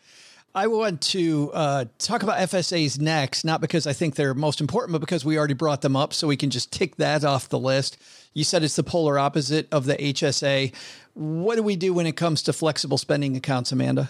I 0.54 0.68
want 0.68 1.02
to 1.02 1.50
uh, 1.52 1.84
talk 1.98 2.22
about 2.22 2.38
FSAs 2.38 2.98
next, 2.98 3.44
not 3.44 3.60
because 3.60 3.86
I 3.86 3.92
think 3.92 4.14
they're 4.14 4.32
most 4.32 4.62
important, 4.62 4.92
but 4.92 5.00
because 5.00 5.22
we 5.22 5.36
already 5.36 5.52
brought 5.52 5.82
them 5.82 5.94
up, 5.94 6.14
so 6.14 6.26
we 6.26 6.36
can 6.36 6.48
just 6.48 6.72
tick 6.72 6.96
that 6.96 7.24
off 7.24 7.50
the 7.50 7.58
list. 7.58 7.98
You 8.32 8.42
said 8.42 8.64
it's 8.64 8.76
the 8.76 8.82
polar 8.82 9.18
opposite 9.18 9.68
of 9.70 9.84
the 9.84 9.96
HSA. 9.96 10.74
What 11.12 11.56
do 11.56 11.62
we 11.62 11.76
do 11.76 11.92
when 11.92 12.06
it 12.06 12.16
comes 12.16 12.42
to 12.44 12.54
flexible 12.54 12.96
spending 12.96 13.36
accounts, 13.36 13.70
Amanda? 13.70 14.08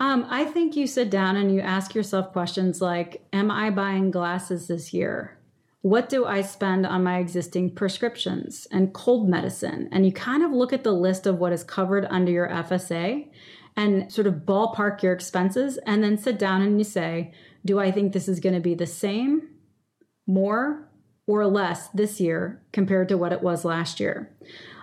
Um, 0.00 0.26
I 0.28 0.44
think 0.44 0.76
you 0.76 0.86
sit 0.86 1.10
down 1.10 1.36
and 1.36 1.54
you 1.54 1.60
ask 1.60 1.94
yourself 1.94 2.32
questions 2.32 2.80
like 2.80 3.26
Am 3.32 3.50
I 3.50 3.70
buying 3.70 4.10
glasses 4.10 4.66
this 4.68 4.92
year? 4.92 5.38
What 5.82 6.08
do 6.08 6.24
I 6.24 6.40
spend 6.40 6.86
on 6.86 7.04
my 7.04 7.18
existing 7.18 7.74
prescriptions 7.74 8.66
and 8.70 8.94
cold 8.94 9.28
medicine? 9.28 9.88
And 9.92 10.06
you 10.06 10.12
kind 10.12 10.42
of 10.42 10.50
look 10.50 10.72
at 10.72 10.82
the 10.82 10.92
list 10.92 11.26
of 11.26 11.38
what 11.38 11.52
is 11.52 11.62
covered 11.62 12.06
under 12.08 12.32
your 12.32 12.48
FSA 12.48 13.28
and 13.76 14.10
sort 14.10 14.26
of 14.26 14.46
ballpark 14.46 15.02
your 15.02 15.12
expenses 15.12 15.78
and 15.86 16.02
then 16.02 16.16
sit 16.16 16.38
down 16.38 16.62
and 16.62 16.78
you 16.78 16.84
say, 16.84 17.32
do 17.64 17.78
I 17.78 17.90
think 17.90 18.12
this 18.12 18.28
is 18.28 18.40
going 18.40 18.54
to 18.54 18.60
be 18.60 18.74
the 18.74 18.86
same, 18.86 19.48
more, 20.26 20.88
or 21.26 21.46
less 21.46 21.88
this 21.88 22.20
year 22.20 22.62
compared 22.72 23.08
to 23.08 23.18
what 23.18 23.32
it 23.32 23.42
was 23.42 23.64
last 23.64 24.00
year? 24.00 24.34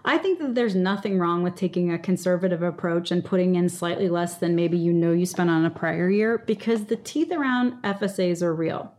I 0.03 0.17
think 0.17 0.39
that 0.39 0.55
there's 0.55 0.75
nothing 0.75 1.19
wrong 1.19 1.43
with 1.43 1.55
taking 1.55 1.91
a 1.91 1.99
conservative 1.99 2.63
approach 2.63 3.11
and 3.11 3.23
putting 3.23 3.55
in 3.55 3.69
slightly 3.69 4.09
less 4.09 4.37
than 4.37 4.55
maybe 4.55 4.77
you 4.77 4.91
know 4.93 5.11
you 5.11 5.25
spent 5.25 5.49
on 5.49 5.65
a 5.65 5.69
prior 5.69 6.09
year 6.09 6.39
because 6.39 6.85
the 6.85 6.95
teeth 6.95 7.31
around 7.31 7.81
FSAs 7.83 8.41
are 8.41 8.53
real. 8.53 8.93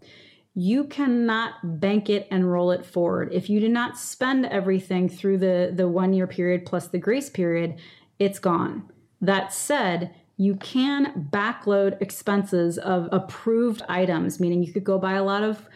You 0.54 0.84
cannot 0.84 1.80
bank 1.80 2.08
it 2.08 2.28
and 2.30 2.50
roll 2.50 2.70
it 2.70 2.86
forward. 2.86 3.30
If 3.32 3.50
you 3.50 3.58
do 3.58 3.68
not 3.68 3.98
spend 3.98 4.46
everything 4.46 5.08
through 5.08 5.38
the, 5.38 5.72
the 5.74 5.88
one 5.88 6.12
year 6.12 6.26
period 6.26 6.66
plus 6.66 6.88
the 6.88 6.98
grace 6.98 7.30
period, 7.30 7.80
it's 8.18 8.38
gone. 8.38 8.88
That 9.20 9.52
said, 9.52 10.14
you 10.36 10.56
can 10.56 11.28
backload 11.32 12.00
expenses 12.00 12.78
of 12.78 13.08
approved 13.12 13.82
items, 13.88 14.40
meaning 14.40 14.62
you 14.62 14.72
could 14.72 14.84
go 14.84 14.98
buy 14.98 15.14
a 15.14 15.24
lot 15.24 15.42
of 15.42 15.66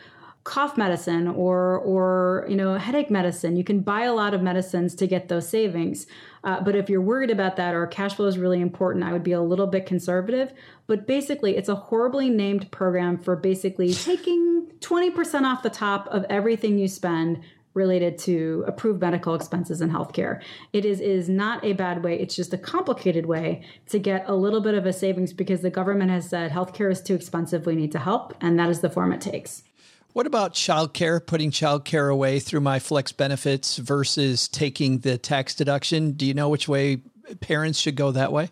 cough 0.47 0.77
medicine 0.77 1.27
or 1.27 1.79
or 1.81 2.47
you 2.49 2.55
know 2.55 2.75
headache 2.75 3.11
medicine 3.11 3.57
you 3.57 3.65
can 3.65 3.81
buy 3.81 4.03
a 4.03 4.15
lot 4.15 4.33
of 4.33 4.41
medicines 4.41 4.95
to 4.95 5.05
get 5.05 5.29
those 5.29 5.49
savings 5.49 6.07
uh, 6.45 6.61
but 6.61 6.77
if 6.77 6.89
you're 6.89 7.01
worried 7.01 7.33
about 7.33 7.57
that 7.57 7.75
or 7.75 7.85
cash 7.89 8.15
flow 8.15 8.27
is 8.27 8.39
really 8.39 8.61
important 8.61 9.05
i 9.05 9.13
would 9.13 9.25
be 9.25 9.33
a 9.33 9.43
little 9.43 9.67
bit 9.67 9.85
conservative 9.87 10.53
but 10.87 11.05
basically 11.05 11.57
it's 11.57 11.69
a 11.69 11.75
horribly 11.75 12.31
named 12.31 12.71
program 12.71 13.19
for 13.19 13.35
basically 13.35 13.93
taking 13.93 14.71
20% 14.79 15.43
off 15.43 15.65
the 15.65 15.71
top 15.71 16.07
of 16.09 16.25
everything 16.31 16.79
you 16.79 16.87
spend 16.87 17.43
related 17.75 18.17
to 18.17 18.65
approved 18.69 19.01
medical 19.01 19.35
expenses 19.35 19.81
in 19.83 19.91
healthcare. 19.91 20.41
It 20.73 20.87
is 20.87 21.01
is 21.01 21.29
not 21.29 21.63
a 21.63 21.75
bad 21.75 22.03
way. 22.03 22.19
It's 22.19 22.35
just 22.35 22.55
a 22.55 22.59
complicated 22.59 23.27
way 23.27 23.63
to 23.89 23.99
get 23.99 24.25
a 24.27 24.35
little 24.35 24.61
bit 24.63 24.75
of 24.75 24.87
a 24.87 24.93
savings 24.93 25.33
because 25.35 25.61
the 25.61 25.71
government 25.71 26.11
has 26.11 26.29
said 26.29 26.53
healthcare 26.53 26.91
is 26.91 27.03
too 27.03 27.15
expensive. 27.15 27.67
We 27.67 27.75
need 27.75 27.93
to 27.93 27.99
help, 27.99 28.35
and 28.41 28.59
that 28.59 28.71
is 28.71 28.81
the 28.81 28.89
form 28.89 29.13
it 29.13 29.21
takes. 29.21 29.63
What 30.17 30.27
about 30.27 30.55
childcare? 30.55 31.21
Putting 31.27 31.51
childcare 31.51 32.11
away 32.11 32.41
through 32.41 32.61
my 32.61 32.79
flex 32.79 33.13
benefits 33.13 33.77
versus 33.77 34.49
taking 34.49 35.01
the 35.01 35.19
tax 35.19 35.55
deduction. 35.55 36.13
Do 36.13 36.25
you 36.25 36.33
know 36.33 36.49
which 36.49 36.67
way 36.67 37.03
parents 37.41 37.79
should 37.79 37.97
go 37.97 38.13
that 38.13 38.33
way? 38.33 38.49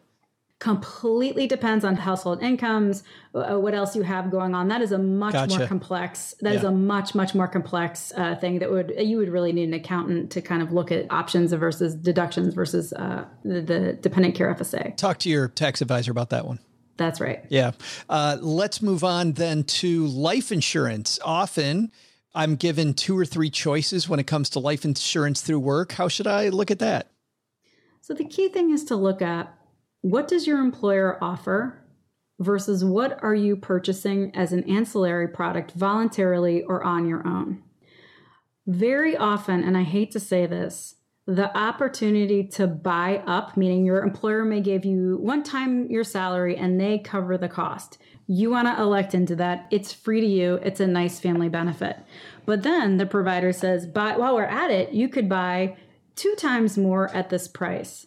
completely 0.61 1.47
depends 1.47 1.85
on 1.85 1.97
household 1.97 2.43
incomes 2.43 3.03
uh, 3.35 3.59
what 3.59 3.75
else 3.75 3.95
you 3.95 4.03
have 4.03 4.31
going 4.31 4.55
on 4.55 4.69
that 4.69 4.81
is 4.81 4.93
a 4.93 4.99
much 4.99 5.33
gotcha. 5.33 5.59
more 5.59 5.67
complex 5.67 6.35
That 6.41 6.53
yeah. 6.53 6.59
is 6.59 6.65
a 6.65 6.71
much 6.71 7.15
much 7.15 7.35
more 7.35 7.49
complex 7.49 8.13
uh, 8.17 8.37
thing 8.37 8.61
that 8.61 8.71
would 8.71 8.95
you 8.97 9.19
would 9.19 9.29
really 9.29 9.53
need 9.53 9.69
an 9.69 9.75
accountant 9.75 10.31
to 10.31 10.41
kind 10.41 10.63
of 10.63 10.73
look 10.73 10.93
at 10.93 11.11
options 11.11 11.53
versus 11.53 11.95
deductions 11.97 12.55
versus 12.55 12.93
uh, 12.95 13.25
the, 13.45 13.61
the, 13.61 13.93
dependent 13.95 14.37
care 14.37 14.55
fsa 14.55 14.97
talk 14.97 15.19
to 15.19 15.29
your 15.29 15.49
tax 15.49 15.83
advisor 15.83 16.13
about 16.13 16.31
that 16.31 16.47
one 16.47 16.61
that's 16.97 17.21
right. 17.21 17.45
Yeah. 17.49 17.73
Uh, 18.09 18.39
let's 18.41 18.81
move 18.81 19.05
on 19.05 19.33
then 19.33 19.65
to 19.65 20.07
life 20.07 20.53
insurance. 20.53 21.19
Often 21.25 21.93
i'm 22.37 22.57
given 22.57 22.95
two 22.95 23.17
or 23.17 23.25
three 23.25 23.49
choices 23.49 24.09
when 24.09 24.19
it 24.19 24.27
comes 24.27 24.51
to 24.51 24.59
life 24.59 24.85
insurance 24.85 25.41
through 25.41 25.61
work. 25.61 25.93
How 25.93 26.09
should 26.09 26.27
i 26.27 26.49
look 26.49 26.71
at 26.71 26.81
that? 26.81 27.11
So 28.01 28.13
the 28.13 28.25
key 28.25 28.49
thing 28.49 28.71
is 28.71 28.85
to 28.85 28.97
look 28.97 29.23
at 29.23 29.57
what 30.03 30.29
does 30.29 30.47
your 30.47 30.59
employer 30.59 31.17
offer 31.23 31.83
versus 32.39 32.85
what 32.85 33.23
are 33.23 33.35
you 33.35 33.57
purchasing 33.57 34.35
as 34.35 34.53
an 34.53 34.69
ancillary 34.69 35.29
product 35.29 35.73
voluntarily 35.73 36.63
or 36.63 36.83
on 36.83 37.09
your 37.09 37.27
own? 37.27 37.63
Very 38.67 39.17
often, 39.17 39.63
and 39.63 39.77
I 39.77 39.83
hate 39.83 40.11
to 40.13 40.21
say 40.21 40.45
this, 40.45 40.97
the 41.27 41.57
opportunity 41.57 42.45
to 42.45 42.67
buy 42.67 43.23
up, 43.27 43.57
meaning 43.57 43.85
your 43.85 44.03
employer 44.03 44.45
may 44.45 44.61
give 44.61 44.85
you 44.85 45.17
one 45.17 45.43
time 45.43 45.91
your 45.91 46.05
salary 46.05 46.57
and 46.57 46.79
they 46.79 46.99
cover 46.99 47.39
the 47.39 47.49
cost. 47.49 47.99
You 48.27 48.51
want 48.51 48.69
to 48.69 48.83
elect 48.83 49.15
into 49.15 49.37
that. 49.37 49.67
It's 49.71 49.93
free 49.93 50.21
to 50.21 50.27
you. 50.27 50.55
It's 50.57 50.81
a 50.81 50.87
nice 50.87 51.21
family 51.21 51.49
benefit. 51.49 51.97
But 52.47 52.63
then 52.63 52.99
the 52.99 53.07
provider 53.07 53.53
says, 53.53 53.87
"But 53.87 54.19
while 54.19 54.35
we're 54.35 54.45
at 54.45 54.71
it, 54.71 54.93
you 54.93 55.09
could 55.09 55.29
buy 55.29 55.77
two 56.15 56.35
times 56.37 56.79
more 56.79 57.15
at 57.15 57.31
this 57.31 57.49
price. 57.49 58.07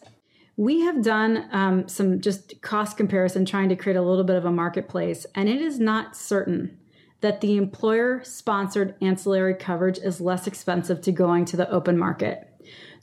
We 0.56 0.80
have 0.80 1.02
done 1.02 1.48
um, 1.52 1.88
some 1.88 2.20
just 2.20 2.60
cost 2.62 2.96
comparison 2.96 3.44
trying 3.44 3.68
to 3.68 3.76
create 3.76 3.96
a 3.96 4.02
little 4.02 4.24
bit 4.24 4.36
of 4.36 4.44
a 4.44 4.50
marketplace, 4.50 5.26
and 5.34 5.48
it 5.48 5.60
is 5.60 5.78
not 5.78 6.16
certain 6.16 6.78
that 7.20 7.40
the 7.40 7.56
employer 7.56 8.22
sponsored 8.24 8.94
ancillary 9.00 9.54
coverage 9.54 9.98
is 9.98 10.20
less 10.20 10.46
expensive 10.46 11.00
to 11.02 11.12
going 11.12 11.44
to 11.44 11.56
the 11.56 11.70
open 11.70 11.98
market. 11.98 12.47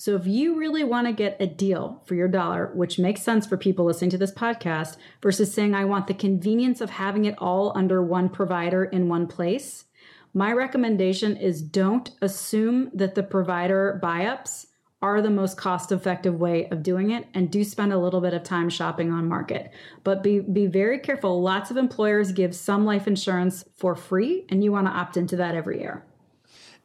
So 0.06 0.16
if 0.16 0.28
you 0.28 0.56
really 0.56 0.84
want 0.84 1.08
to 1.08 1.14
get 1.14 1.42
a 1.42 1.48
deal 1.48 2.04
for 2.06 2.14
your 2.14 2.28
dollar, 2.28 2.72
which 2.76 3.00
makes 3.00 3.24
sense 3.24 3.48
for 3.48 3.58
people 3.58 3.86
listening 3.86 4.12
to 4.12 4.20
this 4.20 4.32
podcast, 4.32 4.98
versus 5.20 5.52
saying, 5.52 5.74
I 5.74 5.86
want 5.86 6.06
the 6.06 6.14
convenience 6.14 6.80
of 6.80 6.92
having 6.92 7.26
it 7.26 7.34
all 7.40 7.76
under 7.76 8.04
one 8.04 8.30
provider 8.30 8.84
in 8.84 9.10
one 9.10 9.26
place, 9.26 9.86
my 10.32 10.54
recommendation 10.54 11.36
is 11.38 11.60
don't 11.60 12.12
assume 12.22 12.92
that 12.94 13.16
the 13.16 13.24
provider 13.24 13.98
buy 14.00 14.28
ups 14.28 14.68
are 15.02 15.24
the 15.24 15.32
most 15.32 15.58
cost 15.58 15.92
effective 15.92 16.40
way 16.40 16.70
of 16.70 16.84
doing 16.84 17.10
it 17.10 17.26
and 17.34 17.50
do 17.50 17.64
spend 17.64 17.92
a 17.92 17.98
little 17.98 18.22
bit 18.22 18.36
of 18.36 18.44
time 18.44 18.70
shopping 18.70 19.12
on 19.12 19.28
market. 19.28 19.72
But 20.04 20.22
be, 20.22 20.40
be 20.40 20.68
very 20.68 21.00
careful. 21.00 21.42
Lots 21.42 21.72
of 21.72 21.78
employers 21.78 22.32
give 22.32 22.56
some 22.56 22.86
life 22.86 23.08
insurance 23.08 23.66
for 23.76 23.96
free, 23.96 24.46
and 24.50 24.64
you 24.64 24.72
want 24.72 24.86
to 24.86 24.94
opt 24.94 25.18
into 25.18 25.38
that 25.38 25.56
every 25.56 25.80
year. 25.80 26.06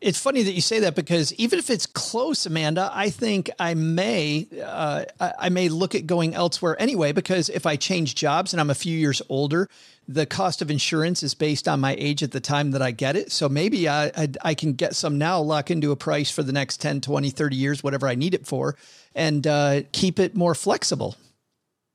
It's 0.01 0.19
funny 0.19 0.43
that 0.43 0.53
you 0.53 0.63
say 0.63 0.81
that 0.81 0.95
because 0.95 1.35
even 1.35 1.59
if 1.59 1.69
it's 1.69 1.85
close, 1.85 2.47
Amanda, 2.47 2.91
I 2.93 3.11
think 3.11 3.51
I 3.59 3.75
may 3.75 4.47
uh, 4.65 5.05
I 5.21 5.51
may 5.51 5.69
look 5.69 5.95
at 5.95 6.07
going 6.07 6.35
elsewhere 6.35 6.75
anyway. 6.81 7.13
Because 7.13 7.51
if 7.51 7.67
I 7.67 7.77
change 7.77 8.15
jobs 8.15 8.55
and 8.55 8.61
I'm 8.61 8.71
a 8.71 8.75
few 8.75 8.97
years 8.97 9.21
older, 9.29 9.69
the 10.09 10.25
cost 10.25 10.63
of 10.63 10.71
insurance 10.71 11.23
is 11.23 11.35
based 11.35 11.69
on 11.69 11.81
my 11.81 11.95
age 11.99 12.23
at 12.23 12.33
the 12.33 12.41
time 12.41 12.71
that 12.71 12.81
I 12.81 12.93
get 12.93 13.15
it. 13.15 13.31
So 13.31 13.49
maybe 13.49 13.89
I, 13.89 14.07
I, 14.07 14.29
I 14.43 14.55
can 14.55 14.73
get 14.73 14.97
some 14.97 15.19
now, 15.19 15.39
lock 15.41 15.71
into 15.71 15.93
a 15.93 15.97
price 15.97 16.31
for 16.31 16.43
the 16.43 16.53
next 16.53 16.81
10, 16.81 17.03
20, 17.03 17.31
30 17.31 17.57
years, 17.57 17.85
whatever 17.85 18.09
I 18.09 18.15
need 18.15 18.35
it 18.35 18.47
for, 18.47 18.77
and 19.15 19.47
uh, 19.47 19.83
keep 19.93 20.19
it 20.19 20.35
more 20.35 20.55
flexible. 20.55 21.15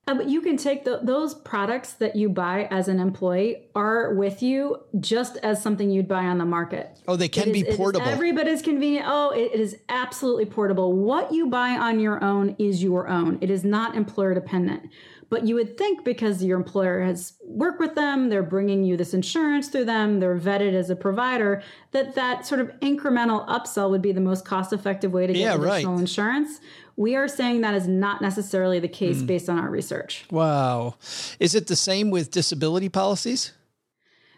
Uh, 0.08 0.14
but 0.14 0.28
you 0.28 0.40
can 0.40 0.56
take 0.56 0.84
the, 0.84 1.00
those 1.02 1.34
products 1.34 1.94
that 1.94 2.14
you 2.14 2.28
buy 2.28 2.68
as 2.70 2.86
an 2.86 3.00
employee 3.00 3.64
are 3.74 4.14
with 4.14 4.40
you 4.40 4.76
just 5.00 5.36
as 5.38 5.60
something 5.60 5.90
you'd 5.90 6.06
buy 6.06 6.24
on 6.26 6.38
the 6.38 6.44
market. 6.44 6.96
Oh, 7.08 7.16
they 7.16 7.28
can 7.28 7.48
It 7.48 7.52
be 7.52 7.60
is- 7.62 7.76
portable. 7.76 8.06
every 8.06 8.30
bit 8.30 8.46
as 8.46 8.62
convenient. 8.62 9.06
Oh, 9.08 9.30
it, 9.30 9.50
it 9.54 9.58
is 9.60 9.76
absolutely 9.88 10.46
portable. 10.46 10.92
What 10.92 11.32
you 11.32 11.48
buy 11.48 11.70
on 11.70 11.98
your 11.98 12.22
own 12.22 12.54
is 12.58 12.84
your 12.84 13.08
own. 13.08 13.38
It 13.40 13.50
is 13.50 13.64
not 13.64 13.96
employer 13.96 14.32
dependent. 14.34 14.84
But 15.28 15.44
you 15.44 15.56
would 15.56 15.76
think 15.76 16.04
because 16.04 16.40
your 16.44 16.56
employer 16.56 17.02
has 17.02 17.32
worked 17.44 17.80
with 17.80 17.96
them, 17.96 18.28
they're 18.28 18.44
bringing 18.44 18.84
you 18.84 18.96
this 18.96 19.12
insurance 19.12 19.66
through 19.66 19.86
them, 19.86 20.20
they're 20.20 20.38
vetted 20.38 20.72
as 20.72 20.88
a 20.88 20.94
provider, 20.94 21.64
that 21.90 22.14
that 22.14 22.46
sort 22.46 22.60
of 22.60 22.68
incremental 22.78 23.44
upsell 23.48 23.90
would 23.90 24.02
be 24.02 24.12
the 24.12 24.20
most 24.20 24.44
cost 24.44 24.72
effective 24.72 25.12
way 25.12 25.26
to 25.26 25.32
get 25.32 25.40
Yeah, 25.40 25.56
right. 25.56 25.84
insurance. 25.84 26.60
We 26.96 27.14
are 27.14 27.28
saying 27.28 27.60
that 27.60 27.74
is 27.74 27.86
not 27.86 28.22
necessarily 28.22 28.78
the 28.80 28.88
case 28.88 29.20
Hmm. 29.20 29.26
based 29.26 29.48
on 29.48 29.58
our 29.58 29.68
research. 29.70 30.24
wow. 30.30 30.94
Is 31.38 31.54
it 31.54 31.66
the 31.66 31.76
same 31.76 32.10
with 32.10 32.30
disability 32.30 32.88
policies? 32.88 33.52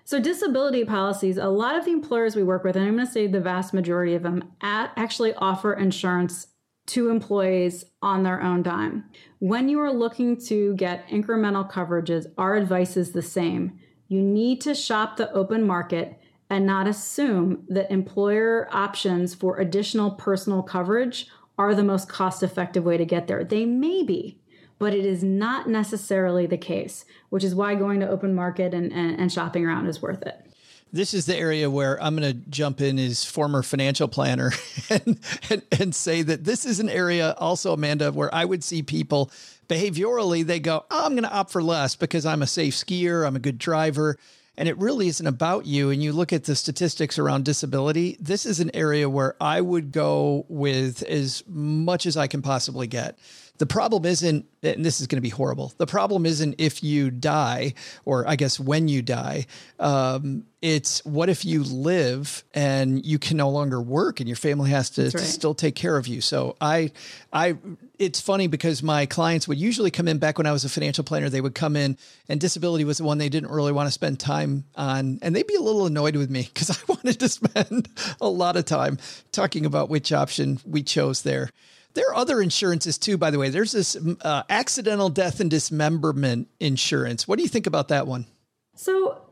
So, 0.04 0.18
disability 0.18 0.84
policies, 0.86 1.36
a 1.36 1.48
lot 1.50 1.76
of 1.76 1.84
the 1.84 1.90
employers 1.92 2.34
we 2.34 2.42
work 2.42 2.64
with, 2.64 2.76
and 2.76 2.84
I'm 2.86 2.94
going 2.94 3.06
to 3.06 3.12
say 3.12 3.26
the 3.26 3.40
vast 3.40 3.74
majority 3.74 4.14
of 4.14 4.22
them, 4.22 4.42
a- 4.62 4.90
actually 4.96 5.34
offer 5.34 5.74
insurance 5.74 6.46
to 6.86 7.10
employees 7.10 7.84
on 8.00 8.22
their 8.22 8.42
own 8.42 8.62
dime. 8.62 9.04
When 9.38 9.68
you 9.68 9.78
are 9.80 9.92
looking 9.92 10.38
to 10.46 10.74
get 10.76 11.06
incremental 11.08 11.70
coverages, 11.70 12.24
our 12.38 12.54
advice 12.56 12.96
is 12.96 13.12
the 13.12 13.20
same. 13.20 13.78
You 14.08 14.22
need 14.22 14.62
to 14.62 14.74
shop 14.74 15.18
the 15.18 15.30
open 15.32 15.66
market 15.66 16.18
and 16.48 16.64
not 16.64 16.88
assume 16.88 17.64
that 17.68 17.90
employer 17.90 18.66
options 18.72 19.34
for 19.34 19.58
additional 19.58 20.12
personal 20.12 20.62
coverage 20.62 21.28
are 21.58 21.74
the 21.74 21.84
most 21.84 22.08
cost 22.08 22.42
effective 22.42 22.84
way 22.84 22.96
to 22.96 23.04
get 23.04 23.26
there. 23.26 23.44
They 23.44 23.66
may 23.66 24.02
be, 24.02 24.38
but 24.78 24.94
it 24.94 25.04
is 25.04 25.24
not 25.24 25.68
necessarily 25.68 26.46
the 26.46 26.56
case, 26.56 27.04
which 27.28 27.44
is 27.44 27.54
why 27.54 27.74
going 27.74 28.00
to 28.00 28.08
open 28.08 28.34
market 28.34 28.72
and, 28.72 28.92
and, 28.92 29.18
and 29.20 29.32
shopping 29.32 29.66
around 29.66 29.86
is 29.86 30.00
worth 30.00 30.22
it. 30.22 30.44
This 30.90 31.12
is 31.12 31.26
the 31.26 31.36
area 31.36 31.68
where 31.68 32.02
I'm 32.02 32.16
going 32.16 32.32
to 32.32 32.50
jump 32.50 32.80
in 32.80 32.98
as 32.98 33.22
former 33.22 33.62
financial 33.62 34.08
planner 34.08 34.52
and, 34.90 35.20
and, 35.50 35.62
and 35.78 35.94
say 35.94 36.22
that 36.22 36.44
this 36.44 36.64
is 36.64 36.80
an 36.80 36.88
area 36.88 37.34
also, 37.36 37.74
Amanda, 37.74 38.10
where 38.10 38.34
I 38.34 38.46
would 38.46 38.64
see 38.64 38.82
people 38.82 39.30
behaviorally, 39.68 40.46
they 40.46 40.60
go, 40.60 40.86
oh, 40.90 41.04
I'm 41.04 41.12
going 41.12 41.24
to 41.24 41.32
opt 41.32 41.50
for 41.50 41.62
less 41.62 41.94
because 41.94 42.24
I'm 42.24 42.40
a 42.40 42.46
safe 42.46 42.74
skier, 42.74 43.26
I'm 43.26 43.36
a 43.36 43.40
good 43.40 43.58
driver. 43.58 44.16
And 44.58 44.68
it 44.68 44.76
really 44.76 45.06
isn't 45.06 45.26
about 45.26 45.66
you. 45.66 45.90
And 45.90 46.02
you 46.02 46.12
look 46.12 46.32
at 46.32 46.42
the 46.42 46.56
statistics 46.56 47.16
around 47.16 47.44
disability, 47.44 48.16
this 48.18 48.44
is 48.44 48.58
an 48.58 48.72
area 48.74 49.08
where 49.08 49.36
I 49.40 49.60
would 49.60 49.92
go 49.92 50.46
with 50.48 51.04
as 51.04 51.44
much 51.46 52.06
as 52.06 52.16
I 52.16 52.26
can 52.26 52.42
possibly 52.42 52.88
get. 52.88 53.16
The 53.58 53.66
problem 53.66 54.04
isn't, 54.04 54.46
and 54.62 54.84
this 54.84 55.00
is 55.00 55.06
going 55.08 55.16
to 55.18 55.22
be 55.22 55.28
horrible. 55.28 55.72
The 55.78 55.86
problem 55.86 56.26
isn't 56.26 56.56
if 56.58 56.82
you 56.82 57.10
die, 57.10 57.74
or 58.04 58.26
I 58.26 58.36
guess 58.36 58.58
when 58.58 58.88
you 58.88 59.02
die. 59.02 59.46
Um, 59.80 60.44
it's 60.60 61.04
what 61.04 61.28
if 61.28 61.44
you 61.44 61.62
live 61.62 62.42
and 62.52 63.04
you 63.04 63.18
can 63.18 63.36
no 63.36 63.48
longer 63.48 63.80
work 63.80 64.18
and 64.18 64.28
your 64.28 64.36
family 64.36 64.70
has 64.70 64.90
to, 64.90 65.10
to 65.10 65.18
still 65.18 65.54
take 65.54 65.76
care 65.76 65.96
of 65.96 66.08
you. 66.08 66.20
So 66.20 66.56
I, 66.60 66.90
I, 67.32 67.56
it's 67.98 68.20
funny 68.20 68.48
because 68.48 68.82
my 68.82 69.06
clients 69.06 69.46
would 69.46 69.58
usually 69.58 69.92
come 69.92 70.08
in 70.08 70.18
back 70.18 70.38
when 70.38 70.46
I 70.46 70.52
was 70.52 70.64
a 70.64 70.68
financial 70.68 71.04
planner. 71.04 71.28
They 71.28 71.40
would 71.40 71.54
come 71.54 71.76
in, 71.76 71.96
and 72.28 72.40
disability 72.40 72.84
was 72.84 72.98
the 72.98 73.04
one 73.04 73.18
they 73.18 73.28
didn't 73.28 73.50
really 73.50 73.72
want 73.72 73.86
to 73.86 73.92
spend 73.92 74.18
time 74.18 74.64
on, 74.74 75.18
and 75.22 75.34
they'd 75.34 75.46
be 75.46 75.54
a 75.54 75.60
little 75.60 75.86
annoyed 75.86 76.16
with 76.16 76.30
me 76.30 76.42
because 76.54 76.70
I 76.70 76.76
wanted 76.88 77.20
to 77.20 77.28
spend 77.28 77.88
a 78.20 78.28
lot 78.28 78.56
of 78.56 78.64
time 78.64 78.98
talking 79.30 79.66
about 79.66 79.88
which 79.88 80.12
option 80.12 80.58
we 80.64 80.82
chose 80.82 81.22
there. 81.22 81.50
There 81.94 82.08
are 82.10 82.16
other 82.16 82.40
insurances 82.40 82.98
too, 82.98 83.18
by 83.18 83.30
the 83.30 83.38
way. 83.38 83.50
There's 83.50 83.72
this 83.72 83.96
uh, 84.20 84.42
accidental 84.48 85.08
death 85.08 85.40
and 85.40 85.50
dismemberment 85.50 86.48
insurance. 86.60 87.26
What 87.26 87.38
do 87.38 87.42
you 87.42 87.48
think 87.48 87.66
about 87.66 87.88
that 87.88 88.06
one? 88.06 88.26
So, 88.74 89.22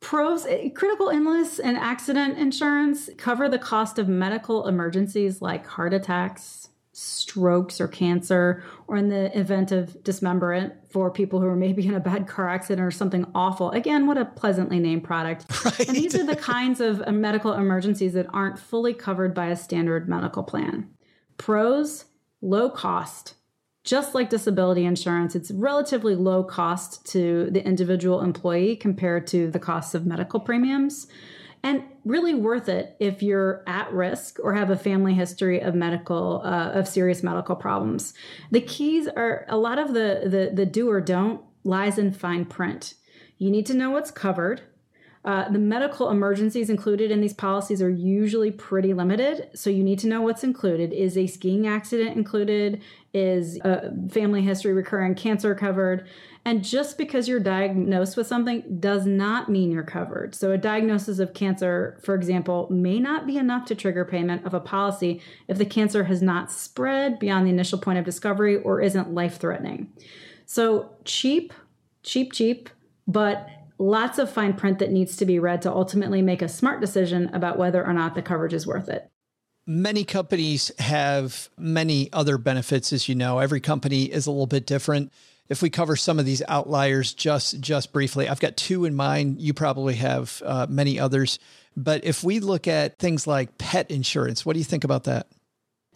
pros 0.00 0.46
eh, 0.46 0.68
critical 0.70 1.08
illness 1.08 1.58
and 1.58 1.76
accident 1.76 2.38
insurance 2.38 3.10
cover 3.18 3.48
the 3.48 3.58
cost 3.58 3.98
of 3.98 4.08
medical 4.08 4.66
emergencies 4.68 5.42
like 5.42 5.66
heart 5.66 5.92
attacks, 5.92 6.68
strokes, 6.92 7.80
or 7.80 7.88
cancer, 7.88 8.62
or 8.86 8.96
in 8.96 9.08
the 9.08 9.36
event 9.38 9.72
of 9.72 10.02
dismemberment 10.04 10.74
for 10.90 11.10
people 11.10 11.40
who 11.40 11.46
are 11.46 11.56
maybe 11.56 11.86
in 11.86 11.94
a 11.94 12.00
bad 12.00 12.28
car 12.28 12.48
accident 12.48 12.86
or 12.86 12.90
something 12.90 13.26
awful. 13.34 13.70
Again, 13.72 14.06
what 14.06 14.16
a 14.16 14.24
pleasantly 14.24 14.78
named 14.78 15.04
product. 15.04 15.46
And 15.86 15.96
these 15.96 16.14
are 16.14 16.24
the 16.24 16.36
kinds 16.36 16.80
of 16.80 17.06
medical 17.12 17.52
emergencies 17.52 18.12
that 18.12 18.26
aren't 18.32 18.58
fully 18.58 18.94
covered 18.94 19.34
by 19.34 19.46
a 19.46 19.56
standard 19.56 20.08
medical 20.08 20.42
plan. 20.42 20.88
Pros, 21.36 22.06
low 22.40 22.70
cost. 22.70 23.34
Just 23.82 24.14
like 24.14 24.30
disability 24.30 24.86
insurance, 24.86 25.34
it's 25.34 25.50
relatively 25.50 26.14
low 26.14 26.42
cost 26.42 27.04
to 27.12 27.50
the 27.50 27.62
individual 27.66 28.22
employee 28.22 28.76
compared 28.76 29.26
to 29.26 29.50
the 29.50 29.58
cost 29.58 29.94
of 29.94 30.06
medical 30.06 30.40
premiums. 30.40 31.06
And 31.62 31.82
really 32.04 32.34
worth 32.34 32.68
it 32.68 32.96
if 32.98 33.22
you're 33.22 33.62
at 33.66 33.92
risk 33.92 34.38
or 34.42 34.54
have 34.54 34.70
a 34.70 34.76
family 34.76 35.14
history 35.14 35.60
of 35.60 35.74
medical 35.74 36.42
uh, 36.44 36.72
of 36.72 36.86
serious 36.86 37.22
medical 37.22 37.56
problems. 37.56 38.12
The 38.50 38.60
keys 38.60 39.08
are 39.08 39.46
a 39.48 39.56
lot 39.56 39.78
of 39.78 39.94
the, 39.94 40.22
the 40.24 40.50
the 40.54 40.66
do 40.66 40.90
or 40.90 41.00
don't 41.00 41.42
lies 41.64 41.98
in 41.98 42.12
fine 42.12 42.44
print. 42.44 42.94
You 43.38 43.50
need 43.50 43.66
to 43.66 43.74
know 43.74 43.90
what's 43.90 44.10
covered. 44.10 44.62
Uh, 45.24 45.48
the 45.48 45.58
medical 45.58 46.10
emergencies 46.10 46.68
included 46.68 47.10
in 47.10 47.22
these 47.22 47.32
policies 47.32 47.80
are 47.80 47.88
usually 47.88 48.50
pretty 48.50 48.92
limited, 48.92 49.48
so 49.54 49.70
you 49.70 49.82
need 49.82 49.98
to 49.98 50.06
know 50.06 50.20
what's 50.20 50.44
included. 50.44 50.92
Is 50.92 51.16
a 51.16 51.26
skiing 51.26 51.66
accident 51.66 52.14
included? 52.14 52.82
Is 53.14 53.58
a 53.64 53.90
family 54.10 54.42
history 54.42 54.74
recurring 54.74 55.14
cancer 55.14 55.54
covered? 55.54 56.06
And 56.44 56.62
just 56.62 56.98
because 56.98 57.26
you're 57.26 57.40
diagnosed 57.40 58.18
with 58.18 58.26
something 58.26 58.64
does 58.78 59.06
not 59.06 59.48
mean 59.48 59.70
you're 59.70 59.82
covered. 59.82 60.34
So, 60.34 60.50
a 60.50 60.58
diagnosis 60.58 61.18
of 61.18 61.32
cancer, 61.32 61.98
for 62.02 62.14
example, 62.14 62.68
may 62.70 62.98
not 62.98 63.26
be 63.26 63.38
enough 63.38 63.64
to 63.66 63.74
trigger 63.74 64.04
payment 64.04 64.44
of 64.44 64.52
a 64.52 64.60
policy 64.60 65.22
if 65.48 65.56
the 65.56 65.64
cancer 65.64 66.04
has 66.04 66.20
not 66.20 66.52
spread 66.52 67.18
beyond 67.18 67.46
the 67.46 67.50
initial 67.50 67.78
point 67.78 67.98
of 67.98 68.04
discovery 68.04 68.56
or 68.56 68.82
isn't 68.82 69.14
life 69.14 69.38
threatening. 69.38 69.90
So, 70.44 70.90
cheap, 71.06 71.54
cheap, 72.02 72.34
cheap, 72.34 72.68
but 73.06 73.48
lots 73.78 74.18
of 74.18 74.30
fine 74.30 74.54
print 74.54 74.78
that 74.78 74.90
needs 74.90 75.16
to 75.16 75.26
be 75.26 75.38
read 75.38 75.62
to 75.62 75.72
ultimately 75.72 76.22
make 76.22 76.42
a 76.42 76.48
smart 76.48 76.80
decision 76.80 77.28
about 77.34 77.58
whether 77.58 77.84
or 77.84 77.92
not 77.92 78.14
the 78.14 78.22
coverage 78.22 78.54
is 78.54 78.66
worth 78.66 78.88
it. 78.88 79.10
many 79.66 80.04
companies 80.04 80.70
have 80.78 81.48
many 81.56 82.12
other 82.12 82.36
benefits 82.38 82.92
as 82.92 83.08
you 83.08 83.14
know. 83.14 83.38
Every 83.38 83.60
company 83.60 84.04
is 84.04 84.26
a 84.26 84.30
little 84.30 84.46
bit 84.46 84.66
different. 84.66 85.10
If 85.48 85.62
we 85.62 85.70
cover 85.70 85.96
some 85.96 86.18
of 86.18 86.26
these 86.26 86.42
outliers 86.48 87.12
just 87.14 87.60
just 87.60 87.92
briefly 87.92 88.28
i've 88.28 88.40
got 88.40 88.56
two 88.56 88.84
in 88.84 88.94
mind. 88.94 89.40
You 89.40 89.54
probably 89.54 89.94
have 89.94 90.42
uh, 90.44 90.66
many 90.68 90.98
others. 91.00 91.38
But 91.76 92.04
if 92.04 92.22
we 92.22 92.40
look 92.40 92.68
at 92.68 92.98
things 92.98 93.26
like 93.26 93.58
pet 93.58 93.90
insurance 93.90 94.44
what 94.46 94.52
do 94.52 94.58
you 94.58 94.64
think 94.64 94.84
about 94.84 95.04
that 95.04 95.26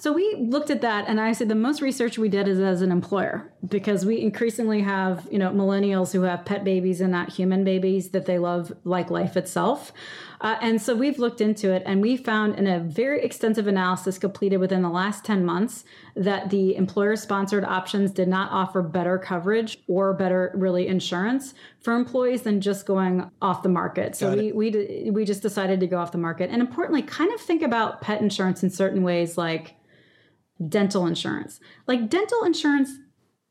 So 0.01 0.13
we 0.13 0.37
looked 0.39 0.71
at 0.71 0.81
that, 0.83 1.09
and 1.09 1.21
I 1.21 1.33
said 1.33 1.49
the 1.49 1.57
most 1.57 1.83
research 1.83 2.19
we 2.19 2.29
did 2.29 2.47
is 2.47 2.61
as 2.61 2.83
an 2.83 2.93
employer 2.93 3.53
because 3.67 4.07
we 4.07 4.21
increasingly 4.21 4.81
have 4.83 5.27
you 5.29 5.41
know 5.41 5.51
millennials 5.51 6.13
who 6.13 6.23
have 6.23 6.45
pet 6.45 6.63
babies 6.63 7.01
and 7.01 7.11
not 7.11 7.31
human 7.31 7.65
babies 7.65 8.11
that 8.11 8.25
they 8.25 8.39
love 8.39 8.73
like 8.85 9.11
life 9.11 9.37
itself, 9.37 9.93
uh, 10.41 10.57
and 10.61 10.81
so 10.81 10.95
we've 10.95 11.19
looked 11.19 11.41
into 11.41 11.73
it, 11.73 11.83
and 11.85 12.01
we 12.01 12.17
found 12.17 12.55
in 12.55 12.69
a 12.69 12.79
very 12.79 13.25
extensive 13.25 13.67
analysis 13.67 14.19
completed 14.19 14.59
within 14.59 14.83
the 14.83 14.89
last 14.89 15.25
ten 15.25 15.45
months 15.45 15.85
that 16.15 16.51
the 16.51 16.77
employer-sponsored 16.77 17.65
options 17.65 18.13
did 18.13 18.29
not 18.29 18.53
offer 18.53 18.83
better 18.83 19.19
coverage 19.19 19.79
or 19.89 20.15
better 20.15 20.53
really 20.55 20.87
insurance 20.87 21.55
for 21.81 21.95
employees 21.95 22.43
than 22.43 22.61
just 22.61 22.87
going 22.87 23.29
off 23.43 23.65
the 23.65 23.69
market. 23.69 24.15
So 24.15 24.33
we 24.33 24.53
we 24.53 24.71
d- 24.71 25.11
we 25.11 25.25
just 25.25 25.43
decided 25.43 25.81
to 25.81 25.89
go 25.89 25.99
off 25.99 26.13
the 26.13 26.19
market, 26.19 26.51
and 26.51 26.61
importantly, 26.61 27.03
kind 27.03 27.33
of 27.33 27.41
think 27.41 27.63
about 27.63 28.01
pet 28.01 28.21
insurance 28.21 28.63
in 28.63 28.71
certain 28.71 29.03
ways 29.03 29.37
like 29.37 29.75
dental 30.67 31.07
insurance. 31.07 31.61
Like 31.87 32.09
dental 32.09 32.45
insurance, 32.45 32.91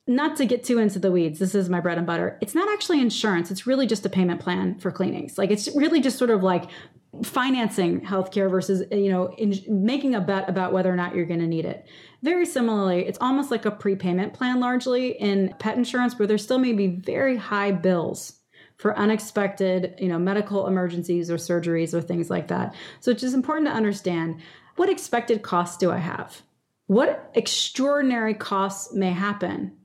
not 0.08 0.38
to 0.38 0.46
get 0.46 0.64
too 0.64 0.80
into 0.80 1.00
the 1.00 1.12
weeds, 1.12 1.40
this 1.40 1.54
is 1.54 1.70
my 1.70 1.80
bread 1.80 1.98
and 1.98 2.08
butter. 2.08 2.38
It's 2.42 2.56
not 2.56 2.72
actually 2.72 3.02
insurance, 3.02 3.52
it's 3.52 3.68
really 3.68 3.88
just 3.88 4.06
a 4.06 4.10
payment 4.10 4.42
plan 4.42 4.80
for 4.80 4.92
cleanings. 4.92 5.38
Like 5.38 5.52
it's 5.52 5.74
really 5.76 6.00
just 6.00 6.18
sort 6.18 6.30
of 6.30 6.44
like 6.44 6.70
financing 7.24 8.02
healthcare 8.02 8.50
versus 8.50 8.84
you 8.92 9.10
know 9.10 9.34
in, 9.38 9.54
making 9.68 10.14
a 10.14 10.22
bet 10.22 10.48
about 10.50 10.72
whether 10.72 10.92
or 10.92 10.96
not 10.96 11.16
you're 11.16 11.26
going 11.26 11.40
to 11.40 11.48
need 11.48 11.66
it. 11.66 11.86
Very 12.24 12.46
similarly, 12.46 13.06
it's 13.06 13.18
almost 13.22 13.52
like 13.52 13.66
a 13.66 13.72
prepayment 13.72 14.34
plan 14.34 14.60
largely 14.60 15.12
in 15.20 15.54
pet 15.60 15.78
insurance 15.78 16.18
where 16.18 16.28
there 16.28 16.38
still 16.38 16.60
may 16.60 16.74
be 16.74 16.88
very 16.88 17.38
high 17.38 17.72
bills 17.72 18.38
for 18.78 18.98
unexpected, 18.98 19.96
you 19.98 20.08
know, 20.08 20.20
medical 20.20 20.68
emergencies 20.68 21.32
or 21.32 21.38
surgeries 21.38 21.94
or 21.94 22.02
things 22.02 22.30
like 22.30 22.48
that. 22.48 22.76
So 23.00 23.12
it's 23.12 23.22
just 23.22 23.36
important 23.36 23.68
to 23.68 23.74
understand 23.74 24.40
what 24.76 24.90
expected 24.90 25.42
costs 25.42 25.78
do 25.78 25.92
I 25.92 25.98
have? 25.98 26.44
What 26.88 27.32
extraordinary 27.36 28.34
costs 28.34 28.94
may 28.94 29.12
happen 29.12 29.78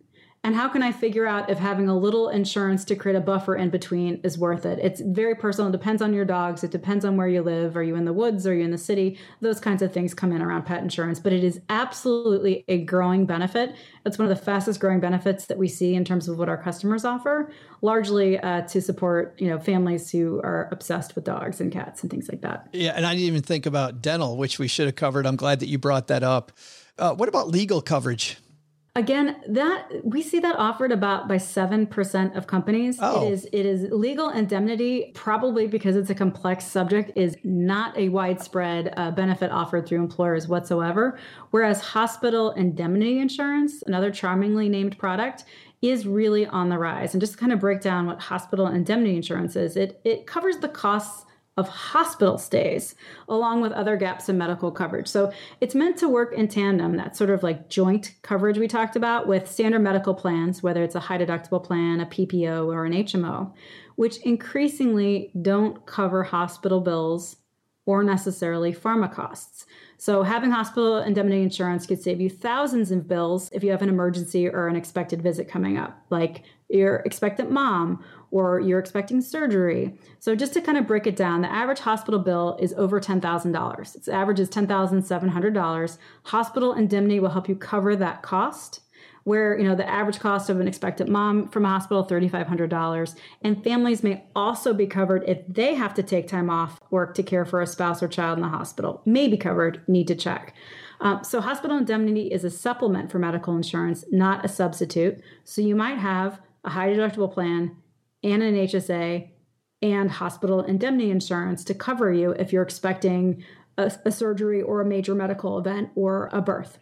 and 0.44 0.56
how 0.56 0.68
can 0.68 0.82
I 0.82 0.90
figure 0.90 1.24
out 1.24 1.50
if 1.50 1.58
having 1.58 1.88
a 1.88 1.96
little 1.96 2.28
insurance 2.28 2.84
to 2.86 2.96
create 2.96 3.14
a 3.14 3.20
buffer 3.20 3.54
in 3.54 3.70
between 3.70 4.20
is 4.24 4.36
worth 4.36 4.66
it? 4.66 4.80
It's 4.82 5.00
very 5.00 5.36
personal. 5.36 5.68
It 5.68 5.72
depends 5.72 6.02
on 6.02 6.12
your 6.12 6.24
dogs. 6.24 6.64
It 6.64 6.72
depends 6.72 7.04
on 7.04 7.16
where 7.16 7.28
you 7.28 7.42
live. 7.42 7.76
Are 7.76 7.82
you 7.82 7.94
in 7.94 8.06
the 8.06 8.12
woods? 8.12 8.44
Are 8.44 8.54
you 8.54 8.64
in 8.64 8.72
the 8.72 8.78
city? 8.78 9.18
Those 9.40 9.60
kinds 9.60 9.82
of 9.82 9.92
things 9.92 10.14
come 10.14 10.32
in 10.32 10.42
around 10.42 10.64
pet 10.64 10.82
insurance, 10.82 11.20
but 11.20 11.32
it 11.32 11.44
is 11.44 11.60
absolutely 11.68 12.64
a 12.66 12.78
growing 12.78 13.24
benefit. 13.24 13.76
It's 14.04 14.18
one 14.18 14.28
of 14.28 14.36
the 14.36 14.44
fastest 14.44 14.80
growing 14.80 14.98
benefits 14.98 15.46
that 15.46 15.58
we 15.58 15.68
see 15.68 15.94
in 15.94 16.04
terms 16.04 16.26
of 16.26 16.38
what 16.38 16.48
our 16.48 16.60
customers 16.60 17.04
offer, 17.04 17.52
largely 17.80 18.36
uh, 18.40 18.62
to 18.62 18.82
support 18.82 19.36
you 19.38 19.48
know 19.48 19.60
families 19.60 20.10
who 20.10 20.40
are 20.42 20.68
obsessed 20.72 21.14
with 21.14 21.22
dogs 21.22 21.60
and 21.60 21.70
cats 21.70 22.02
and 22.02 22.10
things 22.10 22.28
like 22.28 22.40
that. 22.40 22.66
Yeah, 22.72 22.94
and 22.96 23.06
I 23.06 23.12
didn't 23.12 23.28
even 23.28 23.42
think 23.42 23.64
about 23.64 24.02
dental, 24.02 24.36
which 24.36 24.58
we 24.58 24.66
should 24.66 24.86
have 24.86 24.96
covered. 24.96 25.24
I'm 25.24 25.36
glad 25.36 25.60
that 25.60 25.68
you 25.68 25.78
brought 25.78 26.08
that 26.08 26.24
up. 26.24 26.50
Uh, 26.98 27.14
what 27.14 27.28
about 27.28 27.48
legal 27.48 27.80
coverage? 27.80 28.38
Again, 28.94 29.36
that 29.48 29.88
we 30.04 30.20
see 30.20 30.38
that 30.40 30.56
offered 30.56 30.92
about 30.92 31.26
by 31.26 31.38
seven 31.38 31.86
percent 31.86 32.36
of 32.36 32.46
companies. 32.46 32.98
Oh. 33.00 33.26
It 33.26 33.32
is 33.32 33.44
it 33.46 33.64
is 33.64 33.90
legal 33.90 34.28
indemnity, 34.28 35.12
probably 35.14 35.66
because 35.66 35.96
it's 35.96 36.10
a 36.10 36.14
complex 36.14 36.66
subject, 36.66 37.10
is 37.16 37.34
not 37.42 37.96
a 37.96 38.10
widespread 38.10 38.92
uh, 38.98 39.10
benefit 39.12 39.50
offered 39.50 39.86
through 39.86 40.00
employers 40.00 40.46
whatsoever. 40.46 41.18
Whereas 41.52 41.80
hospital 41.80 42.50
indemnity 42.50 43.18
insurance, 43.18 43.82
another 43.86 44.10
charmingly 44.10 44.68
named 44.68 44.98
product, 44.98 45.44
is 45.80 46.06
really 46.06 46.44
on 46.46 46.68
the 46.68 46.76
rise. 46.76 47.14
And 47.14 47.20
just 47.22 47.32
to 47.32 47.38
kind 47.38 47.52
of 47.52 47.60
break 47.60 47.80
down 47.80 48.06
what 48.06 48.20
hospital 48.20 48.66
indemnity 48.66 49.16
insurance 49.16 49.56
is, 49.56 49.74
it 49.74 50.02
it 50.04 50.26
covers 50.26 50.58
the 50.58 50.68
costs 50.68 51.24
of 51.58 51.68
hospital 51.68 52.38
stays, 52.38 52.94
along 53.28 53.60
with 53.60 53.72
other 53.72 53.96
gaps 53.96 54.28
in 54.28 54.38
medical 54.38 54.70
coverage. 54.70 55.06
So 55.06 55.32
it's 55.60 55.74
meant 55.74 55.98
to 55.98 56.08
work 56.08 56.32
in 56.32 56.48
tandem, 56.48 56.96
that 56.96 57.16
sort 57.16 57.30
of 57.30 57.42
like 57.42 57.68
joint 57.68 58.14
coverage 58.22 58.56
we 58.56 58.68
talked 58.68 58.96
about 58.96 59.26
with 59.26 59.50
standard 59.50 59.80
medical 59.80 60.14
plans, 60.14 60.62
whether 60.62 60.82
it's 60.82 60.94
a 60.94 61.00
high 61.00 61.18
deductible 61.18 61.62
plan, 61.62 62.00
a 62.00 62.06
PPO, 62.06 62.66
or 62.72 62.86
an 62.86 62.92
HMO, 62.92 63.52
which 63.96 64.16
increasingly 64.18 65.30
don't 65.42 65.84
cover 65.84 66.22
hospital 66.22 66.80
bills 66.80 67.36
or 67.84 68.02
necessarily 68.02 68.72
pharma 68.72 69.12
costs. 69.12 69.66
So, 69.98 70.22
having 70.22 70.50
hospital 70.50 70.98
indemnity 70.98 71.42
insurance 71.42 71.86
could 71.86 72.02
save 72.02 72.20
you 72.20 72.30
thousands 72.30 72.90
of 72.90 73.06
bills 73.06 73.50
if 73.52 73.62
you 73.62 73.70
have 73.70 73.82
an 73.82 73.88
emergency 73.88 74.48
or 74.48 74.68
an 74.68 74.76
expected 74.76 75.20
visit 75.20 75.48
coming 75.48 75.76
up, 75.78 76.00
like 76.10 76.42
your 76.68 76.96
expectant 76.96 77.50
mom 77.50 78.02
or 78.32 78.58
you're 78.58 78.80
expecting 78.80 79.20
surgery. 79.20 79.94
So, 80.18 80.34
just 80.34 80.54
to 80.54 80.60
kind 80.60 80.78
of 80.78 80.86
break 80.88 81.06
it 81.06 81.14
down, 81.14 81.42
the 81.42 81.52
average 81.52 81.80
hospital 81.80 82.18
bill 82.18 82.58
is 82.60 82.72
over 82.72 83.00
$10,000. 83.00 83.94
Its 83.94 84.08
average 84.08 84.40
is 84.40 84.48
$10,700. 84.48 85.98
Hospital 86.24 86.72
indemnity 86.72 87.20
will 87.20 87.30
help 87.30 87.48
you 87.48 87.54
cover 87.54 87.94
that 87.94 88.22
cost 88.22 88.80
where 89.24 89.56
you 89.56 89.64
know 89.64 89.74
the 89.74 89.88
average 89.88 90.18
cost 90.18 90.50
of 90.50 90.60
an 90.60 90.66
expectant 90.66 91.08
mom 91.08 91.48
from 91.48 91.64
a 91.64 91.68
hospital 91.68 92.04
$3500 92.04 93.14
and 93.42 93.62
families 93.62 94.02
may 94.02 94.24
also 94.34 94.74
be 94.74 94.86
covered 94.86 95.22
if 95.28 95.38
they 95.48 95.74
have 95.74 95.94
to 95.94 96.02
take 96.02 96.26
time 96.26 96.50
off 96.50 96.80
work 96.90 97.14
to 97.14 97.22
care 97.22 97.44
for 97.44 97.60
a 97.60 97.66
spouse 97.66 98.02
or 98.02 98.08
child 98.08 98.38
in 98.38 98.42
the 98.42 98.48
hospital 98.48 99.00
may 99.04 99.28
be 99.28 99.36
covered 99.36 99.82
need 99.86 100.08
to 100.08 100.14
check 100.14 100.54
um, 101.00 101.22
so 101.22 101.40
hospital 101.40 101.76
indemnity 101.76 102.32
is 102.32 102.44
a 102.44 102.50
supplement 102.50 103.10
for 103.10 103.18
medical 103.18 103.56
insurance 103.56 104.04
not 104.10 104.44
a 104.44 104.48
substitute 104.48 105.20
so 105.44 105.62
you 105.62 105.76
might 105.76 105.98
have 105.98 106.40
a 106.64 106.70
high 106.70 106.88
deductible 106.88 107.32
plan 107.32 107.76
and 108.22 108.42
an 108.42 108.54
hsa 108.54 109.28
and 109.80 110.10
hospital 110.10 110.60
indemnity 110.60 111.10
insurance 111.10 111.64
to 111.64 111.74
cover 111.74 112.12
you 112.12 112.30
if 112.32 112.52
you're 112.52 112.62
expecting 112.62 113.44
a, 113.76 113.92
a 114.04 114.12
surgery 114.12 114.62
or 114.62 114.80
a 114.80 114.84
major 114.84 115.14
medical 115.14 115.58
event 115.58 115.90
or 115.94 116.28
a 116.32 116.40
birth 116.40 116.78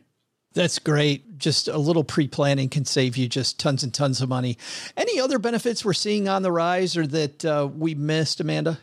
that's 0.52 0.78
great. 0.80 1.38
Just 1.38 1.68
a 1.68 1.78
little 1.78 2.04
pre 2.04 2.26
planning 2.26 2.68
can 2.68 2.84
save 2.84 3.16
you 3.16 3.28
just 3.28 3.58
tons 3.58 3.82
and 3.82 3.94
tons 3.94 4.20
of 4.20 4.28
money. 4.28 4.58
Any 4.96 5.20
other 5.20 5.38
benefits 5.38 5.84
we're 5.84 5.92
seeing 5.92 6.28
on 6.28 6.42
the 6.42 6.52
rise 6.52 6.96
or 6.96 7.06
that 7.06 7.44
uh, 7.44 7.68
we 7.72 7.94
missed, 7.94 8.40
Amanda? 8.40 8.78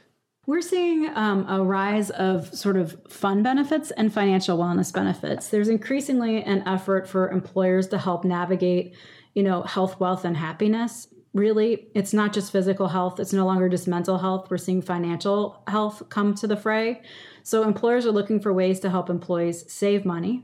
We're 0.46 0.62
seeing 0.62 1.10
um, 1.14 1.46
a 1.50 1.62
rise 1.62 2.10
of 2.10 2.56
sort 2.56 2.78
of 2.78 2.98
fun 3.10 3.44
benefits 3.44 3.92
and 3.92 4.14
financial 4.14 4.58
wellness 4.58 4.94
benefits. 4.94 5.50
There's 5.50 5.68
increasingly 5.68 6.42
an 6.42 6.66
effort 6.66 7.10
for 7.10 7.30
employers 7.30 7.88
to 7.90 7.98
help 7.98 8.24
navigate, 8.24 8.96
you 9.34 9.44
know, 9.44 9.64
health, 9.64 10.00
wealth, 10.00 10.24
and 10.24 10.38
happiness. 10.38 11.10
Really, 11.38 11.88
it's 11.94 12.14
not 12.14 12.34
just 12.34 12.52
physical 12.52 12.88
health, 12.88 13.20
it's 13.20 13.34
no 13.34 13.46
longer 13.46 13.70
just 13.70 13.88
mental 13.88 14.18
health. 14.18 14.50
We're 14.50 14.58
seeing 14.58 14.82
financial 14.82 15.62
health 15.68 16.04
come 16.10 16.34
to 16.36 16.48
the 16.48 16.58
fray. 16.58 17.02
So, 17.44 17.64
employers 17.64 18.06
are 18.06 18.12
looking 18.12 18.40
for 18.40 18.52
ways 18.52 18.80
to 18.82 18.90
help 18.90 19.10
employees 19.10 19.72
save 19.72 20.04
money, 20.04 20.44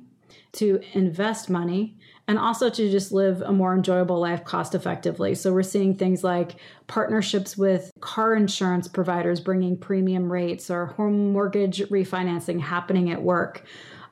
to 0.53 0.81
invest 0.93 1.49
money 1.49 1.97
and 2.27 2.39
also 2.39 2.69
to 2.69 2.89
just 2.89 3.11
live 3.11 3.41
a 3.41 3.51
more 3.51 3.75
enjoyable 3.75 4.19
life 4.19 4.45
cost 4.45 4.75
effectively. 4.75 5.35
So 5.35 5.51
we're 5.51 5.63
seeing 5.63 5.95
things 5.95 6.23
like 6.23 6.55
partnerships 6.87 7.57
with 7.57 7.91
car 7.99 8.33
insurance 8.35 8.87
providers 8.87 9.41
bringing 9.41 9.77
premium 9.77 10.31
rates 10.31 10.69
or 10.69 10.85
home 10.85 11.33
mortgage 11.33 11.79
refinancing 11.89 12.61
happening 12.61 13.11
at 13.11 13.21
work. 13.21 13.65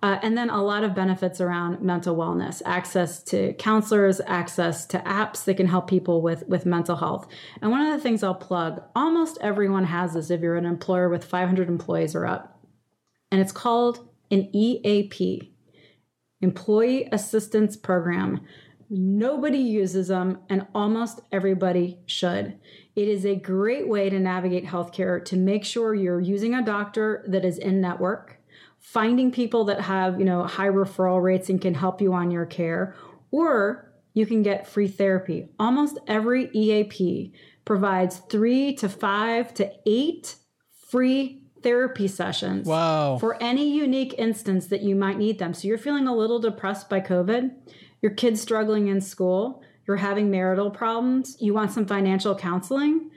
Uh, 0.04 0.18
and 0.24 0.36
then 0.36 0.50
a 0.50 0.64
lot 0.64 0.84
of 0.84 0.96
benefits 0.96 1.40
around 1.40 1.80
mental 1.82 2.16
wellness, 2.16 2.62
access 2.66 3.22
to 3.22 3.54
counselors, 3.54 4.20
access 4.26 4.86
to 4.88 4.98
apps 5.00 5.44
that 5.44 5.58
can 5.58 5.68
help 5.68 5.88
people 5.88 6.24
with, 6.24 6.48
with 6.48 6.66
mental 6.66 6.96
health. 6.96 7.28
And 7.62 7.70
one 7.70 7.82
of 7.86 7.94
the 7.94 8.02
things 8.02 8.24
I'll 8.24 8.34
plug 8.34 8.82
almost 8.96 9.38
everyone 9.42 9.84
has 9.84 10.16
this 10.16 10.32
if 10.32 10.42
you're 10.42 10.56
an 10.56 10.66
employer 10.66 11.08
with 11.08 11.24
500 11.24 11.70
employees 11.70 12.16
or 12.16 12.26
up. 12.26 12.60
And 13.32 13.40
it's 13.40 13.52
called 13.52 14.10
an 14.32 14.50
EAP 14.56 15.54
Employee 16.42 17.08
Assistance 17.12 17.78
Program. 17.78 18.42
Nobody 18.90 19.60
uses 19.60 20.08
them, 20.08 20.40
and 20.50 20.68
almost 20.74 21.22
everybody 21.32 22.00
should. 22.08 22.60
It 22.96 23.08
is 23.08 23.26
a 23.26 23.36
great 23.36 23.88
way 23.88 24.10
to 24.10 24.20
navigate 24.20 24.66
healthcare 24.66 25.24
to 25.26 25.38
make 25.38 25.64
sure 25.64 25.94
you're 25.94 26.20
using 26.20 26.56
a 26.56 26.66
doctor 26.66 27.24
that 27.28 27.46
is 27.46 27.58
in 27.58 27.80
network, 27.80 28.41
finding 28.82 29.32
people 29.32 29.64
that 29.66 29.80
have, 29.80 30.20
you 30.20 30.26
know, 30.26 30.44
high 30.44 30.68
referral 30.68 31.22
rates 31.22 31.50
and 31.50 31.62
can 31.62 31.74
help 31.74 32.02
you 32.02 32.14
on 32.14 32.32
your 32.32 32.46
care, 32.46 32.96
or 33.30 33.94
you 34.14 34.26
can 34.26 34.42
get 34.42 34.68
free 34.68 34.88
therapy. 34.88 35.48
Almost 35.60 36.00
every 36.08 36.50
EAP 36.54 37.32
provides 37.64 38.18
three 38.30 38.74
to 38.76 38.90
five 38.90 39.54
to 39.54 39.72
eight 39.86 40.36
free 40.90 41.44
therapy 41.62 42.08
sessions. 42.08 42.68
Wow. 42.68 43.18
For 43.20 43.42
any 43.42 43.72
unique 43.72 44.16
instance 44.18 44.66
that 44.68 44.82
you 44.82 44.96
might 44.96 45.18
need 45.18 45.38
them. 45.38 45.54
So 45.54 45.68
you're 45.68 45.78
feeling 45.78 46.08
a 46.08 46.16
little 46.16 46.40
depressed 46.40 46.90
by 46.90 47.02
COVID, 47.02 47.52
your 48.02 48.12
kid's 48.14 48.42
struggling 48.42 48.88
in 48.88 49.00
school, 49.00 49.62
you're 49.88 49.98
having 49.98 50.32
marital 50.32 50.72
problems, 50.72 51.38
you 51.40 51.54
want 51.54 51.72
some 51.72 51.86
financial 51.86 52.36
counseling. 52.36 53.11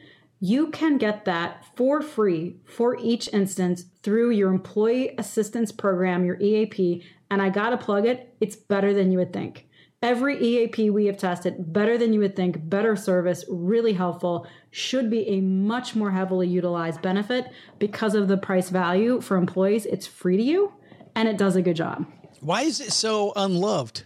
You 0.47 0.69
can 0.69 0.99
get 0.99 1.25
that 1.25 1.65
for 1.75 2.03
free 2.03 2.57
for 2.67 2.99
each 3.01 3.33
instance 3.33 3.87
through 4.03 4.33
your 4.33 4.51
employee 4.51 5.15
assistance 5.17 5.73
program, 5.73 6.23
your 6.23 6.39
EAP. 6.39 7.03
And 7.31 7.41
I 7.41 7.49
got 7.49 7.71
to 7.71 7.79
plug 7.79 8.05
it, 8.05 8.37
it's 8.43 8.55
better 8.55 8.93
than 8.93 9.11
you 9.11 9.17
would 9.17 9.33
think. 9.33 9.67
Every 10.03 10.39
EAP 10.39 10.91
we 10.91 11.07
have 11.07 11.17
tested, 11.17 11.73
better 11.73 11.97
than 11.97 12.13
you 12.13 12.21
would 12.21 12.37
think, 12.37 12.69
better 12.69 12.95
service, 12.95 13.47
really 13.49 13.95
helpful, 13.95 14.47
should 14.71 15.09
be 15.09 15.27
a 15.29 15.41
much 15.41 15.97
more 15.97 16.11
heavily 16.11 16.47
utilized 16.47 17.01
benefit 17.01 17.47
because 17.79 18.15
of 18.15 18.29
the 18.29 18.37
price 18.37 18.69
value 18.69 19.23
for 19.23 19.39
employees. 19.39 19.87
It's 19.87 20.07
free 20.07 20.37
to 20.37 20.43
you 20.43 20.75
and 21.17 21.27
it 21.27 21.39
does 21.39 21.57
a 21.57 21.63
good 21.63 21.77
job. 21.77 22.05
Why 22.41 22.65
is 22.65 22.83
it 22.83 22.93
so 22.93 23.33
unloved? 23.35 24.05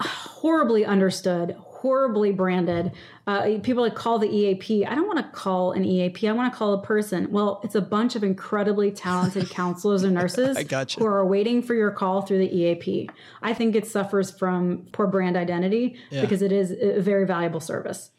Horribly 0.00 0.84
understood, 0.84 1.56
horribly 1.82 2.30
branded. 2.30 2.92
Uh, 3.26 3.58
people 3.62 3.82
like 3.82 3.96
call 3.96 4.20
the 4.20 4.28
EAP. 4.28 4.86
I 4.86 4.94
don't 4.94 5.08
want 5.08 5.18
to 5.18 5.24
call 5.36 5.72
an 5.72 5.84
EAP. 5.84 6.28
I 6.28 6.32
want 6.32 6.52
to 6.52 6.56
call 6.56 6.74
a 6.74 6.82
person. 6.82 7.30
Well, 7.32 7.60
it's 7.64 7.74
a 7.74 7.80
bunch 7.80 8.14
of 8.14 8.22
incredibly 8.22 8.92
talented 8.92 9.50
counselors 9.50 10.04
and 10.04 10.14
nurses 10.14 10.56
who 10.96 11.04
are 11.04 11.26
waiting 11.26 11.60
for 11.60 11.74
your 11.74 11.90
call 11.90 12.22
through 12.22 12.38
the 12.38 12.56
EAP. 12.56 13.10
I 13.42 13.52
think 13.52 13.74
it 13.74 13.86
suffers 13.86 14.30
from 14.30 14.86
poor 14.92 15.08
brand 15.08 15.36
identity 15.36 15.96
Yeah. 16.10 16.20
because 16.20 16.40
it 16.40 16.52
is 16.52 16.70
a 16.70 17.00
very 17.00 17.26
valuable 17.26 17.60
service. 17.60 18.10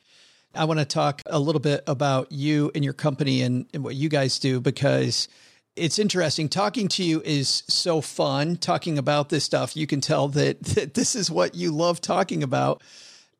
I 0.53 0.66
want 0.66 0.80
to 0.80 0.86
talk 0.86 1.22
a 1.26 1.39
little 1.39 1.61
bit 1.61 1.84
about 1.88 2.32
you 2.34 2.70
and 2.76 2.84
your 2.84 2.93
company 2.93 3.41
and, 3.43 3.66
and 3.74 3.82
what 3.84 3.95
you 3.95 4.09
guys 4.09 4.39
do 4.39 4.59
because 4.59 5.30
it's 5.76 5.97
interesting. 5.97 6.49
Talking 6.49 6.89
to 6.89 7.03
you 7.03 7.22
is 7.24 7.64
so 7.70 8.01
fun. 8.01 8.57
Talking 8.57 8.97
about 8.97 9.30
this 9.30 9.45
stuff, 9.45 9.76
you 9.78 9.88
can 9.88 10.01
tell 10.01 10.28
that, 10.28 10.61
that 10.76 10.93
this 10.95 11.16
is 11.16 11.32
what 11.32 11.55
you 11.55 11.72
love 11.72 12.01
talking 12.01 12.43
about. 12.43 12.84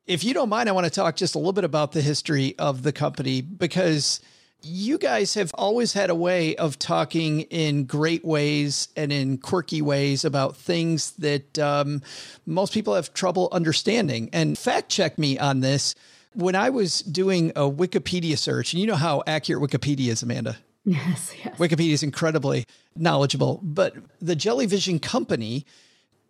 If 0.06 0.22
you 0.22 0.34
don't 0.34 0.50
mind, 0.50 0.68
I 0.68 0.72
want 0.72 0.84
to 0.84 0.90
talk 0.90 1.16
just 1.16 1.34
a 1.34 1.38
little 1.38 1.54
bit 1.54 1.64
about 1.64 1.92
the 1.92 2.02
history 2.02 2.54
of 2.58 2.82
the 2.82 2.92
company 2.92 3.40
because 3.40 4.20
you 4.60 4.98
guys 4.98 5.32
have 5.34 5.50
always 5.54 5.94
had 5.94 6.10
a 6.10 6.14
way 6.14 6.56
of 6.56 6.78
talking 6.78 7.42
in 7.42 7.84
great 7.84 8.22
ways 8.22 8.88
and 8.96 9.10
in 9.10 9.38
quirky 9.38 9.80
ways 9.80 10.24
about 10.24 10.56
things 10.56 11.12
that 11.12 11.58
um, 11.58 12.02
most 12.44 12.74
people 12.74 12.94
have 12.94 13.14
trouble 13.14 13.48
understanding. 13.50 14.28
And 14.32 14.58
fact 14.58 14.90
check 14.90 15.18
me 15.18 15.38
on 15.38 15.60
this. 15.60 15.94
When 16.34 16.54
I 16.54 16.68
was 16.68 17.00
doing 17.00 17.50
a 17.50 17.62
Wikipedia 17.62 18.36
search, 18.36 18.74
and 18.74 18.80
you 18.80 18.86
know 18.86 18.96
how 18.96 19.22
accurate 19.26 19.62
Wikipedia 19.62 20.08
is, 20.08 20.22
Amanda. 20.22 20.58
Yes, 20.86 21.32
yes. 21.42 21.56
Wikipedia 21.56 21.92
is 21.94 22.02
incredibly 22.02 22.66
knowledgeable, 22.94 23.58
but 23.62 23.94
the 24.20 24.36
Jellyvision 24.36 25.00
company, 25.00 25.64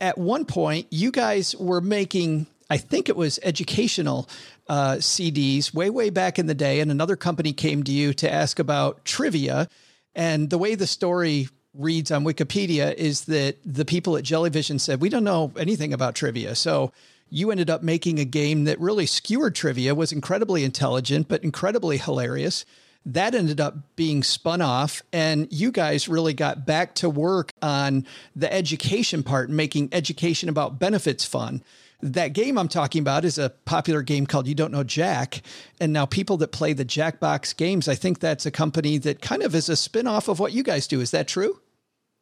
at 0.00 0.16
one 0.16 0.44
point, 0.44 0.86
you 0.90 1.10
guys 1.10 1.56
were 1.56 1.80
making 1.80 2.46
I 2.70 2.78
think 2.78 3.08
it 3.08 3.16
was 3.16 3.38
educational 3.42 4.28
uh, 4.68 4.94
CDs 4.94 5.74
way, 5.74 5.90
way 5.90 6.10
back 6.10 6.38
in 6.38 6.46
the 6.46 6.54
day. 6.54 6.80
And 6.80 6.90
another 6.90 7.16
company 7.16 7.52
came 7.52 7.82
to 7.84 7.92
you 7.92 8.14
to 8.14 8.32
ask 8.32 8.58
about 8.58 9.04
trivia. 9.04 9.68
And 10.14 10.50
the 10.50 10.58
way 10.58 10.74
the 10.74 10.86
story 10.86 11.48
reads 11.74 12.10
on 12.10 12.24
Wikipedia 12.24 12.94
is 12.94 13.26
that 13.26 13.56
the 13.64 13.84
people 13.84 14.16
at 14.16 14.24
Jellyvision 14.24 14.80
said, 14.80 15.00
We 15.00 15.08
don't 15.08 15.24
know 15.24 15.52
anything 15.58 15.92
about 15.92 16.14
trivia. 16.14 16.54
So 16.54 16.92
you 17.28 17.50
ended 17.50 17.68
up 17.68 17.82
making 17.82 18.18
a 18.18 18.24
game 18.24 18.64
that 18.64 18.80
really 18.80 19.06
skewered 19.06 19.54
trivia, 19.54 19.94
was 19.94 20.12
incredibly 20.12 20.62
intelligent, 20.62 21.28
but 21.28 21.42
incredibly 21.42 21.98
hilarious. 21.98 22.64
That 23.06 23.34
ended 23.34 23.60
up 23.60 23.96
being 23.96 24.22
spun 24.22 24.62
off, 24.62 25.02
and 25.12 25.52
you 25.52 25.70
guys 25.70 26.08
really 26.08 26.32
got 26.32 26.64
back 26.64 26.94
to 26.96 27.10
work 27.10 27.50
on 27.60 28.06
the 28.34 28.50
education 28.50 29.22
part, 29.22 29.50
making 29.50 29.90
education 29.92 30.48
about 30.48 30.78
benefits 30.78 31.24
fun 31.24 31.62
that 32.02 32.32
game 32.32 32.58
I'm 32.58 32.68
talking 32.68 33.00
about 33.00 33.24
is 33.24 33.38
a 33.38 33.50
popular 33.50 34.02
game 34.02 34.26
called 34.26 34.46
You 34.46 34.54
Don't 34.54 34.72
Know 34.72 34.84
Jack. 34.84 35.42
And 35.80 35.92
now 35.92 36.06
people 36.06 36.36
that 36.38 36.48
play 36.48 36.72
the 36.72 36.84
Jackbox 36.84 37.56
games, 37.56 37.88
I 37.88 37.94
think 37.94 38.20
that's 38.20 38.46
a 38.46 38.50
company 38.50 38.98
that 38.98 39.22
kind 39.22 39.42
of 39.42 39.54
is 39.54 39.68
a 39.68 39.76
spin-off 39.76 40.28
of 40.28 40.38
what 40.38 40.52
you 40.52 40.62
guys 40.62 40.86
do. 40.86 41.00
Is 41.00 41.10
that 41.12 41.28
true? 41.28 41.60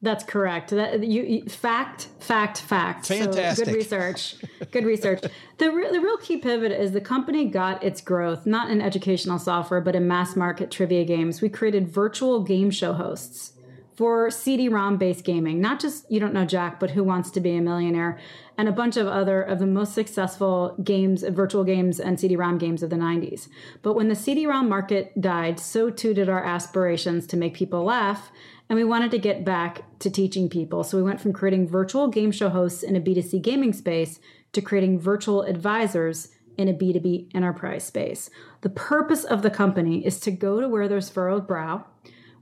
That's 0.03 0.25
correct. 0.25 0.71
That 0.71 1.05
you, 1.05 1.23
you 1.23 1.45
fact, 1.45 2.09
fact, 2.19 2.61
fact. 2.61 3.07
Fantastic. 3.07 3.67
So 3.67 3.73
good 3.73 3.79
research. 3.79 4.35
good 4.73 4.85
research. 4.85 5.23
The 5.59 5.71
re- 5.71 5.93
the 5.93 6.01
real 6.01 6.17
key 6.17 6.39
pivot 6.39 6.73
is 6.73 6.91
the 6.91 7.01
company 7.01 7.45
got 7.45 7.85
its 7.85 8.01
growth 8.01 8.45
not 8.45 8.69
in 8.69 8.81
educational 8.81 9.39
software 9.39 9.81
but 9.81 9.95
in 9.95 10.09
mass 10.09 10.35
market 10.35 10.73
trivia 10.73 11.05
games. 11.05 11.41
We 11.41 11.49
created 11.49 11.89
virtual 11.89 12.43
game 12.43 12.73
show 12.73 12.95
hosts 12.95 13.53
for 13.95 14.29
CD-ROM 14.29 14.97
based 14.97 15.25
gaming, 15.25 15.61
not 15.61 15.79
just 15.79 16.11
you 16.11 16.19
don't 16.19 16.35
know 16.35 16.45
Jack, 16.45 16.81
but 16.81 16.91
Who 16.91 17.05
Wants 17.05 17.31
to 17.33 17.41
Be 17.41 17.55
a 17.55 17.61
Millionaire, 17.61 18.19
and 18.57 18.69
a 18.69 18.73
bunch 18.73 18.97
of 18.97 19.07
other 19.07 19.43
of 19.43 19.59
the 19.59 19.67
most 19.67 19.95
successful 19.95 20.77
games, 20.83 21.23
virtual 21.23 21.65
games, 21.65 21.99
and 21.99 22.19
CD-ROM 22.19 22.59
games 22.59 22.83
of 22.83 22.91
the 22.91 22.97
90s. 22.97 23.49
But 23.83 23.95
when 23.95 24.09
the 24.09 24.15
CD-ROM 24.15 24.69
market 24.69 25.21
died, 25.21 25.59
so 25.59 25.91
too 25.91 26.15
did 26.15 26.29
our 26.29 26.45
aspirations 26.45 27.27
to 27.29 27.37
make 27.37 27.55
people 27.55 27.85
laugh, 27.85 28.31
and 28.69 28.77
we 28.77 28.85
wanted 28.85 29.11
to 29.11 29.19
get 29.19 29.45
back 29.45 29.99
to 30.01 30.11
teaching 30.11 30.49
people. 30.49 30.85
So 30.85 30.97
we 30.97 31.03
went 31.03 31.21
from 31.21 31.33
creating 31.33 31.69
virtual 31.69 32.09
game 32.09 32.33
show 32.33 32.49
hosts 32.49 32.83
in 32.83 32.97
a 32.97 33.01
B2C 33.01 33.43
gaming 33.43 33.73
space 33.73 34.21
to 34.53 34.63
creating 34.63 35.01
virtual 35.01 35.43
advisors 35.43 36.29
in 36.57 36.69
a 36.69 36.75
B2B 36.75 37.35
enterprise 37.35 37.85
space. 37.85 38.31
The 38.61 38.71
purpose 38.71 39.25
of 39.25 39.43
the 39.43 39.51
company 39.51 40.05
is 40.05 40.21
to 40.21 40.31
go 40.31 40.61
to 40.61 40.69
where 40.69 40.89
there's 40.89 41.09
furrowed 41.09 41.47
brow 41.47 41.87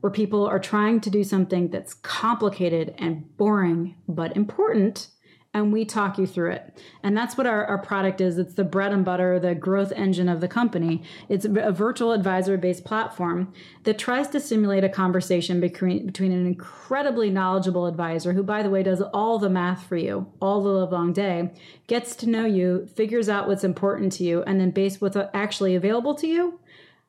where 0.00 0.10
people 0.10 0.46
are 0.46 0.58
trying 0.58 1.00
to 1.00 1.10
do 1.10 1.22
something 1.22 1.68
that's 1.68 1.94
complicated 1.94 2.94
and 2.98 3.36
boring 3.36 3.96
but 4.08 4.36
important 4.36 5.08
and 5.52 5.72
we 5.72 5.84
talk 5.84 6.16
you 6.16 6.26
through 6.26 6.52
it. 6.52 6.80
And 7.02 7.16
that's 7.16 7.36
what 7.36 7.46
our, 7.46 7.64
our 7.66 7.78
product 7.78 8.20
is. 8.20 8.38
It's 8.38 8.54
the 8.54 8.62
bread 8.62 8.92
and 8.92 9.04
butter, 9.04 9.40
the 9.40 9.54
growth 9.54 9.92
engine 9.92 10.28
of 10.28 10.40
the 10.40 10.46
company. 10.46 11.02
It's 11.28 11.44
a 11.44 11.72
virtual 11.72 12.12
advisor 12.12 12.56
based 12.56 12.84
platform 12.84 13.52
that 13.82 13.98
tries 13.98 14.28
to 14.28 14.40
simulate 14.40 14.84
a 14.84 14.88
conversation 14.88 15.60
between, 15.60 16.06
between 16.06 16.30
an 16.30 16.46
incredibly 16.46 17.30
knowledgeable 17.30 17.86
advisor, 17.86 18.32
who, 18.32 18.44
by 18.44 18.62
the 18.62 18.70
way, 18.70 18.84
does 18.84 19.02
all 19.02 19.40
the 19.40 19.50
math 19.50 19.86
for 19.86 19.96
you 19.96 20.32
all 20.40 20.62
the 20.62 20.86
long 20.86 21.12
day, 21.12 21.50
gets 21.88 22.14
to 22.16 22.28
know 22.28 22.44
you, 22.44 22.86
figures 22.94 23.28
out 23.28 23.48
what's 23.48 23.64
important 23.64 24.12
to 24.12 24.24
you, 24.24 24.44
and 24.44 24.60
then 24.60 24.70
based 24.70 25.00
what's 25.00 25.16
actually 25.34 25.74
available 25.74 26.14
to 26.14 26.28
you, 26.28 26.60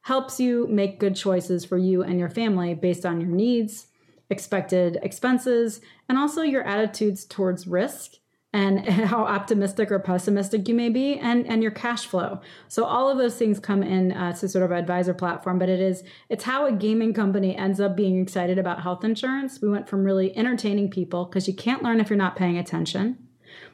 helps 0.02 0.40
you 0.40 0.66
make 0.68 1.00
good 1.00 1.16
choices 1.16 1.64
for 1.64 1.78
you 1.78 2.02
and 2.02 2.18
your 2.18 2.30
family 2.30 2.74
based 2.74 3.06
on 3.06 3.22
your 3.22 3.30
needs, 3.30 3.88
expected 4.32 4.98
expenses, 5.04 5.80
and 6.10 6.18
also 6.18 6.42
your 6.42 6.64
attitudes 6.64 7.24
towards 7.24 7.68
risk 7.68 8.14
and 8.54 8.88
how 8.90 9.24
optimistic 9.24 9.92
or 9.92 10.00
pessimistic 10.00 10.68
you 10.68 10.76
may 10.76 10.90
be 10.90 11.18
and 11.18 11.48
and 11.48 11.62
your 11.62 11.72
cash 11.72 12.06
flow 12.06 12.40
so 12.68 12.84
all 12.84 13.10
of 13.10 13.18
those 13.18 13.36
things 13.36 13.60
come 13.60 13.84
in 13.84 14.12
uh, 14.12 14.34
to 14.34 14.48
sort 14.48 14.64
of 14.64 14.72
advisor 14.72 15.14
platform 15.14 15.58
but 15.58 15.70
it 15.70 15.80
is 15.80 16.04
it's 16.30 16.44
how 16.44 16.66
a 16.66 16.72
gaming 16.72 17.14
company 17.14 17.56
ends 17.56 17.80
up 17.80 17.96
being 17.96 18.22
excited 18.22 18.58
about 18.58 18.82
health 18.82 19.04
insurance 19.04 19.62
we 19.62 19.70
went 19.70 19.88
from 19.88 20.04
really 20.04 20.36
entertaining 20.38 20.90
people 20.90 21.26
because 21.26 21.48
you 21.48 21.54
can't 21.54 21.84
learn 21.84 22.00
if 22.00 22.10
you're 22.10 22.18
not 22.18 22.36
paying 22.36 22.58
attention 22.58 23.18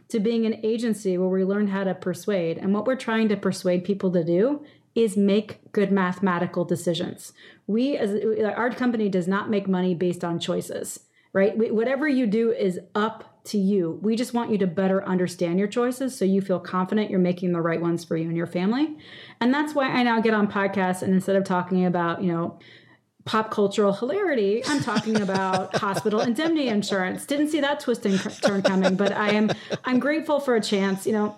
to 0.09 0.19
being 0.19 0.45
an 0.45 0.59
agency 0.63 1.17
where 1.17 1.27
we 1.27 1.43
learn 1.43 1.67
how 1.67 1.83
to 1.83 1.93
persuade 1.93 2.57
and 2.57 2.73
what 2.73 2.85
we're 2.85 2.95
trying 2.95 3.27
to 3.29 3.35
persuade 3.35 3.83
people 3.83 4.11
to 4.11 4.23
do 4.23 4.63
is 4.95 5.15
make 5.15 5.59
good 5.73 5.91
mathematical 5.91 6.65
decisions. 6.65 7.31
We, 7.67 7.97
as 7.97 8.19
our 8.43 8.71
company, 8.71 9.09
does 9.09 9.27
not 9.27 9.47
make 9.47 9.67
money 9.67 9.93
based 9.93 10.23
on 10.23 10.39
choices, 10.39 11.01
right? 11.33 11.55
Whatever 11.55 12.07
you 12.07 12.25
do 12.25 12.51
is 12.51 12.79
up 12.95 13.36
to 13.47 13.57
you. 13.57 13.99
We 14.01 14.15
just 14.15 14.33
want 14.33 14.51
you 14.51 14.57
to 14.59 14.67
better 14.67 15.03
understand 15.05 15.59
your 15.59 15.67
choices 15.67 16.17
so 16.17 16.25
you 16.25 16.41
feel 16.41 16.59
confident 16.59 17.09
you're 17.09 17.19
making 17.19 17.53
the 17.53 17.61
right 17.61 17.81
ones 17.81 18.03
for 18.03 18.17
you 18.17 18.27
and 18.27 18.37
your 18.37 18.47
family. 18.47 18.97
And 19.39 19.53
that's 19.53 19.73
why 19.73 19.89
I 19.89 20.03
now 20.03 20.21
get 20.21 20.33
on 20.33 20.51
podcasts 20.51 21.01
and 21.01 21.13
instead 21.13 21.35
of 21.35 21.43
talking 21.43 21.85
about, 21.85 22.21
you 22.21 22.31
know, 22.31 22.59
pop 23.25 23.51
cultural 23.51 23.93
hilarity, 23.93 24.63
I'm 24.65 24.81
talking 24.81 25.21
about 25.21 25.75
hospital 25.75 26.21
indemnity 26.21 26.67
insurance. 26.67 27.25
Didn't 27.25 27.49
see 27.49 27.61
that 27.61 27.79
twist 27.79 28.05
and 28.05 28.19
turn 28.41 28.61
coming, 28.61 28.95
but 28.95 29.11
I 29.11 29.31
am 29.31 29.51
I'm 29.85 29.99
grateful 29.99 30.39
for 30.39 30.55
a 30.55 30.61
chance, 30.61 31.05
you 31.05 31.13
know, 31.13 31.37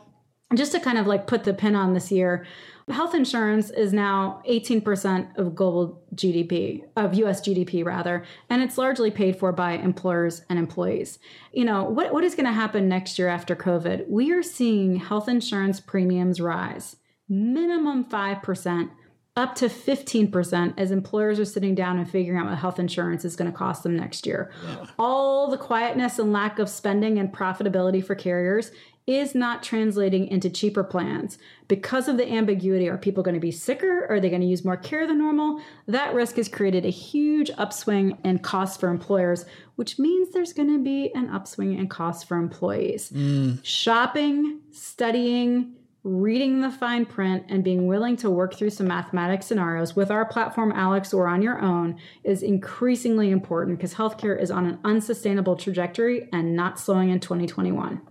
just 0.56 0.72
to 0.72 0.80
kind 0.80 0.98
of 0.98 1.08
like 1.08 1.28
put 1.28 1.44
the 1.44 1.54
pin 1.54 1.76
on 1.76 1.94
this 1.94 2.12
year 2.12 2.46
health 2.90 3.14
insurance 3.14 3.70
is 3.70 3.94
now 3.94 4.42
18% 4.50 5.38
of 5.38 5.56
global 5.56 6.02
GDP, 6.16 6.84
of 6.96 7.14
US 7.16 7.42
GDP 7.42 7.86
rather, 7.86 8.24
and 8.50 8.62
it's 8.62 8.78
largely 8.78 9.12
paid 9.12 9.38
for 9.38 9.52
by 9.52 9.74
employers 9.74 10.44
and 10.50 10.58
employees. 10.58 11.20
You 11.54 11.66
know, 11.66 11.84
what, 11.84 12.14
what 12.14 12.24
is 12.24 12.36
going 12.36 12.46
to 12.46 12.52
happen 12.52 12.90
next 12.90 13.20
year 13.20 13.28
after 13.28 13.56
COVID? 13.56 14.08
We 14.08 14.32
are 14.32 14.44
seeing 14.44 14.98
health 14.98 15.28
insurance 15.30 15.80
premiums 15.80 16.42
rise 16.42 16.96
minimum 17.30 18.06
5%. 18.06 18.90
Up 19.36 19.56
to 19.56 19.68
15% 19.68 20.74
as 20.76 20.92
employers 20.92 21.40
are 21.40 21.46
sitting 21.46 21.74
down 21.74 21.98
and 21.98 22.10
figuring 22.10 22.38
out 22.38 22.48
what 22.48 22.58
health 22.58 22.78
insurance 22.78 23.24
is 23.24 23.38
going 23.38 23.50
to 23.50 23.58
cost 23.58 23.84
them 23.84 23.96
next 23.96 24.26
year. 24.26 24.52
All 24.98 25.50
the 25.50 25.58
quietness 25.58 26.20
and 26.20 26.34
lack 26.34 26.60
of 26.60 26.68
spending 26.68 27.20
and 27.20 27.32
profitability 27.32 28.04
for 28.04 28.16
carriers 28.16 28.72
is 29.10 29.34
not 29.34 29.64
translating 29.64 30.28
into 30.28 30.52
cheaper 30.52 30.84
plans. 30.84 31.40
Because 31.68 32.08
of 32.08 32.18
the 32.18 32.32
ambiguity, 32.32 32.88
are 32.88 32.98
people 32.98 33.24
going 33.24 33.34
to 33.34 33.40
be 33.40 33.52
sicker? 33.52 34.06
Are 34.08 34.20
they 34.20 34.30
going 34.30 34.42
to 34.42 34.48
use 34.48 34.64
more 34.64 34.78
care 34.78 35.08
than 35.08 35.18
normal? 35.18 35.62
That 35.88 36.14
risk 36.14 36.36
has 36.36 36.48
created 36.48 36.86
a 36.86 36.92
huge 36.92 37.50
upswing 37.58 38.20
in 38.24 38.38
costs 38.40 38.78
for 38.78 38.90
employers, 38.90 39.46
which 39.78 39.98
means 39.98 40.32
there's 40.32 40.54
going 40.54 40.72
to 40.72 40.84
be 40.84 41.12
an 41.16 41.28
upswing 41.32 41.80
in 41.80 41.88
costs 41.88 42.24
for 42.24 42.38
employees. 42.38 43.10
Mm. 43.10 43.66
Shopping, 43.66 44.60
studying, 44.70 45.74
reading 46.04 46.62
the 46.62 46.70
fine 46.70 47.06
print 47.06 47.44
and 47.50 47.64
being 47.64 47.88
willing 47.88 48.16
to 48.18 48.30
work 48.30 48.54
through 48.54 48.70
some 48.70 48.88
mathematics 48.88 49.48
scenarios 49.48 49.96
with 49.96 50.12
our 50.12 50.26
platform, 50.26 50.72
Alex, 50.72 51.16
or 51.16 51.28
on 51.28 51.42
your 51.42 51.60
own 51.60 52.00
is 52.24 52.44
increasingly 52.44 53.32
important 53.32 53.80
because 53.80 53.96
healthcare 53.96 54.40
is 54.40 54.52
on 54.52 54.68
an 54.68 54.78
unsustainable 54.84 55.56
trajectory 55.56 56.30
and 56.32 56.56
not 56.56 56.80
slowing 56.80 57.10
in 57.10 57.20
2021 57.20 58.02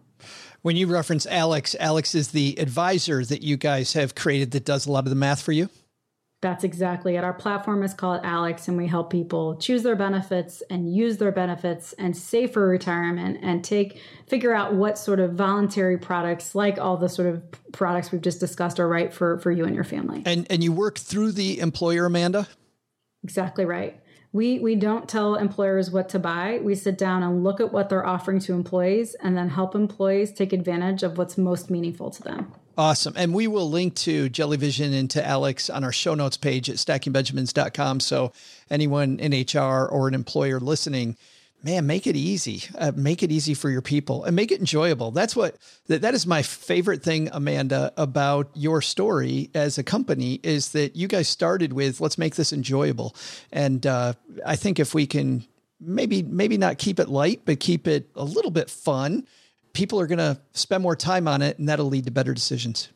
when 0.62 0.76
you 0.76 0.86
reference 0.86 1.26
Alex, 1.26 1.76
Alex 1.78 2.14
is 2.14 2.28
the 2.28 2.56
advisor 2.58 3.24
that 3.24 3.42
you 3.42 3.56
guys 3.56 3.92
have 3.92 4.14
created 4.14 4.50
that 4.52 4.64
does 4.64 4.86
a 4.86 4.92
lot 4.92 5.04
of 5.04 5.10
the 5.10 5.16
math 5.16 5.42
for 5.42 5.52
you. 5.52 5.68
That's 6.40 6.62
exactly 6.62 7.16
it. 7.16 7.24
Our 7.24 7.32
platform 7.32 7.82
is 7.82 7.94
called 7.94 8.20
Alex, 8.22 8.68
and 8.68 8.76
we 8.76 8.86
help 8.86 9.10
people 9.10 9.56
choose 9.56 9.82
their 9.82 9.96
benefits 9.96 10.62
and 10.70 10.94
use 10.94 11.16
their 11.16 11.32
benefits 11.32 11.94
and 11.94 12.16
save 12.16 12.52
for 12.52 12.68
retirement 12.68 13.40
and 13.42 13.64
take 13.64 14.00
figure 14.28 14.54
out 14.54 14.72
what 14.72 14.98
sort 14.98 15.18
of 15.18 15.32
voluntary 15.32 15.98
products, 15.98 16.54
like 16.54 16.78
all 16.78 16.96
the 16.96 17.08
sort 17.08 17.26
of 17.26 17.42
products 17.72 18.12
we've 18.12 18.22
just 18.22 18.38
discussed, 18.38 18.78
are 18.78 18.86
right 18.86 19.12
for 19.12 19.38
for 19.40 19.50
you 19.50 19.64
and 19.64 19.74
your 19.74 19.82
family. 19.82 20.22
And 20.26 20.46
and 20.48 20.62
you 20.62 20.70
work 20.70 20.98
through 20.98 21.32
the 21.32 21.58
employer, 21.58 22.06
Amanda. 22.06 22.46
Exactly 23.24 23.64
right. 23.64 24.00
We 24.32 24.58
we 24.58 24.74
don't 24.74 25.08
tell 25.08 25.36
employers 25.36 25.90
what 25.90 26.08
to 26.10 26.18
buy. 26.18 26.60
We 26.62 26.74
sit 26.74 26.98
down 26.98 27.22
and 27.22 27.42
look 27.42 27.60
at 27.60 27.72
what 27.72 27.88
they're 27.88 28.06
offering 28.06 28.40
to 28.40 28.52
employees 28.52 29.14
and 29.14 29.36
then 29.36 29.48
help 29.48 29.74
employees 29.74 30.32
take 30.32 30.52
advantage 30.52 31.02
of 31.02 31.16
what's 31.16 31.38
most 31.38 31.70
meaningful 31.70 32.10
to 32.10 32.22
them. 32.22 32.52
Awesome. 32.76 33.14
And 33.16 33.34
we 33.34 33.48
will 33.48 33.68
link 33.68 33.96
to 33.96 34.30
Jellyvision 34.30 34.96
and 34.96 35.10
to 35.10 35.26
Alex 35.26 35.68
on 35.68 35.82
our 35.82 35.90
show 35.90 36.14
notes 36.14 36.36
page 36.36 36.70
at 36.70 36.76
stackingbenjamins.com. 36.76 37.98
So 37.98 38.32
anyone 38.70 39.18
in 39.18 39.32
HR 39.32 39.86
or 39.86 40.06
an 40.06 40.14
employer 40.14 40.60
listening 40.60 41.16
man, 41.62 41.86
make 41.86 42.06
it 42.06 42.16
easy. 42.16 42.62
Uh, 42.76 42.92
make 42.94 43.22
it 43.22 43.32
easy 43.32 43.54
for 43.54 43.70
your 43.70 43.82
people 43.82 44.24
and 44.24 44.34
make 44.36 44.52
it 44.52 44.60
enjoyable. 44.60 45.10
That's 45.10 45.34
what 45.34 45.56
that, 45.86 46.02
that 46.02 46.14
is 46.14 46.26
my 46.26 46.42
favorite 46.42 47.02
thing, 47.02 47.28
Amanda, 47.32 47.92
about 47.96 48.50
your 48.54 48.80
story 48.80 49.50
as 49.54 49.78
a 49.78 49.82
company 49.82 50.40
is 50.42 50.72
that 50.72 50.96
you 50.96 51.08
guys 51.08 51.28
started 51.28 51.72
with 51.72 52.00
let's 52.00 52.18
make 52.18 52.36
this 52.36 52.52
enjoyable. 52.52 53.14
And 53.52 53.86
uh, 53.86 54.14
I 54.46 54.56
think 54.56 54.78
if 54.78 54.94
we 54.94 55.06
can 55.06 55.46
maybe 55.80 56.22
maybe 56.22 56.58
not 56.58 56.78
keep 56.78 57.00
it 57.00 57.08
light, 57.08 57.42
but 57.44 57.60
keep 57.60 57.86
it 57.86 58.08
a 58.14 58.24
little 58.24 58.50
bit 58.50 58.70
fun, 58.70 59.26
people 59.72 60.00
are 60.00 60.06
going 60.06 60.18
to 60.18 60.40
spend 60.52 60.82
more 60.82 60.96
time 60.96 61.28
on 61.28 61.42
it, 61.42 61.58
and 61.58 61.68
that'll 61.68 61.86
lead 61.86 62.04
to 62.04 62.10
better 62.10 62.34
decisions. 62.34 62.88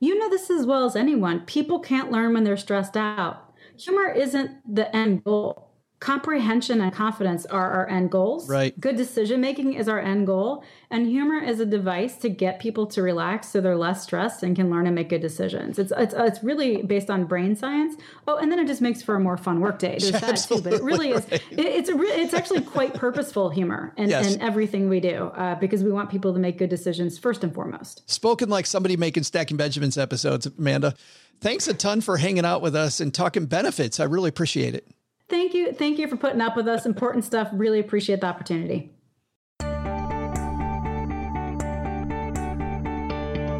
You 0.00 0.18
know 0.18 0.28
this 0.28 0.50
as 0.50 0.66
well 0.66 0.84
as 0.84 0.96
anyone. 0.96 1.40
People 1.40 1.80
can't 1.80 2.10
learn 2.10 2.34
when 2.34 2.44
they're 2.44 2.56
stressed 2.56 2.96
out. 2.96 3.54
Humor 3.78 4.12
isn't 4.12 4.74
the 4.74 4.94
end 4.94 5.24
goal 5.24 5.63
comprehension 6.04 6.82
and 6.82 6.92
confidence 6.92 7.46
are 7.46 7.70
our 7.70 7.88
end 7.88 8.10
goals. 8.10 8.46
Right. 8.46 8.78
Good 8.78 8.96
decision 8.96 9.40
making 9.40 9.72
is 9.72 9.88
our 9.88 9.98
end 9.98 10.26
goal. 10.26 10.62
And 10.90 11.06
humor 11.06 11.42
is 11.42 11.60
a 11.60 11.66
device 11.66 12.16
to 12.18 12.28
get 12.28 12.60
people 12.60 12.86
to 12.88 13.00
relax 13.00 13.48
so 13.48 13.62
they're 13.62 13.74
less 13.74 14.02
stressed 14.02 14.42
and 14.42 14.54
can 14.54 14.70
learn 14.70 14.86
and 14.86 14.94
make 14.94 15.08
good 15.08 15.22
decisions. 15.22 15.78
It's 15.78 15.94
it's, 15.96 16.12
it's 16.14 16.44
really 16.44 16.82
based 16.82 17.08
on 17.08 17.24
brain 17.24 17.56
science. 17.56 17.96
Oh, 18.28 18.36
and 18.36 18.52
then 18.52 18.58
it 18.58 18.66
just 18.66 18.82
makes 18.82 19.02
for 19.02 19.14
a 19.14 19.20
more 19.20 19.38
fun 19.38 19.60
workday. 19.60 19.98
There's 19.98 20.12
that 20.12 20.36
too, 20.36 20.60
but 20.60 20.74
it 20.74 20.82
really 20.82 21.10
is. 21.10 21.26
It, 21.30 21.42
it's 21.52 21.88
a 21.88 21.94
re- 21.94 22.08
it's 22.08 22.34
actually 22.34 22.60
quite 22.60 22.92
purposeful 22.92 23.48
humor 23.48 23.94
in, 23.96 24.10
yes. 24.10 24.34
in 24.34 24.42
everything 24.42 24.90
we 24.90 25.00
do 25.00 25.28
uh, 25.28 25.54
because 25.54 25.82
we 25.82 25.90
want 25.90 26.10
people 26.10 26.34
to 26.34 26.38
make 26.38 26.58
good 26.58 26.68
decisions 26.68 27.18
first 27.18 27.42
and 27.42 27.54
foremost. 27.54 28.08
Spoken 28.10 28.50
like 28.50 28.66
somebody 28.66 28.98
making 28.98 29.22
Stacking 29.22 29.56
Benjamins 29.56 29.96
episodes, 29.96 30.44
Amanda. 30.46 30.94
Thanks 31.40 31.66
a 31.66 31.72
ton 31.72 32.02
for 32.02 32.18
hanging 32.18 32.44
out 32.44 32.60
with 32.60 32.76
us 32.76 33.00
and 33.00 33.12
talking 33.12 33.46
benefits. 33.46 34.00
I 34.00 34.04
really 34.04 34.28
appreciate 34.28 34.74
it. 34.74 34.86
Thank 35.34 35.52
you. 35.52 35.72
Thank 35.72 35.98
you 35.98 36.06
for 36.06 36.16
putting 36.16 36.40
up 36.40 36.54
with 36.54 36.68
us. 36.68 36.86
Important 36.86 37.24
stuff. 37.24 37.48
Really 37.52 37.80
appreciate 37.80 38.20
the 38.20 38.28
opportunity. 38.28 38.92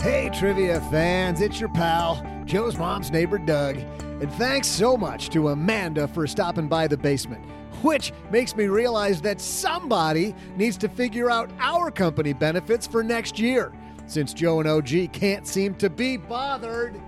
Hey, 0.01 0.31
trivia 0.33 0.81
fans, 0.93 1.41
it's 1.41 1.59
your 1.59 1.71
pal, 1.71 2.25
Joe's 2.45 2.79
mom's 2.79 3.11
neighbor, 3.11 3.39
Doug. 3.39 3.79
And 3.99 4.31
thanks 4.35 4.69
so 4.69 4.97
much 4.97 5.31
to 5.31 5.49
Amanda 5.49 6.07
for 6.07 6.29
stopping 6.29 6.69
by 6.69 6.87
the 6.87 6.97
basement, 6.97 7.45
which 7.83 8.13
makes 8.31 8.55
me 8.55 8.67
realize 8.67 9.21
that 9.23 9.41
somebody 9.41 10.33
needs 10.55 10.77
to 10.77 10.89
figure 10.89 11.29
out 11.29 11.51
our 11.59 11.91
company 11.91 12.33
benefits 12.33 12.87
for 12.87 13.03
next 13.03 13.37
year, 13.37 13.73
since 14.07 14.33
Joe 14.33 14.61
and 14.61 14.69
OG 14.69 15.13
can't 15.13 15.45
seem 15.45 15.75
to 15.75 15.91
be 15.91 16.19
bothered. 16.19 17.03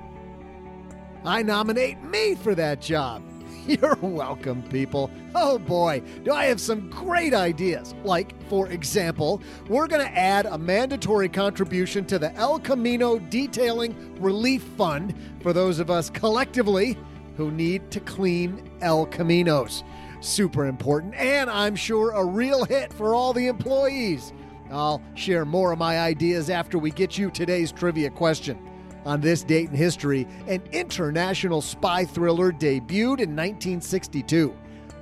I 1.24 1.44
nominate 1.44 2.02
me 2.02 2.34
for 2.34 2.56
that 2.56 2.80
job. 2.80 3.22
You're 3.82 3.96
welcome, 3.96 4.62
people. 4.62 5.10
Oh 5.34 5.58
boy, 5.58 6.00
do 6.22 6.32
I 6.32 6.44
have 6.44 6.60
some 6.60 6.88
great 6.88 7.34
ideas. 7.34 7.96
Like, 8.04 8.40
for 8.48 8.68
example, 8.68 9.42
we're 9.68 9.88
going 9.88 10.06
to 10.06 10.16
add 10.16 10.46
a 10.46 10.56
mandatory 10.56 11.28
contribution 11.28 12.04
to 12.06 12.18
the 12.20 12.32
El 12.34 12.60
Camino 12.60 13.18
Detailing 13.18 14.20
Relief 14.20 14.62
Fund 14.76 15.14
for 15.42 15.52
those 15.52 15.80
of 15.80 15.90
us 15.90 16.10
collectively 16.10 16.96
who 17.36 17.50
need 17.50 17.90
to 17.90 17.98
clean 17.98 18.70
El 18.82 19.04
Caminos. 19.06 19.82
Super 20.20 20.66
important, 20.66 21.14
and 21.16 21.50
I'm 21.50 21.74
sure 21.74 22.12
a 22.12 22.24
real 22.24 22.64
hit 22.64 22.92
for 22.92 23.16
all 23.16 23.32
the 23.32 23.48
employees. 23.48 24.32
I'll 24.70 25.02
share 25.14 25.44
more 25.44 25.72
of 25.72 25.78
my 25.80 25.98
ideas 25.98 26.50
after 26.50 26.78
we 26.78 26.92
get 26.92 27.18
you 27.18 27.32
today's 27.32 27.72
trivia 27.72 28.10
question. 28.10 28.58
On 29.06 29.20
this 29.20 29.44
date 29.44 29.70
in 29.70 29.76
history, 29.76 30.26
an 30.48 30.60
international 30.72 31.62
spy 31.62 32.04
thriller 32.04 32.50
debuted 32.50 33.20
in 33.20 33.36
1962. 33.36 34.54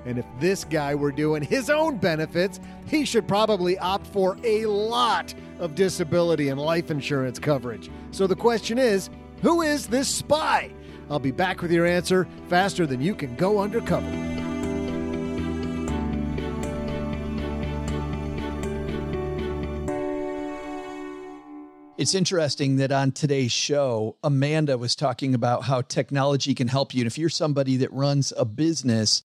And 0.04 0.18
if 0.18 0.26
this 0.38 0.64
guy 0.64 0.94
were 0.94 1.10
doing 1.10 1.42
his 1.42 1.70
own 1.70 1.96
benefits, 1.96 2.60
he 2.86 3.06
should 3.06 3.26
probably 3.26 3.78
opt 3.78 4.06
for 4.08 4.36
a 4.44 4.66
lot 4.66 5.34
of 5.58 5.74
disability 5.74 6.50
and 6.50 6.60
life 6.60 6.90
insurance 6.90 7.38
coverage. 7.38 7.90
So 8.10 8.26
the 8.26 8.36
question 8.36 8.78
is 8.78 9.08
who 9.40 9.62
is 9.62 9.86
this 9.86 10.08
spy? 10.08 10.70
I'll 11.08 11.18
be 11.18 11.30
back 11.30 11.62
with 11.62 11.72
your 11.72 11.86
answer 11.86 12.28
faster 12.48 12.86
than 12.86 13.00
you 13.00 13.14
can 13.14 13.34
go 13.36 13.58
undercover. 13.58 14.53
It's 22.04 22.14
interesting 22.14 22.76
that 22.76 22.92
on 22.92 23.12
today's 23.12 23.50
show, 23.50 24.18
Amanda 24.22 24.76
was 24.76 24.94
talking 24.94 25.34
about 25.34 25.62
how 25.62 25.80
technology 25.80 26.54
can 26.54 26.68
help 26.68 26.92
you. 26.92 27.00
And 27.00 27.06
if 27.06 27.16
you're 27.16 27.30
somebody 27.30 27.78
that 27.78 27.90
runs 27.94 28.30
a 28.36 28.44
business, 28.44 29.22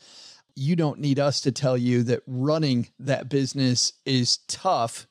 you 0.56 0.78
don't 0.78 1.02
need 1.02 1.20
us 1.20 1.42
to 1.42 1.52
tell 1.52 1.78
you 1.78 2.04
that 2.04 2.24
running 2.26 2.88
that 2.98 3.28
business 3.28 3.92
is 4.06 4.38
tough. 4.48 5.08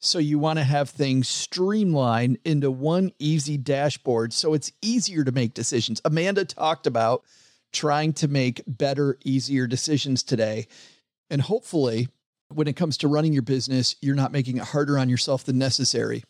So 0.00 0.18
you 0.18 0.40
want 0.40 0.58
to 0.58 0.64
have 0.64 0.90
things 0.90 1.28
streamlined 1.28 2.38
into 2.44 2.72
one 2.72 3.12
easy 3.20 3.58
dashboard 3.58 4.32
so 4.32 4.52
it's 4.52 4.72
easier 4.82 5.22
to 5.22 5.30
make 5.30 5.54
decisions. 5.54 6.00
Amanda 6.04 6.44
talked 6.44 6.88
about 6.88 7.22
trying 7.72 8.12
to 8.14 8.26
make 8.26 8.60
better, 8.66 9.18
easier 9.24 9.68
decisions 9.68 10.24
today. 10.24 10.66
And 11.30 11.42
hopefully, 11.42 12.08
when 12.52 12.66
it 12.66 12.74
comes 12.74 12.96
to 12.96 13.06
running 13.06 13.32
your 13.32 13.42
business, 13.42 13.94
you're 14.02 14.16
not 14.16 14.32
making 14.32 14.56
it 14.56 14.64
harder 14.64 14.98
on 14.98 15.08
yourself 15.08 15.44
than 15.44 15.58
necessary. 15.58 16.24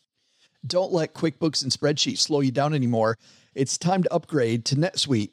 Don't 0.66 0.92
let 0.92 1.14
QuickBooks 1.14 1.62
and 1.62 1.70
spreadsheets 1.70 2.18
slow 2.18 2.40
you 2.40 2.50
down 2.50 2.74
anymore. 2.74 3.18
It's 3.54 3.76
time 3.76 4.02
to 4.02 4.12
upgrade 4.12 4.64
to 4.66 4.76
NetSuite. 4.76 5.32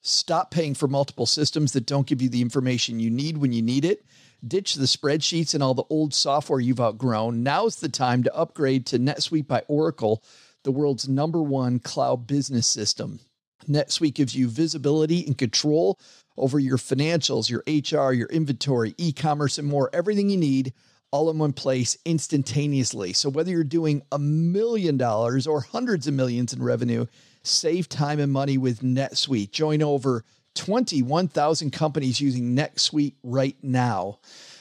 Stop 0.00 0.50
paying 0.50 0.74
for 0.74 0.88
multiple 0.88 1.26
systems 1.26 1.72
that 1.72 1.86
don't 1.86 2.06
give 2.06 2.22
you 2.22 2.28
the 2.28 2.40
information 2.40 2.98
you 2.98 3.10
need 3.10 3.38
when 3.38 3.52
you 3.52 3.62
need 3.62 3.84
it. 3.84 4.04
Ditch 4.46 4.74
the 4.74 4.86
spreadsheets 4.86 5.54
and 5.54 5.62
all 5.62 5.74
the 5.74 5.84
old 5.90 6.14
software 6.14 6.58
you've 6.58 6.80
outgrown. 6.80 7.42
Now's 7.42 7.76
the 7.76 7.88
time 7.88 8.24
to 8.24 8.34
upgrade 8.34 8.86
to 8.86 8.98
NetSuite 8.98 9.46
by 9.46 9.62
Oracle, 9.68 10.24
the 10.64 10.72
world's 10.72 11.08
number 11.08 11.40
one 11.40 11.78
cloud 11.78 12.26
business 12.26 12.66
system. 12.66 13.20
NetSuite 13.68 14.14
gives 14.14 14.34
you 14.34 14.48
visibility 14.48 15.24
and 15.24 15.38
control 15.38 16.00
over 16.36 16.58
your 16.58 16.78
financials, 16.78 17.50
your 17.50 17.62
HR, 17.66 18.12
your 18.12 18.28
inventory, 18.28 18.94
e 18.98 19.12
commerce, 19.12 19.58
and 19.58 19.68
more. 19.68 19.90
Everything 19.92 20.30
you 20.30 20.36
need 20.36 20.72
all 21.12 21.30
in 21.30 21.38
one 21.38 21.52
place 21.52 21.96
instantaneously. 22.04 23.12
So 23.12 23.28
whether 23.28 23.50
you're 23.50 23.64
doing 23.64 24.02
a 24.10 24.18
million 24.18 24.96
dollars 24.96 25.46
or 25.46 25.60
hundreds 25.60 26.08
of 26.08 26.14
millions 26.14 26.52
in 26.52 26.62
revenue, 26.62 27.06
save 27.42 27.88
time 27.88 28.18
and 28.18 28.32
money 28.32 28.58
with 28.58 28.80
NetSuite. 28.80 29.52
Join 29.52 29.82
over 29.82 30.24
21,000 30.54 31.70
companies 31.70 32.20
using 32.20 32.56
NetSuite 32.56 33.14
right 33.22 33.56
now. 33.62 34.18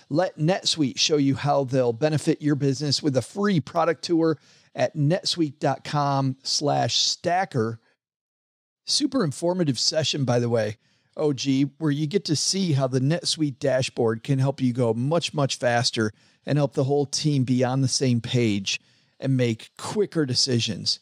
Let 0.10 0.38
NetSuite 0.38 0.99
show 0.99 1.18
you 1.18 1.36
how 1.36 1.64
they'll 1.64 1.93
benefit 1.93 2.41
your 2.41 2.56
business 2.56 3.02
with 3.02 3.16
a 3.16 3.22
free 3.22 3.62
product 3.62 4.04
tour 4.04 4.38
at 4.76 4.95
netsuite.com 4.95 6.38
slash 6.43 6.97
stacker. 6.97 7.80
Super 8.86 9.24
informative 9.24 9.80
session, 9.80 10.26
by 10.26 10.39
the 10.39 10.49
way. 10.49 10.78
OG, 11.18 11.41
where 11.78 11.91
you 11.91 12.08
get 12.08 12.26
to 12.26 12.36
see 12.36 12.74
how 12.74 12.88
the 12.88 12.99
NetSuite 12.99 13.60
dashboard 13.60 14.24
can 14.24 14.39
help 14.39 14.62
you 14.62 14.74
go 14.74 14.93
much, 14.93 15.34
much 15.34 15.58
faster 15.58 16.12
and 16.46 16.58
help 16.58 16.74
the 16.74 16.86
whole 16.86 17.06
team 17.06 17.44
be 17.44 17.64
on 17.64 17.82
the 17.82 17.88
same 17.88 18.22
page 18.22 18.80
and 19.20 19.38
make 19.38 19.72
quicker 19.78 20.26
decisions. 20.26 21.00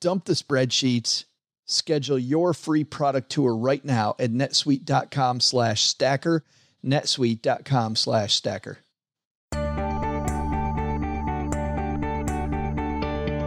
Dump 0.00 0.24
the 0.24 0.32
spreadsheets, 0.32 1.24
schedule 1.66 2.18
your 2.18 2.52
free 2.54 2.84
product 2.84 3.30
tour 3.30 3.54
right 3.54 3.84
now 3.84 4.14
at 4.18 4.30
netsuite.com 4.30 5.40
slash 5.40 5.82
stacker, 5.82 6.44
netsuite.com 6.84 7.96
slash 7.96 8.34
stacker. 8.34 8.78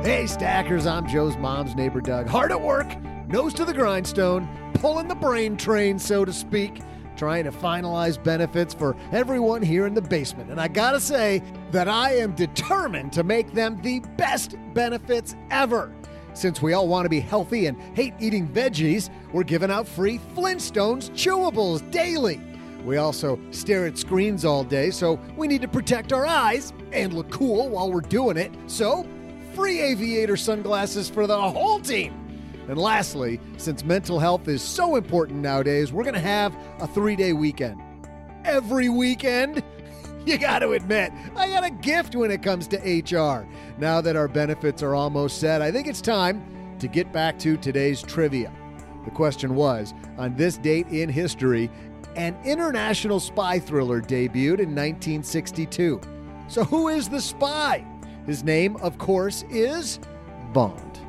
Hey, 0.04 0.28
stackers, 0.28 0.86
I'm 0.86 1.08
Joe's 1.08 1.38
mom's 1.38 1.76
neighbor, 1.76 2.02
Doug. 2.02 2.28
Hard 2.28 2.52
at 2.52 2.62
work, 2.62 2.88
nose 3.28 3.54
to 3.54 3.66
the 3.66 3.74
grindstone, 3.74 4.48
pulling 4.76 5.08
the 5.08 5.16
brain 5.16 5.56
train, 5.56 5.98
so 5.98 6.26
to 6.26 6.34
speak 6.34 6.82
trying 7.16 7.44
to 7.46 7.52
finalize 7.52 8.22
benefits 8.22 8.74
for 8.74 8.96
everyone 9.12 9.62
here 9.62 9.86
in 9.88 9.94
the 9.94 10.02
basement. 10.02 10.50
And 10.50 10.60
I 10.60 10.68
gotta 10.68 11.00
say 11.00 11.42
that 11.72 11.88
I 11.88 12.16
am 12.16 12.34
determined 12.34 13.14
to 13.14 13.24
make 13.24 13.54
them 13.54 13.82
the 13.82 14.00
best 14.18 14.56
benefits 14.74 15.36
ever. 15.52 15.94
Since 16.34 16.62
we 16.62 16.74
all 16.74 16.88
want 16.88 17.06
to 17.06 17.10
be 17.10 17.20
healthy 17.20 17.68
and 17.68 17.80
hate 17.96 18.14
eating 18.20 18.48
veggies, 18.48 19.10
we're 19.32 19.44
giving 19.44 19.70
out 19.70 19.88
free 19.88 20.20
Flintstones 20.36 21.12
chewables 21.12 21.90
daily. 21.92 22.42
We 22.84 22.98
also 22.98 23.40
stare 23.52 23.86
at 23.86 23.98
screens 23.98 24.44
all 24.44 24.64
day, 24.64 24.92
so 24.92 25.20
we 25.38 25.48
need 25.48 25.62
to 25.62 25.68
protect 25.68 26.12
our 26.12 26.26
eyes 26.26 26.74
and 26.92 27.14
look 27.14 27.30
cool 27.30 27.70
while 27.70 27.92
we're 27.92 28.02
doing 28.02 28.36
it. 28.36 28.52
So, 28.68 29.08
free 29.54 29.80
aviator 29.80 30.36
sunglasses 30.36 31.10
for 31.10 31.28
the 31.28 31.40
whole 31.40 31.80
team. 31.80 32.23
And 32.68 32.78
lastly, 32.78 33.40
since 33.58 33.84
mental 33.84 34.20
health 34.20 34.48
is 34.48 34.62
so 34.62 34.96
important 34.96 35.40
nowadays, 35.40 35.92
we're 35.92 36.04
going 36.04 36.14
to 36.14 36.20
have 36.20 36.56
a 36.80 36.88
three 36.88 37.16
day 37.16 37.34
weekend. 37.34 37.82
Every 38.46 38.90
weekend? 38.90 39.64
You 40.26 40.38
got 40.38 40.60
to 40.60 40.72
admit, 40.72 41.12
I 41.36 41.50
got 41.50 41.66
a 41.66 41.70
gift 41.70 42.16
when 42.16 42.32
it 42.32 42.42
comes 42.42 42.66
to 42.70 42.78
HR. 42.78 43.46
Now 43.78 44.00
that 44.00 44.16
our 44.16 44.30
benefits 44.30 44.82
are 44.82 44.96
almost 44.96 45.38
set, 45.38 45.62
I 45.62 45.70
think 45.70 45.86
it's 45.86 46.00
time 46.00 46.78
to 46.80 46.88
get 46.88 47.12
back 47.12 47.38
to 47.40 47.58
today's 47.58 48.02
trivia. 48.02 48.50
The 49.04 49.12
question 49.12 49.54
was 49.54 49.94
on 50.18 50.36
this 50.38 50.58
date 50.58 50.88
in 50.88 51.10
history, 51.10 51.70
An 52.16 52.38
international 52.46 53.20
spy 53.20 53.60
thriller 53.60 54.02
debuted 54.02 54.60
in 54.60 54.74
1962. 54.74 56.00
So, 56.48 56.64
who 56.64 56.88
is 56.88 57.10
the 57.10 57.20
spy? 57.20 57.86
His 58.26 58.46
name, 58.46 58.78
of 58.78 58.98
course, 58.98 59.44
is 59.50 60.00
Bond. 60.54 61.00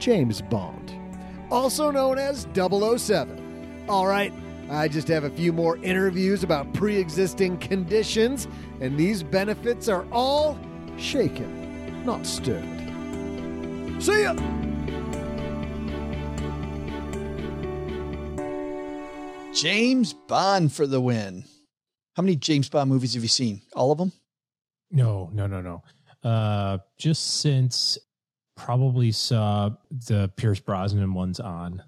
James 0.00 0.42
Bond, 0.42 0.77
also 1.50 1.90
known 1.90 2.18
as 2.18 2.46
007. 2.54 3.86
All 3.88 4.06
right, 4.06 4.32
I 4.70 4.88
just 4.88 5.08
have 5.08 5.24
a 5.24 5.30
few 5.30 5.52
more 5.52 5.78
interviews 5.78 6.42
about 6.42 6.72
pre 6.74 6.96
existing 6.96 7.58
conditions, 7.58 8.46
and 8.80 8.98
these 8.98 9.22
benefits 9.22 9.88
are 9.88 10.06
all 10.12 10.58
shaken, 10.96 12.04
not 12.04 12.26
stirred. 12.26 12.64
See 14.02 14.22
ya! 14.22 14.34
James 19.54 20.12
Bond 20.12 20.72
for 20.72 20.86
the 20.86 21.00
win. 21.00 21.44
How 22.14 22.22
many 22.22 22.36
James 22.36 22.68
Bond 22.68 22.90
movies 22.90 23.14
have 23.14 23.22
you 23.22 23.28
seen? 23.28 23.62
All 23.74 23.90
of 23.90 23.98
them? 23.98 24.12
No, 24.90 25.30
no, 25.32 25.46
no, 25.46 25.60
no. 25.60 25.82
Uh, 26.28 26.78
just 26.98 27.40
since 27.40 27.98
probably 28.58 29.12
saw 29.12 29.70
the 29.90 30.30
Pierce 30.36 30.60
Brosnan 30.60 31.14
ones 31.14 31.40
on. 31.40 31.82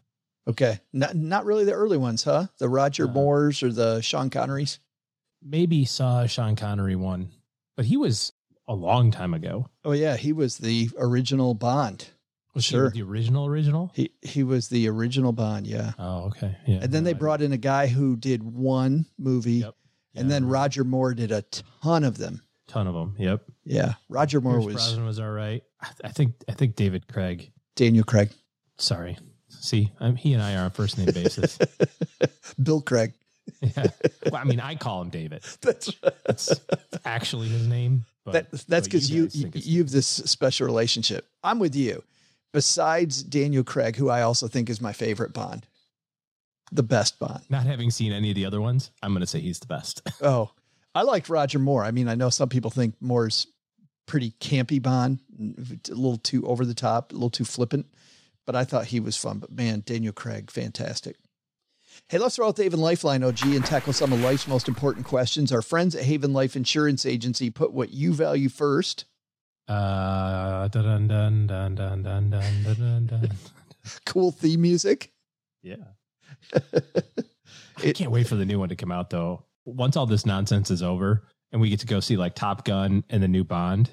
Okay. 0.49 0.81
Not 0.93 1.15
not 1.17 1.45
really 1.45 1.65
the 1.65 1.73
early 1.73 1.99
ones, 1.99 2.25
huh? 2.25 2.47
The 2.59 2.69
Roger 2.69 3.07
No. 3.07 3.13
Moores 3.13 3.63
or 3.63 3.71
the 3.73 4.01
Sean 4.01 4.31
Connerys? 4.31 4.79
Maybe 5.43 5.85
saw 5.85 6.23
a 6.23 6.29
Sean 6.29 6.57
Connery 6.57 6.97
one, 6.97 7.31
but 7.77 7.85
he 7.87 7.97
was 7.97 8.33
a 8.69 8.75
long 8.75 9.11
time 9.11 9.35
ago. 9.35 9.67
Oh 9.85 9.93
yeah, 9.93 10.17
he 10.17 10.33
was 10.33 10.59
the 10.59 10.89
original 10.99 11.55
Bond. 11.55 12.09
Was 12.55 12.65
he 12.67 12.71
Sure. 12.73 12.91
the 12.91 13.03
original 13.03 13.47
original? 13.47 13.91
He 13.95 14.11
he 14.23 14.43
was 14.43 14.69
the 14.69 14.89
original 14.89 15.33
Bond, 15.33 15.67
yeah. 15.67 15.93
Oh, 15.99 16.25
okay. 16.29 16.57
Yeah. 16.67 16.79
And 16.83 16.93
then 16.93 17.05
they 17.05 17.13
no, 17.13 17.17
I- 17.17 17.21
brought 17.21 17.43
in 17.43 17.53
a 17.53 17.57
guy 17.59 17.87
who 17.87 18.17
did 18.17 18.43
one 18.43 19.07
movie, 19.19 19.59
Yep. 19.59 19.75
and 20.15 20.31
then 20.31 20.45
right. 20.47 20.63
Roger 20.63 20.85
Moore 20.85 21.15
did 21.15 21.31
a 21.33 21.43
ton 21.83 22.05
of 22.05 22.19
them. 22.19 22.43
Ton 22.71 22.87
of 22.87 22.95
them. 22.95 23.15
Yep. 23.19 23.43
Yeah, 23.65 23.95
Roger 24.09 24.41
Moore 24.41 24.55
Pierce 24.55 24.65
was 24.67 24.75
Brosnan 24.75 25.05
was 25.07 25.21
all 25.21 25.31
right. 25.31 25.63
I, 25.81 25.89
I 26.05 26.09
think 26.09 26.35
I 26.49 26.53
think 26.53 26.77
David 26.77 27.09
Craig. 27.09 27.53
Daniel 27.77 28.05
Craig, 28.05 28.31
Sorry. 28.81 29.19
See, 29.49 29.93
I'm, 30.01 30.17
he 30.17 30.33
and 30.33 30.43
I 30.43 30.57
are 30.57 30.65
on 30.65 30.71
first 30.71 30.97
name 30.97 31.13
basis. 31.13 31.59
Bill 32.63 32.81
Craig. 32.81 33.13
yeah. 33.61 33.87
Well, 34.25 34.37
I 34.37 34.45
mean, 34.45 34.61
I 34.61 34.75
call 34.75 35.03
him 35.03 35.11
David. 35.11 35.43
That's 35.61 35.93
That's 36.25 36.61
actually 37.05 37.49
his 37.49 37.67
name. 37.67 38.05
But 38.25 38.51
that, 38.51 38.65
that's 38.69 38.87
because 38.87 39.11
you 39.11 39.29
you, 39.33 39.51
you 39.55 39.79
have 39.83 39.91
this 39.91 40.07
special 40.07 40.67
relationship. 40.67 41.27
I'm 41.43 41.59
with 41.59 41.75
you. 41.75 42.05
Besides 42.53 43.23
Daniel 43.23 43.65
Craig, 43.65 43.97
who 43.97 44.11
I 44.11 44.23
also 44.23 44.47
think 44.47 44.69
is 44.69 44.81
my 44.81 44.93
favorite 44.93 45.33
Bond, 45.33 45.67
the 46.71 46.83
best 46.83 47.19
Bond. 47.19 47.43
not 47.49 47.65
having 47.65 47.91
seen 47.91 48.13
any 48.13 48.31
of 48.31 48.35
the 48.35 48.45
other 48.45 48.61
ones, 48.61 48.91
I'm 49.03 49.13
going 49.13 49.23
to 49.23 49.27
say 49.27 49.41
he's 49.41 49.59
the 49.59 49.67
best. 49.67 50.03
Oh, 50.21 50.51
I 50.95 51.03
like 51.03 51.29
Roger 51.29 51.59
Moore. 51.59 51.85
I 51.85 51.91
mean, 51.91 52.09
I 52.09 52.15
know 52.15 52.31
some 52.31 52.49
people 52.49 52.71
think 52.71 52.95
Moore's 53.01 53.47
pretty 54.07 54.33
campy 54.41 54.83
Bond, 54.83 55.21
a 55.39 55.95
little 55.95 56.19
too 56.19 56.47
over 56.47 56.65
the 56.65 56.75
top, 56.75 57.13
a 57.13 57.15
little 57.15 57.31
too 57.31 57.45
flippant, 57.45 57.87
but 58.45 58.57
I 58.57 58.65
thought 58.65 58.87
he 58.87 58.99
was 58.99 59.17
fun. 59.17 59.39
But 59.39 59.53
man, 59.53 59.83
Daniel 59.87 60.13
Craig, 60.13 60.51
fantastic. 60.51 61.17
Hey, 62.09 62.19
let's 62.19 62.37
throw 62.37 62.49
out 62.49 62.57
the 62.57 62.65
Haven 62.65 62.81
Lifeline 62.81 63.23
OG 63.23 63.47
and 63.47 63.65
tackle 63.65 63.93
some 63.93 64.13
of 64.13 64.21
life's 64.21 64.49
most 64.49 64.69
important 64.69 65.07
questions. 65.07 65.53
Our 65.53 65.63
friends 65.63 65.95
at 65.95 66.03
Haven 66.03 66.33
Life 66.33 66.57
Insurance 66.57 67.07
Agency 67.07 67.51
put 67.51 67.73
what 67.73 67.91
you 67.91 68.13
value 68.13 68.49
first. 68.49 69.05
Dun, 69.69 70.71
dun, 72.67 73.07
dun, 73.07 73.31
cool 74.05 74.33
theme 74.33 74.63
music. 74.63 75.13
Yeah. 75.63 75.77
I 77.77 77.93
can't 77.93 78.11
wait 78.11 78.27
for 78.27 78.35
the 78.35 78.45
new 78.45 78.59
one 78.59 78.71
to 78.71 78.77
come 78.77 78.91
out 78.91 79.11
though. 79.11 79.45
Once 79.65 79.97
all 79.97 80.07
this 80.07 80.27
nonsense 80.27 80.71
is 80.71 80.83
over 80.83 81.23
and 81.53 81.61
we 81.61 81.69
get 81.71 81.81
to 81.81 81.87
go 81.87 82.01
see 82.01 82.17
like 82.17 82.35
Top 82.35 82.65
Gun 82.65 83.05
and 83.11 83.23
the 83.23 83.29
new 83.29 83.45
Bond. 83.45 83.91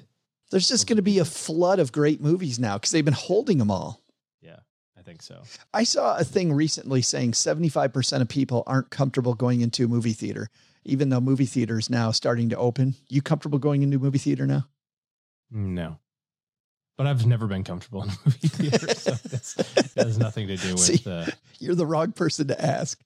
There's 0.50 0.68
just 0.68 0.86
going 0.86 0.96
to 0.96 1.02
be 1.02 1.18
a 1.18 1.24
flood 1.24 1.78
of 1.78 1.92
great 1.92 2.20
movies 2.20 2.58
now 2.58 2.78
because 2.78 2.90
they've 2.90 3.04
been 3.04 3.12
holding 3.14 3.58
them 3.58 3.70
all. 3.70 4.02
Yeah, 4.40 4.56
I 4.98 5.02
think 5.02 5.20
so. 5.22 5.42
I 5.74 5.84
saw 5.84 6.16
a 6.16 6.24
thing 6.24 6.52
recently 6.52 7.02
saying 7.02 7.32
75% 7.32 8.20
of 8.22 8.28
people 8.28 8.62
aren't 8.66 8.88
comfortable 8.90 9.34
going 9.34 9.60
into 9.60 9.84
a 9.84 9.88
movie 9.88 10.14
theater, 10.14 10.48
even 10.84 11.10
though 11.10 11.20
movie 11.20 11.44
theaters 11.44 11.90
now 11.90 12.12
starting 12.12 12.48
to 12.48 12.56
open. 12.56 12.94
You 13.10 13.20
comfortable 13.20 13.58
going 13.58 13.82
into 13.82 13.98
a 13.98 14.00
movie 14.00 14.18
theater 14.18 14.46
now? 14.46 14.66
No. 15.50 15.98
But 16.96 17.06
I've 17.06 17.26
never 17.26 17.46
been 17.46 17.62
comfortable 17.62 18.02
in 18.04 18.08
a 18.08 18.14
movie 18.24 18.48
theater, 18.48 18.94
so 18.94 19.10
that's, 19.12 19.54
that 19.94 20.06
has 20.06 20.18
nothing 20.18 20.46
to 20.48 20.56
do 20.56 20.70
with 20.72 20.80
See? 20.80 21.02
uh, 21.10 21.26
You're 21.58 21.74
the 21.76 21.86
wrong 21.86 22.12
person 22.12 22.48
to 22.48 22.64
ask. 22.64 22.98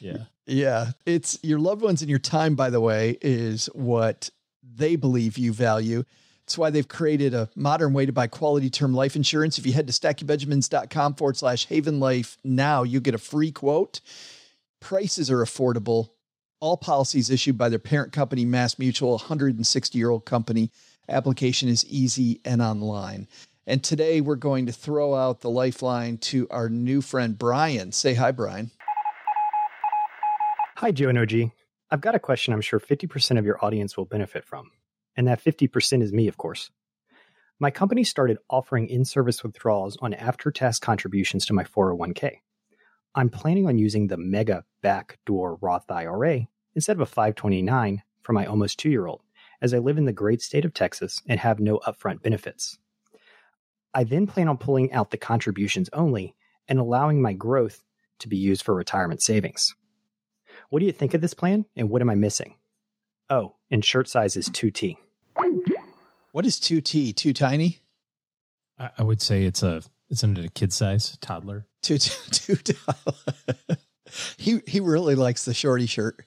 yeah. 0.00 0.24
Yeah. 0.50 0.90
It's 1.06 1.38
your 1.44 1.60
loved 1.60 1.80
ones 1.80 2.02
and 2.02 2.10
your 2.10 2.18
time, 2.18 2.56
by 2.56 2.70
the 2.70 2.80
way, 2.80 3.16
is 3.20 3.66
what 3.66 4.30
they 4.62 4.96
believe 4.96 5.38
you 5.38 5.52
value. 5.52 6.02
It's 6.42 6.58
why 6.58 6.70
they've 6.70 6.88
created 6.88 7.34
a 7.34 7.48
modern 7.54 7.92
way 7.92 8.04
to 8.04 8.12
buy 8.12 8.26
quality 8.26 8.68
term 8.68 8.92
life 8.92 9.14
insurance. 9.14 9.58
If 9.58 9.66
you 9.66 9.72
head 9.72 9.86
to 9.86 9.92
stackingbenjamins.com 9.92 11.14
forward 11.14 11.36
slash 11.36 11.66
haven 11.66 12.00
life 12.00 12.36
now, 12.42 12.82
you 12.82 12.98
get 12.98 13.14
a 13.14 13.18
free 13.18 13.52
quote. 13.52 14.00
Prices 14.80 15.30
are 15.30 15.44
affordable. 15.44 16.08
All 16.58 16.76
policies 16.76 17.30
issued 17.30 17.56
by 17.56 17.68
their 17.68 17.78
parent 17.78 18.12
company, 18.12 18.44
Mass 18.44 18.76
Mutual, 18.76 19.10
a 19.10 19.18
160 19.18 19.96
year 19.96 20.10
old 20.10 20.24
company. 20.24 20.72
Application 21.08 21.68
is 21.68 21.86
easy 21.86 22.40
and 22.44 22.60
online. 22.60 23.28
And 23.68 23.84
today 23.84 24.20
we're 24.20 24.34
going 24.34 24.66
to 24.66 24.72
throw 24.72 25.14
out 25.14 25.42
the 25.42 25.50
lifeline 25.50 26.18
to 26.18 26.48
our 26.50 26.68
new 26.68 27.00
friend, 27.00 27.38
Brian. 27.38 27.92
Say 27.92 28.14
hi, 28.14 28.32
Brian. 28.32 28.72
Hi, 30.80 30.92
Joe 30.92 31.10
and 31.10 31.18
OG. 31.18 31.50
I've 31.90 32.00
got 32.00 32.14
a 32.14 32.18
question 32.18 32.54
I'm 32.54 32.62
sure 32.62 32.80
50% 32.80 33.38
of 33.38 33.44
your 33.44 33.62
audience 33.62 33.98
will 33.98 34.06
benefit 34.06 34.46
from. 34.46 34.70
And 35.14 35.28
that 35.28 35.44
50% 35.44 36.02
is 36.02 36.10
me, 36.10 36.26
of 36.26 36.38
course. 36.38 36.70
My 37.58 37.70
company 37.70 38.02
started 38.02 38.38
offering 38.48 38.88
in 38.88 39.04
service 39.04 39.42
withdrawals 39.44 39.98
on 40.00 40.14
after 40.14 40.50
tax 40.50 40.78
contributions 40.78 41.44
to 41.44 41.52
my 41.52 41.64
401k. 41.64 42.38
I'm 43.14 43.28
planning 43.28 43.68
on 43.68 43.76
using 43.76 44.06
the 44.06 44.16
Mega 44.16 44.64
Backdoor 44.80 45.58
Roth 45.60 45.90
IRA 45.90 46.46
instead 46.74 46.96
of 46.96 47.02
a 47.02 47.04
529 47.04 48.02
for 48.22 48.32
my 48.32 48.46
almost 48.46 48.78
two 48.78 48.88
year 48.88 49.06
old, 49.06 49.20
as 49.60 49.74
I 49.74 49.80
live 49.80 49.98
in 49.98 50.06
the 50.06 50.14
great 50.14 50.40
state 50.40 50.64
of 50.64 50.72
Texas 50.72 51.20
and 51.28 51.38
have 51.40 51.60
no 51.60 51.78
upfront 51.86 52.22
benefits. 52.22 52.78
I 53.92 54.04
then 54.04 54.26
plan 54.26 54.48
on 54.48 54.56
pulling 54.56 54.94
out 54.94 55.10
the 55.10 55.18
contributions 55.18 55.90
only 55.92 56.34
and 56.68 56.78
allowing 56.78 57.20
my 57.20 57.34
growth 57.34 57.84
to 58.20 58.28
be 58.28 58.38
used 58.38 58.62
for 58.62 58.74
retirement 58.74 59.20
savings. 59.20 59.74
What 60.70 60.78
do 60.78 60.86
you 60.86 60.92
think 60.92 61.14
of 61.14 61.20
this 61.20 61.34
plan 61.34 61.66
and 61.76 61.90
what 61.90 62.00
am 62.00 62.10
I 62.10 62.14
missing? 62.14 62.54
Oh, 63.28 63.54
and 63.70 63.84
shirt 63.84 64.08
size 64.08 64.36
is 64.36 64.48
2T. 64.48 64.96
What 66.32 66.46
is 66.46 66.58
2T? 66.60 67.14
Too 67.14 67.32
tiny? 67.32 67.80
I, 68.78 68.90
I 68.98 69.02
would 69.02 69.20
say 69.20 69.44
it's 69.44 69.62
a 69.62 69.82
it's 70.08 70.24
under 70.24 70.42
the 70.42 70.48
kid 70.48 70.72
size 70.72 71.16
toddler. 71.20 71.66
Too, 71.82 71.98
too, 71.98 72.56
too 72.56 72.74
he, 74.38 74.60
he 74.66 74.80
really 74.80 75.14
likes 75.16 75.44
the 75.44 75.54
shorty 75.54 75.86
shirt. 75.86 76.24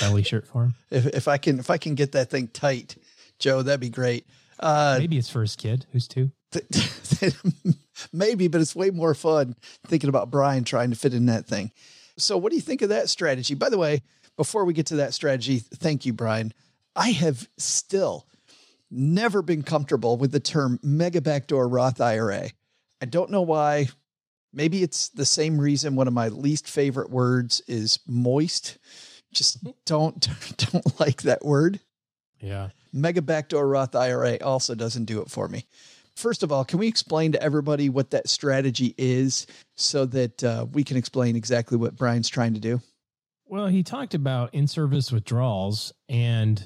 Belly 0.00 0.22
shirt 0.22 0.46
for 0.46 0.64
him. 0.64 0.74
If, 0.90 1.06
if 1.06 1.28
I 1.28 1.36
can, 1.36 1.58
if 1.58 1.68
I 1.68 1.78
can 1.78 1.96
get 1.96 2.12
that 2.12 2.30
thing 2.30 2.46
tight, 2.48 2.96
Joe, 3.40 3.62
that'd 3.62 3.80
be 3.80 3.90
great. 3.90 4.26
Uh, 4.58 4.96
Maybe 5.00 5.18
it's 5.18 5.30
for 5.30 5.40
his 5.40 5.56
kid 5.56 5.86
who's 5.92 6.06
two. 6.06 6.30
maybe, 8.12 8.48
but 8.48 8.60
it's 8.60 8.76
way 8.76 8.90
more 8.90 9.14
fun 9.14 9.56
thinking 9.86 10.08
about 10.08 10.30
Brian 10.30 10.64
trying 10.64 10.90
to 10.90 10.96
fit 10.96 11.14
in 11.14 11.26
that 11.26 11.46
thing. 11.46 11.70
So, 12.16 12.36
what 12.36 12.50
do 12.50 12.56
you 12.56 12.62
think 12.62 12.82
of 12.82 12.88
that 12.90 13.08
strategy? 13.08 13.54
By 13.54 13.68
the 13.68 13.78
way, 13.78 14.02
before 14.36 14.64
we 14.64 14.72
get 14.72 14.86
to 14.86 14.96
that 14.96 15.14
strategy, 15.14 15.58
thank 15.58 16.06
you, 16.06 16.12
Brian. 16.12 16.52
I 16.96 17.10
have 17.10 17.48
still 17.56 18.26
never 18.90 19.42
been 19.42 19.62
comfortable 19.62 20.16
with 20.16 20.32
the 20.32 20.40
term 20.40 20.80
mega 20.82 21.20
backdoor 21.20 21.68
Roth 21.68 22.00
IRA. 22.00 22.50
I 23.00 23.06
don't 23.06 23.30
know 23.30 23.42
why. 23.42 23.88
Maybe 24.52 24.82
it's 24.82 25.08
the 25.10 25.24
same 25.24 25.60
reason 25.60 25.94
one 25.94 26.08
of 26.08 26.12
my 26.12 26.28
least 26.28 26.68
favorite 26.68 27.10
words 27.10 27.62
is 27.68 28.00
moist. 28.06 28.78
Just 29.32 29.58
don't 29.86 30.28
don't 30.56 31.00
like 31.00 31.22
that 31.22 31.44
word. 31.44 31.80
Yeah. 32.40 32.70
Mega 32.92 33.22
backdoor 33.22 33.68
Roth 33.68 33.94
IRA 33.94 34.38
also 34.42 34.74
doesn't 34.74 35.04
do 35.04 35.20
it 35.20 35.30
for 35.30 35.46
me. 35.48 35.66
First 36.20 36.42
of 36.42 36.52
all, 36.52 36.66
can 36.66 36.78
we 36.78 36.86
explain 36.86 37.32
to 37.32 37.42
everybody 37.42 37.88
what 37.88 38.10
that 38.10 38.28
strategy 38.28 38.94
is 38.98 39.46
so 39.76 40.04
that 40.04 40.44
uh, 40.44 40.66
we 40.70 40.84
can 40.84 40.98
explain 40.98 41.34
exactly 41.34 41.78
what 41.78 41.96
Brian's 41.96 42.28
trying 42.28 42.52
to 42.52 42.60
do? 42.60 42.82
Well, 43.46 43.68
he 43.68 43.82
talked 43.82 44.12
about 44.12 44.54
in 44.54 44.66
service 44.66 45.10
withdrawals 45.10 45.94
and 46.10 46.62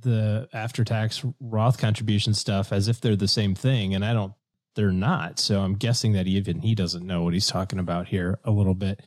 the 0.00 0.48
after 0.54 0.84
tax 0.84 1.22
Roth 1.38 1.76
contribution 1.76 2.32
stuff 2.32 2.72
as 2.72 2.88
if 2.88 3.02
they're 3.02 3.14
the 3.14 3.28
same 3.28 3.54
thing. 3.54 3.94
And 3.94 4.02
I 4.06 4.14
don't, 4.14 4.32
they're 4.74 4.90
not. 4.90 5.38
So 5.38 5.60
I'm 5.60 5.74
guessing 5.74 6.14
that 6.14 6.26
even 6.26 6.60
he 6.60 6.74
doesn't 6.74 7.06
know 7.06 7.22
what 7.22 7.34
he's 7.34 7.46
talking 7.46 7.78
about 7.78 8.08
here 8.08 8.40
a 8.42 8.50
little 8.50 8.74
bit. 8.74 9.06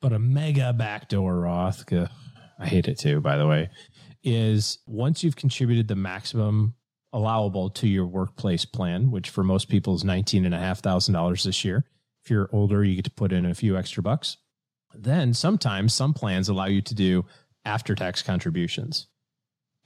But 0.00 0.14
a 0.14 0.18
mega 0.18 0.72
backdoor 0.72 1.40
Roth, 1.40 1.84
I 1.92 2.66
hate 2.66 2.88
it 2.88 2.98
too, 2.98 3.20
by 3.20 3.36
the 3.36 3.46
way, 3.46 3.68
is 4.22 4.78
once 4.86 5.22
you've 5.22 5.36
contributed 5.36 5.86
the 5.86 5.96
maximum 5.96 6.74
allowable 7.14 7.70
to 7.70 7.88
your 7.88 8.06
workplace 8.06 8.66
plan, 8.66 9.10
which 9.10 9.30
for 9.30 9.42
most 9.42 9.70
people 9.70 9.94
is 9.94 10.04
$19,500 10.04 11.44
this 11.44 11.64
year. 11.64 11.86
If 12.22 12.30
you're 12.30 12.50
older, 12.52 12.84
you 12.84 12.96
get 12.96 13.06
to 13.06 13.10
put 13.10 13.32
in 13.32 13.46
a 13.46 13.54
few 13.54 13.78
extra 13.78 14.02
bucks. 14.02 14.36
Then 14.94 15.32
sometimes 15.32 15.94
some 15.94 16.12
plans 16.12 16.50
allow 16.50 16.66
you 16.66 16.82
to 16.82 16.94
do 16.94 17.24
after 17.64 17.94
tax 17.94 18.20
contributions 18.20 19.06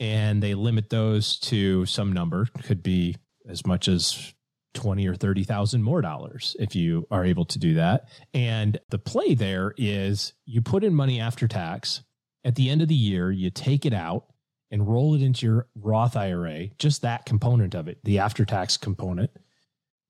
and 0.01 0.43
they 0.43 0.55
limit 0.55 0.91
those 0.91 1.39
to 1.39 1.85
some 1.87 2.13
number, 2.13 2.49
could 2.63 2.83
be 2.83 3.17
as 3.49 3.67
much 3.67 3.89
as 3.89 4.33
20 4.75 5.07
or 5.09 5.15
30,000 5.15 5.83
more 5.83 6.01
dollars 6.01 6.55
if 6.61 6.77
you 6.77 7.07
are 7.11 7.25
able 7.25 7.45
to 7.47 7.59
do 7.59 7.75
that. 7.75 8.09
And 8.33 8.79
the 8.91 8.99
play 8.99 9.35
there 9.35 9.75
is 9.77 10.35
you 10.45 10.63
put 10.63 10.85
in 10.85 10.95
money 10.95 11.21
after 11.21 11.49
tax. 11.49 12.03
At 12.45 12.55
the 12.55 12.71
end 12.71 12.83
of 12.83 12.89
the 12.89 12.95
year, 12.95 13.31
you 13.31 13.51
take 13.51 13.85
it 13.85 13.93
out 13.93 14.27
and 14.71 14.87
roll 14.87 15.15
it 15.15 15.23
into 15.23 15.47
your 15.47 15.67
Roth 15.75 16.17
IRA, 16.17 16.69
just 16.79 17.03
that 17.03 17.25
component 17.25 17.75
of 17.75 17.89
it, 17.89 17.99
the 18.05 18.19
after 18.19 18.45
tax 18.45 18.77
component. 18.77 19.31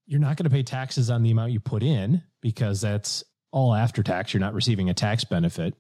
You're 0.07 0.21
not 0.21 0.37
going 0.37 0.45
to 0.45 0.51
pay 0.51 0.63
taxes 0.63 1.11
on 1.11 1.23
the 1.23 1.31
amount 1.31 1.53
you 1.53 1.61
put 1.61 1.83
in 1.83 2.23
because 2.41 2.81
that's 2.81 3.25
all 3.53 3.75
after 3.75 4.03
tax. 4.03 4.33
You're 4.33 4.41
not 4.41 4.55
receiving 4.55 4.91
a 4.91 4.95
tax 4.95 5.25
benefit. 5.25 5.75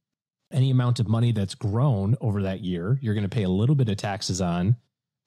Any 0.52 0.70
amount 0.70 1.00
of 1.00 1.08
money 1.08 1.32
that's 1.32 1.54
grown 1.54 2.16
over 2.20 2.42
that 2.42 2.60
year, 2.60 2.98
you're 3.02 3.14
going 3.14 3.28
to 3.28 3.34
pay 3.34 3.42
a 3.42 3.48
little 3.48 3.74
bit 3.74 3.88
of 3.88 3.96
taxes 3.96 4.40
on 4.40 4.76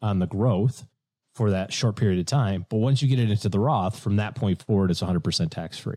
on 0.02 0.20
the 0.20 0.28
growth 0.28 0.86
for 1.36 1.52
that 1.52 1.72
short 1.72 1.96
period 1.96 2.20
of 2.20 2.26
time. 2.26 2.66
But 2.70 2.78
once 2.78 3.02
you 3.02 3.08
get 3.08 3.20
it 3.20 3.30
into 3.30 3.50
the 3.50 3.60
Roth, 3.60 4.00
from 4.00 4.18
that 4.18 4.36
point 4.36 4.64
forward, 4.64 4.92
it's 4.92 5.02
100% 5.02 5.50
tax 5.50 5.78
free. 5.78 5.96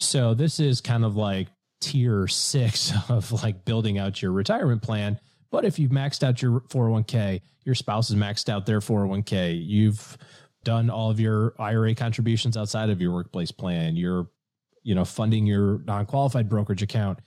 So 0.00 0.34
this 0.34 0.60
is 0.60 0.80
kind 0.80 1.04
of 1.04 1.16
like 1.16 1.48
tier 1.80 2.28
six 2.28 2.92
of 3.08 3.32
like 3.32 3.64
building 3.64 3.98
out 3.98 4.20
your 4.20 4.32
retirement 4.32 4.82
plan. 4.82 5.18
But 5.56 5.64
if 5.64 5.78
you've 5.78 5.90
maxed 5.90 6.22
out 6.22 6.42
your 6.42 6.60
401k, 6.68 7.40
your 7.64 7.74
spouse 7.74 8.10
has 8.10 8.18
maxed 8.18 8.50
out 8.50 8.66
their 8.66 8.80
401k, 8.80 9.58
you've 9.66 10.18
done 10.64 10.90
all 10.90 11.10
of 11.10 11.18
your 11.18 11.54
IRA 11.58 11.94
contributions 11.94 12.58
outside 12.58 12.90
of 12.90 13.00
your 13.00 13.10
workplace 13.10 13.50
plan, 13.50 13.96
you're, 13.96 14.28
you 14.82 14.94
know, 14.94 15.06
funding 15.06 15.46
your 15.46 15.78
non-qualified 15.86 16.50
brokerage 16.50 16.82
account, 16.82 17.20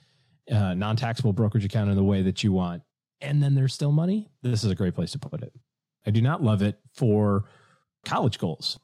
uh, 0.48 0.74
non-taxable 0.74 1.32
brokerage 1.32 1.64
account 1.64 1.90
in 1.90 1.96
the 1.96 2.04
way 2.04 2.22
that 2.22 2.44
you 2.44 2.52
want, 2.52 2.84
and 3.20 3.42
then 3.42 3.56
there's 3.56 3.74
still 3.74 3.90
money. 3.90 4.30
This 4.42 4.62
is 4.62 4.70
a 4.70 4.76
great 4.76 4.94
place 4.94 5.10
to 5.10 5.18
put 5.18 5.42
it. 5.42 5.52
I 6.06 6.12
do 6.12 6.22
not 6.22 6.40
love 6.40 6.62
it 6.62 6.78
for 6.94 7.46
college 8.04 8.38
goals 8.38 8.78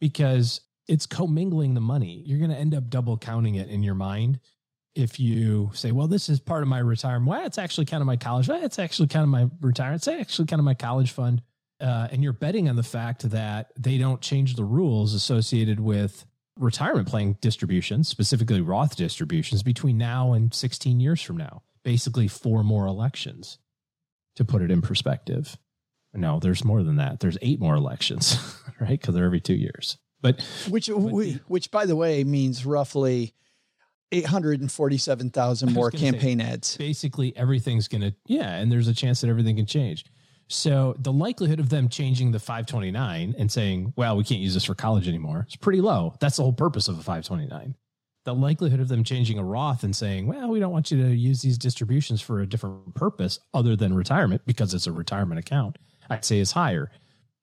because 0.00 0.62
it's 0.88 1.04
commingling 1.04 1.74
the 1.74 1.82
money. 1.82 2.22
You're 2.24 2.38
going 2.38 2.50
to 2.50 2.56
end 2.56 2.74
up 2.74 2.88
double 2.88 3.18
counting 3.18 3.56
it 3.56 3.68
in 3.68 3.82
your 3.82 3.96
mind 3.96 4.40
if 4.94 5.18
you 5.18 5.70
say, 5.72 5.92
well, 5.92 6.06
this 6.06 6.28
is 6.28 6.40
part 6.40 6.62
of 6.62 6.68
my 6.68 6.78
retirement. 6.78 7.28
Well, 7.28 7.46
it's 7.46 7.58
actually 7.58 7.86
kind 7.86 8.00
of 8.00 8.06
my 8.06 8.16
college. 8.16 8.48
Well, 8.48 8.62
it's 8.62 8.78
actually 8.78 9.08
kind 9.08 9.22
of 9.22 9.28
my 9.28 9.48
retirement. 9.60 10.00
It's 10.00 10.08
actually 10.08 10.46
kind 10.46 10.60
of 10.60 10.64
my 10.64 10.74
college 10.74 11.10
fund. 11.10 11.42
Uh, 11.80 12.08
and 12.12 12.22
you're 12.22 12.32
betting 12.32 12.68
on 12.68 12.76
the 12.76 12.82
fact 12.82 13.28
that 13.30 13.72
they 13.76 13.98
don't 13.98 14.20
change 14.20 14.54
the 14.54 14.64
rules 14.64 15.14
associated 15.14 15.80
with 15.80 16.26
retirement 16.58 17.08
plan 17.08 17.36
distributions, 17.40 18.08
specifically 18.08 18.60
Roth 18.60 18.94
distributions, 18.96 19.62
between 19.62 19.98
now 19.98 20.32
and 20.32 20.54
16 20.54 21.00
years 21.00 21.20
from 21.20 21.36
now. 21.36 21.62
Basically, 21.82 22.28
four 22.28 22.62
more 22.62 22.86
elections 22.86 23.58
to 24.36 24.44
put 24.44 24.62
it 24.62 24.70
in 24.70 24.82
perspective. 24.82 25.56
No, 26.14 26.38
there's 26.38 26.64
more 26.64 26.82
than 26.82 26.96
that. 26.96 27.20
There's 27.20 27.38
eight 27.42 27.58
more 27.58 27.74
elections, 27.74 28.36
right? 28.80 28.90
Because 28.90 29.14
they're 29.14 29.24
every 29.24 29.40
two 29.40 29.54
years. 29.54 29.98
But 30.20 30.40
which, 30.68 30.88
which, 30.88 31.70
by 31.72 31.86
the 31.86 31.96
way, 31.96 32.22
means 32.22 32.64
roughly 32.64 33.34
eight 34.12 34.26
hundred 34.26 34.60
and 34.60 34.70
forty-seven 34.70 35.30
thousand 35.30 35.72
more 35.72 35.90
campaign 35.90 36.38
say, 36.38 36.44
ads. 36.44 36.76
Basically, 36.76 37.36
everything's 37.36 37.88
gonna 37.88 38.14
yeah, 38.26 38.56
and 38.56 38.70
there's 38.70 38.88
a 38.88 38.94
chance 38.94 39.20
that 39.22 39.28
everything 39.28 39.56
can 39.56 39.66
change. 39.66 40.04
So 40.48 40.94
the 40.98 41.12
likelihood 41.12 41.60
of 41.60 41.70
them 41.70 41.88
changing 41.88 42.30
the 42.30 42.38
529 42.38 43.34
and 43.38 43.50
saying, 43.50 43.94
"Well, 43.96 44.16
we 44.16 44.24
can't 44.24 44.40
use 44.40 44.54
this 44.54 44.64
for 44.64 44.74
college 44.74 45.08
anymore," 45.08 45.46
is 45.48 45.56
pretty 45.56 45.80
low. 45.80 46.14
That's 46.20 46.36
the 46.36 46.42
whole 46.42 46.52
purpose 46.52 46.88
of 46.88 46.96
a 46.96 47.02
529. 47.02 47.74
The 48.24 48.34
likelihood 48.34 48.78
of 48.78 48.88
them 48.88 49.02
changing 49.02 49.38
a 49.38 49.44
Roth 49.44 49.82
and 49.82 49.96
saying, 49.96 50.26
"Well, 50.26 50.48
we 50.48 50.60
don't 50.60 50.72
want 50.72 50.90
you 50.90 51.02
to 51.02 51.14
use 51.14 51.40
these 51.40 51.58
distributions 51.58 52.20
for 52.20 52.40
a 52.40 52.46
different 52.46 52.94
purpose 52.94 53.38
other 53.54 53.74
than 53.76 53.94
retirement 53.94 54.42
because 54.46 54.74
it's 54.74 54.86
a 54.86 54.92
retirement 54.92 55.40
account," 55.40 55.78
I'd 56.10 56.24
say 56.24 56.38
is 56.38 56.52
higher. 56.52 56.90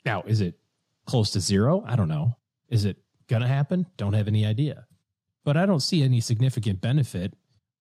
Now, 0.05 0.21
is 0.21 0.39
it 0.39 0.59
close 1.05 1.31
to 1.31 1.39
zero? 1.39 1.83
I 1.87 1.95
don't 1.95 2.07
know. 2.07 2.37
Is 2.69 2.85
it 2.85 2.97
going 3.27 3.41
to 3.41 3.47
happen? 3.47 3.87
Don't 3.97 4.13
have 4.13 4.27
any 4.27 4.45
idea. 4.45 4.85
But 5.49 5.57
I 5.57 5.65
don't 5.65 5.79
see 5.79 6.03
any 6.03 6.21
significant 6.21 6.79
benefit 6.79 7.33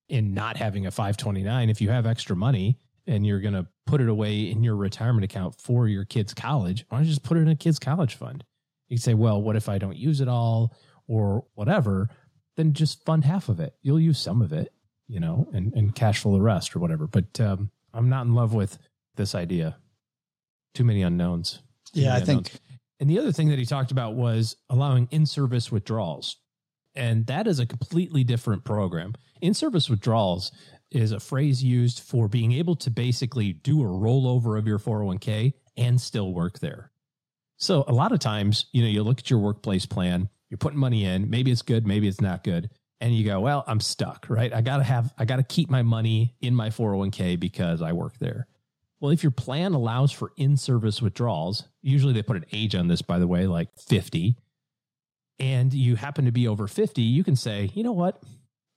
in 0.09 0.33
not 0.33 0.57
having 0.57 0.87
a 0.87 0.91
529 0.91 1.69
if 1.69 1.83
you 1.83 1.91
have 1.91 2.07
extra 2.07 2.35
money 2.35 2.79
and 3.07 3.27
you're 3.27 3.41
going 3.43 3.53
to 3.53 3.67
put 3.85 4.01
it 4.01 4.09
away 4.09 4.51
in 4.51 4.65
your 4.65 4.75
retirement 4.75 5.23
account 5.23 5.61
for 5.61 5.87
your 5.87 6.07
kid's 6.07 6.33
college. 6.33 6.87
Why 6.89 6.97
don't 6.97 7.05
you 7.05 7.11
just 7.11 7.25
put 7.25 7.37
it 7.37 7.41
in 7.43 7.49
a 7.49 7.55
kid's 7.55 7.79
college 7.79 8.15
fund? 8.15 8.43
You 8.89 8.97
say, 8.97 9.13
well, 9.13 9.43
what 9.43 9.55
if 9.55 9.69
I 9.69 9.77
don't 9.77 9.99
use 9.99 10.23
it 10.23 10.29
all 10.29 10.75
or 11.09 11.45
whatever? 11.57 12.09
Then 12.57 12.73
just 12.73 13.05
fund 13.05 13.27
half 13.27 13.51
of 13.51 13.61
it. 13.61 13.75
You'll 13.83 14.01
use 14.01 14.19
some 14.19 14.41
of 14.41 14.51
it, 14.51 14.73
you 15.07 15.21
know, 15.21 15.47
and, 15.53 15.75
and 15.75 15.95
cash 15.95 16.23
flow 16.23 16.33
the 16.33 16.41
rest 16.41 16.75
or 16.75 16.79
whatever. 16.79 17.07
But 17.07 17.39
um, 17.39 17.71
I'm 17.93 18.09
not 18.09 18.25
in 18.25 18.35
love 18.35 18.55
with 18.55 18.79
this 19.17 19.35
idea 19.35 19.77
too 20.73 20.85
many 20.85 21.03
unknowns. 21.03 21.61
Too 21.93 22.01
yeah, 22.01 22.07
many 22.07 22.15
I 22.15 22.21
unknowns. 22.21 22.49
think. 22.49 22.63
And 22.99 23.11
the 23.11 23.19
other 23.19 23.31
thing 23.31 23.51
that 23.51 23.59
he 23.59 23.67
talked 23.67 23.91
about 23.91 24.15
was 24.15 24.57
allowing 24.71 25.07
in 25.11 25.27
service 25.27 25.71
withdrawals. 25.71 26.39
And 26.99 27.27
that 27.27 27.47
is 27.47 27.61
a 27.61 27.67
completely 27.67 28.25
different 28.25 28.65
program. 28.65 29.15
In 29.41 29.55
service 29.55 29.89
withdrawals 29.89 30.51
is 30.91 31.13
a 31.13 31.21
phrase 31.21 31.63
used 31.63 32.01
for 32.01 32.29
being 32.29 32.53
able 32.53 32.75
to 32.77 32.91
basically 32.91 33.53
do 33.53 33.81
a 33.83 33.87
rollover 33.87 34.59
of 34.59 34.67
your 34.67 34.81
401k 34.81 35.53
and 35.77 36.01
still 36.01 36.35
work 36.35 36.59
there. 36.59 36.91
So 37.57 37.85
a 37.87 37.93
lot 37.93 38.11
of 38.11 38.19
times, 38.19 38.67
you 38.73 38.83
know, 38.83 38.89
you 38.89 39.05
look 39.05 39.21
at 39.21 39.31
your 39.31 39.39
workplace 39.39 39.87
plan, 39.87 40.29
you're 40.51 40.59
putting 40.59 40.79
money 40.79 41.05
in, 41.05 41.31
maybe 41.31 41.53
it's 41.53 41.63
good, 41.63 41.87
maybe 41.87 42.09
it's 42.09 42.21
not 42.21 42.43
good. 42.43 42.69
And 43.01 43.15
you 43.15 43.25
go, 43.25 43.39
well, 43.41 43.63
I'm 43.69 43.81
stuck, 43.81 44.27
right? 44.29 44.53
I 44.53 44.61
got 44.61 44.79
to 44.79 44.83
have, 44.83 45.15
I 45.17 45.25
got 45.25 45.37
to 45.37 45.45
keep 45.45 45.71
my 45.71 45.83
money 45.83 46.35
in 46.41 46.55
my 46.55 46.71
401k 46.71 47.39
because 47.39 47.81
I 47.81 47.93
work 47.93 48.19
there. 48.19 48.49
Well, 48.99 49.13
if 49.13 49.23
your 49.23 49.31
plan 49.31 49.75
allows 49.75 50.11
for 50.11 50.33
in 50.37 50.57
service 50.57 51.01
withdrawals, 51.01 51.63
usually 51.81 52.13
they 52.13 52.23
put 52.23 52.37
an 52.37 52.47
age 52.51 52.75
on 52.75 52.89
this, 52.89 53.03
by 53.03 53.21
the 53.21 53.29
way, 53.29 53.47
like 53.47 53.69
50, 53.79 54.37
and 55.41 55.73
you 55.73 55.97
happen 55.97 56.25
to 56.25 56.33
be 56.33 56.49
over 56.49 56.67
50, 56.67 57.03
you 57.03 57.25
can 57.25 57.37
say, 57.37 57.71
you 57.75 57.83
know 57.83 57.93
what? 57.93 58.23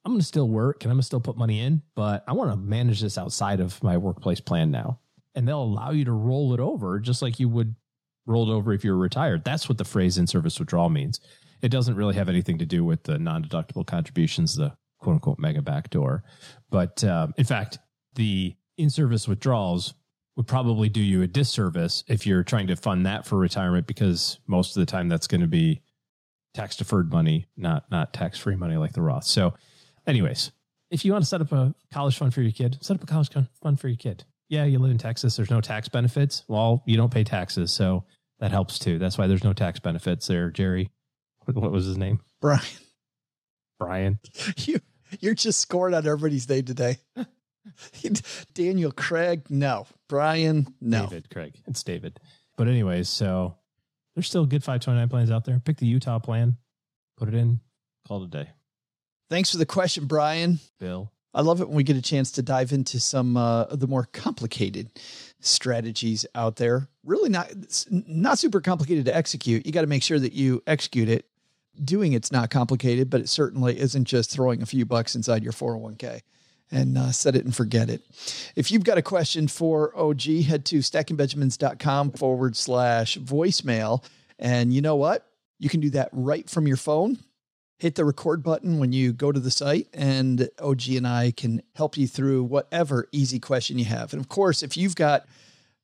I'm 0.04 0.14
going 0.14 0.22
to 0.22 0.26
still 0.26 0.48
work 0.48 0.84
and 0.84 0.92
I'm 0.92 0.96
going 0.96 1.02
to 1.02 1.06
still 1.06 1.20
put 1.20 1.38
money 1.38 1.60
in, 1.60 1.82
but 1.96 2.24
I 2.28 2.34
want 2.34 2.52
to 2.52 2.58
manage 2.58 3.02
this 3.02 3.18
outside 3.18 3.60
of 3.60 3.82
my 3.84 3.98
workplace 3.98 4.40
plan 4.40 4.72
now. 4.72 5.00
And 5.36 5.48
they'll 5.48 5.64
allow 5.64 5.92
you 5.92 6.06
to 6.06 6.12
roll 6.12 6.54
it 6.54 6.60
over 6.60 7.00
just 7.00 7.22
like 7.22 7.40
you 7.40 7.48
would 7.50 7.76
roll 8.26 8.52
it 8.52 8.54
over 8.54 8.74
if 8.74 8.84
you're 8.84 8.98
retired. 8.98 9.44
That's 9.44 9.70
what 9.70 9.78
the 9.78 9.86
phrase 9.86 10.18
in 10.18 10.28
service 10.28 10.60
withdrawal 10.60 10.90
means. 10.90 11.20
It 11.62 11.70
doesn't 11.70 11.96
really 11.96 12.16
have 12.16 12.30
anything 12.30 12.58
to 12.58 12.66
do 12.66 12.84
with 12.84 13.04
the 13.04 13.20
non 13.20 13.44
deductible 13.44 13.86
contributions, 13.86 14.56
the 14.56 14.74
quote 15.00 15.16
unquote 15.16 15.40
mega 15.40 15.62
backdoor. 15.62 16.24
But 16.70 17.04
um, 17.04 17.34
in 17.38 17.46
fact, 17.46 17.78
the 18.16 18.56
in 18.78 18.90
service 18.90 19.28
withdrawals 19.28 19.94
would 20.36 20.48
probably 20.48 20.90
do 20.90 21.02
you 21.02 21.22
a 21.22 21.28
disservice 21.28 22.04
if 22.08 22.26
you're 22.26 22.44
trying 22.44 22.68
to 22.68 22.76
fund 22.76 23.06
that 23.06 23.26
for 23.26 23.38
retirement 23.38 23.86
because 23.86 24.40
most 24.48 24.76
of 24.76 24.80
the 24.80 24.86
time 24.86 25.08
that's 25.08 25.28
going 25.28 25.42
to 25.42 25.48
be 25.48 25.82
tax 26.54 26.76
deferred 26.76 27.12
money, 27.12 27.46
not 27.58 27.90
not 27.92 28.14
tax 28.14 28.38
free 28.38 28.56
money 28.56 28.78
like 28.78 28.94
the 28.94 29.02
Roth. 29.02 29.26
So, 29.26 29.54
anyways, 30.06 30.52
if 30.90 31.06
you 31.06 31.12
want 31.12 31.24
to 31.24 31.30
set 31.30 31.42
up 31.42 31.52
a 31.52 31.74
college 31.94 32.18
fund 32.18 32.34
for 32.34 32.42
your 32.42 32.52
kid, 32.52 32.78
set 32.82 32.96
up 32.96 33.04
a 33.04 33.08
college 33.08 33.30
fund 33.62 33.80
for 33.80 33.88
your 33.88 33.98
kid. 33.98 34.24
Yeah, 34.50 34.66
you 34.66 34.80
live 34.80 34.92
in 34.92 34.98
Texas. 34.98 35.38
There's 35.38 35.50
no 35.50 35.62
tax 35.62 35.88
benefits. 35.88 36.44
Well, 36.48 36.84
you 36.86 36.98
don't 36.98 37.14
pay 37.14 37.24
taxes, 37.24 37.72
so 37.72 38.04
that 38.40 38.52
helps 38.52 38.78
too. 38.80 39.00
That's 39.00 39.18
why 39.18 39.28
there's 39.28 39.46
no 39.46 39.54
tax 39.54 39.80
benefits 39.80 40.28
there. 40.28 40.50
Jerry, 40.50 40.92
what 41.46 41.72
was 41.72 41.86
his 41.86 41.98
name? 41.98 42.20
Brian. 42.42 42.62
Brian. 43.80 44.20
You 44.58 44.80
you're 45.20 45.34
just 45.36 45.60
scoring 45.60 45.94
on 45.94 46.06
everybody's 46.06 46.48
name 46.48 46.64
today. 46.64 46.98
Daniel 48.54 48.92
Craig, 48.92 49.44
no. 49.50 49.86
Brian, 50.08 50.74
no. 50.80 51.04
David 51.04 51.30
Craig. 51.30 51.54
It's 51.68 51.84
David. 51.84 52.20
But 52.56 52.70
anyways, 52.70 53.10
so 53.10 53.56
there's 54.16 54.28
still 54.28 54.46
good 54.46 54.64
529 54.64 55.10
plans 55.10 55.32
out 55.32 55.46
there. 55.46 55.60
Pick 55.60 55.78
the 55.78 55.86
Utah 55.86 56.20
plan, 56.20 56.58
put 57.18 57.28
it 57.28 57.34
in, 57.34 57.60
call 58.08 58.22
it 58.22 58.26
a 58.26 58.30
day. 58.30 58.50
Thanks 59.30 59.52
for 59.52 59.58
the 59.58 59.66
question, 59.66 60.06
Brian. 60.06 60.60
Bill. 60.80 61.12
I 61.34 61.42
love 61.42 61.62
it 61.62 61.68
when 61.68 61.78
we 61.78 61.84
get 61.84 61.96
a 61.96 62.02
chance 62.02 62.32
to 62.32 62.42
dive 62.42 62.74
into 62.74 63.00
some 63.00 63.38
uh, 63.38 63.64
of 63.64 63.80
the 63.80 63.88
more 63.88 64.10
complicated 64.12 64.90
strategies 65.40 66.26
out 66.36 66.58
there. 66.58 66.90
Really 67.06 67.30
not 67.30 67.54
not 67.90 68.38
super 68.38 68.60
complicated 68.60 69.06
to 69.06 69.16
execute. 69.16 69.66
You 69.66 69.72
got 69.72 69.82
to 69.82 69.88
make 69.88 70.04
sure 70.04 70.20
that 70.20 70.34
you 70.34 70.62
execute 70.68 71.08
it. 71.08 71.26
Doing 71.82 72.12
it's 72.12 72.34
not 72.34 72.50
complicated, 72.50 73.10
but 73.10 73.22
it 73.22 73.30
certainly 73.30 73.80
isn't 73.80 74.04
just 74.04 74.30
throwing 74.30 74.62
a 74.62 74.66
few 74.66 74.86
bucks 74.86 75.16
inside 75.16 75.42
your 75.42 75.54
401k 75.54 76.22
and 76.72 76.98
uh, 76.98 77.12
set 77.12 77.36
it 77.36 77.44
and 77.44 77.56
forget 77.56 77.90
it. 77.90 78.02
If 78.56 78.72
you've 78.72 78.84
got 78.84 78.98
a 78.98 79.02
question 79.02 79.48
for 79.48 79.96
OG, 79.98 80.22
head 80.44 80.66
to 80.66 80.80
stackingbenjamins.com 80.80 82.12
forward 82.12 82.56
slash 82.56 83.18
voicemail. 83.18 84.04
And 84.40 84.74
you 84.74 84.82
know 84.82 84.96
what? 84.96 85.28
You 85.60 85.70
can 85.70 85.80
do 85.80 85.90
that 85.92 86.10
right 86.12 86.50
from 86.50 86.68
your 86.68 86.78
phone. 86.78 87.20
Hit 87.78 87.96
the 87.96 88.06
record 88.06 88.44
button 88.44 88.80
when 88.80 88.94
you 88.94 89.12
go 89.12 89.32
to 89.32 89.40
the 89.40 89.50
site, 89.50 89.88
and 89.92 90.50
OG 90.60 90.90
and 90.90 91.08
I 91.08 91.32
can 91.32 91.64
help 91.74 91.98
you 91.98 92.08
through 92.08 92.44
whatever 92.44 93.08
easy 93.12 93.40
question 93.40 93.80
you 93.80 93.86
have. 93.86 94.14
And 94.14 94.22
of 94.22 94.30
course, 94.30 94.62
if 94.62 94.78
you've 94.78 94.96
got 94.96 95.26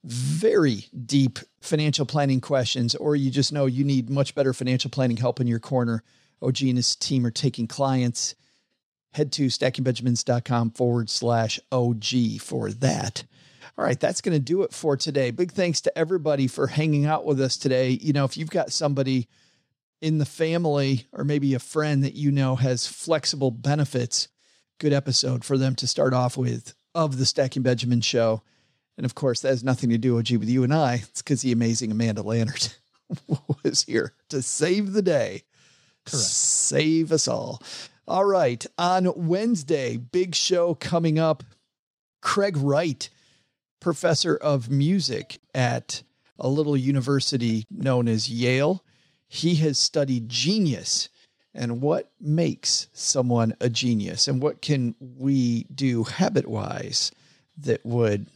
very 0.04 0.86
deep 1.06 1.40
financial 1.60 2.06
planning 2.06 2.40
questions, 2.40 2.94
or 2.94 3.16
you 3.16 3.32
just 3.32 3.52
know 3.52 3.66
you 3.66 3.84
need 3.84 4.12
much 4.12 4.36
better 4.36 4.54
financial 4.54 4.92
planning 4.92 5.18
help 5.18 5.40
in 5.40 5.48
your 5.48 5.60
corner, 5.60 6.04
OG 6.42 6.62
and 6.62 6.78
his 6.78 6.96
team 6.96 7.26
are 7.26 7.32
taking 7.32 7.68
clients 7.68 8.36
Head 9.18 9.32
to 9.32 9.48
stackingbenjamins.com 9.48 10.72
forward 10.72 11.10
slash 11.10 11.60
OG 11.72 12.40
for 12.40 12.70
that. 12.70 13.24
All 13.76 13.84
right, 13.84 14.00
that's 14.00 14.22
going 14.22 14.36
to 14.36 14.40
do 14.40 14.62
it 14.62 14.72
for 14.72 14.96
today. 14.96 15.32
Big 15.32 15.52
thanks 15.52 15.82
to 15.82 15.98
everybody 15.98 16.46
for 16.46 16.68
hanging 16.68 17.08
out 17.08 17.26
with 17.26 17.42
us 17.42 17.58
today. 17.58 17.90
You 17.90 18.14
know, 18.14 18.26
if 18.26 18.38
you've 18.38 18.52
got 18.52 18.72
somebody 18.72 19.28
in 20.04 20.20
the 20.20 20.26
family 20.26 21.08
or 21.12 21.24
maybe 21.24 21.56
a 21.56 21.60
friend 21.60 22.04
that 22.04 22.14
you 22.14 22.32
know 22.32 22.58
has 22.58 22.86
flexible 22.86 23.50
benefits, 23.50 24.28
good 24.80 24.94
episode 24.94 25.44
for 25.44 25.58
them 25.58 25.74
to 25.78 25.88
start 25.88 26.14
off 26.14 26.38
with 26.38 26.76
of 26.94 27.18
the 27.18 27.26
Stacking 27.26 27.64
Benjamin 27.64 28.02
show. 28.02 28.44
And 28.98 29.06
of 29.06 29.16
course, 29.16 29.42
that 29.42 29.50
has 29.50 29.64
nothing 29.64 29.90
to 29.90 29.98
do, 29.98 30.20
OG, 30.20 30.34
with 30.34 30.50
you 30.50 30.64
and 30.64 30.76
I. 30.76 31.02
It's 31.10 31.24
because 31.24 31.42
the 31.42 31.52
amazing 31.52 31.90
Amanda 31.90 32.22
Lannert 32.22 32.78
was 33.64 33.82
here 33.82 34.14
to 34.30 34.44
save 34.44 34.94
the 34.94 35.02
day. 35.02 35.42
Correct. 36.06 36.24
Save 36.24 37.12
us 37.12 37.28
all. 37.28 37.64
All 38.10 38.24
right. 38.24 38.66
On 38.78 39.12
Wednesday, 39.28 39.98
big 39.98 40.34
show 40.34 40.76
coming 40.76 41.20
up. 41.20 41.44
Craig 42.22 42.56
Wright, 42.56 43.10
professor 43.82 44.36
of 44.38 44.70
music 44.70 45.40
at 45.54 46.04
a 46.40 46.48
little 46.48 46.78
university 46.78 47.66
known 47.70 48.08
as 48.08 48.30
Yale. 48.30 48.82
He 49.28 49.56
has 49.56 49.78
studied 49.78 50.30
genius 50.30 51.10
and 51.54 51.82
what 51.82 52.12
makes 52.22 52.88
someone 52.94 53.56
a 53.60 53.70
genius 53.70 54.30
and 54.30 54.42
what 54.42 54.62
can 54.62 54.96
we 55.00 55.66
do 55.66 56.06
habit 56.06 56.48
wise 56.48 57.12
that 57.58 57.86
would 57.86 58.28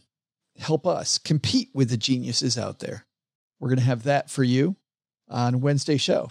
help 0.60 0.85
us 0.85 1.18
compete 1.18 1.69
with 1.73 1.89
the 1.89 1.98
geniuses 1.98 2.57
out 2.57 2.80
there. 2.80 3.06
We're 3.60 3.69
going 3.69 3.80
to 3.80 3.85
have 3.85 4.03
that 4.03 4.30
for 4.30 4.43
you 4.43 4.76
on 5.30 5.61
Wednesday 5.61 5.98
show. 5.98 6.30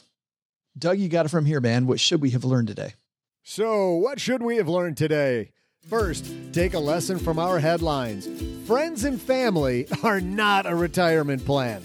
Doug, 0.78 0.98
you 0.98 1.08
got 1.08 1.24
it 1.24 1.30
from 1.30 1.46
here, 1.46 1.60
man. 1.60 1.86
What 1.86 2.00
should 2.00 2.20
we 2.20 2.30
have 2.30 2.44
learned 2.44 2.68
today? 2.68 2.94
So, 3.42 3.94
what 3.94 4.20
should 4.20 4.42
we 4.42 4.56
have 4.56 4.68
learned 4.68 4.96
today? 4.96 5.52
First, 5.88 6.30
take 6.52 6.74
a 6.74 6.78
lesson 6.78 7.18
from 7.18 7.38
our 7.38 7.58
headlines. 7.58 8.28
Friends 8.66 9.04
and 9.04 9.20
family 9.20 9.88
are 10.02 10.20
not 10.20 10.66
a 10.66 10.74
retirement 10.74 11.44
plan. 11.44 11.82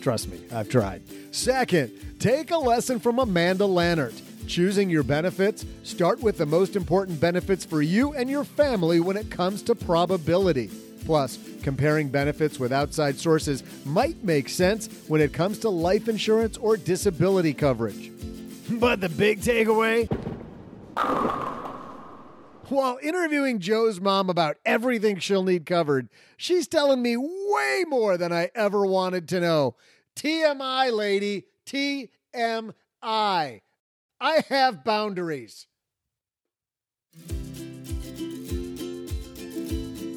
Trust 0.00 0.30
me, 0.30 0.40
I've 0.52 0.68
tried. 0.68 1.02
Second, 1.34 1.92
take 2.18 2.50
a 2.50 2.56
lesson 2.56 2.98
from 3.00 3.18
Amanda 3.18 3.64
Lannert. 3.64 4.18
Choosing 4.46 4.90
your 4.90 5.02
benefits, 5.02 5.64
start 5.82 6.20
with 6.20 6.38
the 6.38 6.46
most 6.46 6.76
important 6.76 7.20
benefits 7.20 7.64
for 7.64 7.82
you 7.82 8.12
and 8.14 8.28
your 8.30 8.44
family 8.44 9.00
when 9.00 9.16
it 9.16 9.30
comes 9.30 9.62
to 9.62 9.74
probability. 9.74 10.70
Plus, 11.04 11.38
comparing 11.62 12.08
benefits 12.08 12.58
with 12.60 12.72
outside 12.72 13.18
sources 13.18 13.62
might 13.84 14.22
make 14.22 14.48
sense 14.48 14.88
when 15.08 15.20
it 15.20 15.32
comes 15.32 15.58
to 15.60 15.68
life 15.68 16.08
insurance 16.08 16.56
or 16.56 16.76
disability 16.76 17.52
coverage. 17.52 18.10
But 18.70 19.00
the 19.00 19.08
big 19.08 19.40
takeaway? 19.40 20.08
While 22.68 22.98
interviewing 23.02 23.58
Joe's 23.58 24.00
mom 24.00 24.30
about 24.30 24.56
everything 24.64 25.18
she'll 25.18 25.42
need 25.42 25.66
covered, 25.66 26.08
she's 26.36 26.66
telling 26.66 27.02
me 27.02 27.16
way 27.16 27.84
more 27.86 28.16
than 28.16 28.32
I 28.32 28.50
ever 28.54 28.86
wanted 28.86 29.28
to 29.30 29.40
know. 29.40 29.76
TMI, 30.16 30.92
lady. 30.92 31.44
TMI. 31.66 32.72
I 33.02 34.44
have 34.48 34.84
boundaries. 34.84 35.66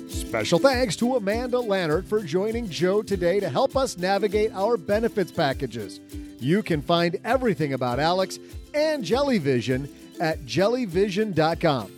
Special 0.07 0.59
thanks 0.59 0.95
to 0.97 1.15
Amanda 1.15 1.57
Lannert 1.57 2.05
for 2.05 2.21
joining 2.21 2.69
Joe 2.69 3.01
today 3.01 3.39
to 3.39 3.49
help 3.49 3.77
us 3.77 3.97
navigate 3.97 4.51
our 4.53 4.75
benefits 4.75 5.31
packages. 5.31 5.99
You 6.39 6.61
can 6.61 6.81
find 6.81 7.17
everything 7.23 7.73
about 7.73 7.99
Alex 7.99 8.37
and 8.73 9.03
Jellyvision 9.03 9.89
at 10.19 10.45
jellyvision.com. 10.45 11.91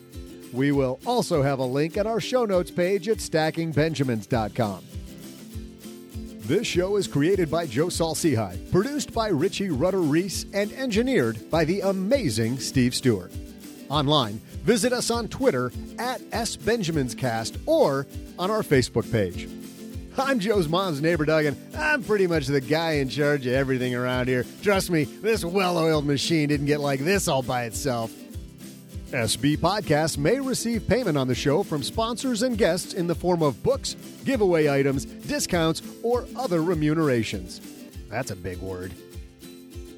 We 0.53 0.71
will 0.71 0.99
also 1.05 1.41
have 1.41 1.59
a 1.59 1.65
link 1.65 1.97
at 1.97 2.07
our 2.07 2.19
show 2.19 2.45
notes 2.45 2.71
page 2.71 3.09
at 3.09 3.17
stackingbenjamins.com. 3.17 4.83
This 6.47 6.65
show 6.65 6.95
is 6.95 7.07
created 7.07 7.51
by 7.51 7.65
Joe 7.67 7.89
Saul-Sehy, 7.89 8.71
produced 8.71 9.13
by 9.13 9.27
Richie 9.27 9.69
Rudder 9.69 9.99
Reese, 9.99 10.45
and 10.53 10.71
engineered 10.71 11.51
by 11.51 11.65
the 11.65 11.81
amazing 11.81 12.57
Steve 12.59 12.95
Stewart. 12.95 13.33
Online, 13.89 14.39
visit 14.63 14.93
us 14.93 15.11
on 15.11 15.27
Twitter 15.27 15.73
at 15.99 16.21
SBenjaminsCast 16.31 17.57
or 17.65 18.07
on 18.39 18.49
our 18.49 18.61
Facebook 18.61 19.11
page. 19.11 19.49
I'm 20.19 20.39
Joe's 20.39 20.67
mom's 20.67 21.01
neighbor, 21.01 21.25
Doug, 21.25 21.45
and 21.45 21.75
I'm 21.75 22.03
pretty 22.03 22.27
much 22.27 22.47
the 22.47 22.61
guy 22.61 22.93
in 22.93 23.09
charge 23.09 23.45
of 23.45 23.53
everything 23.53 23.93
around 23.93 24.27
here. 24.27 24.45
Trust 24.63 24.89
me, 24.89 25.03
this 25.03 25.45
well 25.45 25.77
oiled 25.77 26.05
machine 26.05 26.49
didn't 26.49 26.65
get 26.65 26.79
like 26.79 26.99
this 26.99 27.27
all 27.27 27.43
by 27.43 27.65
itself. 27.65 28.11
SB 29.11 29.57
Podcasts 29.57 30.17
may 30.17 30.39
receive 30.39 30.87
payment 30.87 31.17
on 31.17 31.27
the 31.27 31.35
show 31.35 31.63
from 31.63 31.81
sponsors 31.81 32.43
and 32.43 32.57
guests 32.57 32.93
in 32.93 33.07
the 33.07 33.15
form 33.15 33.41
of 33.41 33.61
books, 33.63 33.95
giveaway 34.25 34.67
items, 34.67 35.05
discounts, 35.05 35.81
or 36.03 36.27
other 36.35 36.61
remunerations. 36.61 37.61
That's 38.09 38.31
a 38.31 38.35
big 38.35 38.57
word. 38.57 38.91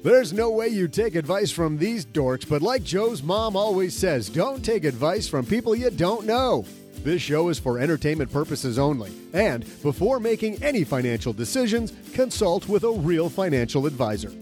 There's 0.04 0.32
no 0.32 0.50
way 0.50 0.68
you 0.68 0.86
take 0.86 1.14
advice 1.14 1.50
from 1.50 1.76
these 1.76 2.06
dorks, 2.06 2.48
but 2.48 2.62
like 2.62 2.84
Joe's 2.84 3.22
mom 3.22 3.56
always 3.56 3.94
says, 3.94 4.28
don't 4.28 4.64
take 4.64 4.84
advice 4.84 5.28
from 5.28 5.44
people 5.44 5.74
you 5.74 5.90
don't 5.90 6.24
know. 6.24 6.64
This 7.02 7.22
show 7.22 7.48
is 7.48 7.58
for 7.58 7.78
entertainment 7.78 8.30
purposes 8.30 8.78
only, 8.78 9.10
and 9.32 9.64
before 9.82 10.20
making 10.20 10.62
any 10.62 10.84
financial 10.84 11.32
decisions, 11.32 11.92
consult 12.12 12.68
with 12.68 12.84
a 12.84 12.90
real 12.90 13.30
financial 13.30 13.86
advisor. 13.86 14.32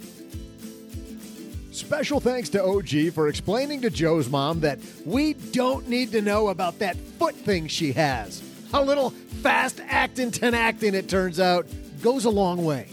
Special 1.71 2.19
thanks 2.19 2.49
to 2.49 2.65
OG 2.65 3.13
for 3.15 3.29
explaining 3.29 3.81
to 3.83 3.91
Joe's 3.91 4.29
mom 4.29 4.61
that 4.61 4.81
we 5.05 5.35
don't 5.35 5.89
need 5.89 6.11
to 6.11 6.21
know 6.21 6.49
about 6.49 6.81
that 6.81 6.97
foot 6.97 7.37
thing 7.37 7.69
she 7.69 7.93
has. 7.93 8.43
A 8.75 8.83
little 8.83 9.11
fast 9.11 9.81
acting, 9.87 10.33
Tinactin, 10.33 10.95
it 10.95 11.09
turns 11.09 11.39
out, 11.39 11.67
goes 12.03 12.25
a 12.25 12.31
long 12.31 12.65
way. 12.65 12.89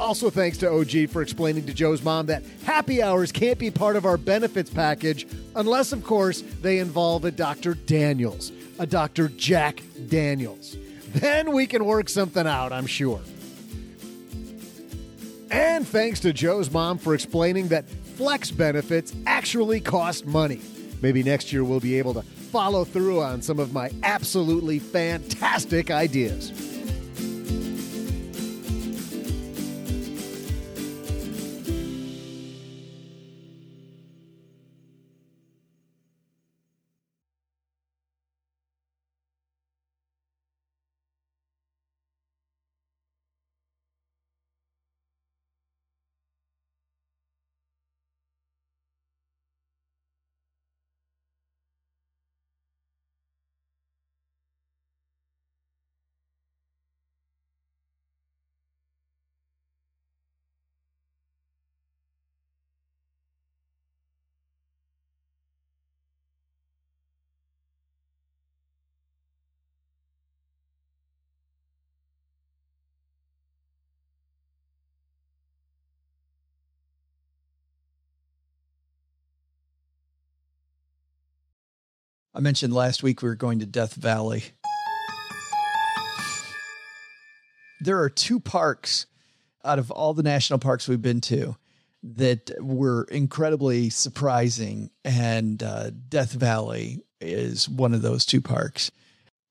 Also, 0.00 0.30
thanks 0.30 0.58
to 0.58 0.70
OG 0.70 1.10
for 1.10 1.22
explaining 1.22 1.66
to 1.66 1.74
Joe's 1.74 2.02
mom 2.02 2.26
that 2.26 2.44
happy 2.64 3.02
hours 3.02 3.32
can't 3.32 3.58
be 3.58 3.70
part 3.70 3.96
of 3.96 4.04
our 4.06 4.16
benefits 4.16 4.70
package 4.70 5.26
unless, 5.56 5.92
of 5.92 6.04
course, 6.04 6.42
they 6.62 6.78
involve 6.78 7.24
a 7.24 7.32
Dr. 7.32 7.74
Daniels, 7.74 8.52
a 8.78 8.86
Dr. 8.86 9.28
Jack 9.28 9.82
Daniels. 10.08 10.76
Then 11.14 11.52
we 11.52 11.66
can 11.66 11.84
work 11.84 12.08
something 12.08 12.46
out, 12.46 12.72
I'm 12.72 12.86
sure. 12.86 13.20
And 15.50 15.86
thanks 15.86 16.20
to 16.20 16.32
Joe's 16.32 16.70
mom 16.70 16.98
for 16.98 17.14
explaining 17.14 17.68
that 17.68 17.88
flex 17.88 18.50
benefits 18.50 19.14
actually 19.26 19.80
cost 19.80 20.26
money. 20.26 20.60
Maybe 21.02 21.22
next 21.22 21.52
year 21.52 21.64
we'll 21.64 21.80
be 21.80 21.98
able 21.98 22.14
to 22.14 22.22
follow 22.22 22.84
through 22.84 23.20
on 23.22 23.42
some 23.42 23.58
of 23.58 23.72
my 23.72 23.90
absolutely 24.02 24.78
fantastic 24.78 25.90
ideas. 25.90 26.77
I 82.38 82.40
mentioned 82.40 82.72
last 82.72 83.02
week 83.02 83.20
we 83.20 83.28
were 83.28 83.34
going 83.34 83.58
to 83.58 83.66
Death 83.66 83.94
Valley. 83.94 84.44
There 87.80 88.00
are 88.00 88.08
two 88.08 88.38
parks 88.38 89.06
out 89.64 89.80
of 89.80 89.90
all 89.90 90.14
the 90.14 90.22
national 90.22 90.60
parks 90.60 90.86
we've 90.86 91.02
been 91.02 91.20
to 91.22 91.56
that 92.00 92.52
were 92.60 93.08
incredibly 93.10 93.90
surprising, 93.90 94.90
and 95.04 95.60
uh, 95.64 95.90
Death 95.90 96.30
Valley 96.30 97.02
is 97.20 97.68
one 97.68 97.92
of 97.92 98.02
those 98.02 98.24
two 98.24 98.40
parks. 98.40 98.92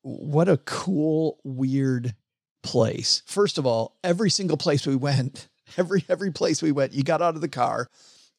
What 0.04 0.48
a 0.48 0.56
cool, 0.56 1.40
weird 1.44 2.16
place. 2.64 3.22
First 3.26 3.58
of 3.58 3.66
all, 3.66 3.98
every 4.02 4.30
single 4.30 4.56
place 4.56 4.88
we 4.88 4.96
went, 4.96 5.50
every 5.78 6.06
every 6.08 6.32
place 6.32 6.62
we 6.62 6.72
went, 6.72 6.94
you 6.94 7.04
got 7.04 7.22
out 7.22 7.36
of 7.36 7.42
the 7.42 7.50
car 7.50 7.90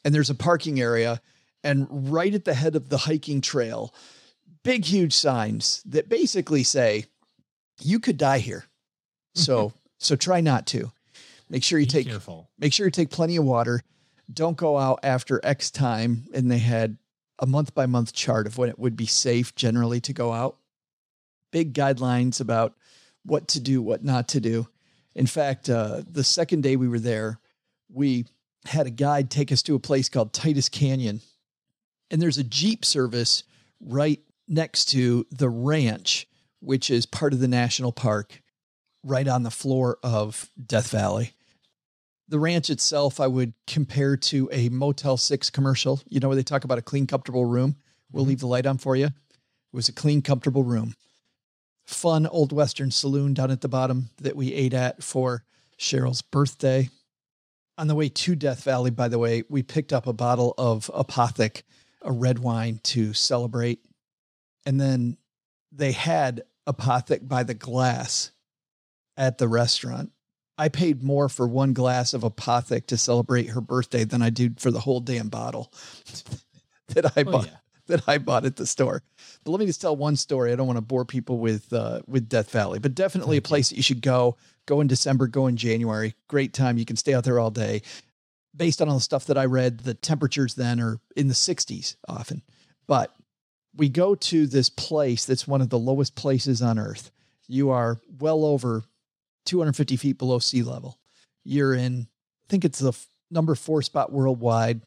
and 0.07 0.15
there's 0.15 0.31
a 0.31 0.35
parking 0.35 0.81
area 0.81 1.21
And 1.63 1.87
right 2.11 2.33
at 2.33 2.47
the 2.47 2.55
head 2.55 2.77
of 2.77 2.89
the 2.89 2.99
hiking 2.99 3.43
trail, 3.43 3.93
big, 4.63 4.85
huge 4.85 5.13
signs 5.13 5.83
that 5.87 6.09
basically 6.09 6.63
say, 6.63 7.07
you 7.81 8.01
could 8.01 8.17
die 8.17 8.39
here. 8.39 8.65
So, 9.35 9.73
so 9.99 10.17
try 10.17 10.41
not 10.41 10.67
to. 10.69 10.91
Make 11.51 11.65
sure 11.65 11.79
you 11.79 11.87
Be 11.87 11.93
take 11.93 12.07
careful. 12.09 12.51
make 12.59 12.73
sure 12.73 12.87
you 12.87 12.91
take 12.91 13.11
plenty 13.11 13.37
of 13.37 13.45
water. 13.45 13.83
Don't 14.33 14.57
go 14.57 14.77
out 14.77 15.01
after 15.03 15.41
X 15.43 15.71
time. 15.71 16.25
And 16.35 16.51
they 16.51 16.59
had 16.59 16.99
a 17.39 17.47
month 17.47 17.75
by 17.75 17.87
month 17.87 18.13
chart 18.13 18.47
of 18.47 18.59
when 18.59 18.69
it 18.69 18.79
would 18.79 18.97
be 18.97 19.07
safe 19.07 19.55
generally 19.55 20.01
to 20.03 20.13
go 20.13 20.33
out. 20.33 20.57
Big 21.51 21.73
guidelines 21.73 22.41
about 22.41 22.75
what 23.25 23.49
to 23.49 23.61
do, 23.61 23.81
what 23.81 24.05
not 24.05 24.29
to 24.29 24.41
do. 24.41 24.69
In 25.15 25.27
fact, 25.27 25.71
uh, 25.71 26.03
the 26.11 26.25
second 26.25 26.63
day 26.63 26.77
we 26.77 26.89
were 26.89 26.99
there, 26.99 27.41
we 27.91 28.27
had 28.67 28.87
a 28.87 28.91
guide 28.91 29.31
take 29.31 29.51
us 29.51 29.63
to 29.63 29.75
a 29.75 29.81
place 29.81 30.09
called 30.11 30.33
Titus 30.33 30.69
Canyon. 30.69 31.21
And 32.11 32.21
there's 32.21 32.39
a 32.39 32.45
Jeep 32.45 32.85
service 32.85 33.45
right 33.81 34.21
next 34.49 34.87
to 34.87 35.27
the 35.31 35.49
ranch, 35.49 36.27
which 36.61 36.91
is 36.91 37.07
part 37.07 37.33
of 37.33 37.41
the 37.41 37.49
national 37.49 37.93
park, 37.93 38.43
right 39.05 39.29
on 39.29 39.43
the 39.43 39.51
floor 39.51 39.99
of 40.03 40.51
Death 40.65 40.91
Valley. 40.91 41.33
The 42.29 42.39
ranch 42.39 42.69
itself, 42.69 43.21
I 43.21 43.27
would 43.27 43.55
compare 43.67 44.17
to 44.17 44.49
a 44.53 44.69
Motel 44.69 45.17
6 45.17 45.51
commercial. 45.51 46.01
You 46.09 46.21
know, 46.21 46.29
where 46.29 46.37
they 46.37 46.43
talk 46.43 46.65
about 46.65 46.79
a 46.79 46.83
clean, 46.83 47.07
comfortable 47.07 47.45
room? 47.45 47.77
We'll 48.13 48.25
mm-hmm. 48.25 48.31
leave 48.31 48.41
the 48.41 48.47
light 48.47 48.67
on 48.67 48.79
for 48.79 48.97
you. 48.97 49.07
It 49.07 49.13
was 49.73 49.89
a 49.89 49.95
clean, 49.95 50.23
comfortable 50.23 50.63
room. 50.63 50.95
Fun 51.87 52.27
old 52.27 52.53
Western 52.53 52.91
saloon 52.91 53.33
down 53.33 53.51
at 53.51 53.63
the 53.63 53.69
bottom 53.69 54.11
that 54.19 54.37
we 54.37 54.53
ate 54.53 54.75
at 54.75 55.03
for 55.03 55.45
Cheryl's 55.79 56.21
birthday. 56.21 56.91
On 57.79 57.87
the 57.87 57.95
way 57.95 58.09
to 58.09 58.35
Death 58.35 58.65
Valley, 58.65 58.91
by 58.91 59.09
the 59.09 59.19
way, 59.19 59.45
we 59.49 59.63
picked 59.63 59.93
up 59.93 60.07
a 60.07 60.13
bottle 60.13 60.53
of 60.59 60.91
Apothic, 60.93 61.63
a 62.03 62.13
red 62.13 62.41
wine 62.41 62.81
to 62.85 63.15
celebrate. 63.15 63.81
And 64.67 64.81
then 64.81 65.17
they 65.73 65.93
had 65.93 66.43
Apothic 66.67 67.27
by 67.29 67.43
the 67.43 67.55
glass 67.55 68.33
at 69.17 69.39
the 69.39 69.49
restaurant. 69.49 70.13
I 70.57 70.69
paid 70.69 71.03
more 71.03 71.29
for 71.29 71.47
one 71.47 71.73
glass 71.73 72.15
of 72.15 72.23
Apothic 72.23 72.87
to 72.89 72.97
celebrate 72.97 73.51
her 73.51 73.61
birthday 73.61 74.05
than 74.05 74.23
I 74.23 74.31
did 74.31 74.61
for 74.61 74.71
the 74.71 74.81
whole 74.81 75.01
damn 75.01 75.29
bottle 75.29 75.73
that 76.89 77.07
I 77.17 77.21
Oh, 77.21 77.25
bought 77.25 77.47
yeah. 77.47 77.57
that 77.87 78.03
I 78.09 78.19
bought 78.19 78.45
at 78.45 78.57
the 78.57 78.67
store. 78.67 79.03
But 79.45 79.53
let 79.53 79.61
me 79.61 79.67
just 79.67 79.81
tell 79.81 79.97
one 79.97 80.17
story. 80.17 80.53
I 80.53 80.57
don't 80.57 80.67
want 80.67 80.77
to 80.77 80.83
bore 80.83 81.05
people 81.05 81.39
with 81.39 81.73
uh, 81.73 82.01
with 82.07 82.29
Death 82.29 82.51
Valley, 82.51 82.81
but 82.81 82.95
definitely 82.95 83.37
a 83.37 83.43
place 83.43 83.69
that 83.71 83.77
you 83.77 83.83
should 83.83 84.03
go. 84.03 84.37
Go 84.67 84.81
in 84.81 84.87
December, 84.89 85.29
go 85.29 85.47
in 85.47 85.57
January. 85.57 86.15
Great 86.29 86.53
time. 86.53 86.77
You 86.77 86.85
can 86.85 86.97
stay 86.97 87.15
out 87.15 87.25
there 87.25 87.39
all 87.39 87.51
day. 87.51 87.83
Based 88.55 88.83
on 88.83 88.89
all 88.89 88.97
the 88.97 89.01
stuff 89.01 89.27
that 89.27 89.39
I 89.39 89.45
read, 89.45 89.79
the 89.81 89.95
temperatures 89.95 90.55
then 90.55 90.81
are 90.81 90.99
in 91.17 91.29
the 91.29 91.35
60s 91.35 91.97
often. 92.09 92.43
But 92.87 93.15
we 93.79 93.89
go 93.89 94.15
to 94.17 94.47
this 94.47 94.69
place 94.69 95.25
that's 95.25 95.47
one 95.47 95.61
of 95.61 95.71
the 95.71 95.79
lowest 95.79 96.17
places 96.17 96.61
on 96.61 96.79
earth. 96.79 97.11
You 97.47 97.71
are 97.71 97.99
well 98.19 98.45
over 98.45 98.83
250 99.47 99.97
feet 99.97 100.19
below 100.19 100.41
sea 100.41 100.63
level. 100.63 100.99
You're 101.45 101.75
in, 101.75 102.09
I 102.45 102.47
think 102.51 102.65
it's 102.65 102.81
the 102.81 102.89
f- 102.89 103.07
number 103.31 103.55
four 103.55 103.81
spot 103.83 104.13
worldwide, 104.13 104.83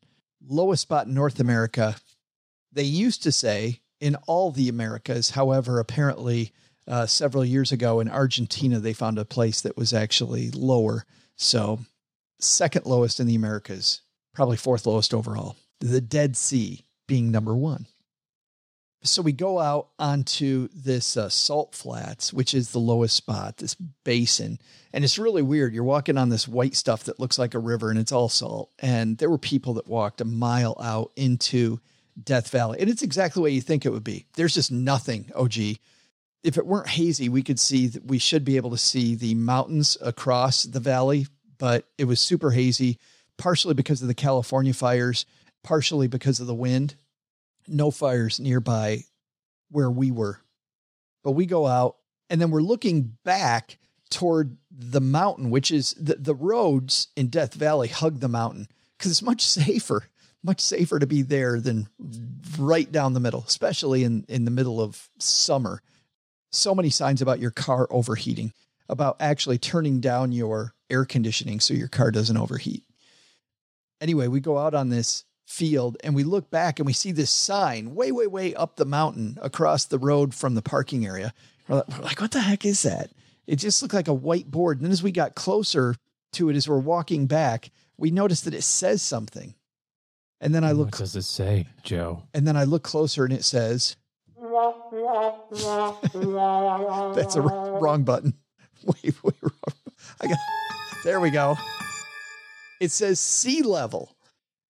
lowest 0.45 0.83
spot 0.83 1.07
in 1.07 1.13
North 1.13 1.39
America. 1.39 1.95
They 2.71 2.83
used 2.83 3.23
to 3.23 3.31
say 3.31 3.79
in 3.99 4.15
all 4.27 4.51
the 4.51 4.67
Americas. 4.67 5.31
However, 5.31 5.79
apparently, 5.79 6.51
uh, 6.87 7.05
several 7.05 7.45
years 7.45 7.71
ago 7.71 8.01
in 8.01 8.09
Argentina, 8.09 8.79
they 8.79 8.93
found 8.93 9.17
a 9.17 9.25
place 9.25 9.61
that 9.61 9.77
was 9.77 9.93
actually 9.93 10.51
lower. 10.51 11.05
So, 11.37 11.79
second 12.39 12.85
lowest 12.85 13.19
in 13.19 13.27
the 13.27 13.35
Americas, 13.35 14.01
probably 14.33 14.57
fourth 14.57 14.85
lowest 14.85 15.13
overall. 15.13 15.55
The 15.79 16.01
Dead 16.01 16.35
Sea 16.35 16.83
being 17.07 17.31
number 17.31 17.55
one. 17.55 17.85
So 19.03 19.23
we 19.23 19.31
go 19.31 19.57
out 19.57 19.87
onto 19.97 20.67
this 20.75 21.17
uh, 21.17 21.27
salt 21.27 21.73
flats, 21.73 22.31
which 22.31 22.53
is 22.53 22.71
the 22.71 22.79
lowest 22.79 23.15
spot, 23.15 23.57
this 23.57 23.73
basin. 23.73 24.59
And 24.93 25.03
it's 25.03 25.17
really 25.17 25.41
weird. 25.41 25.73
You're 25.73 25.83
walking 25.83 26.19
on 26.19 26.29
this 26.29 26.47
white 26.47 26.75
stuff 26.75 27.05
that 27.05 27.19
looks 27.19 27.39
like 27.39 27.55
a 27.55 27.59
river 27.59 27.89
and 27.89 27.97
it's 27.97 28.11
all 28.11 28.29
salt. 28.29 28.71
And 28.77 29.17
there 29.17 29.29
were 29.29 29.39
people 29.39 29.73
that 29.75 29.87
walked 29.87 30.21
a 30.21 30.25
mile 30.25 30.77
out 30.79 31.11
into 31.15 31.79
Death 32.21 32.49
Valley. 32.49 32.79
And 32.79 32.91
it's 32.91 33.01
exactly 33.01 33.41
way 33.41 33.49
you 33.49 33.61
think 33.61 33.87
it 33.87 33.91
would 33.91 34.03
be. 34.03 34.27
There's 34.35 34.53
just 34.53 34.71
nothing, 34.71 35.31
OG. 35.35 35.57
If 36.43 36.57
it 36.57 36.67
weren't 36.67 36.89
hazy, 36.89 37.27
we 37.27 37.41
could 37.41 37.59
see 37.59 37.87
that 37.87 38.05
we 38.05 38.19
should 38.19 38.45
be 38.45 38.57
able 38.57 38.71
to 38.71 38.77
see 38.77 39.15
the 39.15 39.33
mountains 39.33 39.97
across 40.01 40.63
the 40.63 40.79
valley, 40.79 41.25
but 41.57 41.87
it 41.97 42.05
was 42.05 42.19
super 42.19 42.51
hazy, 42.51 42.99
partially 43.37 43.73
because 43.73 44.03
of 44.03 44.07
the 44.07 44.13
California 44.13 44.73
fires, 44.73 45.25
partially 45.63 46.07
because 46.07 46.39
of 46.39 46.45
the 46.45 46.53
wind 46.53 46.95
no 47.67 47.91
fires 47.91 48.39
nearby 48.39 49.05
where 49.69 49.89
we 49.89 50.11
were. 50.11 50.39
But 51.23 51.31
we 51.31 51.45
go 51.45 51.67
out 51.67 51.97
and 52.29 52.39
then 52.39 52.51
we're 52.51 52.61
looking 52.61 53.17
back 53.23 53.77
toward 54.09 54.57
the 54.69 55.01
mountain, 55.01 55.49
which 55.49 55.71
is 55.71 55.93
the, 55.93 56.15
the 56.15 56.35
roads 56.35 57.07
in 57.15 57.27
Death 57.27 57.53
Valley 57.53 57.87
hug 57.87 58.19
the 58.19 58.27
mountain 58.27 58.67
because 58.97 59.11
it's 59.11 59.21
much 59.21 59.41
safer, 59.47 60.03
much 60.43 60.59
safer 60.59 60.99
to 60.99 61.07
be 61.07 61.21
there 61.21 61.59
than 61.59 61.87
right 62.57 62.91
down 62.91 63.13
the 63.13 63.19
middle, 63.19 63.43
especially 63.47 64.03
in, 64.03 64.25
in 64.27 64.45
the 64.45 64.51
middle 64.51 64.79
of 64.79 65.09
summer. 65.19 65.81
So 66.51 66.75
many 66.75 66.89
signs 66.89 67.21
about 67.21 67.39
your 67.39 67.51
car 67.51 67.87
overheating, 67.89 68.53
about 68.89 69.17
actually 69.19 69.57
turning 69.57 70.01
down 70.01 70.31
your 70.31 70.73
air 70.89 71.05
conditioning 71.05 71.59
so 71.59 71.73
your 71.73 71.87
car 71.87 72.11
doesn't 72.11 72.37
overheat. 72.37 72.83
Anyway, 74.01 74.27
we 74.27 74.39
go 74.39 74.57
out 74.57 74.73
on 74.73 74.89
this 74.89 75.23
field 75.51 75.97
and 76.03 76.15
we 76.15 76.23
look 76.23 76.49
back 76.49 76.79
and 76.79 76.85
we 76.85 76.93
see 76.93 77.11
this 77.11 77.29
sign 77.29 77.93
way, 77.93 78.11
way, 78.11 78.27
way 78.27 78.55
up 78.55 78.75
the 78.77 78.85
mountain 78.85 79.37
across 79.41 79.85
the 79.85 79.99
road 79.99 80.33
from 80.33 80.55
the 80.55 80.61
parking 80.61 81.05
area. 81.05 81.33
We're 81.67 81.83
like, 82.01 82.19
what 82.21 82.31
the 82.31 82.39
heck 82.41 82.65
is 82.65 82.83
that? 82.83 83.11
It 83.47 83.57
just 83.57 83.81
looked 83.81 83.93
like 83.93 84.07
a 84.07 84.13
white 84.13 84.49
board. 84.49 84.77
And 84.77 84.85
then 84.85 84.91
as 84.91 85.03
we 85.03 85.11
got 85.11 85.35
closer 85.35 85.95
to 86.33 86.49
it, 86.49 86.55
as 86.55 86.67
we're 86.67 86.79
walking 86.79 87.27
back, 87.27 87.69
we 87.97 88.11
noticed 88.11 88.45
that 88.45 88.53
it 88.53 88.63
says 88.63 89.01
something. 89.01 89.53
And 90.39 90.55
then 90.55 90.63
I 90.63 90.71
look, 90.71 90.87
What 90.87 90.97
does 90.99 91.15
it 91.15 91.23
say, 91.23 91.67
Joe? 91.83 92.23
and 92.33 92.47
then 92.47 92.57
I 92.57 92.63
look 92.63 92.83
closer 92.83 93.25
and 93.25 93.33
it 93.33 93.43
says, 93.43 93.95
that's 97.15 97.35
a 97.35 97.41
wrong 97.41 98.03
button. 98.03 98.33
Wait, 98.83 99.13
wait, 99.23 99.35
wrong. 99.43 99.75
I 100.21 100.27
got, 100.27 100.37
there 101.03 101.19
we 101.19 101.29
go. 101.29 101.55
It 102.79 102.89
says 102.89 103.19
sea 103.19 103.61
level. 103.61 104.15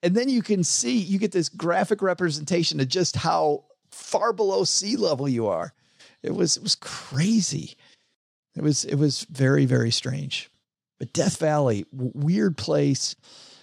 And 0.03 0.15
then 0.15 0.29
you 0.29 0.41
can 0.41 0.63
see, 0.63 0.97
you 0.97 1.19
get 1.19 1.31
this 1.31 1.49
graphic 1.49 2.01
representation 2.01 2.79
of 2.79 2.87
just 2.87 3.15
how 3.15 3.65
far 3.91 4.33
below 4.33 4.63
sea 4.63 4.95
level 4.95 5.29
you 5.29 5.47
are. 5.47 5.73
It 6.23 6.33
was, 6.35 6.57
it 6.57 6.63
was 6.63 6.75
crazy. 6.75 7.75
It 8.55 8.63
was, 8.63 8.83
it 8.85 8.95
was 8.95 9.25
very, 9.29 9.65
very 9.65 9.91
strange. 9.91 10.49
But 10.99 11.13
Death 11.13 11.37
Valley, 11.37 11.85
w- 11.91 12.11
weird 12.15 12.57
place. 12.57 13.15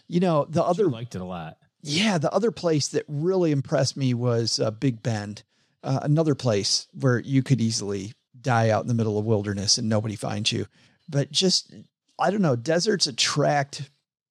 You 0.07 0.21
know, 0.21 0.47
the 0.49 0.63
other 0.63 0.85
You 0.85 0.91
liked 0.91 1.15
it 1.15 1.21
a 1.21 1.25
lot. 1.25 1.59
yeah, 1.83 2.19
the 2.19 2.33
other 2.33 2.51
place 2.51 2.89
that 2.89 3.05
really 3.09 3.53
impressed 3.53 3.97
me 3.97 4.15
was 4.15 4.59
uh, 4.59 4.71
Big 4.71 5.03
Bend, 5.03 5.43
uh, 5.83 6.01
another 6.03 6.35
place 6.35 6.87
where 6.95 7.19
you 7.19 7.43
could 7.43 7.61
easily 7.61 8.13
die 8.41 8.71
out 8.71 8.83
in 8.83 8.89
the 8.89 8.95
middle 8.95 9.19
of 9.19 9.25
wilderness 9.25 9.77
and 9.79 9.89
nobody 9.89 10.17
finds 10.17 10.53
you. 10.53 10.67
But 11.09 11.31
just, 11.31 11.73
I 12.19 12.31
don't 12.31 12.43
know, 12.43 12.57
deserts 12.57 13.07
attract 13.07 13.91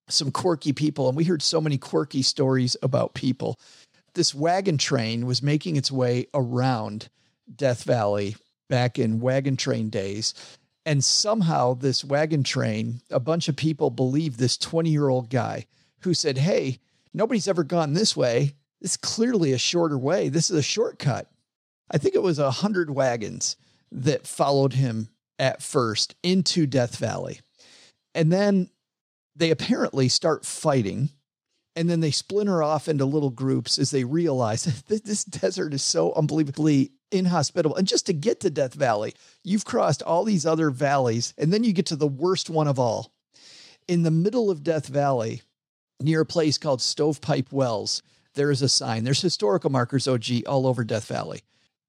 some 0.09 0.31
quirky 0.31 0.73
people. 0.73 1.07
And 1.07 1.17
we 1.17 1.23
heard 1.23 1.41
so 1.41 1.61
many 1.61 1.77
quirky 1.77 2.21
stories 2.21 2.75
about 2.81 3.13
people. 3.13 3.59
This 4.13 4.33
wagon 4.33 4.77
train 4.77 5.25
was 5.25 5.43
making 5.43 5.75
its 5.75 5.91
way 5.91 6.27
around 6.33 7.09
Death 7.53 7.83
Valley 7.83 8.35
back 8.69 8.99
in 8.99 9.19
wagon 9.19 9.57
train 9.57 9.89
days. 9.89 10.33
And 10.85 11.03
somehow, 11.03 11.73
this 11.73 12.03
wagon 12.03 12.43
train, 12.43 13.01
a 13.11 13.19
bunch 13.19 13.49
of 13.49 13.55
people 13.55 13.89
believed 13.89 14.39
this 14.39 14.57
20 14.57 14.89
year 14.89 15.09
old 15.09 15.29
guy 15.29 15.65
who 16.01 16.13
said, 16.13 16.37
Hey, 16.37 16.79
nobody's 17.13 17.47
ever 17.47 17.63
gone 17.63 17.93
this 17.93 18.15
way. 18.15 18.55
It's 18.81 18.97
clearly 18.97 19.53
a 19.53 19.57
shorter 19.57 19.97
way. 19.97 20.29
This 20.29 20.49
is 20.49 20.57
a 20.57 20.63
shortcut. 20.63 21.29
I 21.91 21.97
think 21.97 22.15
it 22.15 22.23
was 22.23 22.39
a 22.39 22.51
hundred 22.51 22.89
wagons 22.89 23.55
that 23.91 24.27
followed 24.27 24.73
him 24.73 25.09
at 25.39 25.61
first 25.61 26.15
into 26.23 26.65
Death 26.65 26.97
Valley. 26.97 27.41
And 28.13 28.31
then 28.31 28.69
they 29.37 29.51
apparently 29.51 30.09
start 30.09 30.45
fighting. 30.45 31.09
And 31.75 31.89
then 31.89 31.99
they 31.99 32.11
splinter 32.11 32.63
off 32.63 32.87
into 32.87 33.05
little 33.05 33.29
groups 33.29 33.77
as 33.77 33.91
they 33.91 34.03
realize 34.03 34.63
that 34.87 35.05
this 35.05 35.23
desert 35.23 35.73
is 35.73 35.83
so 35.83 36.11
unbelievably 36.13 36.91
inhospitable. 37.11 37.75
And 37.75 37.87
just 37.87 38.07
to 38.07 38.13
get 38.13 38.39
to 38.41 38.49
Death 38.49 38.73
Valley, 38.73 39.13
you've 39.43 39.65
crossed 39.65 40.01
all 40.01 40.23
these 40.23 40.45
other 40.45 40.69
valleys, 40.71 41.33
and 41.37 41.53
then 41.53 41.63
you 41.63 41.73
get 41.73 41.85
to 41.87 41.95
the 41.95 42.07
worst 42.07 42.49
one 42.49 42.67
of 42.67 42.79
all. 42.79 43.13
In 43.87 44.03
the 44.03 44.11
middle 44.11 44.49
of 44.49 44.63
Death 44.63 44.87
Valley, 44.87 45.43
near 46.01 46.21
a 46.21 46.25
place 46.25 46.57
called 46.57 46.81
Stovepipe 46.81 47.51
Wells, 47.51 48.01
there 48.33 48.51
is 48.51 48.61
a 48.61 48.69
sign. 48.69 49.03
There's 49.03 49.21
historical 49.21 49.69
markers, 49.69 50.07
OG, 50.07 50.45
all 50.47 50.67
over 50.67 50.83
Death 50.83 51.07
Valley. 51.07 51.43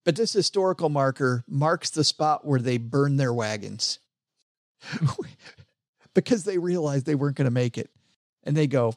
But 0.05 0.17
this 0.17 0.33
historical 0.33 0.89
marker 0.89 1.45
marks 1.49 1.91
the 1.91 2.05
spot 2.05 2.47
where 2.47 2.61
they 2.61 2.79
burned 2.79 3.19
their 3.19 3.35
wagons 3.35 3.99
because 6.19 6.45
they 6.45 6.59
realized 6.59 7.07
they 7.07 7.15
weren't 7.15 7.37
going 7.37 7.47
to 7.47 7.51
make 7.53 7.79
it. 7.79 7.91
And 8.45 8.57
they 8.57 8.67
go, 8.67 8.95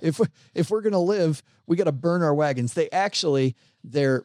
if 0.00 0.18
we, 0.18 0.26
if 0.54 0.70
we're 0.70 0.80
going 0.80 0.92
to 0.92 0.98
live, 0.98 1.42
We 1.66 1.76
got 1.76 1.84
to 1.84 1.92
burn 1.92 2.22
our 2.22 2.34
wagons. 2.34 2.74
They 2.74 2.90
actually, 2.90 3.54
they're, 3.84 4.24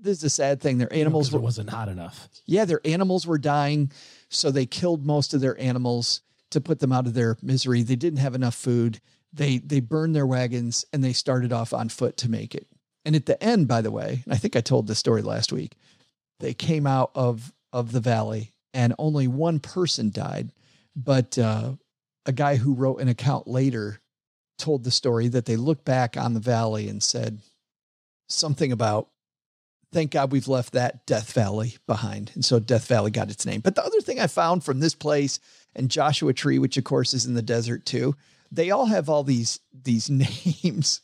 this 0.00 0.18
is 0.18 0.24
a 0.24 0.30
sad 0.30 0.60
thing. 0.60 0.78
Their 0.78 0.92
animals 0.92 1.28
it 1.28 1.34
were, 1.34 1.40
wasn't 1.40 1.70
hot 1.70 1.88
enough. 1.88 2.28
yeah, 2.46 2.64
their 2.64 2.80
animals 2.84 3.26
were 3.26 3.38
dying. 3.38 3.92
So 4.28 4.50
they 4.50 4.66
killed 4.66 5.06
most 5.06 5.32
of 5.34 5.40
their 5.40 5.60
animals 5.60 6.22
to 6.50 6.60
put 6.60 6.80
them 6.80 6.90
out 6.90 7.06
of 7.06 7.14
their 7.14 7.36
misery. 7.42 7.82
They 7.82 7.96
didn't 7.96 8.18
have 8.18 8.34
enough 8.34 8.56
food. 8.56 9.00
They 9.32 9.58
they 9.58 9.78
burned 9.78 10.16
their 10.16 10.26
wagons 10.26 10.84
and 10.92 11.04
they 11.04 11.12
started 11.12 11.52
off 11.52 11.72
on 11.72 11.88
foot 11.88 12.16
to 12.16 12.30
make 12.30 12.54
it. 12.56 12.66
And 13.04 13.14
at 13.14 13.26
the 13.26 13.40
end, 13.42 13.68
by 13.68 13.80
the 13.82 13.92
way, 13.92 14.22
and 14.24 14.34
I 14.34 14.36
think 14.36 14.56
I 14.56 14.60
told 14.60 14.88
this 14.88 14.98
story 14.98 15.22
last 15.22 15.52
week, 15.52 15.76
they 16.40 16.54
came 16.54 16.86
out 16.86 17.12
of 17.14 17.52
of 17.72 17.92
the 17.92 18.00
valley 18.00 18.52
and 18.74 18.94
only 18.98 19.28
one 19.28 19.60
person 19.60 20.10
died. 20.10 20.50
But 20.96 21.38
uh, 21.38 21.72
a 22.26 22.32
guy 22.32 22.56
who 22.56 22.74
wrote 22.74 23.00
an 23.00 23.08
account 23.08 23.46
later 23.46 24.00
told 24.58 24.84
the 24.84 24.90
story 24.90 25.28
that 25.28 25.46
they 25.46 25.56
looked 25.56 25.84
back 25.84 26.16
on 26.16 26.34
the 26.34 26.40
valley 26.40 26.88
and 26.88 27.02
said 27.02 27.40
something 28.28 28.72
about 28.72 29.08
thank 29.92 30.12
God 30.12 30.30
we've 30.30 30.48
left 30.48 30.72
that 30.74 31.04
Death 31.06 31.32
Valley 31.32 31.76
behind. 31.86 32.30
And 32.34 32.44
so 32.44 32.60
Death 32.60 32.86
Valley 32.86 33.10
got 33.10 33.30
its 33.30 33.44
name. 33.44 33.60
But 33.60 33.74
the 33.74 33.84
other 33.84 34.00
thing 34.00 34.20
I 34.20 34.26
found 34.26 34.64
from 34.64 34.80
this 34.80 34.94
place 34.94 35.40
and 35.74 35.90
Joshua 35.90 36.32
Tree, 36.32 36.58
which 36.58 36.76
of 36.76 36.84
course 36.84 37.14
is 37.14 37.26
in 37.26 37.34
the 37.34 37.42
desert 37.42 37.84
too, 37.84 38.14
they 38.52 38.70
all 38.70 38.86
have 38.86 39.08
all 39.08 39.24
these 39.24 39.60
these 39.72 40.10
names. 40.62 41.00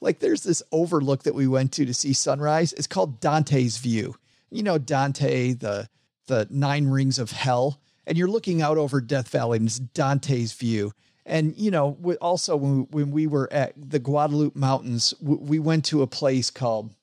Like 0.00 0.20
there's 0.20 0.44
this 0.44 0.62
overlook 0.70 1.24
that 1.24 1.34
we 1.34 1.48
went 1.48 1.72
to 1.72 1.86
to 1.86 1.94
see 1.94 2.12
sunrise. 2.12 2.72
It's 2.72 2.86
called 2.86 3.20
Dante's 3.20 3.78
View. 3.78 4.16
You 4.50 4.62
know 4.62 4.78
Dante, 4.78 5.54
the 5.54 5.88
the 6.26 6.46
nine 6.50 6.86
rings 6.86 7.18
of 7.18 7.32
hell, 7.32 7.80
and 8.08 8.16
you're 8.16 8.26
looking 8.26 8.62
out 8.62 8.78
over 8.78 9.00
Death 9.00 9.28
Valley, 9.28 9.58
and 9.58 9.66
it's 9.66 9.78
Dante's 9.78 10.54
View. 10.54 10.92
And 11.26 11.54
you 11.58 11.70
know, 11.70 11.98
also 12.22 12.56
when 12.56 12.78
we, 12.78 12.84
when 12.84 13.10
we 13.10 13.26
were 13.26 13.52
at 13.52 13.74
the 13.76 13.98
Guadalupe 13.98 14.58
Mountains, 14.58 15.12
we 15.20 15.58
went 15.58 15.84
to 15.86 16.02
a 16.02 16.06
place 16.06 16.50
called 16.50 16.94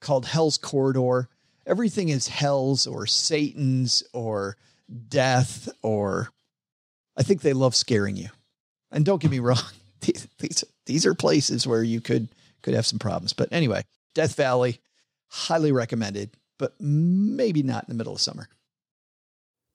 called 0.00 0.24
Hell's 0.24 0.56
Corridor. 0.56 1.28
Everything 1.66 2.08
is 2.08 2.28
Hell's 2.28 2.86
or 2.86 3.06
Satan's 3.06 4.02
or 4.14 4.56
death 5.08 5.68
or 5.82 6.30
I 7.14 7.22
think 7.22 7.42
they 7.42 7.52
love 7.52 7.74
scaring 7.74 8.16
you. 8.16 8.28
And 8.90 9.04
don't 9.04 9.20
get 9.20 9.30
me 9.30 9.40
wrong, 9.40 9.58
these, 10.00 10.26
these, 10.38 10.64
these 10.86 11.04
are 11.04 11.14
places 11.14 11.66
where 11.66 11.82
you 11.82 12.00
could 12.00 12.28
could 12.62 12.72
have 12.72 12.86
some 12.86 12.98
problems. 12.98 13.34
But 13.34 13.50
anyway, 13.52 13.84
Death 14.14 14.34
Valley, 14.34 14.80
highly 15.28 15.72
recommended, 15.72 16.30
but 16.58 16.74
maybe 16.80 17.62
not 17.62 17.84
in 17.84 17.90
the 17.90 17.98
middle 17.98 18.14
of 18.14 18.20
summer. 18.20 18.48